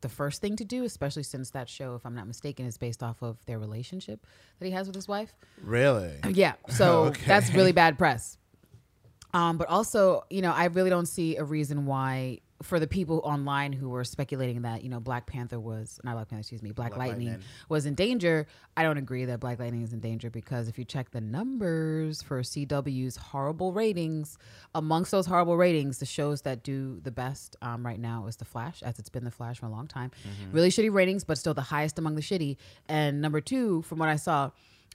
the 0.00 0.08
first 0.08 0.40
thing 0.40 0.56
to 0.56 0.64
do, 0.64 0.84
especially 0.84 1.22
since 1.24 1.50
that 1.50 1.68
show, 1.68 1.94
if 1.96 2.04
I'm 2.06 2.14
not 2.14 2.26
mistaken, 2.26 2.66
is 2.66 2.78
based 2.78 3.02
off 3.02 3.22
of 3.22 3.36
their 3.46 3.58
relationship 3.58 4.26
that 4.58 4.66
he 4.66 4.72
has 4.72 4.86
with 4.86 4.94
his 4.96 5.08
wife. 5.08 5.32
really. 5.62 6.12
Yeah. 6.28 6.54
So 6.68 7.04
Okay. 7.06 7.22
that's 7.26 7.52
really 7.52 7.72
bad 7.72 7.98
press. 7.98 8.36
Um, 9.34 9.56
but 9.58 9.68
also, 9.68 10.24
you 10.28 10.42
know, 10.42 10.52
I 10.52 10.66
really 10.66 10.90
don't 10.90 11.06
see 11.06 11.36
a 11.36 11.44
reason 11.44 11.86
why 11.86 12.40
for 12.62 12.78
the 12.80 12.86
people 12.86 13.20
online 13.24 13.72
who 13.72 13.88
were 13.88 14.04
speculating 14.04 14.62
that 14.62 14.82
you 14.82 14.88
know 14.88 15.00
Black 15.00 15.26
Panther 15.26 15.58
was 15.60 16.00
not 16.04 16.14
Black 16.14 16.28
Panther, 16.28 16.40
excuse 16.40 16.62
me, 16.62 16.70
Black, 16.72 16.90
Black 16.94 17.08
Lightning, 17.08 17.28
Lightning. 17.28 17.46
was 17.68 17.86
in 17.86 17.94
danger. 17.94 18.46
I 18.76 18.82
don't 18.82 18.96
agree 18.98 19.24
that 19.26 19.40
Black 19.40 19.58
Lightning 19.58 19.82
is 19.82 19.92
in 19.92 20.00
danger 20.00 20.30
because 20.30 20.68
if 20.68 20.78
you 20.78 20.84
check 20.84 21.10
the 21.10 21.20
numbers 21.20 22.22
for 22.22 22.40
CW's 22.42 23.16
horrible 23.16 23.72
ratings, 23.72 24.38
amongst 24.74 25.10
those 25.10 25.26
horrible 25.26 25.56
ratings, 25.56 25.98
the 25.98 26.06
shows 26.06 26.42
that 26.42 26.62
do 26.62 27.00
the 27.02 27.10
best 27.10 27.56
um, 27.62 27.84
right 27.84 28.00
now 28.00 28.26
is 28.26 28.36
The 28.36 28.44
Flash, 28.44 28.82
as 28.82 28.98
it's 28.98 29.08
been 29.08 29.24
The 29.24 29.30
Flash 29.30 29.58
for 29.58 29.66
a 29.66 29.70
long 29.70 29.86
time. 29.86 30.10
Really 30.52 30.68
shitty 30.70 30.92
ratings, 30.92 31.24
but 31.24 31.38
still 31.38 31.54
the 31.54 31.60
highest 31.62 31.98
among 31.98 32.14
the 32.14 32.22
shitty. 32.22 32.56
And 32.88 33.20
number 33.20 33.40
two, 33.40 33.82
from 33.82 33.98
what 33.98 34.08
I 34.08 34.16
saw, 34.16 34.50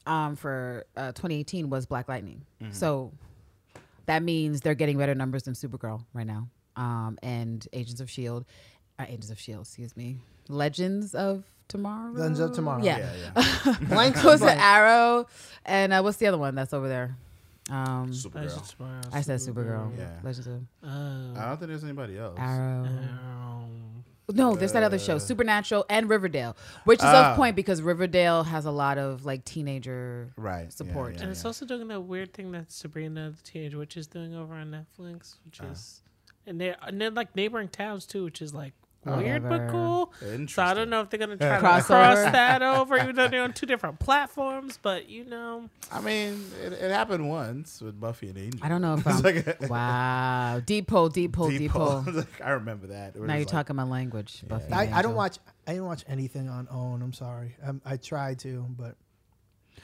um, 0.05 0.35
for 0.35 0.85
uh, 0.95 1.07
2018 1.11 1.69
was 1.69 1.85
Black 1.85 2.07
Lightning. 2.07 2.43
So 2.71 3.11
that 4.05 4.23
means 4.23 4.61
they're 4.61 4.73
getting 4.75 4.97
better 4.97 5.13
numbers 5.15 5.43
than 5.43 5.53
Supergirl 5.53 6.05
right 6.13 6.25
now. 6.25 6.47
Um, 6.77 7.17
and 7.23 7.67
Agents 7.73 7.99
of 7.99 8.09
Shield, 8.09 8.45
uh, 8.99 9.05
Agents 9.07 9.29
of 9.31 9.39
Shield, 9.39 9.61
excuse 9.61 9.97
me, 9.97 10.19
Legends 10.47 11.13
of 11.15 11.43
Tomorrow. 11.67 12.11
Legends 12.13 12.39
of 12.39 12.53
Tomorrow. 12.53 12.81
Yeah, 12.83 12.99
Yeah, 12.99 13.31
yeah. 13.65 13.75
Blank 13.89 14.23
was 14.23 14.41
it 14.41 14.45
blank. 14.45 14.61
Arrow? 14.61 15.27
And 15.65 15.91
uh, 15.91 16.01
what's 16.01 16.17
the 16.17 16.27
other 16.27 16.37
one 16.37 16.55
that's 16.55 16.71
over 16.73 16.87
there? 16.87 17.17
Um, 17.69 18.11
Supergirl. 18.11 18.81
I 19.11 19.19
said 19.21 19.39
Supergirl. 19.41 19.91
Yeah. 19.97 20.11
Legends 20.23 20.47
of 20.47 20.61
Oh. 20.83 21.33
I 21.35 21.45
don't 21.49 21.57
think 21.57 21.67
there's 21.69 21.83
anybody 21.83 22.17
else. 22.17 22.37
Arrow. 22.39 22.85
Um, 22.85 24.03
No, 24.33 24.55
there's 24.55 24.71
that 24.73 24.83
other 24.83 24.99
show, 24.99 25.17
Supernatural 25.17 25.85
and 25.89 26.09
Riverdale, 26.09 26.55
which 26.85 26.99
is 26.99 27.05
Ah. 27.05 27.31
off 27.31 27.35
point 27.37 27.55
because 27.57 27.81
Riverdale 27.81 28.43
has 28.43 28.65
a 28.65 28.71
lot 28.71 28.97
of 28.97 29.25
like 29.25 29.43
teenager 29.45 30.31
Right. 30.37 30.71
Support. 30.71 31.15
yeah, 31.15 31.23
and 31.23 31.31
it's 31.31 31.43
also 31.43 31.65
doing 31.65 31.87
that 31.89 32.01
weird 32.01 32.33
thing 32.33 32.51
that 32.53 32.71
Sabrina 32.71 33.31
the 33.31 33.41
Teenage 33.43 33.73
Witch 33.75 33.97
is 33.97 34.07
doing 34.07 34.33
over 34.35 34.53
on 34.53 34.71
Netflix, 34.71 35.35
which 35.43 35.59
Ah. 35.61 35.71
is 35.71 36.01
and 36.47 36.59
they're 36.59 36.77
and 36.81 36.99
they're 36.99 37.11
like 37.11 37.35
neighboring 37.35 37.67
towns 37.69 38.05
too, 38.05 38.23
which 38.23 38.41
is 38.41 38.53
like 38.53 38.73
weird 39.05 39.47
but 39.47 39.69
cool. 39.69 40.11
So 40.47 40.63
I 40.63 40.73
don't 40.73 40.89
know 40.89 41.01
if 41.01 41.09
they're 41.09 41.19
gonna 41.19 41.37
try 41.37 41.55
to 41.55 41.59
cross 41.59 41.87
that 41.87 42.61
over, 42.61 42.97
even 42.97 43.15
though 43.15 43.27
they're 43.27 43.41
on 43.43 43.53
two 43.53 43.65
different 43.65 43.99
platforms. 43.99 44.79
But 44.81 45.09
you 45.09 45.23
know, 45.25 45.69
I 45.91 46.01
mean, 46.01 46.43
it, 46.63 46.73
it 46.73 46.91
happened 46.91 47.29
once 47.29 47.81
with 47.81 47.99
Buffy 47.99 48.29
and 48.29 48.37
Angel. 48.37 48.59
I 48.63 48.69
don't 48.69 48.81
know 48.81 48.95
if 48.95 49.07
I'm. 49.07 49.21
like 49.21 49.47
a- 49.47 49.57
wow, 49.69 50.61
deep 50.65 50.87
pull, 50.87 51.09
deep 51.09 51.33
pull, 51.33 51.49
deep, 51.49 51.71
pull. 51.71 52.03
Like, 52.11 52.41
I 52.43 52.51
remember 52.51 52.87
that. 52.87 53.15
Now 53.15 53.33
you're 53.33 53.39
like- 53.39 53.47
talking 53.47 53.75
my 53.75 53.83
language, 53.83 54.43
Buffy. 54.47 54.71
I, 54.73 54.99
I 54.99 55.01
don't 55.01 55.15
watch. 55.15 55.37
I 55.67 55.71
didn't 55.73 55.85
watch 55.87 56.03
anything 56.07 56.49
on 56.49 56.67
OWN. 56.71 57.01
I'm 57.01 57.13
sorry. 57.13 57.55
Um, 57.63 57.81
I 57.85 57.97
tried 57.97 58.39
to, 58.39 58.65
but 58.77 58.95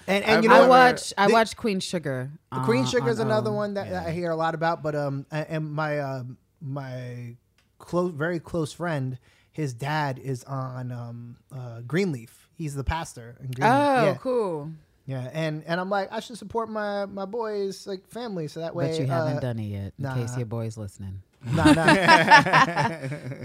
and 0.08 0.24
and 0.26 0.44
you 0.44 0.50
know 0.50 0.56
I 0.56 0.60
what? 0.62 0.70
watch. 0.70 1.14
I 1.18 1.28
watch 1.28 1.56
Queen 1.56 1.80
Sugar. 1.80 2.32
The 2.52 2.60
Queen 2.60 2.84
uh, 2.84 2.88
Sugar 2.88 3.10
is 3.10 3.20
another 3.20 3.52
OWN. 3.52 3.56
one 3.56 3.74
that, 3.76 3.90
that 3.90 4.08
I 4.08 4.12
hear 4.12 4.32
a 4.32 4.36
lot 4.36 4.54
about. 4.56 4.84
But 4.84 4.96
um, 4.96 5.26
and 5.32 5.72
my 5.72 6.00
um 6.00 6.38
my 6.64 7.36
close, 7.78 8.12
very 8.12 8.40
close 8.40 8.74
friend, 8.74 9.20
his 9.52 9.74
dad 9.74 10.20
is 10.20 10.44
on 10.46 10.92
um 10.92 11.38
uh 11.56 11.82
Greenleaf. 11.82 12.50
He's 12.56 12.76
the 12.76 12.84
pastor 12.84 13.36
in 13.42 13.52
Greenleaf. 13.52 13.78
Oh, 13.78 14.04
yeah, 14.06 14.16
cool. 14.16 14.72
yeah. 15.06 15.30
And 15.34 15.64
and 15.68 15.80
I'm 15.80 15.90
like, 15.90 16.12
I 16.12 16.20
should 16.20 16.38
support 16.38 16.70
my 16.70 17.06
my 17.06 17.26
boys 17.26 17.86
like 17.86 18.08
family, 18.08 18.48
so 18.48 18.62
that 18.62 18.76
way. 18.76 18.90
But 18.90 19.00
you 19.00 19.06
haven't 19.06 19.38
uh, 19.38 19.42
done 19.42 19.60
it 19.60 19.64
yet, 19.64 19.94
in 19.98 20.04
nah. 20.04 20.16
case 20.16 20.36
your 20.38 20.46
boy's 20.46 20.78
listening. 20.78 21.22
Nah, 21.52 21.74
nah. 21.74 21.84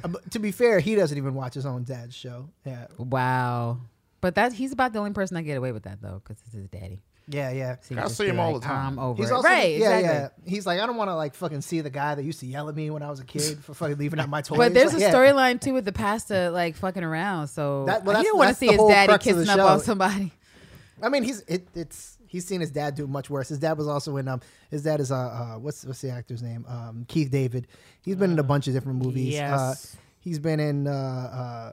Uh, 0.04 0.08
to 0.30 0.38
be 0.38 0.52
fair, 0.52 0.78
he 0.78 0.94
doesn't 0.94 1.18
even 1.18 1.34
watch 1.34 1.54
his 1.54 1.66
own 1.66 1.82
dad's 1.82 2.14
show. 2.14 2.48
Yeah, 2.64 2.86
Wow. 2.96 3.78
But 4.20 4.34
that 4.36 4.52
he's 4.52 4.72
about 4.72 4.92
the 4.92 4.98
only 4.98 5.12
person 5.12 5.36
I 5.36 5.42
get 5.42 5.56
away 5.56 5.72
with 5.72 5.84
that 5.84 6.00
though, 6.00 6.20
because 6.22 6.42
it's 6.46 6.54
his 6.54 6.68
daddy. 6.68 7.02
Yeah, 7.30 7.50
yeah. 7.50 7.76
So 7.82 7.96
I 7.98 8.08
see 8.08 8.24
be 8.24 8.30
him 8.30 8.40
all 8.40 8.54
the 8.58 8.64
time. 8.66 8.94
I'm 8.94 8.98
over 8.98 9.22
He's 9.22 9.30
it. 9.30 9.34
also 9.34 9.48
right. 9.48 9.76
yeah, 9.78 9.98
exactly. 9.98 10.08
yeah. 10.44 10.50
He's 10.50 10.66
like, 10.66 10.80
I 10.80 10.86
don't 10.86 10.96
want 10.96 11.08
to 11.10 11.14
like 11.14 11.34
fucking 11.34 11.60
see 11.60 11.80
the 11.80 11.90
guy 11.90 12.14
that 12.14 12.22
used 12.22 12.40
to 12.40 12.46
yell 12.46 12.68
at 12.68 12.74
me 12.74 12.90
when 12.90 13.02
I 13.02 13.10
was 13.10 13.20
a 13.20 13.24
kid 13.24 13.58
for 13.62 13.74
fucking 13.74 13.98
leaving 13.98 14.18
out 14.20 14.28
my 14.28 14.40
toys. 14.42 14.58
But 14.58 14.74
there's 14.74 14.92
Like, 14.94 15.02
a 15.02 15.06
yeah. 15.06 15.12
storyline 15.14 15.60
too 15.60 15.74
with 15.74 15.84
the 15.84 15.92
pasta 15.92 16.50
like 16.50 16.76
fucking 16.76 17.04
around. 17.04 17.48
So 17.48 17.84
That- 17.86 18.04
well, 18.04 18.16
he 18.16 18.22
that's- 18.22 18.24
didn't 18.24 18.38
want 18.38 18.48
to 18.50 18.54
see 18.54 18.66
his 18.68 18.76
daddy 18.78 19.08
crux 19.08 19.26
of 19.26 19.36
the 19.36 19.42
kissing 19.42 19.52
up 19.60 19.66
show. 19.66 19.72
on 19.72 19.80
somebody. 19.80 20.32
I 21.02 21.08
mean, 21.10 21.22
he's 21.22 21.40
it, 21.42 21.68
it's 21.74 22.16
he's 22.26 22.46
seen 22.46 22.60
his 22.60 22.70
dad 22.70 22.94
do 22.94 23.06
much 23.06 23.28
worse. 23.30 23.48
His 23.48 23.58
dad 23.58 23.78
was 23.78 23.86
also 23.88 24.16
in 24.16 24.26
um 24.26 24.40
his 24.70 24.82
dad 24.82 25.00
is 25.00 25.12
uh, 25.12 25.16
uh 25.16 25.58
what's 25.58 25.84
what's 25.84 26.00
the 26.00 26.10
actor's 26.10 26.42
name 26.42 26.64
um 26.68 27.04
Keith 27.08 27.30
David. 27.30 27.68
He's 28.02 28.16
been 28.16 28.32
in 28.32 28.38
a 28.38 28.42
bunch 28.42 28.66
of 28.68 28.74
different 28.74 29.04
movies. 29.04 29.34
Uh, 29.34 29.38
yes, 29.74 29.96
he's 30.20 30.38
been 30.38 30.60
in 30.60 30.86
uh 30.86 30.90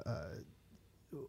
uh. 0.05 0.09
uh 0.09 0.25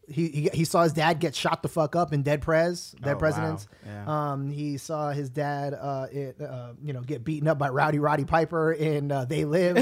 he, 0.08 0.28
he 0.28 0.50
he 0.52 0.64
saw 0.64 0.82
his 0.82 0.92
dad 0.92 1.20
get 1.20 1.34
shot 1.34 1.62
the 1.62 1.68
fuck 1.68 1.94
up 1.94 2.12
in 2.12 2.22
Dead 2.22 2.42
Prez, 2.42 2.92
Dead 3.02 3.16
Oh, 3.16 3.18
wow. 3.20 3.58
Presidents. 4.04 4.08
Yeah. 4.08 4.32
Um, 4.32 4.50
he 4.50 4.76
saw 4.76 5.10
his 5.10 5.30
dad, 5.30 5.74
uh, 5.74 6.06
it, 6.10 6.40
uh, 6.40 6.72
you 6.82 6.92
know, 6.92 7.00
get 7.02 7.24
beaten 7.24 7.48
up 7.48 7.58
by 7.58 7.68
Rowdy 7.68 7.98
Roddy 7.98 8.24
Piper 8.24 8.72
in 8.72 9.10
uh, 9.12 9.24
They 9.24 9.44
Live. 9.44 9.76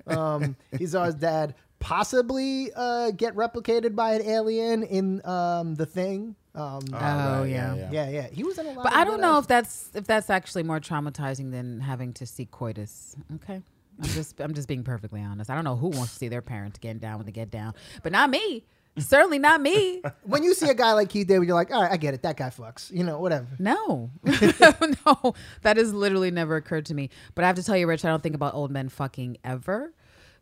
um, 0.06 0.56
he 0.78 0.86
saw 0.86 1.04
his 1.04 1.14
dad 1.14 1.54
possibly 1.78 2.70
uh, 2.76 3.10
get 3.12 3.34
replicated 3.34 3.94
by 3.94 4.14
an 4.14 4.22
alien 4.22 4.82
in 4.82 5.24
um, 5.26 5.74
The 5.74 5.86
Thing. 5.86 6.36
Um, 6.54 6.80
Oh, 6.92 6.96
right, 6.98 7.44
yeah. 7.44 7.90
yeah, 7.92 8.08
yeah, 8.10 8.26
he 8.28 8.42
was 8.42 8.58
in 8.58 8.66
a 8.66 8.70
lot. 8.72 8.82
But 8.82 8.92
of 8.92 8.98
I 8.98 9.04
don't 9.04 9.20
know 9.20 9.36
ass- 9.36 9.42
if 9.42 9.48
that's 9.48 9.90
if 9.94 10.06
that's 10.06 10.30
actually 10.30 10.64
more 10.64 10.80
traumatizing 10.80 11.52
than 11.52 11.80
having 11.80 12.12
to 12.14 12.26
see 12.26 12.46
coitus. 12.46 13.14
Okay. 13.36 13.62
I'm 14.02 14.08
just 14.08 14.40
I'm 14.40 14.54
just 14.54 14.66
being 14.66 14.82
perfectly 14.82 15.22
honest. 15.22 15.48
I 15.50 15.54
don't 15.54 15.62
know 15.64 15.76
who 15.76 15.88
wants 15.88 16.12
to 16.14 16.18
see 16.18 16.28
their 16.28 16.42
parents 16.42 16.78
getting 16.78 16.98
down 16.98 17.18
when 17.18 17.26
they 17.26 17.32
get 17.32 17.50
down, 17.50 17.74
but 18.02 18.10
not 18.12 18.30
me. 18.30 18.64
Certainly 18.98 19.38
not 19.38 19.60
me. 19.60 20.02
when 20.24 20.42
you 20.42 20.52
see 20.54 20.68
a 20.68 20.74
guy 20.74 20.92
like 20.92 21.08
Keith 21.08 21.26
David, 21.26 21.46
you're 21.46 21.54
like, 21.56 21.72
all 21.72 21.82
right, 21.82 21.92
I 21.92 21.96
get 21.96 22.12
it. 22.14 22.22
That 22.22 22.36
guy 22.36 22.50
fucks. 22.50 22.92
You 22.92 23.04
know, 23.04 23.18
whatever. 23.20 23.46
No, 23.58 24.10
no, 24.24 25.34
that 25.62 25.76
has 25.76 25.92
literally 25.94 26.30
never 26.30 26.56
occurred 26.56 26.86
to 26.86 26.94
me. 26.94 27.10
But 27.34 27.44
I 27.44 27.46
have 27.46 27.56
to 27.56 27.62
tell 27.62 27.76
you, 27.76 27.86
Rich, 27.86 28.04
I 28.04 28.08
don't 28.08 28.22
think 28.22 28.34
about 28.34 28.54
old 28.54 28.70
men 28.70 28.88
fucking 28.88 29.38
ever. 29.44 29.92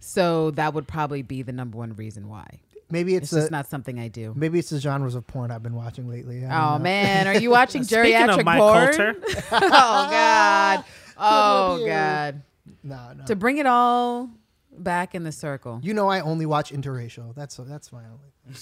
So 0.01 0.51
that 0.53 0.75
would 0.75 0.87
probably 0.89 1.23
be 1.23 1.43
the 1.43 1.53
number 1.53 1.77
one 1.79 1.95
reason 1.95 2.29
why. 2.29 2.61
Maybe 2.91 3.17
It's 3.17 3.25
it's, 3.25 3.43
just 3.43 3.51
not 3.51 3.67
something 3.69 3.99
I 3.99 4.09
do. 4.09 4.33
maybe 4.35 4.59
it's 4.59 4.71
the 4.71 4.81
genres 4.81 5.15
of 5.15 5.27
porn 5.27 5.51
I've 5.51 5.63
been 5.63 5.75
watching 5.75 6.09
lately. 6.09 6.45
I 6.47 6.71
Oh 6.73 6.79
know. 6.79 6.85
man, 6.85 7.27
are 7.27 7.35
you 7.39 7.51
watching 7.51 7.83
Speaking 7.85 8.15
of 8.15 8.31
geriatric 8.31 8.45
Mike 8.45 8.59
porn? 8.61 9.17
Oh 9.53 10.09
god. 10.11 10.85
Oh 11.19 11.85
god. 11.87 12.43
no, 12.83 13.13
no. 13.19 13.25
To 13.27 13.37
bring 13.37 13.59
it 13.59 13.67
all 13.67 14.31
back 14.83 15.15
in 15.15 15.25
the 15.25 15.33
circle. 15.33 15.81
You 15.83 15.95
know, 15.95 16.09
I 16.09 16.21
only 16.21 16.47
watch 16.47 16.73
interracial. 16.73 17.35
That's 17.35 17.57
that's 17.57 17.93
my 17.93 18.03
only. 18.05 18.57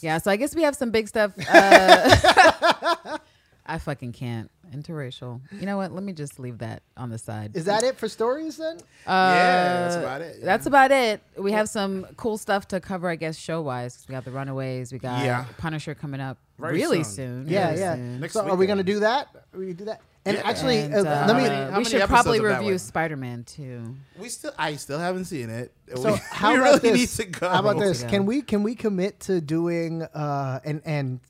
Yeah, 0.00 0.18
so 0.18 0.30
I 0.30 0.36
guess 0.36 0.54
we 0.54 0.62
have 0.62 0.76
some 0.76 0.90
big 0.90 1.08
stuff. 1.08 1.32
Uh, 1.48 3.18
I 3.66 3.78
fucking 3.78 4.12
can't. 4.12 4.50
Interracial. 4.74 5.40
You 5.52 5.64
know 5.66 5.76
what? 5.78 5.92
Let 5.92 6.02
me 6.02 6.12
just 6.12 6.38
leave 6.38 6.58
that 6.58 6.82
on 6.96 7.08
the 7.10 7.16
side. 7.16 7.52
Is 7.56 7.64
that 7.66 7.82
it 7.82 7.96
for 7.96 8.08
stories 8.08 8.56
then? 8.58 8.78
Yeah, 9.06 9.80
that's 9.88 9.96
Uh, 9.96 9.98
about 10.00 10.20
it, 10.20 10.36
yeah. 10.40 10.44
That's 10.44 10.66
about 10.66 10.90
it. 10.90 11.22
We 11.38 11.52
have 11.52 11.68
some 11.68 12.06
cool 12.16 12.36
stuff 12.36 12.68
to 12.68 12.80
cover, 12.80 13.08
I 13.08 13.16
guess, 13.16 13.36
show 13.38 13.62
wise. 13.62 14.04
We 14.08 14.12
got 14.12 14.24
the 14.24 14.32
Runaways. 14.32 14.92
We 14.92 14.98
got 14.98 15.24
Yeah. 15.24 15.44
Punisher 15.58 15.94
coming 15.94 16.20
up 16.20 16.38
Very 16.58 16.74
really 16.74 17.04
soon. 17.04 17.46
soon. 17.46 17.48
Yeah, 17.48 17.68
really 17.68 17.80
yeah. 17.80 17.94
soon. 17.94 18.20
Next 18.20 18.32
so 18.34 18.46
are 18.48 18.56
we 18.56 18.66
gonna 18.66 18.82
do 18.82 19.00
that? 19.00 19.28
Are 19.54 19.58
we 19.58 19.66
gonna 19.66 19.74
do 19.74 19.84
that? 19.86 20.00
And 20.26 20.36
Yeah. 20.38 20.42
actually, 20.48 20.78
And, 20.80 20.94
uh, 20.94 20.98
uh, 20.98 21.26
let 21.28 21.36
me. 21.36 21.42
many- 21.48 21.78
we 21.78 21.84
should 21.84 22.00
probably 22.08 22.40
review? 22.40 22.78
Spider 22.78 23.16
Man 23.16 23.44
too. 23.44 23.94
We 24.18 24.28
still, 24.30 24.52
I 24.58 24.76
still 24.76 24.98
haven't 24.98 25.26
seen 25.26 25.50
it. 25.50 25.72
So 25.96 26.12
we, 26.12 26.18
how 26.30 26.52
we 26.52 26.58
about 26.60 26.82
really 26.82 26.98
this? 26.98 27.18
need 27.18 27.24
to 27.32 27.40
go. 27.40 27.48
How 27.48 27.60
about 27.60 27.78
this? 27.78 28.02
Can 28.04 28.24
we 28.24 28.40
can 28.40 28.62
we 28.62 28.74
commit 28.74 29.20
to 29.20 29.40
doing 29.42 30.02
uh 30.02 30.60
and 30.64 30.80
and 30.86 31.20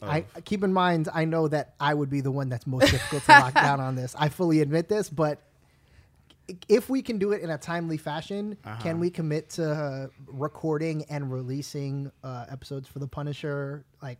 I 0.00 0.20
keep 0.44 0.62
in 0.62 0.72
mind 0.72 1.08
I 1.12 1.24
know 1.24 1.48
that 1.48 1.74
I 1.80 1.92
would 1.92 2.08
be 2.08 2.20
the 2.20 2.30
one 2.30 2.48
that's 2.48 2.68
most 2.68 2.88
difficult 2.92 3.24
to 3.24 3.32
lock 3.32 3.54
down 3.54 3.80
on 3.80 3.96
this. 3.96 4.14
I 4.16 4.28
fully 4.28 4.60
admit 4.60 4.88
this, 4.88 5.10
but 5.10 5.42
if 6.68 6.88
we 6.88 7.02
can 7.02 7.18
do 7.18 7.32
it 7.32 7.42
in 7.42 7.50
a 7.50 7.58
timely 7.58 7.96
fashion, 7.96 8.56
Uh-huh. 8.64 8.80
can 8.80 9.00
we 9.00 9.10
commit 9.10 9.50
to 9.50 9.70
uh, 9.70 10.06
recording 10.28 11.04
and 11.10 11.32
releasing 11.32 12.10
uh, 12.22 12.46
episodes 12.48 12.86
for 12.88 13.00
the 13.00 13.08
Punisher 13.08 13.84
like 14.00 14.18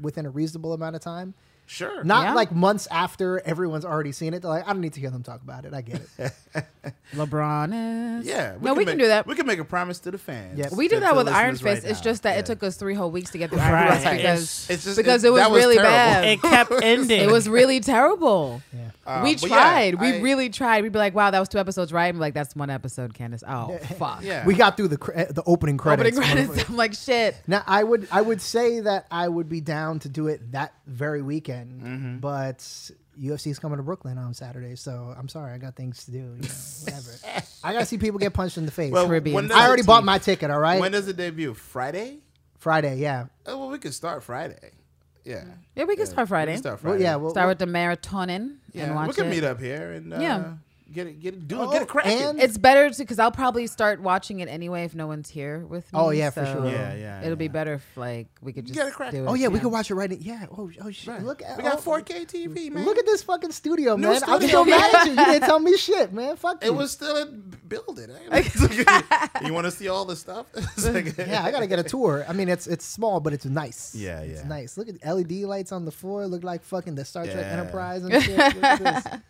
within 0.00 0.24
a 0.24 0.30
reasonable 0.30 0.72
amount 0.72 0.94
of 0.94 1.02
time? 1.02 1.34
Sure. 1.68 2.04
Not 2.04 2.24
Yeah. 2.26 2.34
like 2.34 2.52
months 2.52 2.86
after 2.90 3.40
everyone's 3.44 3.84
already 3.84 4.12
seen 4.12 4.34
it. 4.34 4.42
They're 4.42 4.50
like, 4.50 4.64
I 4.68 4.72
don't 4.72 4.80
need 4.80 4.92
to 4.94 5.00
hear 5.00 5.10
them 5.10 5.22
talk 5.24 5.42
about 5.42 5.64
it. 5.64 5.74
I 5.74 5.80
get 5.82 6.00
it. 6.18 6.32
LeBron 7.14 8.20
is. 8.20 8.26
Yeah. 8.26 8.56
no, 8.60 8.72
we 8.74 8.80
make, 8.80 8.88
can 8.88 8.98
do 8.98 9.08
that. 9.08 9.26
We 9.26 9.34
can 9.34 9.46
make 9.46 9.58
a 9.58 9.64
promise 9.64 9.98
to 10.00 10.10
the 10.10 10.18
fans. 10.18 10.58
Yes. 10.58 10.74
We 10.74 10.88
to- 10.88 10.94
did 10.96 11.02
that 11.02 11.16
with 11.16 11.26
listeners 11.26 11.42
Iron 11.42 11.54
right 11.74 11.82
Fist. 11.82 11.86
it's 11.86 12.00
just 12.00 12.22
that 12.24 12.34
Yeah. 12.34 12.38
it 12.40 12.46
took 12.46 12.62
us 12.62 12.76
three 12.76 12.94
whole 12.94 13.10
weeks 13.10 13.30
to 13.32 13.38
get 13.38 13.50
through 13.50 13.58
Iron 13.60 13.92
Fist 13.92 14.10
because 14.10 14.70
It's 14.70 14.84
just 14.84 14.96
because 14.96 15.24
it- 15.24 15.28
it 15.28 15.30
was 15.30 15.48
was 15.48 15.60
really 15.62 15.76
terrible. 15.76 15.92
bad. 15.92 16.24
it 16.24 16.42
kept 16.42 16.72
ending. 16.82 17.20
It 17.20 17.30
was 17.30 17.48
really 17.48 17.80
terrible. 17.80 18.62
Um, 19.08 19.22
we 19.22 19.34
but 19.36 19.42
yeah, 19.42 19.48
tried. 19.56 19.94
we 20.00 20.06
I- 20.14 20.20
really 20.20 20.48
tried. 20.50 20.82
We'd 20.82 20.92
be 20.92 20.98
like, 20.98 21.14
"Wow, 21.14 21.30
that 21.30 21.38
was 21.38 21.48
two 21.48 21.58
episodes, 21.58 21.92
right?" 21.92 22.06
And 22.06 22.16
be 22.16 22.20
like, 22.20 22.34
"That's 22.34 22.56
one 22.56 22.70
episode, 22.70 23.14
Candace." 23.14 23.44
Oh, 23.46 23.78
fuck. 23.98 24.20
Yeah. 24.24 24.44
we 24.44 24.54
got 24.54 24.76
through 24.76 24.88
the 24.88 24.96
cre- 24.96 25.12
the 25.30 25.44
opening 25.46 25.76
credits. 25.78 26.18
Opening 26.18 26.46
credits. 26.46 26.68
I'm 26.68 26.76
like, 26.76 26.92
shit. 26.94 27.36
Now 27.46 27.62
I 27.68 27.84
would 27.84 28.08
I 28.10 28.20
would 28.20 28.40
say 28.40 28.80
that 28.80 29.06
I 29.10 29.28
would 29.28 29.48
be 29.48 29.60
down 29.60 30.00
to 30.00 30.08
do 30.08 30.26
it 30.26 30.50
that 30.52 30.72
very 30.88 31.22
weekend, 31.22 31.55
Mm-hmm. 31.64 32.18
but 32.18 32.58
UFC 33.20 33.46
is 33.48 33.58
coming 33.58 33.78
to 33.78 33.82
Brooklyn 33.82 34.18
on 34.18 34.34
Saturday, 34.34 34.76
so 34.76 35.14
I'm 35.18 35.28
sorry, 35.28 35.52
I 35.52 35.58
got 35.58 35.74
things 35.76 36.04
to 36.04 36.10
do. 36.10 36.18
You 36.18 36.24
know, 36.42 36.48
whatever. 36.84 37.42
I 37.64 37.72
gotta 37.72 37.86
see 37.86 37.98
people 37.98 38.18
get 38.18 38.34
punched 38.34 38.58
in 38.58 38.66
the 38.66 38.72
face. 38.72 38.92
Well, 38.92 39.06
Caribbean. 39.06 39.50
I 39.52 39.66
already 39.66 39.82
bought 39.82 40.04
my 40.04 40.18
ticket. 40.18 40.50
All 40.50 40.58
right, 40.60 40.80
When 40.80 40.92
does 40.92 41.08
it 41.08 41.16
debut? 41.16 41.54
Friday? 41.54 42.18
Friday. 42.58 42.98
Yeah. 42.98 43.26
Oh, 43.46 43.58
well, 43.58 43.68
we 43.70 43.78
can 43.78 43.92
start 43.92 44.22
Friday. 44.22 44.72
Yeah. 45.24 45.44
Yeah, 45.74 45.84
we 45.84 45.96
can 45.96 46.06
start 46.06 46.26
We 46.26 46.30
Friday. 46.30 46.52
can 46.52 46.62
start 46.62 46.82
Well, 46.84 46.92
Friday. 46.92 47.04
yeah. 47.04 47.16
Well, 47.16 47.30
Start 47.30 47.48
with 47.48 47.58
the 47.58 47.66
maratonin 47.66 48.56
yeah. 48.72 48.84
and 48.84 48.94
watch 48.94 49.08
we 49.08 49.14
can 49.14 49.26
it. 49.26 49.30
meet 49.30 49.44
up 49.44 49.60
here 49.60 49.92
and 49.92 50.12
uh, 50.14 50.18
Yeah. 50.20 50.52
Get 50.92 51.08
it, 51.08 51.18
get 51.20 51.34
it, 51.34 51.48
do 51.48 51.60
it, 51.60 51.64
Oh, 51.66 51.72
get 51.72 51.82
it 51.82 51.88
cracking. 51.88 52.22
and- 52.22 52.40
It's 52.40 52.56
better 52.58 52.88
to 52.88 52.96
because 52.98 53.18
I'll 53.18 53.32
probably 53.32 53.66
start 53.66 54.00
watching 54.00 54.38
it 54.38 54.48
anyway 54.48 54.84
if 54.84 54.94
no 54.94 55.08
one's 55.08 55.28
here 55.28 55.66
with 55.66 55.84
me. 55.92 55.98
Oh, 55.98 56.10
yeah, 56.10 56.30
for 56.30 56.46
sure. 56.46 56.64
Yeah, 56.66 56.94
yeah, 56.94 57.22
It'll 57.24 57.34
be 57.34 57.48
better 57.48 57.74
if 57.74 57.96
like 57.96 58.28
we 58.40 58.52
could 58.52 58.66
just 58.66 58.78
Get 58.78 58.86
it 58.86 58.92
cracking. 58.94 59.22
do 59.22 59.26
it. 59.26 59.30
Oh 59.30 59.34
yeah, 59.34 59.48
we 59.48 59.58
could 59.58 59.72
watch 59.72 59.90
it 59.90 59.96
right. 59.96 60.12
In, 60.12 60.20
yeah. 60.22 60.46
Oh, 60.56 60.70
oh 60.80 60.90
shit. 60.92 61.08
Right. 61.08 61.22
Look 61.24 61.42
at 61.42 61.56
we 61.56 61.64
got 61.64 61.78
oh, 61.84 61.90
4K 61.90 62.26
TV, 62.26 62.70
man. 62.70 62.84
Look 62.84 62.98
at 62.98 63.04
this 63.04 63.22
fucking 63.24 63.50
studio, 63.50 63.96
New 63.96 64.08
man. 64.08 64.22
I'm 64.28 64.40
studio. 64.40 64.46
still 64.48 64.64
mad 64.64 64.94
at 64.94 65.06
you. 65.06 65.12
You 65.14 65.24
didn't 65.24 65.40
tell 65.48 65.58
me 65.58 65.76
shit, 65.76 66.12
man. 66.12 66.36
Fuck 66.36 66.62
you. 66.62 66.70
It 66.70 66.74
was 66.74 66.92
still 66.92 67.16
in 67.16 67.52
building. 67.66 68.10
eh? 68.30 68.42
you 69.44 69.52
want 69.52 69.64
to 69.64 69.72
see 69.72 69.88
all 69.88 70.04
the 70.04 70.14
stuff? 70.16 70.46
Like- 70.84 71.16
Yeah, 71.18 71.42
I 71.44 71.50
gotta 71.50 71.66
get 71.66 71.80
a 71.80 71.82
tour. 71.82 72.24
I 72.28 72.32
mean, 72.32 72.48
it's 72.48 72.68
it's 72.68 72.84
small, 72.84 73.18
but 73.18 73.32
it's 73.32 73.44
nice. 73.44 73.92
Yeah, 73.94 74.22
yeah. 74.22 74.30
It's 74.30 74.44
nice. 74.44 74.78
Look 74.78 74.88
at 74.88 75.00
the 75.00 75.14
LED 75.14 75.32
lights 75.48 75.72
on 75.72 75.84
the 75.84 75.90
floor. 75.90 76.26
Look 76.28 76.44
like 76.44 76.62
fucking 76.62 76.94
the 76.94 77.04
Star 77.04 77.24
Trek 77.24 77.36
Yeah. 77.38 77.50
Enterprise 77.58 78.04
and 78.04 78.22
shit. 78.22 79.20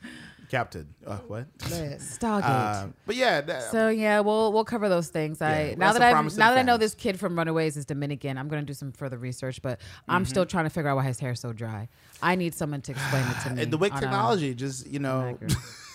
Look 0.47 0.63
at 0.63 0.71
this, 0.73 0.85
Captain. 0.85 0.95
Uh, 1.07 1.19
what? 1.27 1.47
man. 1.71 1.99
Stargate. 1.99 2.43
Uh, 2.45 2.87
but 3.07 3.17
yeah, 3.17 3.41
that, 3.41 3.71
so 3.71 3.89
yeah, 3.89 4.21
we'll 4.21 4.53
we'll 4.53 4.65
cover 4.65 4.89
those 4.89 5.09
things. 5.09 5.39
Yeah, 5.41 5.49
I 5.49 5.69
we 5.71 5.77
now 5.77 5.93
that 5.93 6.03
I 6.03 6.13
now 6.23 6.29
that 6.51 6.59
I 6.59 6.63
know 6.63 6.77
this 6.77 6.95
kid 6.95 7.19
from 7.19 7.39
Runaways 7.39 7.77
is 7.77 7.85
Dominican, 7.85 8.39
I'm 8.39 8.49
gonna 8.49 8.63
do 8.63 8.75
some 8.75 8.93
further 8.93 9.19
research. 9.19 9.63
But 9.63 9.81
I'm 10.09 10.25
still 10.25 10.47
trying 10.47 10.65
to 10.65 10.71
figure 10.71 10.91
out 10.91 10.97
why 10.97 11.05
his 11.05 11.19
hair's 11.21 11.41
so 11.41 11.53
dry. 11.53 11.89
I 12.23 12.35
need 12.35 12.55
someone 12.55 12.81
to 12.83 12.93
explain 12.93 13.25
it 13.29 13.41
to 13.43 13.51
me. 13.55 13.63
and 13.63 13.73
the 13.73 13.79
way 13.79 13.91
on 13.91 13.99
a- 13.99 14.01
technology 14.01 14.55
just 14.55 14.87
you 14.87 14.99
know 14.99 15.31
Accurate. 15.35 15.51
just 15.51 15.86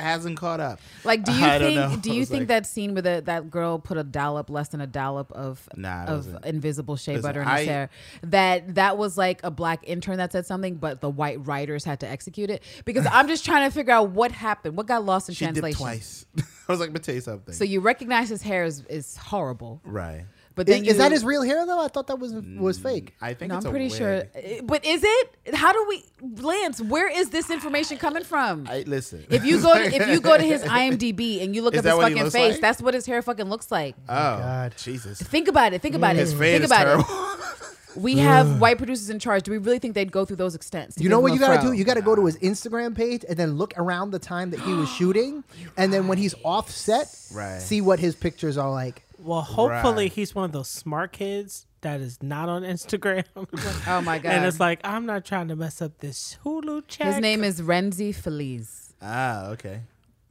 hasn't 0.00 0.36
caught 0.38 0.60
up. 0.60 0.80
Like, 1.04 1.24
do 1.24 1.32
you 1.38 1.44
I 1.44 1.58
think? 1.58 2.02
Do 2.02 2.12
you 2.14 2.24
think 2.24 2.40
like- 2.42 2.48
that 2.48 2.66
scene 2.66 2.94
where 2.94 3.02
the, 3.02 3.22
that 3.26 3.50
girl 3.50 3.78
put 3.78 3.96
a 3.98 4.04
dollop, 4.04 4.50
less 4.50 4.68
than 4.68 4.80
a 4.80 4.86
dollop 4.86 5.30
of 5.32 5.68
Nah, 5.76 6.04
of 6.06 6.36
invisible 6.44 6.96
shea 6.96 7.18
butter 7.18 7.42
in 7.42 7.48
his 7.48 7.60
I- 7.60 7.64
hair? 7.64 7.90
That 8.22 8.74
that 8.76 8.98
was 8.98 9.16
like 9.18 9.40
a 9.44 9.50
black 9.50 9.80
intern 9.84 10.18
that 10.18 10.32
said 10.32 10.46
something, 10.46 10.76
but 10.76 11.00
the 11.00 11.10
white 11.10 11.44
writers 11.46 11.84
had 11.84 12.00
to 12.00 12.08
execute 12.08 12.50
it 12.50 12.62
because 12.84 13.06
I'm 13.10 13.28
just 13.28 13.44
trying 13.44 13.68
to 13.68 13.74
figure 13.74 13.92
out 13.92 14.10
what 14.10 14.32
happened, 14.32 14.76
what 14.76 14.86
got 14.86 15.04
lost 15.04 15.28
in 15.28 15.34
She 15.34 15.44
translation. 15.44 15.78
twice. 15.78 16.26
I 16.36 16.72
was 16.72 16.80
like, 16.80 16.92
me 16.92 16.98
tell 16.98 17.14
you 17.14 17.20
something. 17.20 17.54
So 17.54 17.64
you 17.64 17.80
recognize 17.80 18.30
his 18.30 18.40
hair 18.42 18.64
is, 18.64 18.84
is 18.88 19.16
horrible, 19.16 19.80
right. 19.84 20.24
But 20.54 20.68
Is, 20.68 20.74
then 20.76 20.84
is 20.84 20.96
that 20.98 21.10
his 21.12 21.24
real 21.24 21.42
hair 21.42 21.66
though? 21.66 21.80
I 21.84 21.88
thought 21.88 22.06
that 22.06 22.18
was 22.18 22.32
was 22.32 22.78
fake. 22.78 23.14
I 23.20 23.34
think 23.34 23.50
No, 23.50 23.56
it's 23.56 23.66
I'm 23.66 23.70
a 23.70 23.72
pretty 23.72 23.88
wig. 23.88 23.96
sure. 23.98 24.22
But 24.64 24.84
is 24.84 25.02
it? 25.04 25.54
How 25.54 25.72
do 25.72 25.84
we, 25.88 26.04
Lance? 26.42 26.80
Where 26.80 27.08
is 27.08 27.30
this 27.30 27.50
information 27.50 27.98
coming 27.98 28.24
from? 28.24 28.66
I 28.70 28.84
listen. 28.86 29.26
if 29.30 29.44
you 29.44 29.60
go 29.60 29.74
to 29.74 29.84
if 29.84 30.08
you 30.08 30.20
go 30.20 30.36
to 30.36 30.44
his 30.44 30.62
IMDb 30.80 31.42
and 31.42 31.54
you 31.54 31.62
look 31.62 31.74
Is 31.74 31.80
up 31.80 31.84
his 31.84 31.92
that 31.92 31.96
what 31.96 32.12
he 32.12 32.18
fucking 32.18 32.30
face, 32.30 32.52
like? 32.52 32.60
that's 32.60 32.80
what 32.82 32.94
his 32.94 33.06
hair 33.06 33.20
fucking 33.22 33.46
looks 33.48 33.70
like. 33.72 33.96
oh, 34.08 34.12
oh 34.14 34.38
God. 34.38 34.74
Jesus, 34.76 35.20
Think 35.20 35.48
about 35.48 35.72
it. 35.72 35.82
Think 35.82 35.94
about 35.94 36.14
mm. 36.16 36.20
his 36.20 36.32
it. 36.32 36.36
fade 36.38 36.52
Think 36.52 36.64
is 36.64 36.70
about 36.70 36.84
terrible. 36.84 37.04
it. 37.04 37.38
We 37.96 38.18
have 38.18 38.60
white 38.60 38.76
producers 38.76 39.08
in 39.08 39.20
charge. 39.20 39.44
Do 39.44 39.52
we 39.52 39.58
really 39.58 39.78
think 39.78 39.94
they'd 39.94 40.10
go 40.10 40.24
through 40.24 40.34
those 40.38 40.56
extents? 40.56 40.98
You 41.00 41.08
know 41.08 41.20
what 41.20 41.32
you 41.32 41.38
gotta 41.38 41.60
fro? 41.60 41.70
do? 41.70 41.76
You 41.78 41.84
gotta 41.84 42.02
go 42.02 42.16
to 42.16 42.26
his 42.26 42.36
Instagram 42.38 42.92
page 42.96 43.24
and 43.28 43.36
then 43.38 43.52
look 43.56 43.72
around 43.76 44.10
the 44.10 44.18
time 44.18 44.50
that 44.50 44.58
he 44.58 44.72
was 44.72 44.88
shooting, 44.98 45.44
and 45.76 45.92
then 45.92 46.08
when 46.08 46.18
he's 46.18 46.34
offset, 46.42 47.06
Right. 47.32 47.60
see 47.62 47.80
what 47.80 48.00
his 48.00 48.16
pictures 48.16 48.58
are 48.58 48.68
like. 48.68 49.03
Well, 49.24 49.40
hopefully 49.40 50.04
Right. 50.04 50.12
he's 50.12 50.34
one 50.34 50.44
of 50.44 50.52
those 50.52 50.68
smart 50.68 51.12
kids 51.12 51.66
that 51.80 52.00
is 52.00 52.22
not 52.22 52.48
on 52.48 52.62
Instagram. 52.62 53.24
oh 53.86 54.00
my 54.02 54.18
god! 54.18 54.32
and 54.32 54.44
it's 54.44 54.60
like, 54.60 54.80
I'm 54.84 55.06
not 55.06 55.24
trying 55.24 55.48
to 55.48 55.56
mess 55.56 55.80
up 55.82 55.98
this 55.98 56.36
Hulu 56.44 56.82
check. 56.88 57.06
his 57.06 57.18
name 57.20 57.42
is 57.42 57.60
Rhenzy 57.62 58.14
Feliz. 58.14 58.94
ah, 59.00 59.48
okay. 59.48 59.80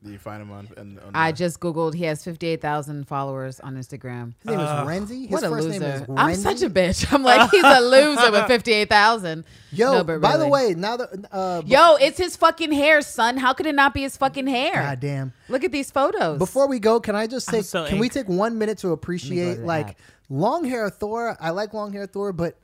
Do 0.03 0.11
you 0.11 0.17
find 0.17 0.41
him 0.41 0.51
on? 0.51 0.67
on, 0.77 0.99
on 1.05 1.11
I 1.13 1.31
just 1.31 1.59
googled. 1.61 1.93
He 1.93 2.03
has 2.03 2.23
fifty 2.23 2.47
eight 2.47 2.61
thousand 2.61 3.07
followers 3.07 3.59
on 3.61 3.75
Instagram. 3.75 4.33
His 4.39 4.51
name 4.51 4.59
is 4.59 4.67
Rhenzy. 4.69 5.21
His 5.21 5.31
What 5.31 5.43
a 5.43 5.49
first 5.49 5.67
loser! 5.67 5.79
name 5.79 5.91
is 5.91 6.03
I'm 6.17 6.35
such 6.35 6.61
a 6.61 6.69
bitch. 6.69 7.07
I'm 7.13 7.23
like 7.23 7.49
he's 7.51 7.63
a 7.63 7.79
loser 7.79 8.31
with 8.31 8.45
fifty 8.47 8.73
eight 8.73 8.89
thousand. 8.89 9.45
Yo, 9.71 9.91
No, 9.93 10.03
but 10.03 10.19
by 10.19 10.37
the 10.37 10.47
way, 10.47 10.73
now 10.75 10.97
that 10.97 11.09
uh, 11.31 11.61
Yo, 11.65 11.95
it's 11.95 12.17
his 12.17 12.35
fucking 12.35 12.71
hair, 12.73 13.01
son. 13.01 13.37
How 13.37 13.53
could 13.53 13.65
it 13.65 13.75
not 13.75 13.93
be 13.93 14.01
his 14.01 14.17
fucking 14.17 14.47
hair? 14.47 14.73
God 14.73 14.99
damn. 14.99 15.33
Look 15.47 15.63
at 15.63 15.71
these 15.71 15.89
photos. 15.89 16.37
Before 16.37 16.67
we 16.67 16.79
go, 16.79 16.99
can 16.99 17.15
I 17.15 17.25
just 17.27 17.47
I'm 17.49 17.55
say, 17.55 17.61
so 17.61 17.87
can 17.87 17.99
we 17.99 18.09
take 18.09 18.27
one 18.27 18.57
minute 18.57 18.77
to 18.79 18.87
to 18.87 18.91
appreciate 18.91 19.59
like 19.59 19.97
long 20.29 20.65
hair 20.65 20.89
Thor? 20.89 21.37
I 21.39 21.51
like 21.51 21.73
long 21.73 21.93
hair 21.93 22.05
Thor, 22.07 22.33
but 22.33 22.57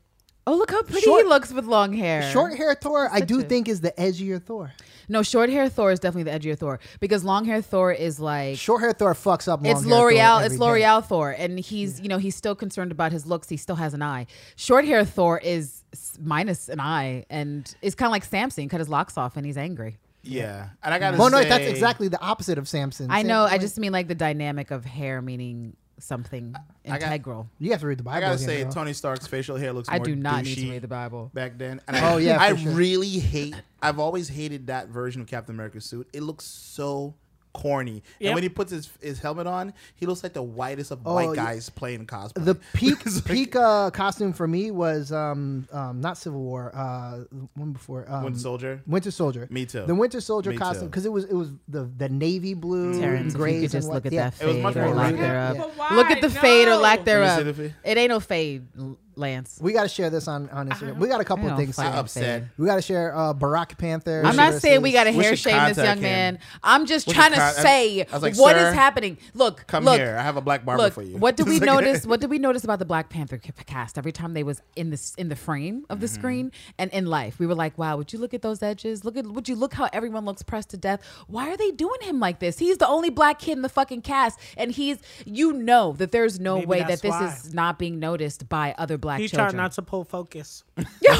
oh, 0.52 0.56
look 0.58 0.72
how 0.72 0.82
pretty 0.84 1.02
Short- 1.02 1.24
he 1.24 1.28
looks 1.30 1.52
with 1.52 1.66
long 1.66 1.94
hair. 1.94 2.30
short 2.32 2.56
hair 2.58 2.76
Thor, 2.76 3.10
I 3.12 3.22
do 3.22 3.36
Such 3.38 3.46
a- 3.46 3.48
think 3.50 3.68
is 3.68 3.82
the 3.82 3.92
edgier 3.94 4.42
Thor. 4.42 4.74
No, 5.12 5.24
short 5.24 5.50
hair 5.50 5.70
Thor 5.70 5.92
is 5.92 6.00
definitely 6.00 6.32
the 6.32 6.38
edgier 6.40 6.56
Thor 6.58 6.80
because 7.00 7.24
long 7.24 7.44
hair 7.46 7.62
Thor 7.64 7.92
is 7.92 8.20
like 8.20 8.58
Short 8.60 8.82
hair 8.82 8.92
Thor 8.94 9.14
fucks 9.16 9.48
up. 9.52 9.64
Long 9.64 9.72
it's 9.72 9.82
hair 9.84 9.90
Thor 9.92 10.12
L'Oreal. 10.12 10.46
It's 10.46 10.54
day. 10.56 10.60
L'Oreal 10.60 11.04
Thor, 11.06 11.32
and 11.32 11.60
he's 11.60 12.00
you 12.00 12.08
know 12.10 12.18
he's 12.20 12.36
still 12.36 12.54
concerned 12.56 12.92
about 12.92 13.12
his 13.12 13.26
looks. 13.26 13.50
He 13.50 13.58
still 13.58 13.76
has 13.78 13.94
an 13.96 14.02
eye. 14.04 14.28
Short 14.56 14.86
hair 14.86 15.04
Thor 15.06 15.40
is 15.40 15.84
s- 15.94 16.18
minus 16.22 16.70
an 16.70 16.80
eye, 16.80 17.26
and 17.30 17.74
it's 17.82 17.96
kind 17.96 18.08
of 18.08 18.12
like 18.12 18.24
Samson. 18.24 18.70
Cut 18.70 18.80
his 18.80 18.90
locks 18.90 19.18
off, 19.18 19.36
and 19.36 19.46
he's 19.48 19.58
angry. 19.58 19.98
yeah, 20.22 20.70
and 20.84 20.94
I 20.94 21.00
gotta 21.00 21.18
Well, 21.18 21.30
no, 21.32 21.42
say, 21.42 21.50
that's 21.50 21.66
exactly 21.66 22.08
the 22.08 22.22
opposite 22.22 22.58
of 22.60 22.68
Samson. 22.68 23.08
I 23.10 23.24
know. 23.24 23.44
I 23.46 23.52
Samson, 23.52 23.62
just 23.62 23.80
mean 23.80 23.92
like 23.94 24.08
the 24.10 24.16
dynamic 24.16 24.70
of 24.70 24.86
hair 24.86 25.22
meaning 25.24 25.76
something 26.00 26.56
I 26.86 26.98
got- 26.98 27.04
integral. 27.08 27.50
you 27.60 27.72
have 27.72 27.82
to 27.82 27.88
read 27.88 28.00
the 28.00 28.04
Bible. 28.04 28.18
I 28.18 28.20
gotta 28.22 28.36
again, 28.36 28.46
say, 28.48 28.64
girl. 28.64 28.72
Tony 28.72 28.94
Stark's 28.94 29.28
facial 29.28 29.58
hair 29.58 29.74
looks. 29.74 29.90
I 29.90 29.98
more 29.98 30.06
do 30.06 30.16
not 30.16 30.44
need 30.44 30.56
to 30.56 30.70
read 30.72 30.82
the 30.82 30.88
Bible. 30.88 31.32
back 31.34 31.58
then. 31.58 31.82
And 31.88 31.98
Oh, 31.98 32.18
I, 32.18 32.20
yeah, 32.20 32.40
I 32.42 32.56
sure. 32.56 32.72
really 32.72 33.10
hate. 33.20 33.56
I've 33.82 34.00
always 34.00 34.28
hated 34.30 34.68
that 34.68 34.90
version 34.90 35.22
of 35.22 35.28
Captain 35.28 35.56
America's 35.56 35.86
suit. 35.86 36.08
It 36.14 36.22
looks 36.24 36.46
so 36.46 37.14
corny. 37.54 38.04
Yep. 38.20 38.28
And 38.30 38.34
when 38.36 38.44
he 38.44 38.50
puts 38.50 38.72
his 38.72 38.90
his 39.02 39.20
helmet 39.20 39.48
on, 39.48 39.74
he 39.96 40.06
looks 40.06 40.24
like 40.24 40.34
the 40.34 40.44
whitest 40.44 40.92
of 40.92 41.00
Oh, 41.06 41.16
white 41.16 41.30
yeah. 41.30 41.46
guys 41.46 41.70
playing 41.70 42.06
cosplay. 42.08 42.46
the 42.46 42.56
peak 42.74 43.06
like- 43.06 43.26
peak 43.26 43.56
uh, 43.56 43.90
costume 43.92 44.34
for 44.34 44.48
me 44.48 44.72
was 44.72 45.12
um, 45.12 45.68
um, 45.72 46.02
not 46.02 46.18
Civil 46.18 46.42
War. 46.42 46.72
Uh, 46.76 47.20
one 47.56 47.72
before 47.74 48.06
um, 48.10 48.24
Winter 48.24 48.40
Soldier. 48.40 48.82
Winter 48.88 49.12
Soldier. 49.12 49.48
Me 49.50 49.66
too. 49.66 49.86
The 49.86 49.96
Winter 49.96 50.22
Soldier 50.22 50.52
Me 50.52 50.58
costume 50.58 50.88
because 50.88 51.06
it 51.06 51.12
was 51.12 51.26
it 51.26 51.34
was 51.34 51.52
the 51.68 51.90
the 51.98 52.10
navy 52.10 52.54
blue 52.54 53.00
Terrence, 53.00 53.20
and 53.20 53.28
if 53.28 53.34
you 53.34 53.38
grays 53.38 53.62
could 53.62 53.72
just 53.72 53.86
and 53.88 53.94
look 53.96 54.06
at 54.06 54.12
yeah. 54.14 54.30
that 54.30 54.34
fade 54.36 54.64
or 54.78 54.94
lack 54.94 55.16
thereof. 55.16 55.56
Yeah. 55.56 55.62
But 55.62 55.78
why? 55.78 55.96
Look 55.96 56.12
at 56.12 56.22
the 56.22 56.30
fade 56.30 56.68
or 56.68 56.76
lack 56.78 57.04
thereof. 57.06 57.38
see 57.38 57.44
the 57.44 57.54
fade. 57.54 57.76
It 57.84 57.98
ain't 57.98 58.10
no 58.10 58.20
fade, 58.20 58.68
L- 58.78 58.98
Lance. 59.20 59.60
We 59.62 59.74
got 59.74 59.84
to 59.84 59.90
share 59.90 60.10
this 60.10 60.28
on 60.28 60.50
on 60.50 60.70
Instagram. 60.70 60.98
We 60.98 61.08
got 61.08 61.22
a 61.22 61.26
couple 61.26 61.46
I 61.46 61.48
of 61.52 61.58
don't 61.58 61.66
things. 61.66 61.76
fucking 61.76 61.92
here. 61.92 62.00
upset. 62.00 62.24
fade. 62.42 62.50
We 62.58 62.66
got 62.66 62.76
to 62.78 62.82
share 62.82 63.16
uh, 63.16 63.34
Barack 63.34 63.78
Panther. 63.78 64.24
I'm 64.26 64.36
not 64.36 64.56
saying 64.56 64.82
we 64.82 64.92
got 64.92 65.04
to 65.04 65.12
We 65.12 65.18
hair 65.24 65.36
should 65.36 65.52
shame 65.52 65.68
this 65.68 65.78
contact 65.78 65.86
young 65.88 65.98
him. 65.98 66.02
man. 66.04 66.40
I'm 66.64 66.86
just 66.86 67.06
We 67.08 67.14
should 67.14 67.20
trying 67.20 67.32
to 67.34 67.38
con- 67.38 67.48
I- 67.58 67.62
say 67.62 68.02
I 68.02 68.06
was 68.14 68.24
like, 68.24 68.38
what 68.38 68.56
is 68.56 68.62
"Sir, 68.64 68.74
happening. 68.74 69.18
Look, 69.34 69.68
Come 69.68 69.84
look, 69.86 69.98
here. 70.00 70.18
I 70.18 70.24
have 70.24 70.38
a 70.38 70.42
black 70.42 70.66
barber 70.66 70.84
look. 70.84 70.94
for 70.94 71.04
you. 71.04 71.18
What 71.18 71.36
did 71.38 71.48
we 71.50 71.58
It's 71.58 71.66
like- 71.66 71.76
notice? 71.76 72.06
What 72.08 72.22
did 72.22 72.30
we 72.30 72.40
notice 72.40 72.64
about 72.64 72.80
the 72.80 72.86
Black 72.86 73.10
Panther 73.10 73.38
ca- 73.38 73.52
cast? 73.66 73.98
Every 73.98 74.12
time 74.12 74.34
they 74.34 74.44
was 74.44 74.62
in 74.76 74.90
this 74.90 75.14
in 75.16 75.30
the 75.30 75.36
frame 75.36 75.86
of 75.90 76.00
the 76.00 76.08
Mm-hmm. 76.08 76.16
screen 76.16 76.52
and 76.78 76.90
in 76.92 77.06
life, 77.06 77.38
we 77.40 77.46
were 77.46 77.56
like, 77.56 77.78
"Wow, 77.78 77.98
would 77.98 78.12
you 78.14 78.20
look 78.20 78.34
at 78.34 78.42
those 78.42 78.64
edges? 78.64 79.04
Look 79.06 79.18
at 79.18 79.26
would 79.26 79.48
you 79.50 79.56
look 79.56 79.74
how 79.74 79.90
everyone 79.94 80.26
looks 80.26 80.42
pressed 80.44 80.70
to 80.70 80.78
death? 80.78 81.02
Why 81.28 81.50
are 81.50 81.58
they 81.58 81.72
doing 81.72 82.02
him 82.02 82.20
like 82.20 82.40
this? 82.40 82.58
He's 82.60 82.78
the 82.78 82.88
only 82.88 83.10
black 83.10 83.40
kid 83.40 83.54
in 83.54 83.62
the 83.62 83.70
fucking 83.70 84.02
cast, 84.02 84.40
and 84.58 84.72
he's 84.72 84.98
you 85.26 85.54
know 85.54 85.94
that 85.94 86.12
there's 86.12 86.40
no 86.40 86.56
Maybe 86.56 86.66
way 86.68 86.80
that 86.80 86.88
that's 86.88 87.02
this 87.02 87.12
why. 87.12 87.26
is 87.28 87.54
not 87.54 87.78
being 87.80 88.00
noticed 88.00 88.48
by 88.50 88.74
other 88.78 88.98
black 88.98 89.09
He's 89.18 89.32
children. 89.32 89.50
trying 89.50 89.58
not 89.58 89.72
to 89.74 89.82
pull 89.82 90.04
focus. 90.04 90.64
Yo, 91.02 91.14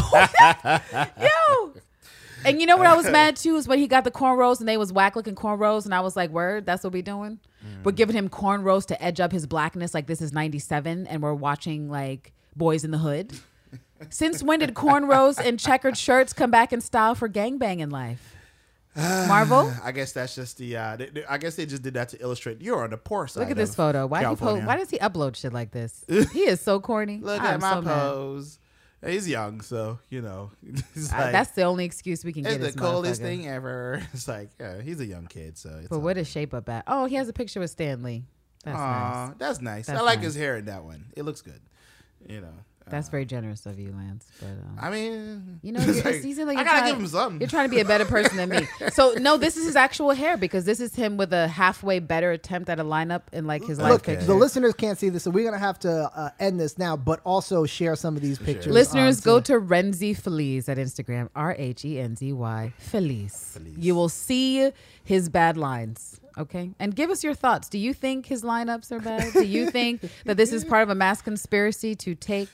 yo. 1.22 1.74
And 2.46 2.62
you 2.62 2.68
know 2.68 2.78
what 2.78 2.88
I 2.88 2.96
was 2.96 3.10
mad 3.10 3.36
too 3.36 3.56
is 3.56 3.68
when 3.68 3.80
he 3.80 3.88
got 3.88 4.04
the 4.04 4.12
cornrows 4.12 4.60
and 4.60 4.70
they 4.70 4.78
was 4.78 4.94
whack 4.94 5.16
looking 5.16 5.36
cornrows, 5.36 5.86
and 5.86 5.94
I 5.94 6.00
was 6.00 6.16
like, 6.16 6.30
"Word, 6.30 6.66
that's 6.66 6.84
what 6.84 6.94
we 6.94 7.02
doing? 7.02 7.40
Mm. 7.66 7.84
We're 7.84 7.92
giving 7.92 8.16
him 8.16 8.30
cornrows 8.30 8.86
to 8.88 9.04
edge 9.04 9.20
up 9.20 9.32
his 9.32 9.46
blackness, 9.46 9.94
like 9.94 10.08
this 10.08 10.22
is 10.22 10.32
'97, 10.32 11.08
and 11.08 11.22
we're 11.22 11.34
watching 11.34 11.90
like 11.90 12.32
Boyz 12.58 12.86
n 12.86 12.92
the 12.92 13.00
Hood." 13.00 13.34
Since 14.10 14.42
when 14.42 14.60
did 14.60 14.74
cornrows 14.74 15.38
and 15.38 15.60
checkered 15.60 15.98
shirts 15.98 16.32
come 16.32 16.50
back 16.50 16.72
in 16.72 16.80
style 16.80 17.16
for 17.16 17.28
gangbang 17.28 17.82
life? 17.92 18.36
Marvel, 18.96 19.72
I 19.84 19.92
guess 19.92 20.12
that's 20.14 20.36
just 20.36 20.58
the. 20.58 20.76
Uh, 20.78 20.96
they, 20.98 21.06
they- 21.08 21.26
I 21.26 21.38
guess 21.38 21.56
they 21.56 21.66
just 21.66 21.84
did 21.84 21.94
that 21.94 22.10
to 22.10 22.22
illustrate 22.22 22.62
you're 22.62 22.84
on 22.84 22.90
the 22.90 22.98
poor 22.98 23.28
side. 23.28 23.42
look 23.42 23.52
at 23.52 23.56
this 23.58 23.76
photo. 23.76 24.08
Why 24.08 24.22
do 24.24 24.36
post, 24.36 24.66
Why 24.66 24.76
does 24.78 24.90
he 24.90 24.98
upload 24.98 25.36
shit 25.36 25.54
like 25.54 25.72
this? 25.72 26.04
He 26.34 26.42
is 26.42 26.60
so 26.60 26.80
corny. 26.80 27.20
Look 27.22 27.40
I'm 27.42 27.46
at 27.56 27.62
my 27.62 27.74
so 27.76 27.82
mad. 27.82 28.00
pose. 28.00 28.60
He's 29.06 29.30
young, 29.30 29.62
so 29.62 30.00
you 30.10 30.22
know. 30.22 30.52
I- 31.14 31.32
that's 31.32 31.52
the 31.52 31.64
only 31.64 31.86
excuse 31.86 32.26
we 32.26 32.34
can 32.34 32.46
it's 32.46 32.58
get. 32.58 32.66
It's 32.66 32.76
the 32.76 32.82
coldest 32.82 33.22
thing 33.22 33.48
ever. 33.48 34.02
It's 34.14 34.28
like, 34.28 34.50
yeah, 34.60 34.82
he's 34.82 35.00
a 35.00 35.06
young 35.06 35.28
kid, 35.28 35.58
so. 35.58 35.70
It's 35.80 35.88
But 35.88 36.00
what 36.00 36.18
is 36.18 36.28
shape 36.28 36.54
up 36.54 36.68
at? 36.68 36.84
Oh, 36.88 37.06
he 37.06 37.16
has 37.16 37.30
a 37.30 37.34
picture 37.34 37.60
with 37.60 37.70
Stan 37.72 38.04
Lee. 38.04 38.26
That's 38.66 38.78
Aw, 38.78 39.26
nice. 39.28 39.36
that's 39.38 39.62
nice. 39.62 39.86
That's 39.88 40.00
I 40.00 40.04
like 40.04 40.18
nice. 40.20 40.26
his 40.26 40.36
hair 40.36 40.58
in 40.58 40.66
that 40.66 40.84
one. 40.84 41.06
It 41.16 41.24
looks 41.24 41.42
good. 41.42 41.62
You 42.28 42.42
know. 42.42 42.54
That's 42.90 43.10
very 43.10 43.26
generous 43.26 43.66
of 43.66 43.80
you, 43.80 43.94
Lance. 43.96 44.26
But 44.40 44.48
um, 44.50 44.78
I 44.80 44.90
mean, 44.90 45.60
you 45.62 45.72
know, 45.72 45.80
it's 45.80 45.88
you're, 45.96 46.04
like, 46.06 46.16
it's 46.16 46.26
easy 46.26 46.44
like 46.44 46.58
I 46.58 46.62
you're 46.62 46.66
gotta 46.66 46.80
trying- 46.80 46.94
give 46.94 47.00
him 47.02 47.08
something. 47.08 47.42
You're 47.42 47.50
trying 47.50 47.70
to 47.70 47.76
be 47.76 47.82
a 47.82 47.86
better 47.86 48.06
person 48.06 48.38
than 48.38 48.50
me. 48.50 48.68
So 48.94 49.14
no, 49.14 49.38
this 49.38 49.56
is 49.58 49.66
his 49.66 49.76
actual 49.76 50.12
hair 50.12 50.36
because 50.38 50.66
this 50.66 50.80
is 50.80 50.96
him 50.96 51.16
with 51.18 51.32
a 51.34 51.48
halfway 51.48 52.00
better 52.00 52.32
attempt 52.32 52.70
at 52.70 52.80
a 52.80 52.84
lineup 52.84 53.22
in 53.32 53.46
like 53.48 53.64
his 53.66 53.80
life 53.80 53.92
Look, 53.92 54.04
picture. 54.04 54.26
the 54.26 54.34
listeners 54.34 54.74
can't 54.74 54.98
see 54.98 55.10
this, 55.10 55.24
so 55.24 55.32
we're 55.32 55.46
gonna 55.46 55.58
have 55.58 55.80
to 55.80 56.10
uh, 56.16 56.30
end 56.40 56.60
this 56.60 56.78
now, 56.78 56.98
but 56.98 57.20
also 57.24 57.66
share 57.66 57.96
some 57.96 58.16
of 58.16 58.22
these 58.22 58.38
pictures. 58.40 58.74
Listeners, 58.74 59.22
go 59.22 59.40
to 59.42 59.54
Rhenzy 59.60 60.16
Feliz 60.18 60.68
at 60.70 60.78
Instagram, 60.78 61.30
R 61.36 61.56
H 61.58 61.86
E 61.86 62.00
N 62.00 62.16
Z 62.16 62.34
Y 62.34 62.74
Feliz. 62.78 63.52
Feliz. 63.54 63.78
You 63.78 63.96
will 63.96 64.10
see 64.10 64.72
his 65.04 65.30
bad 65.30 65.58
lines. 65.58 66.20
Okay, 66.38 66.72
and 66.80 66.96
give 66.96 67.10
us 67.10 67.22
your 67.24 67.34
thoughts. 67.34 67.68
Do 67.68 67.78
you 67.78 67.94
think 67.94 68.26
his 68.26 68.44
lineups 68.44 68.92
are 68.94 69.00
bad? 69.02 69.34
Do 69.34 69.44
you 69.46 69.70
think 69.70 70.10
that 70.26 70.38
this 70.38 70.54
is 70.54 70.64
part 70.64 70.84
of 70.84 70.90
a 70.90 70.96
mass 70.96 71.22
conspiracy 71.22 71.96
to 71.96 72.16
take 72.16 72.48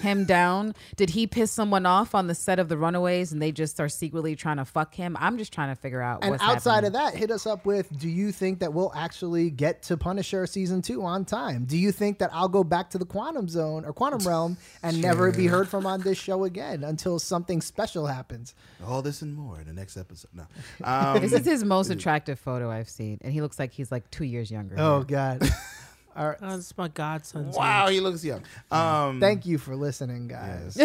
him 0.00 0.24
down? 0.24 0.74
Did 0.96 1.10
he 1.10 1.26
piss 1.26 1.50
someone 1.50 1.86
off 1.86 2.14
on 2.14 2.26
the 2.26 2.34
set 2.34 2.58
of 2.58 2.68
The 2.68 2.76
Runaways 2.76 3.32
and 3.32 3.40
they 3.42 3.52
just 3.52 3.80
are 3.80 3.88
secretly 3.88 4.34
trying 4.36 4.56
to 4.56 4.64
fuck 4.64 4.94
him? 4.94 5.16
I'm 5.20 5.38
just 5.38 5.52
trying 5.52 5.68
to 5.74 5.80
figure 5.80 6.00
out 6.02 6.20
And 6.22 6.30
what's 6.32 6.42
outside 6.42 6.84
happening. 6.84 6.86
of 6.88 7.12
that, 7.12 7.14
hit 7.14 7.30
us 7.30 7.46
up 7.46 7.66
with 7.66 7.96
do 7.98 8.08
you 8.08 8.32
think 8.32 8.60
that 8.60 8.72
we'll 8.72 8.92
actually 8.94 9.50
get 9.50 9.82
to 9.84 9.96
Punisher 9.96 10.46
season 10.46 10.82
two 10.82 11.02
on 11.02 11.24
time? 11.24 11.64
Do 11.64 11.76
you 11.76 11.92
think 11.92 12.18
that 12.18 12.30
I'll 12.32 12.48
go 12.48 12.64
back 12.64 12.90
to 12.90 12.98
the 12.98 13.04
quantum 13.06 13.48
zone 13.48 13.84
or 13.84 13.92
quantum 13.92 14.26
realm 14.26 14.56
and 14.82 15.00
never 15.00 15.30
be 15.32 15.46
heard 15.46 15.68
from 15.68 15.86
on 15.86 16.00
this 16.00 16.18
show 16.18 16.44
again 16.44 16.84
until 16.84 17.18
something 17.18 17.60
special 17.60 18.06
happens? 18.06 18.54
All 18.86 19.02
this 19.02 19.22
and 19.22 19.34
more 19.34 19.60
in 19.60 19.66
the 19.66 19.72
next 19.72 19.96
episode. 19.96 20.30
No. 20.34 20.44
Um, 20.84 21.20
This 21.20 21.32
is 21.32 21.44
his 21.44 21.64
most 21.64 21.90
attractive 21.90 22.38
photo 22.38 22.70
I've 22.70 22.88
seen, 22.88 23.18
and 23.22 23.32
he 23.32 23.40
looks 23.40 23.58
like 23.58 23.72
he's 23.72 23.92
like 23.92 24.10
two 24.10 24.24
years 24.24 24.50
younger. 24.50 24.74
Oh, 24.78 25.02
God. 25.02 25.42
All 26.16 26.28
right. 26.28 26.38
Oh, 26.42 26.56
it's 26.56 26.76
my 26.76 26.88
godson's. 26.88 27.56
wow, 27.56 27.86
age. 27.88 27.94
he 27.94 28.00
looks 28.00 28.24
young. 28.24 28.42
Um, 28.70 29.20
Thank 29.20 29.46
you 29.46 29.58
for 29.58 29.74
listening, 29.76 30.28
guys. 30.28 30.76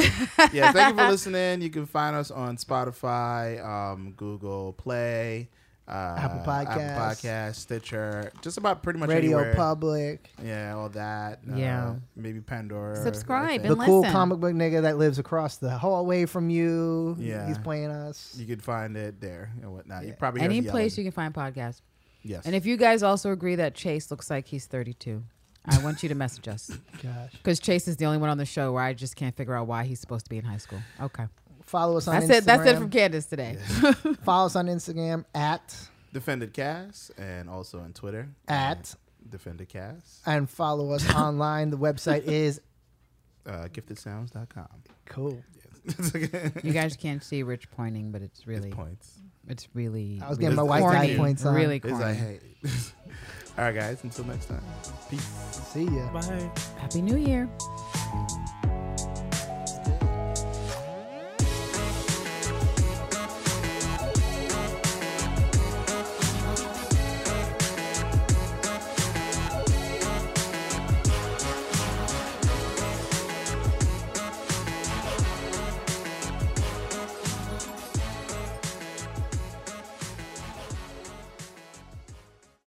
yeah, 0.54 0.72
thank 0.72 0.96
you 0.98 1.04
for 1.04 1.10
listening. 1.12 1.62
You 1.62 1.70
can 1.70 1.86
find 1.86 2.16
us 2.16 2.32
on 2.32 2.58
Spotify, 2.58 3.64
um, 3.66 4.14
Google 4.16 4.74
Play, 4.74 5.50
uh, 5.88 6.16
Apple 6.18 6.40
Podcast, 6.40 6.68
Apple 6.78 7.02
Podcasts, 7.30 7.56
Stitcher, 7.56 8.32
just 8.42 8.58
about 8.58 8.84
pretty 8.84 9.00
much 9.00 9.10
Radio 9.10 9.38
anywhere. 9.38 9.56
Public, 9.56 10.30
Yeah, 10.44 10.76
all 10.76 10.90
that. 10.90 11.40
Uh, 11.50 11.56
Yeah. 11.56 11.96
maybe 12.16 12.42
Pandora. 12.42 12.96
Subscribe 13.04 13.46
I 13.46 13.48
think. 13.58 13.64
the 13.64 13.74
And 13.74 13.82
cool 13.84 14.04
comic 14.04 14.40
book 14.40 14.54
nigga 14.54 14.82
that 14.82 14.98
lives 14.98 15.18
across 15.20 15.58
the 15.58 15.70
hallway 15.78 16.26
from 16.26 16.50
you. 16.50 17.16
Yeah. 17.20 17.48
He's 17.48 17.58
playing 17.58 17.90
us. 17.92 18.36
You 18.38 18.46
could 18.46 18.62
find 18.64 18.96
it 18.98 19.22
there 19.22 19.52
and 19.62 19.72
whatnot. 19.74 20.06
You 20.06 20.14
probably 20.14 20.42
Any 20.42 20.62
place 20.62 20.98
yelling. 20.98 21.06
you 21.06 21.12
can 21.12 21.16
find 21.16 21.34
podcasts. 21.34 21.82
Yes. 22.28 22.46
And 22.46 22.54
if 22.56 22.66
you 22.66 22.78
guys 22.78 23.04
also 23.04 23.32
agree 23.32 23.56
that 23.56 23.74
Chase 23.74 24.12
looks 24.12 24.30
like 24.30 24.48
he's 24.48 24.66
32, 24.66 25.24
I 25.66 25.78
want 25.84 26.02
you 26.04 26.10
to 26.10 26.16
message 26.16 26.48
us 26.48 26.70
Gosh. 27.04 27.32
because 27.34 27.60
Chase 27.60 27.88
is 27.88 27.98
the 27.98 28.06
only 28.06 28.18
one 28.20 28.30
on 28.30 28.38
the 28.38 28.46
show 28.46 28.72
where 28.74 28.84
I 28.84 28.94
just 28.94 29.16
can't 29.16 29.36
figure 29.36 29.56
out 29.56 29.68
why 29.68 29.84
he's 29.86 30.00
supposed 30.00 30.26
to 30.26 30.30
be 30.30 30.38
in 30.38 30.46
high 30.46 30.58
school. 30.58 30.80
Okay, 31.02 31.26
Follow 31.64 31.98
us 31.98 32.08
on 32.08 32.14
that's 32.16 32.26
Instagram. 32.26 32.38
it. 32.38 32.46
That's 32.46 32.70
it 32.70 32.78
from 32.78 32.90
Candace 32.90 33.26
today. 33.26 33.58
Follow 34.24 34.46
us 34.46 34.56
on 34.56 34.68
Instagram 34.68 35.26
at 35.36 35.76
Defended 36.14 36.54
Cast 36.54 37.12
and 37.18 37.50
also 37.50 37.80
on 37.80 37.92
Twitter 37.94 38.30
at 38.48 38.96
Defended 39.30 39.68
Cast. 39.68 40.22
and 40.26 40.50
follow 40.50 40.92
us 40.92 41.10
online. 41.14 41.70
The 41.70 41.78
website 41.78 42.24
is 42.24 42.62
Uh, 43.46 43.68
giftedsounds.com. 43.68 44.68
cool. 45.06 45.44
You 46.64 46.74
guys 46.74 46.96
can't 46.96 47.24
see 47.24 47.44
Rich 47.44 47.70
pointing, 47.72 48.12
but 48.12 48.22
it's 48.22 48.48
really, 48.48 48.70
His 48.70 48.76
points. 48.76 49.20
It's 49.48 49.68
really. 49.74 50.22
I 50.24 50.30
was 50.30 50.38
getting 50.38 50.56
my 50.56 50.62
really 50.64 50.82
white 50.82 50.92
guy 50.92 51.06
corny. 51.06 51.18
points 51.18 51.46
on. 51.46 51.56
Really 51.56 51.78
It's 51.78 51.86
corny. 51.88 52.04
like, 52.04 52.18
hey. 52.18 52.40
All 53.58 53.64
right, 53.66 53.74
guys. 53.76 54.04
Until 54.04 54.26
next 54.26 54.46
time. 54.46 54.62
Peace. 55.10 55.24
See 55.52 55.86
ya. 55.86 56.12
Bye. 56.14 56.52
Happy 56.80 57.02
New 57.02 57.18
Year. 57.18 57.50